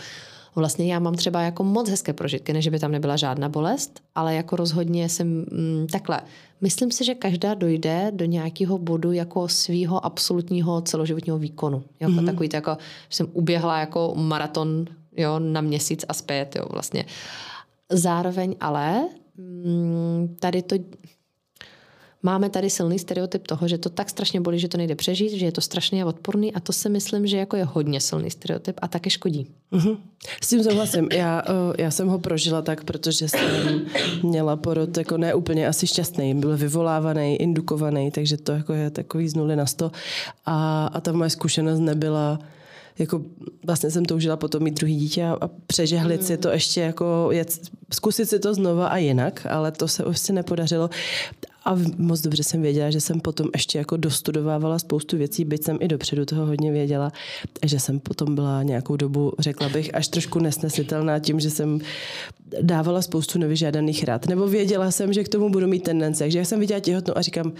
vlastně 0.55 0.93
já 0.93 0.98
mám 0.98 1.14
třeba 1.14 1.40
jako 1.43 1.64
moc 1.64 1.89
hezké 1.89 2.12
prožitky, 2.12 2.52
než 2.52 2.68
by 2.68 2.78
tam 2.78 2.93
nebyla 2.93 3.16
žádná 3.16 3.48
bolest, 3.48 4.01
ale 4.14 4.35
jako 4.35 4.56
rozhodně 4.56 5.09
jsem 5.09 5.28
mm, 5.28 5.86
takhle. 5.93 6.20
Myslím 6.60 6.90
si, 6.90 7.05
že 7.05 7.14
každá 7.14 7.55
dojde 7.55 8.12
do 8.14 8.24
nějakého 8.24 8.78
bodu 8.78 9.12
jako 9.12 9.48
svého 9.48 10.05
absolutního 10.05 10.81
celoživotního 10.81 11.39
výkonu. 11.39 11.82
Jako 12.01 12.12
mm-hmm. 12.12 12.27
takový 12.27 12.48
to 12.48 12.56
jako, 12.56 12.77
že 13.09 13.16
jsem 13.16 13.28
uběhla 13.32 13.81
jako 13.81 14.12
maraton 14.16 14.85
jo, 15.16 15.39
na 15.39 15.60
měsíc 15.60 16.05
a 16.09 16.14
zpět, 16.14 16.56
jo, 16.56 16.64
vlastně. 16.70 17.05
Zároveň 17.90 18.56
ale 18.60 19.09
mm, 19.36 20.36
tady 20.40 20.62
to 20.62 20.77
máme 22.22 22.51
tady 22.51 22.70
silný 22.70 22.98
stereotyp 22.98 23.47
toho, 23.47 23.68
že 23.68 23.78
to 23.78 23.88
tak 23.88 24.10
strašně 24.10 24.40
bolí, 24.40 24.59
že 24.59 24.68
to 24.68 24.76
nejde 24.76 24.94
přežít, 24.94 25.32
že 25.32 25.47
je 25.47 25.52
to 25.52 25.60
strašně 25.60 26.05
odporný 26.05 26.55
a 26.55 26.60
to 26.60 26.72
si 26.72 26.88
myslím, 26.88 27.26
že 27.26 27.36
jako 27.36 27.56
je 27.56 27.64
hodně 27.64 28.01
silný 28.01 28.30
stereotyp 28.30 28.78
a 28.82 28.88
také 28.88 29.10
škodí. 29.10 29.47
Mm-hmm. 29.72 29.97
S 30.42 30.48
tím 30.48 30.64
souhlasím. 30.64 31.09
Já, 31.12 31.42
já 31.78 31.90
jsem 31.90 32.09
ho 32.09 32.18
prožila 32.18 32.62
tak, 32.62 32.84
protože 32.84 33.28
jsem 33.28 33.80
měla 34.22 34.56
porod 34.56 34.97
jako 34.97 35.16
ne 35.16 35.34
úplně 35.34 35.68
asi 35.68 35.86
šťastný. 35.86 36.34
Byl 36.34 36.56
vyvolávaný, 36.56 37.36
indukovaný, 37.36 38.10
takže 38.10 38.36
to 38.36 38.52
jako 38.52 38.72
je 38.72 38.90
takový 38.90 39.28
z 39.28 39.34
nuly 39.34 39.56
na 39.56 39.66
sto. 39.66 39.90
A, 40.47 40.86
a 40.86 41.01
ta 41.01 41.12
moje 41.12 41.30
zkušenost 41.30 41.80
nebyla 41.80 42.38
jako 42.98 43.22
vlastně 43.66 43.90
jsem 43.90 44.05
toužila 44.05 44.36
potom 44.36 44.62
mít 44.62 44.80
druhý 44.80 44.97
dítě 44.97 45.24
a, 45.24 45.36
a 45.40 45.48
přežehlit 45.66 46.20
mm. 46.20 46.26
si 46.26 46.36
to 46.36 46.48
ještě 46.48 46.80
jako 46.80 47.28
jet, 47.32 47.59
zkusit 47.92 48.28
si 48.28 48.38
to 48.38 48.55
znova 48.55 48.88
a 48.88 48.97
jinak, 48.97 49.47
ale 49.51 49.72
to 49.72 49.88
se 49.88 50.05
už 50.05 50.18
si 50.18 50.32
nepodařilo. 50.32 50.90
A 51.64 51.76
moc 51.96 52.20
dobře 52.20 52.42
jsem 52.44 52.62
věděla, 52.62 52.90
že 52.90 53.00
jsem 53.00 53.20
potom 53.20 53.48
ještě 53.54 53.78
jako 53.78 53.96
dostudovávala 53.96 54.78
spoustu 54.78 55.16
věcí, 55.16 55.44
byť 55.44 55.64
jsem 55.64 55.78
i 55.80 55.88
dopředu 55.88 56.24
toho 56.24 56.46
hodně 56.46 56.72
věděla, 56.72 57.12
že 57.64 57.80
jsem 57.80 58.00
potom 58.00 58.34
byla 58.34 58.62
nějakou 58.62 58.96
dobu, 58.96 59.32
řekla 59.38 59.68
bych, 59.68 59.94
až 59.94 60.08
trošku 60.08 60.38
nesnesitelná 60.38 61.18
tím, 61.18 61.40
že 61.40 61.50
jsem 61.50 61.80
dávala 62.62 63.02
spoustu 63.02 63.38
nevyžádaných 63.38 64.04
rád. 64.04 64.26
Nebo 64.26 64.46
věděla 64.46 64.90
jsem, 64.90 65.12
že 65.12 65.24
k 65.24 65.28
tomu 65.28 65.50
budu 65.50 65.66
mít 65.66 65.82
tendence. 65.82 66.24
Takže 66.24 66.38
já 66.38 66.44
jsem 66.44 66.60
viděla 66.60 66.80
těhotnou 66.80 67.18
a 67.18 67.22
říkám, 67.22 67.52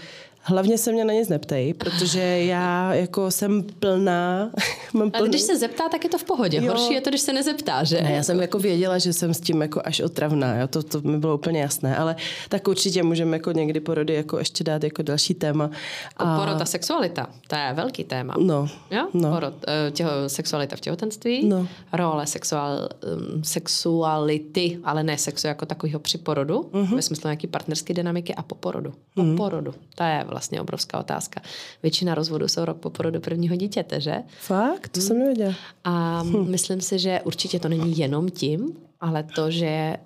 hlavně 0.43 0.77
se 0.77 0.91
mě 0.91 1.05
na 1.05 1.13
nic 1.13 1.29
neptej, 1.29 1.73
protože 1.73 2.19
já 2.43 2.93
jako 2.93 3.31
jsem 3.31 3.63
plná. 3.63 4.51
Mám 4.93 5.11
plný... 5.11 5.19
Ale 5.19 5.29
když 5.29 5.41
se 5.41 5.57
zeptá, 5.57 5.89
tak 5.89 6.03
je 6.03 6.09
to 6.09 6.17
v 6.17 6.23
pohodě. 6.23 6.57
Jo. 6.57 6.71
Horší 6.71 6.93
je 6.93 7.01
to, 7.01 7.09
když 7.09 7.21
se 7.21 7.33
nezeptá, 7.33 7.83
že? 7.83 8.01
Ne, 8.01 8.11
já 8.11 8.23
jsem 8.23 8.39
jako 8.41 8.59
věděla, 8.59 8.97
že 8.97 9.13
jsem 9.13 9.33
s 9.33 9.39
tím 9.39 9.61
jako 9.61 9.81
až 9.85 9.99
otravná. 9.99 10.55
Jo? 10.55 10.67
To, 10.67 10.83
to 10.83 11.01
mi 11.01 11.17
bylo 11.17 11.35
úplně 11.35 11.61
jasné. 11.61 11.97
Ale 11.97 12.15
tak 12.49 12.67
určitě 12.67 13.03
můžeme 13.03 13.37
jako 13.37 13.51
někdy 13.51 13.79
porody 13.79 14.13
jako 14.13 14.39
ještě 14.39 14.63
dát 14.63 14.83
jako 14.83 15.01
další 15.01 15.33
téma. 15.33 15.69
A... 16.17 16.39
Porod 16.39 16.61
a 16.61 16.65
sexualita, 16.65 17.27
to 17.47 17.55
je 17.55 17.73
velký 17.73 18.03
téma. 18.03 18.35
No. 18.39 18.67
Jo? 18.91 19.07
No. 19.13 19.31
Porod, 19.31 19.53
eh, 19.67 19.91
těho, 19.91 20.11
sexualita 20.27 20.75
v 20.75 20.79
těhotenství, 20.79 21.47
no. 21.47 21.67
role 21.93 22.27
sexual, 22.27 22.89
um, 23.33 23.43
sexuality 23.43 24.79
ale 24.83 25.03
ne 25.03 25.17
sexu 25.17 25.47
jako 25.47 25.65
takového 25.65 25.99
při 25.99 26.17
porodu, 26.17 26.59
uh-huh. 26.61 26.95
ve 26.95 27.01
smyslu 27.01 27.27
nějaký 27.27 27.47
partnerské 27.47 27.93
dynamiky 27.93 28.35
a 28.35 28.41
po 28.41 28.55
porodu. 28.55 28.93
Po 29.15 29.21
uh-huh. 29.21 29.37
porodu. 29.37 29.73
To 29.95 30.03
je 30.03 30.25
vlastně 30.31 30.61
obrovská 30.61 30.99
otázka. 30.99 31.41
Většina 31.83 32.15
rozvodů 32.15 32.47
jsou 32.47 32.65
rok 32.65 32.77
po 32.77 32.89
porodu 32.89 33.19
prvního 33.19 33.55
dítěte, 33.55 34.01
že? 34.01 34.15
Fakt? 34.39 34.89
To 34.89 35.01
jsem 35.01 35.19
nevěděla. 35.19 35.53
A 35.83 36.23
hm. 36.23 36.51
myslím 36.51 36.81
si, 36.81 36.99
že 36.99 37.21
určitě 37.23 37.59
to 37.59 37.69
není 37.69 37.97
jenom 37.97 38.29
tím, 38.29 38.73
ale 39.01 39.23
to, 39.23 39.51
že 39.51 39.97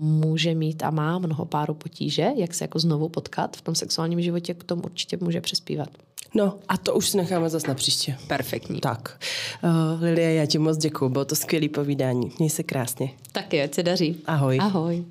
může 0.00 0.54
mít 0.54 0.82
a 0.82 0.90
má 0.90 1.18
mnoho 1.18 1.44
páru 1.44 1.74
potíže, 1.74 2.30
jak 2.36 2.54
se 2.54 2.64
jako 2.64 2.78
znovu 2.78 3.08
potkat 3.08 3.56
v 3.56 3.60
tom 3.60 3.74
sexuálním 3.74 4.22
životě, 4.22 4.54
k 4.54 4.64
tomu 4.64 4.82
určitě 4.82 5.16
může 5.20 5.40
přispívat. 5.40 5.88
No 6.34 6.58
a 6.68 6.76
to 6.76 6.94
už 6.94 7.08
si 7.08 7.16
necháme 7.16 7.50
zase 7.50 7.68
na 7.68 7.74
příště. 7.74 8.16
Perfektní. 8.26 8.80
Tak. 8.80 9.20
Uh, 9.64 10.02
Lilie, 10.02 10.34
já 10.34 10.46
ti 10.46 10.58
moc 10.58 10.78
děkuji, 10.78 11.08
bylo 11.08 11.24
to 11.24 11.36
skvělé 11.36 11.68
povídání. 11.68 12.32
Měj 12.38 12.50
se 12.50 12.62
krásně. 12.62 13.10
Taky, 13.32 13.62
ať 13.62 13.74
se 13.74 13.82
daří. 13.82 14.22
Ahoj. 14.26 14.58
Ahoj. 14.60 15.04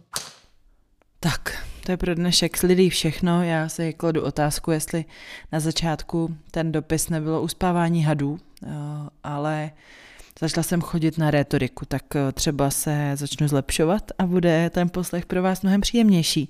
Tak, 1.19 1.65
to 1.85 1.91
je 1.91 1.97
pro 1.97 2.15
dnešek 2.15 2.57
s 2.57 2.61
Lidí 2.61 2.89
všechno. 2.89 3.43
Já 3.43 3.69
si 3.69 3.93
kladu 3.93 4.21
otázku, 4.21 4.71
jestli 4.71 5.05
na 5.51 5.59
začátku 5.59 6.35
ten 6.51 6.71
dopis 6.71 7.09
nebylo 7.09 7.41
uspávání 7.41 8.03
hadů, 8.03 8.31
uh, 8.31 8.69
ale 9.23 9.71
začala 10.39 10.63
jsem 10.63 10.81
chodit 10.81 11.17
na 11.17 11.31
rétoriku, 11.31 11.85
tak 11.85 12.03
uh, 12.15 12.31
třeba 12.31 12.69
se 12.69 13.11
začnu 13.15 13.47
zlepšovat 13.47 14.11
a 14.17 14.25
bude 14.25 14.69
ten 14.69 14.89
poslech 14.89 15.25
pro 15.25 15.41
vás 15.41 15.61
mnohem 15.61 15.81
příjemnější. 15.81 16.49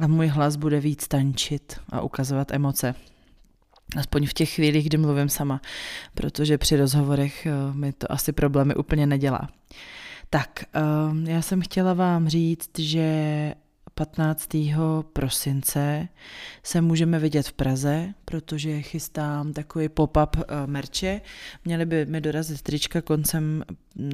A 0.00 0.06
můj 0.06 0.26
hlas 0.26 0.56
bude 0.56 0.80
víc 0.80 1.08
tančit 1.08 1.80
a 1.88 2.00
ukazovat 2.00 2.52
emoce. 2.52 2.94
Aspoň 3.96 4.26
v 4.26 4.32
těch 4.32 4.54
chvílích, 4.54 4.86
kdy 4.86 4.98
mluvím 4.98 5.28
sama, 5.28 5.60
protože 6.14 6.58
při 6.58 6.76
rozhovorech 6.76 7.46
eh, 7.46 7.52
mi 7.72 7.92
to 7.92 8.12
asi 8.12 8.32
problémy 8.32 8.74
úplně 8.74 9.06
nedělá. 9.06 9.48
Tak, 10.30 10.64
eh, 10.74 11.30
já 11.30 11.42
jsem 11.42 11.60
chtěla 11.60 11.94
vám 11.94 12.28
říct, 12.28 12.78
že 12.78 13.54
15. 14.00 14.48
prosince 15.12 16.08
se 16.62 16.80
můžeme 16.80 17.18
vidět 17.18 17.48
v 17.48 17.52
Praze, 17.52 18.14
protože 18.24 18.82
chystám 18.82 19.52
takový 19.52 19.88
pop-up 19.88 20.36
eh, 20.36 20.66
merče. 20.66 21.20
Měly 21.64 21.86
by 21.86 22.06
mi 22.06 22.20
dorazit 22.20 22.62
trička 22.62 23.02
koncem 23.02 23.64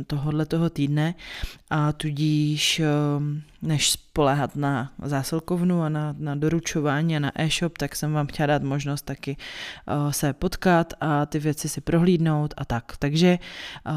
tohohle 0.06 0.46
toho 0.46 0.70
týdne 0.70 1.14
a 1.70 1.92
tudíž 1.92 2.80
eh, 2.80 2.86
než 3.62 3.90
spoléhat 3.90 4.56
na 4.56 4.92
zásilkovnu 5.02 5.82
a 5.82 5.88
na, 5.88 6.14
na 6.18 6.34
doručování 6.34 7.16
a 7.16 7.20
na 7.20 7.32
e-shop, 7.40 7.78
tak 7.78 7.96
jsem 7.96 8.12
vám 8.12 8.26
chtěla 8.26 8.46
dát 8.46 8.62
možnost 8.62 9.02
taky 9.02 9.36
eh, 9.86 10.12
se 10.12 10.32
potkat 10.32 10.92
a 11.00 11.26
ty 11.26 11.38
věci 11.38 11.68
si 11.68 11.80
prohlídnout 11.80 12.54
a 12.56 12.64
tak. 12.64 12.96
Takže 12.98 13.38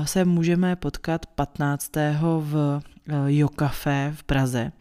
se 0.04 0.26
můžeme 0.26 0.76
potkat 0.76 1.26
15. 1.26 1.92
v 2.40 2.82
Jo 3.28 3.48
Café 3.50 4.14
v 4.16 4.24
Praze. 4.24 4.72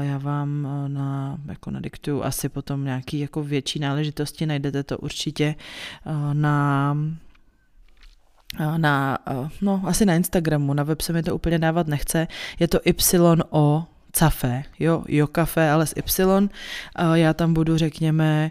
Já 0.00 0.18
vám 0.18 0.68
na, 0.86 1.38
jako 1.46 1.70
nadiktuju 1.70 2.22
asi 2.22 2.48
potom 2.48 2.84
nějaký 2.84 3.18
jako 3.18 3.42
větší 3.42 3.78
náležitosti, 3.78 4.46
najdete 4.46 4.82
to 4.82 4.98
určitě 4.98 5.54
na 6.32 6.96
na, 8.76 9.18
no, 9.60 9.82
asi 9.84 10.06
na 10.06 10.14
Instagramu, 10.14 10.74
na 10.74 10.82
web 10.82 11.00
se 11.00 11.12
mi 11.12 11.22
to 11.22 11.34
úplně 11.34 11.58
dávat 11.58 11.86
nechce, 11.86 12.26
je 12.58 12.68
to 12.68 12.80
YO 12.84 13.86
Cafe, 14.12 14.62
jo, 14.78 15.04
Jo 15.08 15.26
Cafe, 15.26 15.70
ale 15.70 15.86
s 15.86 15.94
Y. 15.96 16.48
Já 17.14 17.34
tam 17.34 17.54
budu, 17.54 17.78
řekněme, 17.78 18.50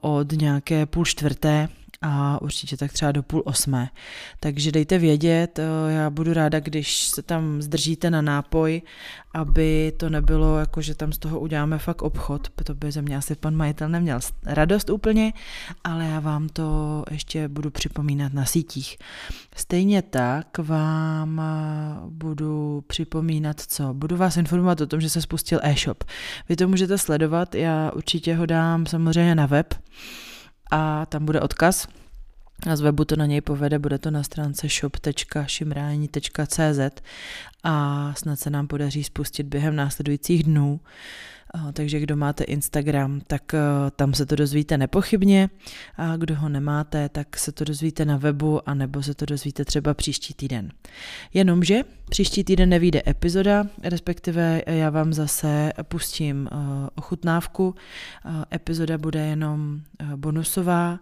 od 0.00 0.32
nějaké 0.32 0.86
půl 0.86 1.04
čtvrté 1.04 1.68
a 2.08 2.42
určitě 2.42 2.76
tak 2.76 2.92
třeba 2.92 3.12
do 3.12 3.22
půl 3.22 3.42
osmé. 3.44 3.90
Takže 4.40 4.72
dejte 4.72 4.98
vědět, 4.98 5.58
eh, 5.58 5.92
já 5.92 6.10
budu 6.10 6.32
ráda, 6.32 6.60
když 6.60 7.06
se 7.06 7.22
tam 7.22 7.62
zdržíte 7.62 8.10
na 8.10 8.22
nápoj, 8.22 8.82
aby 9.34 9.92
to 9.96 10.10
nebylo 10.10 10.58
jako, 10.58 10.82
že 10.82 10.94
tam 10.94 11.12
z 11.12 11.18
toho 11.18 11.40
uděláme 11.40 11.78
fakt 11.78 12.02
obchod, 12.02 12.48
to 12.64 12.74
by 12.74 12.92
ze 12.92 13.02
mě 13.02 13.16
asi 13.16 13.34
pan 13.34 13.56
majitel 13.56 13.88
neměl 13.88 14.20
radost 14.44 14.90
úplně, 14.90 15.32
ale 15.84 16.06
já 16.06 16.20
vám 16.20 16.48
to 16.48 17.04
ještě 17.10 17.48
budu 17.48 17.70
připomínat 17.70 18.32
na 18.32 18.44
sítích. 18.44 18.98
Stejně 19.56 20.02
tak 20.02 20.58
vám 20.58 21.40
eh, 21.40 22.00
budu 22.08 22.84
připomínat 22.86 23.60
co? 23.60 23.94
Budu 23.94 24.16
vás 24.16 24.36
informovat 24.36 24.80
o 24.80 24.86
tom, 24.86 25.00
že 25.00 25.10
se 25.10 25.22
spustil 25.22 25.60
e-shop. 25.62 26.04
Vy 26.48 26.56
to 26.56 26.68
můžete 26.68 26.98
sledovat, 26.98 27.54
já 27.54 27.90
určitě 27.94 28.34
ho 28.34 28.46
dám 28.46 28.86
samozřejmě 28.86 29.34
na 29.34 29.46
web, 29.46 29.74
a 30.70 31.06
tam 31.06 31.24
bude 31.24 31.40
odkaz. 31.40 31.88
A 32.70 32.76
z 32.76 32.80
webu 32.80 33.04
to 33.04 33.16
na 33.16 33.26
něj 33.26 33.40
povede, 33.40 33.78
bude 33.78 33.98
to 33.98 34.10
na 34.10 34.22
stránce 34.22 34.68
shop.šimrání.cz 34.68 37.02
a 37.64 38.14
snad 38.14 38.40
se 38.40 38.50
nám 38.50 38.66
podaří 38.66 39.04
spustit 39.04 39.46
během 39.46 39.76
následujících 39.76 40.42
dnů. 40.42 40.80
Takže 41.72 42.00
kdo 42.00 42.16
máte 42.16 42.44
Instagram, 42.44 43.20
tak 43.26 43.54
e, 43.54 43.58
tam 43.96 44.14
se 44.14 44.26
to 44.26 44.36
dozvíte 44.36 44.78
nepochybně 44.78 45.50
a 45.96 46.16
kdo 46.16 46.36
ho 46.36 46.48
nemáte, 46.48 47.08
tak 47.08 47.36
se 47.36 47.52
to 47.52 47.64
dozvíte 47.64 48.04
na 48.04 48.16
webu 48.16 48.68
a 48.68 48.74
nebo 48.74 49.02
se 49.02 49.14
to 49.14 49.26
dozvíte 49.26 49.64
třeba 49.64 49.94
příští 49.94 50.34
týden. 50.34 50.72
Jenomže 51.34 51.82
příští 52.08 52.44
týden 52.44 52.68
nevíde 52.68 53.02
epizoda, 53.06 53.66
respektive 53.82 54.62
já 54.66 54.90
vám 54.90 55.12
zase 55.12 55.72
pustím 55.82 56.48
e, 56.48 56.56
ochutnávku. 56.94 57.74
E, 58.24 58.56
epizoda 58.56 58.98
bude 58.98 59.26
jenom 59.26 59.80
bonusová 60.16 60.98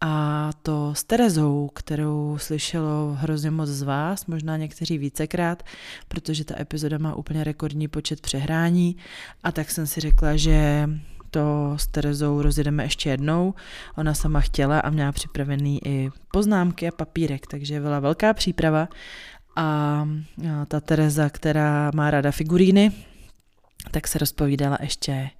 a 0.00 0.50
to 0.62 0.94
s 0.94 1.04
Terezou, 1.04 1.70
kterou 1.74 2.38
slyšelo 2.38 3.16
hrozně 3.18 3.50
moc 3.50 3.68
z 3.68 3.82
vás, 3.82 4.26
možná 4.26 4.56
někteří 4.56 4.98
vícekrát, 4.98 5.62
protože 6.08 6.44
ta 6.44 6.60
epizoda 6.60 6.98
má 6.98 7.14
úplně 7.14 7.44
rekordní 7.44 7.88
počet 7.88 8.20
přehrání 8.20 8.96
a 9.42 9.52
tak 9.52 9.70
jsem 9.70 9.86
si 9.86 10.00
řekla, 10.00 10.36
že 10.36 10.88
to 11.30 11.72
s 11.76 11.86
Terezou 11.86 12.42
rozjedeme 12.42 12.84
ještě 12.84 13.10
jednou. 13.10 13.54
Ona 13.96 14.14
sama 14.14 14.40
chtěla 14.40 14.80
a 14.80 14.90
měla 14.90 15.12
připravený 15.12 15.86
i 15.86 16.10
poznámky 16.32 16.88
a 16.88 16.90
papírek, 16.90 17.46
takže 17.46 17.80
byla 17.80 18.00
velká 18.00 18.34
příprava. 18.34 18.88
A 19.56 20.08
ta 20.68 20.80
Tereza, 20.80 21.30
která 21.30 21.90
má 21.94 22.10
ráda 22.10 22.30
figuríny, 22.30 22.92
tak 23.90 24.08
se 24.08 24.18
rozpovídala 24.18 24.78
ještě 24.80 25.30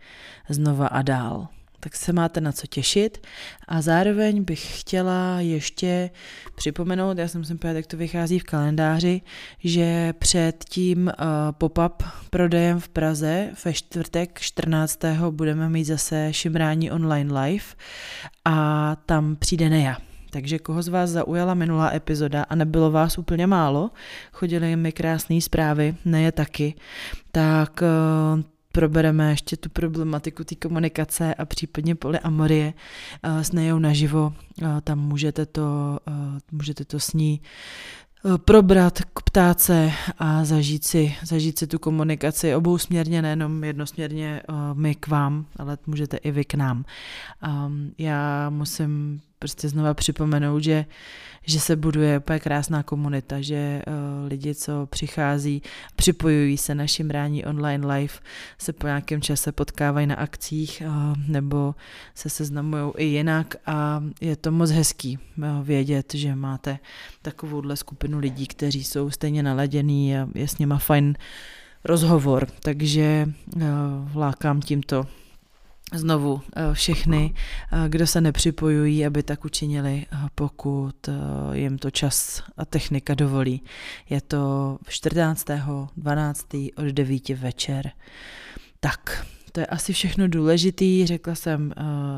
znova 0.49 0.87
a 0.87 1.03
dál 1.03 1.49
tak 1.85 1.97
se 1.97 2.13
máte 2.13 2.41
na 2.41 2.53
co 2.53 2.67
těšit. 2.67 3.27
A 3.69 3.83
zároveň 3.83 4.45
bych 4.45 4.81
chtěla 4.81 5.41
ještě 5.41 6.11
připomenout, 6.55 7.19
já 7.19 7.29
jsem 7.29 7.45
si 7.45 7.55
povedala, 7.55 7.77
jak 7.77 7.87
to 7.87 7.97
vychází 7.97 8.39
v 8.39 8.45
kalendáři, 8.45 9.21
že 9.59 10.13
před 10.19 10.65
tím 10.69 11.07
uh, 11.07 11.13
pop-up 11.53 12.03
prodejem 12.31 12.81
v 12.81 12.89
Praze 12.89 13.51
ve 13.65 13.73
čtvrtek 13.73 14.41
14. 14.41 15.01
budeme 15.31 15.69
mít 15.69 15.85
zase 15.85 16.29
šimrání 16.31 16.91
online 16.91 17.41
live 17.41 17.65
a 18.45 18.97
tam 19.07 19.37
přijde 19.37 19.69
Neja. 19.69 19.97
Takže 20.31 20.59
koho 20.59 20.83
z 20.83 20.89
vás 20.89 21.11
zaujala 21.11 21.55
minulá 21.55 21.95
epizoda 21.95 22.43
a 22.43 22.55
nebylo 22.55 22.91
vás 22.91 23.19
úplně 23.19 23.47
málo, 23.47 23.91
chodily 24.33 24.77
mi 24.77 24.93
krásné 24.93 25.41
zprávy, 25.41 25.95
ne 26.05 26.23
je 26.23 26.33
taky, 26.33 26.75
tak 27.33 27.83
uh, 27.83 28.54
probereme 28.75 29.31
ještě 29.31 29.57
tu 29.57 29.69
problematiku 29.69 30.45
té 30.45 30.55
komunikace 30.55 31.35
a 31.35 31.45
případně 31.45 31.95
polyamorie 31.95 32.73
s 33.23 33.53
Nejou 33.53 33.79
naživo. 33.79 34.33
Tam 34.85 34.99
můžete 34.99 35.47
to, 35.47 35.99
můžete 36.53 36.85
to 36.85 37.01
s 37.01 37.13
ní 37.13 37.41
probrat 38.45 39.01
k 39.01 39.23
ptáce 39.23 39.93
a 40.19 40.45
zažít 40.45 40.85
si, 40.85 41.15
zažít 41.23 41.59
si 41.59 41.67
tu 41.67 41.79
komunikaci 41.79 42.55
obousměrně, 42.55 43.23
nejenom 43.23 43.65
jednosměrně 43.65 44.43
my 44.73 44.95
k 44.95 45.09
vám, 45.09 45.47
ale 45.57 45.79
můžete 45.87 46.17
i 46.17 46.31
vy 46.31 46.45
k 46.45 46.55
nám. 46.55 46.85
Já 47.99 48.51
musím 48.51 49.21
prostě 49.45 49.69
znova 49.69 49.95
připomenout, 49.95 50.65
že, 50.65 50.85
že 51.47 51.61
se 51.61 51.77
buduje 51.77 52.19
úplně 52.19 52.39
krásná 52.39 52.83
komunita, 52.83 53.41
že 53.41 53.83
uh, 53.87 54.29
lidi, 54.29 54.55
co 54.55 54.87
přichází, 54.91 55.63
připojují 55.97 56.57
se 56.59 56.75
našim 56.75 57.11
rání 57.11 57.45
online 57.45 57.87
live, 57.95 58.15
se 58.59 58.73
po 58.73 58.87
nějakém 58.87 59.21
čase 59.21 59.53
potkávají 59.53 60.07
na 60.07 60.15
akcích 60.15 60.83
uh, 60.87 61.17
nebo 61.29 61.75
se 62.15 62.31
seznamují 62.31 62.93
i 62.97 63.05
jinak 63.05 63.57
a 63.67 64.05
je 64.21 64.37
to 64.37 64.51
moc 64.51 64.71
hezký 64.71 65.19
uh, 65.19 65.45
vědět, 65.63 66.15
že 66.15 66.35
máte 66.35 66.79
takovouhle 67.23 67.77
skupinu 67.77 68.19
lidí, 68.19 68.47
kteří 68.47 68.85
jsou 68.85 69.11
stejně 69.11 69.43
naladěný 69.43 70.17
a 70.17 70.29
je 70.35 70.49
s 70.49 70.59
nima 70.59 70.79
fajn 70.79 71.15
rozhovor, 71.85 72.49
takže 72.63 73.29
uh, 73.57 73.63
lákám 74.17 74.61
tímto 74.61 75.07
znovu 75.99 76.41
eh, 76.57 76.75
všechny, 76.75 77.35
eh, 77.35 77.89
kdo 77.89 78.07
se 78.07 78.21
nepřipojují, 78.21 79.07
aby 79.07 79.23
tak 79.23 79.45
učinili, 79.45 80.07
eh, 80.13 80.17
pokud 80.35 81.09
jim 81.53 81.79
to 81.79 81.91
čas 81.91 82.43
a 82.57 82.65
technika 82.65 83.15
dovolí. 83.15 83.63
Je 84.11 84.21
to 84.21 84.79
14.12. 84.89 86.71
od 86.77 86.85
9 86.85 87.29
večer. 87.29 87.91
Tak, 88.81 89.27
to 89.53 89.61
je 89.61 89.67
asi 89.67 89.93
všechno 89.93 90.29
důležitý. 90.29 91.07
Řekla 91.07 91.35
jsem, 91.35 91.73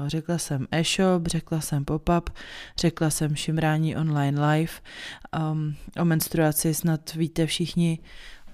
řekla 0.06 0.38
jsem 0.38 0.66
e-shop, 0.70 1.26
řekla 1.26 1.60
jsem 1.60 1.84
pop-up, 1.84 2.30
řekla 2.78 3.10
jsem 3.10 3.36
šimrání 3.36 3.96
online 3.96 4.46
live. 4.50 4.72
Um, 5.52 5.74
o 6.00 6.04
menstruaci 6.04 6.74
snad 6.74 7.14
víte 7.14 7.46
všichni 7.46 7.98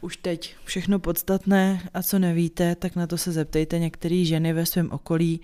už 0.03 0.17
teď 0.17 0.57
všechno 0.65 0.99
podstatné 0.99 1.81
a 1.95 2.03
co 2.03 2.19
nevíte, 2.19 2.75
tak 2.75 2.97
na 2.97 3.07
to 3.07 3.19
se 3.19 3.33
zeptejte 3.33 3.79
některé 3.79 4.25
ženy 4.25 4.53
ve 4.53 4.67
svém 4.67 4.91
okolí 4.91 5.41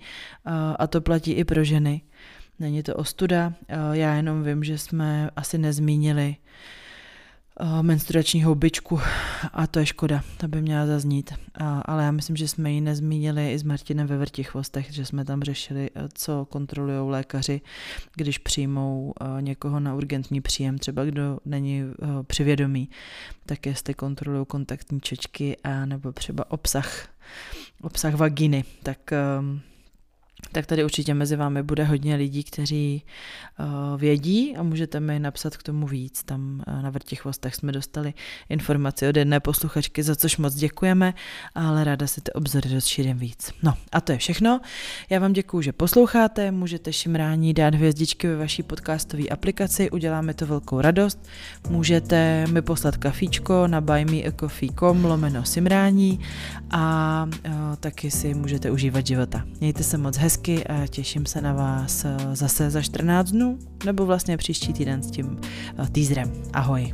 a 0.79 0.87
to 0.87 1.01
platí 1.01 1.31
i 1.31 1.43
pro 1.43 1.63
ženy. 1.63 2.01
Není 2.59 2.83
to 2.83 2.95
ostuda, 2.95 3.53
já 3.91 4.15
jenom 4.15 4.43
vím, 4.43 4.63
že 4.63 4.77
jsme 4.77 5.29
asi 5.35 5.57
nezmínili 5.57 6.35
Eh, 7.61 7.83
menstruační 7.83 8.43
houbičku 8.43 8.99
a 9.53 9.67
to 9.67 9.79
je 9.79 9.85
škoda, 9.85 10.23
ta 10.37 10.47
by 10.47 10.61
měla 10.61 10.85
zaznít. 10.85 11.33
A, 11.55 11.79
ale 11.79 12.03
já 12.03 12.11
myslím, 12.11 12.35
že 12.35 12.47
jsme 12.47 12.71
ji 12.71 12.81
nezmínili 12.81 13.53
i 13.53 13.59
s 13.59 13.63
Martinem 13.63 14.07
ve 14.07 14.17
Vrtichvostech, 14.17 14.93
že 14.93 15.05
jsme 15.05 15.25
tam 15.25 15.41
řešili, 15.41 15.89
eh, 15.95 16.09
co 16.13 16.45
kontrolují 16.45 17.09
lékaři, 17.09 17.61
když 18.15 18.37
přijmou 18.37 19.13
někoho 19.39 19.79
na 19.79 19.95
urgentní 19.95 20.41
příjem, 20.41 20.77
třeba 20.77 21.05
kdo 21.05 21.37
není 21.45 21.83
přivědomý, 22.27 22.89
tak 23.45 23.65
jestli 23.65 23.93
kontrolují 23.93 24.45
kontaktní 24.45 25.01
čečky 25.01 25.57
a 25.63 25.85
nebo 25.85 26.11
třeba 26.11 26.51
obsah, 26.51 27.07
obsah 27.81 28.13
vaginy, 28.13 28.63
tak 28.83 28.99
uh, 29.39 29.59
tak 30.51 30.65
tady 30.65 30.83
určitě 30.83 31.13
mezi 31.13 31.35
vámi 31.35 31.63
bude 31.63 31.83
hodně 31.83 32.15
lidí, 32.15 32.43
kteří 32.43 33.03
uh, 33.59 33.99
vědí 33.99 34.55
a 34.57 34.63
můžete 34.63 34.99
mi 34.99 35.19
napsat 35.19 35.57
k 35.57 35.63
tomu 35.63 35.87
víc. 35.87 36.23
Tam 36.23 36.63
uh, 36.67 36.81
na 36.81 36.89
Vrtichvostech 36.89 37.55
jsme 37.55 37.71
dostali 37.71 38.13
informaci 38.49 39.07
od 39.07 39.17
jedné 39.17 39.39
posluchačky, 39.39 40.03
za 40.03 40.15
což 40.15 40.37
moc 40.37 40.55
děkujeme, 40.55 41.13
ale 41.55 41.83
ráda 41.83 42.07
si 42.07 42.21
ty 42.21 42.33
obzory 42.33 42.73
rozšířím 42.73 43.17
víc. 43.17 43.51
No 43.63 43.73
a 43.91 44.01
to 44.01 44.11
je 44.11 44.17
všechno. 44.17 44.61
Já 45.09 45.19
vám 45.19 45.33
děkuji, 45.33 45.61
že 45.61 45.73
posloucháte, 45.73 46.51
můžete 46.51 46.93
šimrání 46.93 47.53
dát 47.53 47.75
hvězdičky 47.75 48.27
ve 48.27 48.35
vaší 48.35 48.63
podcastové 48.63 49.27
aplikaci, 49.27 49.91
uděláme 49.91 50.33
to 50.33 50.45
velkou 50.45 50.81
radost. 50.81 51.27
Můžete 51.69 52.47
mi 52.47 52.61
poslat 52.61 52.97
kafíčko 52.97 53.67
na 53.67 53.81
buymeacoffee.com 53.81 55.05
lomeno 55.05 55.45
simrání 55.45 56.19
a 56.71 57.25
uh, 57.29 57.51
taky 57.79 58.11
si 58.11 58.33
můžete 58.33 58.71
užívat 58.71 59.07
života. 59.07 59.43
Mějte 59.59 59.83
se 59.83 59.97
moc 59.97 60.17
hezky 60.17 60.28
hezky 60.29 60.67
a 60.67 60.87
těším 60.87 61.25
se 61.25 61.41
na 61.41 61.53
vás 61.53 62.05
eh, 62.05 62.17
zase 62.33 62.69
za 62.69 62.81
14 62.81 63.31
dnů, 63.31 63.59
nebo 63.85 64.05
vlastně 64.05 64.37
příští 64.37 64.73
týden 64.73 65.03
s 65.03 65.11
tím 65.11 65.37
eh, 65.83 65.87
teaserem. 65.91 66.31
Ahoj. 66.53 66.93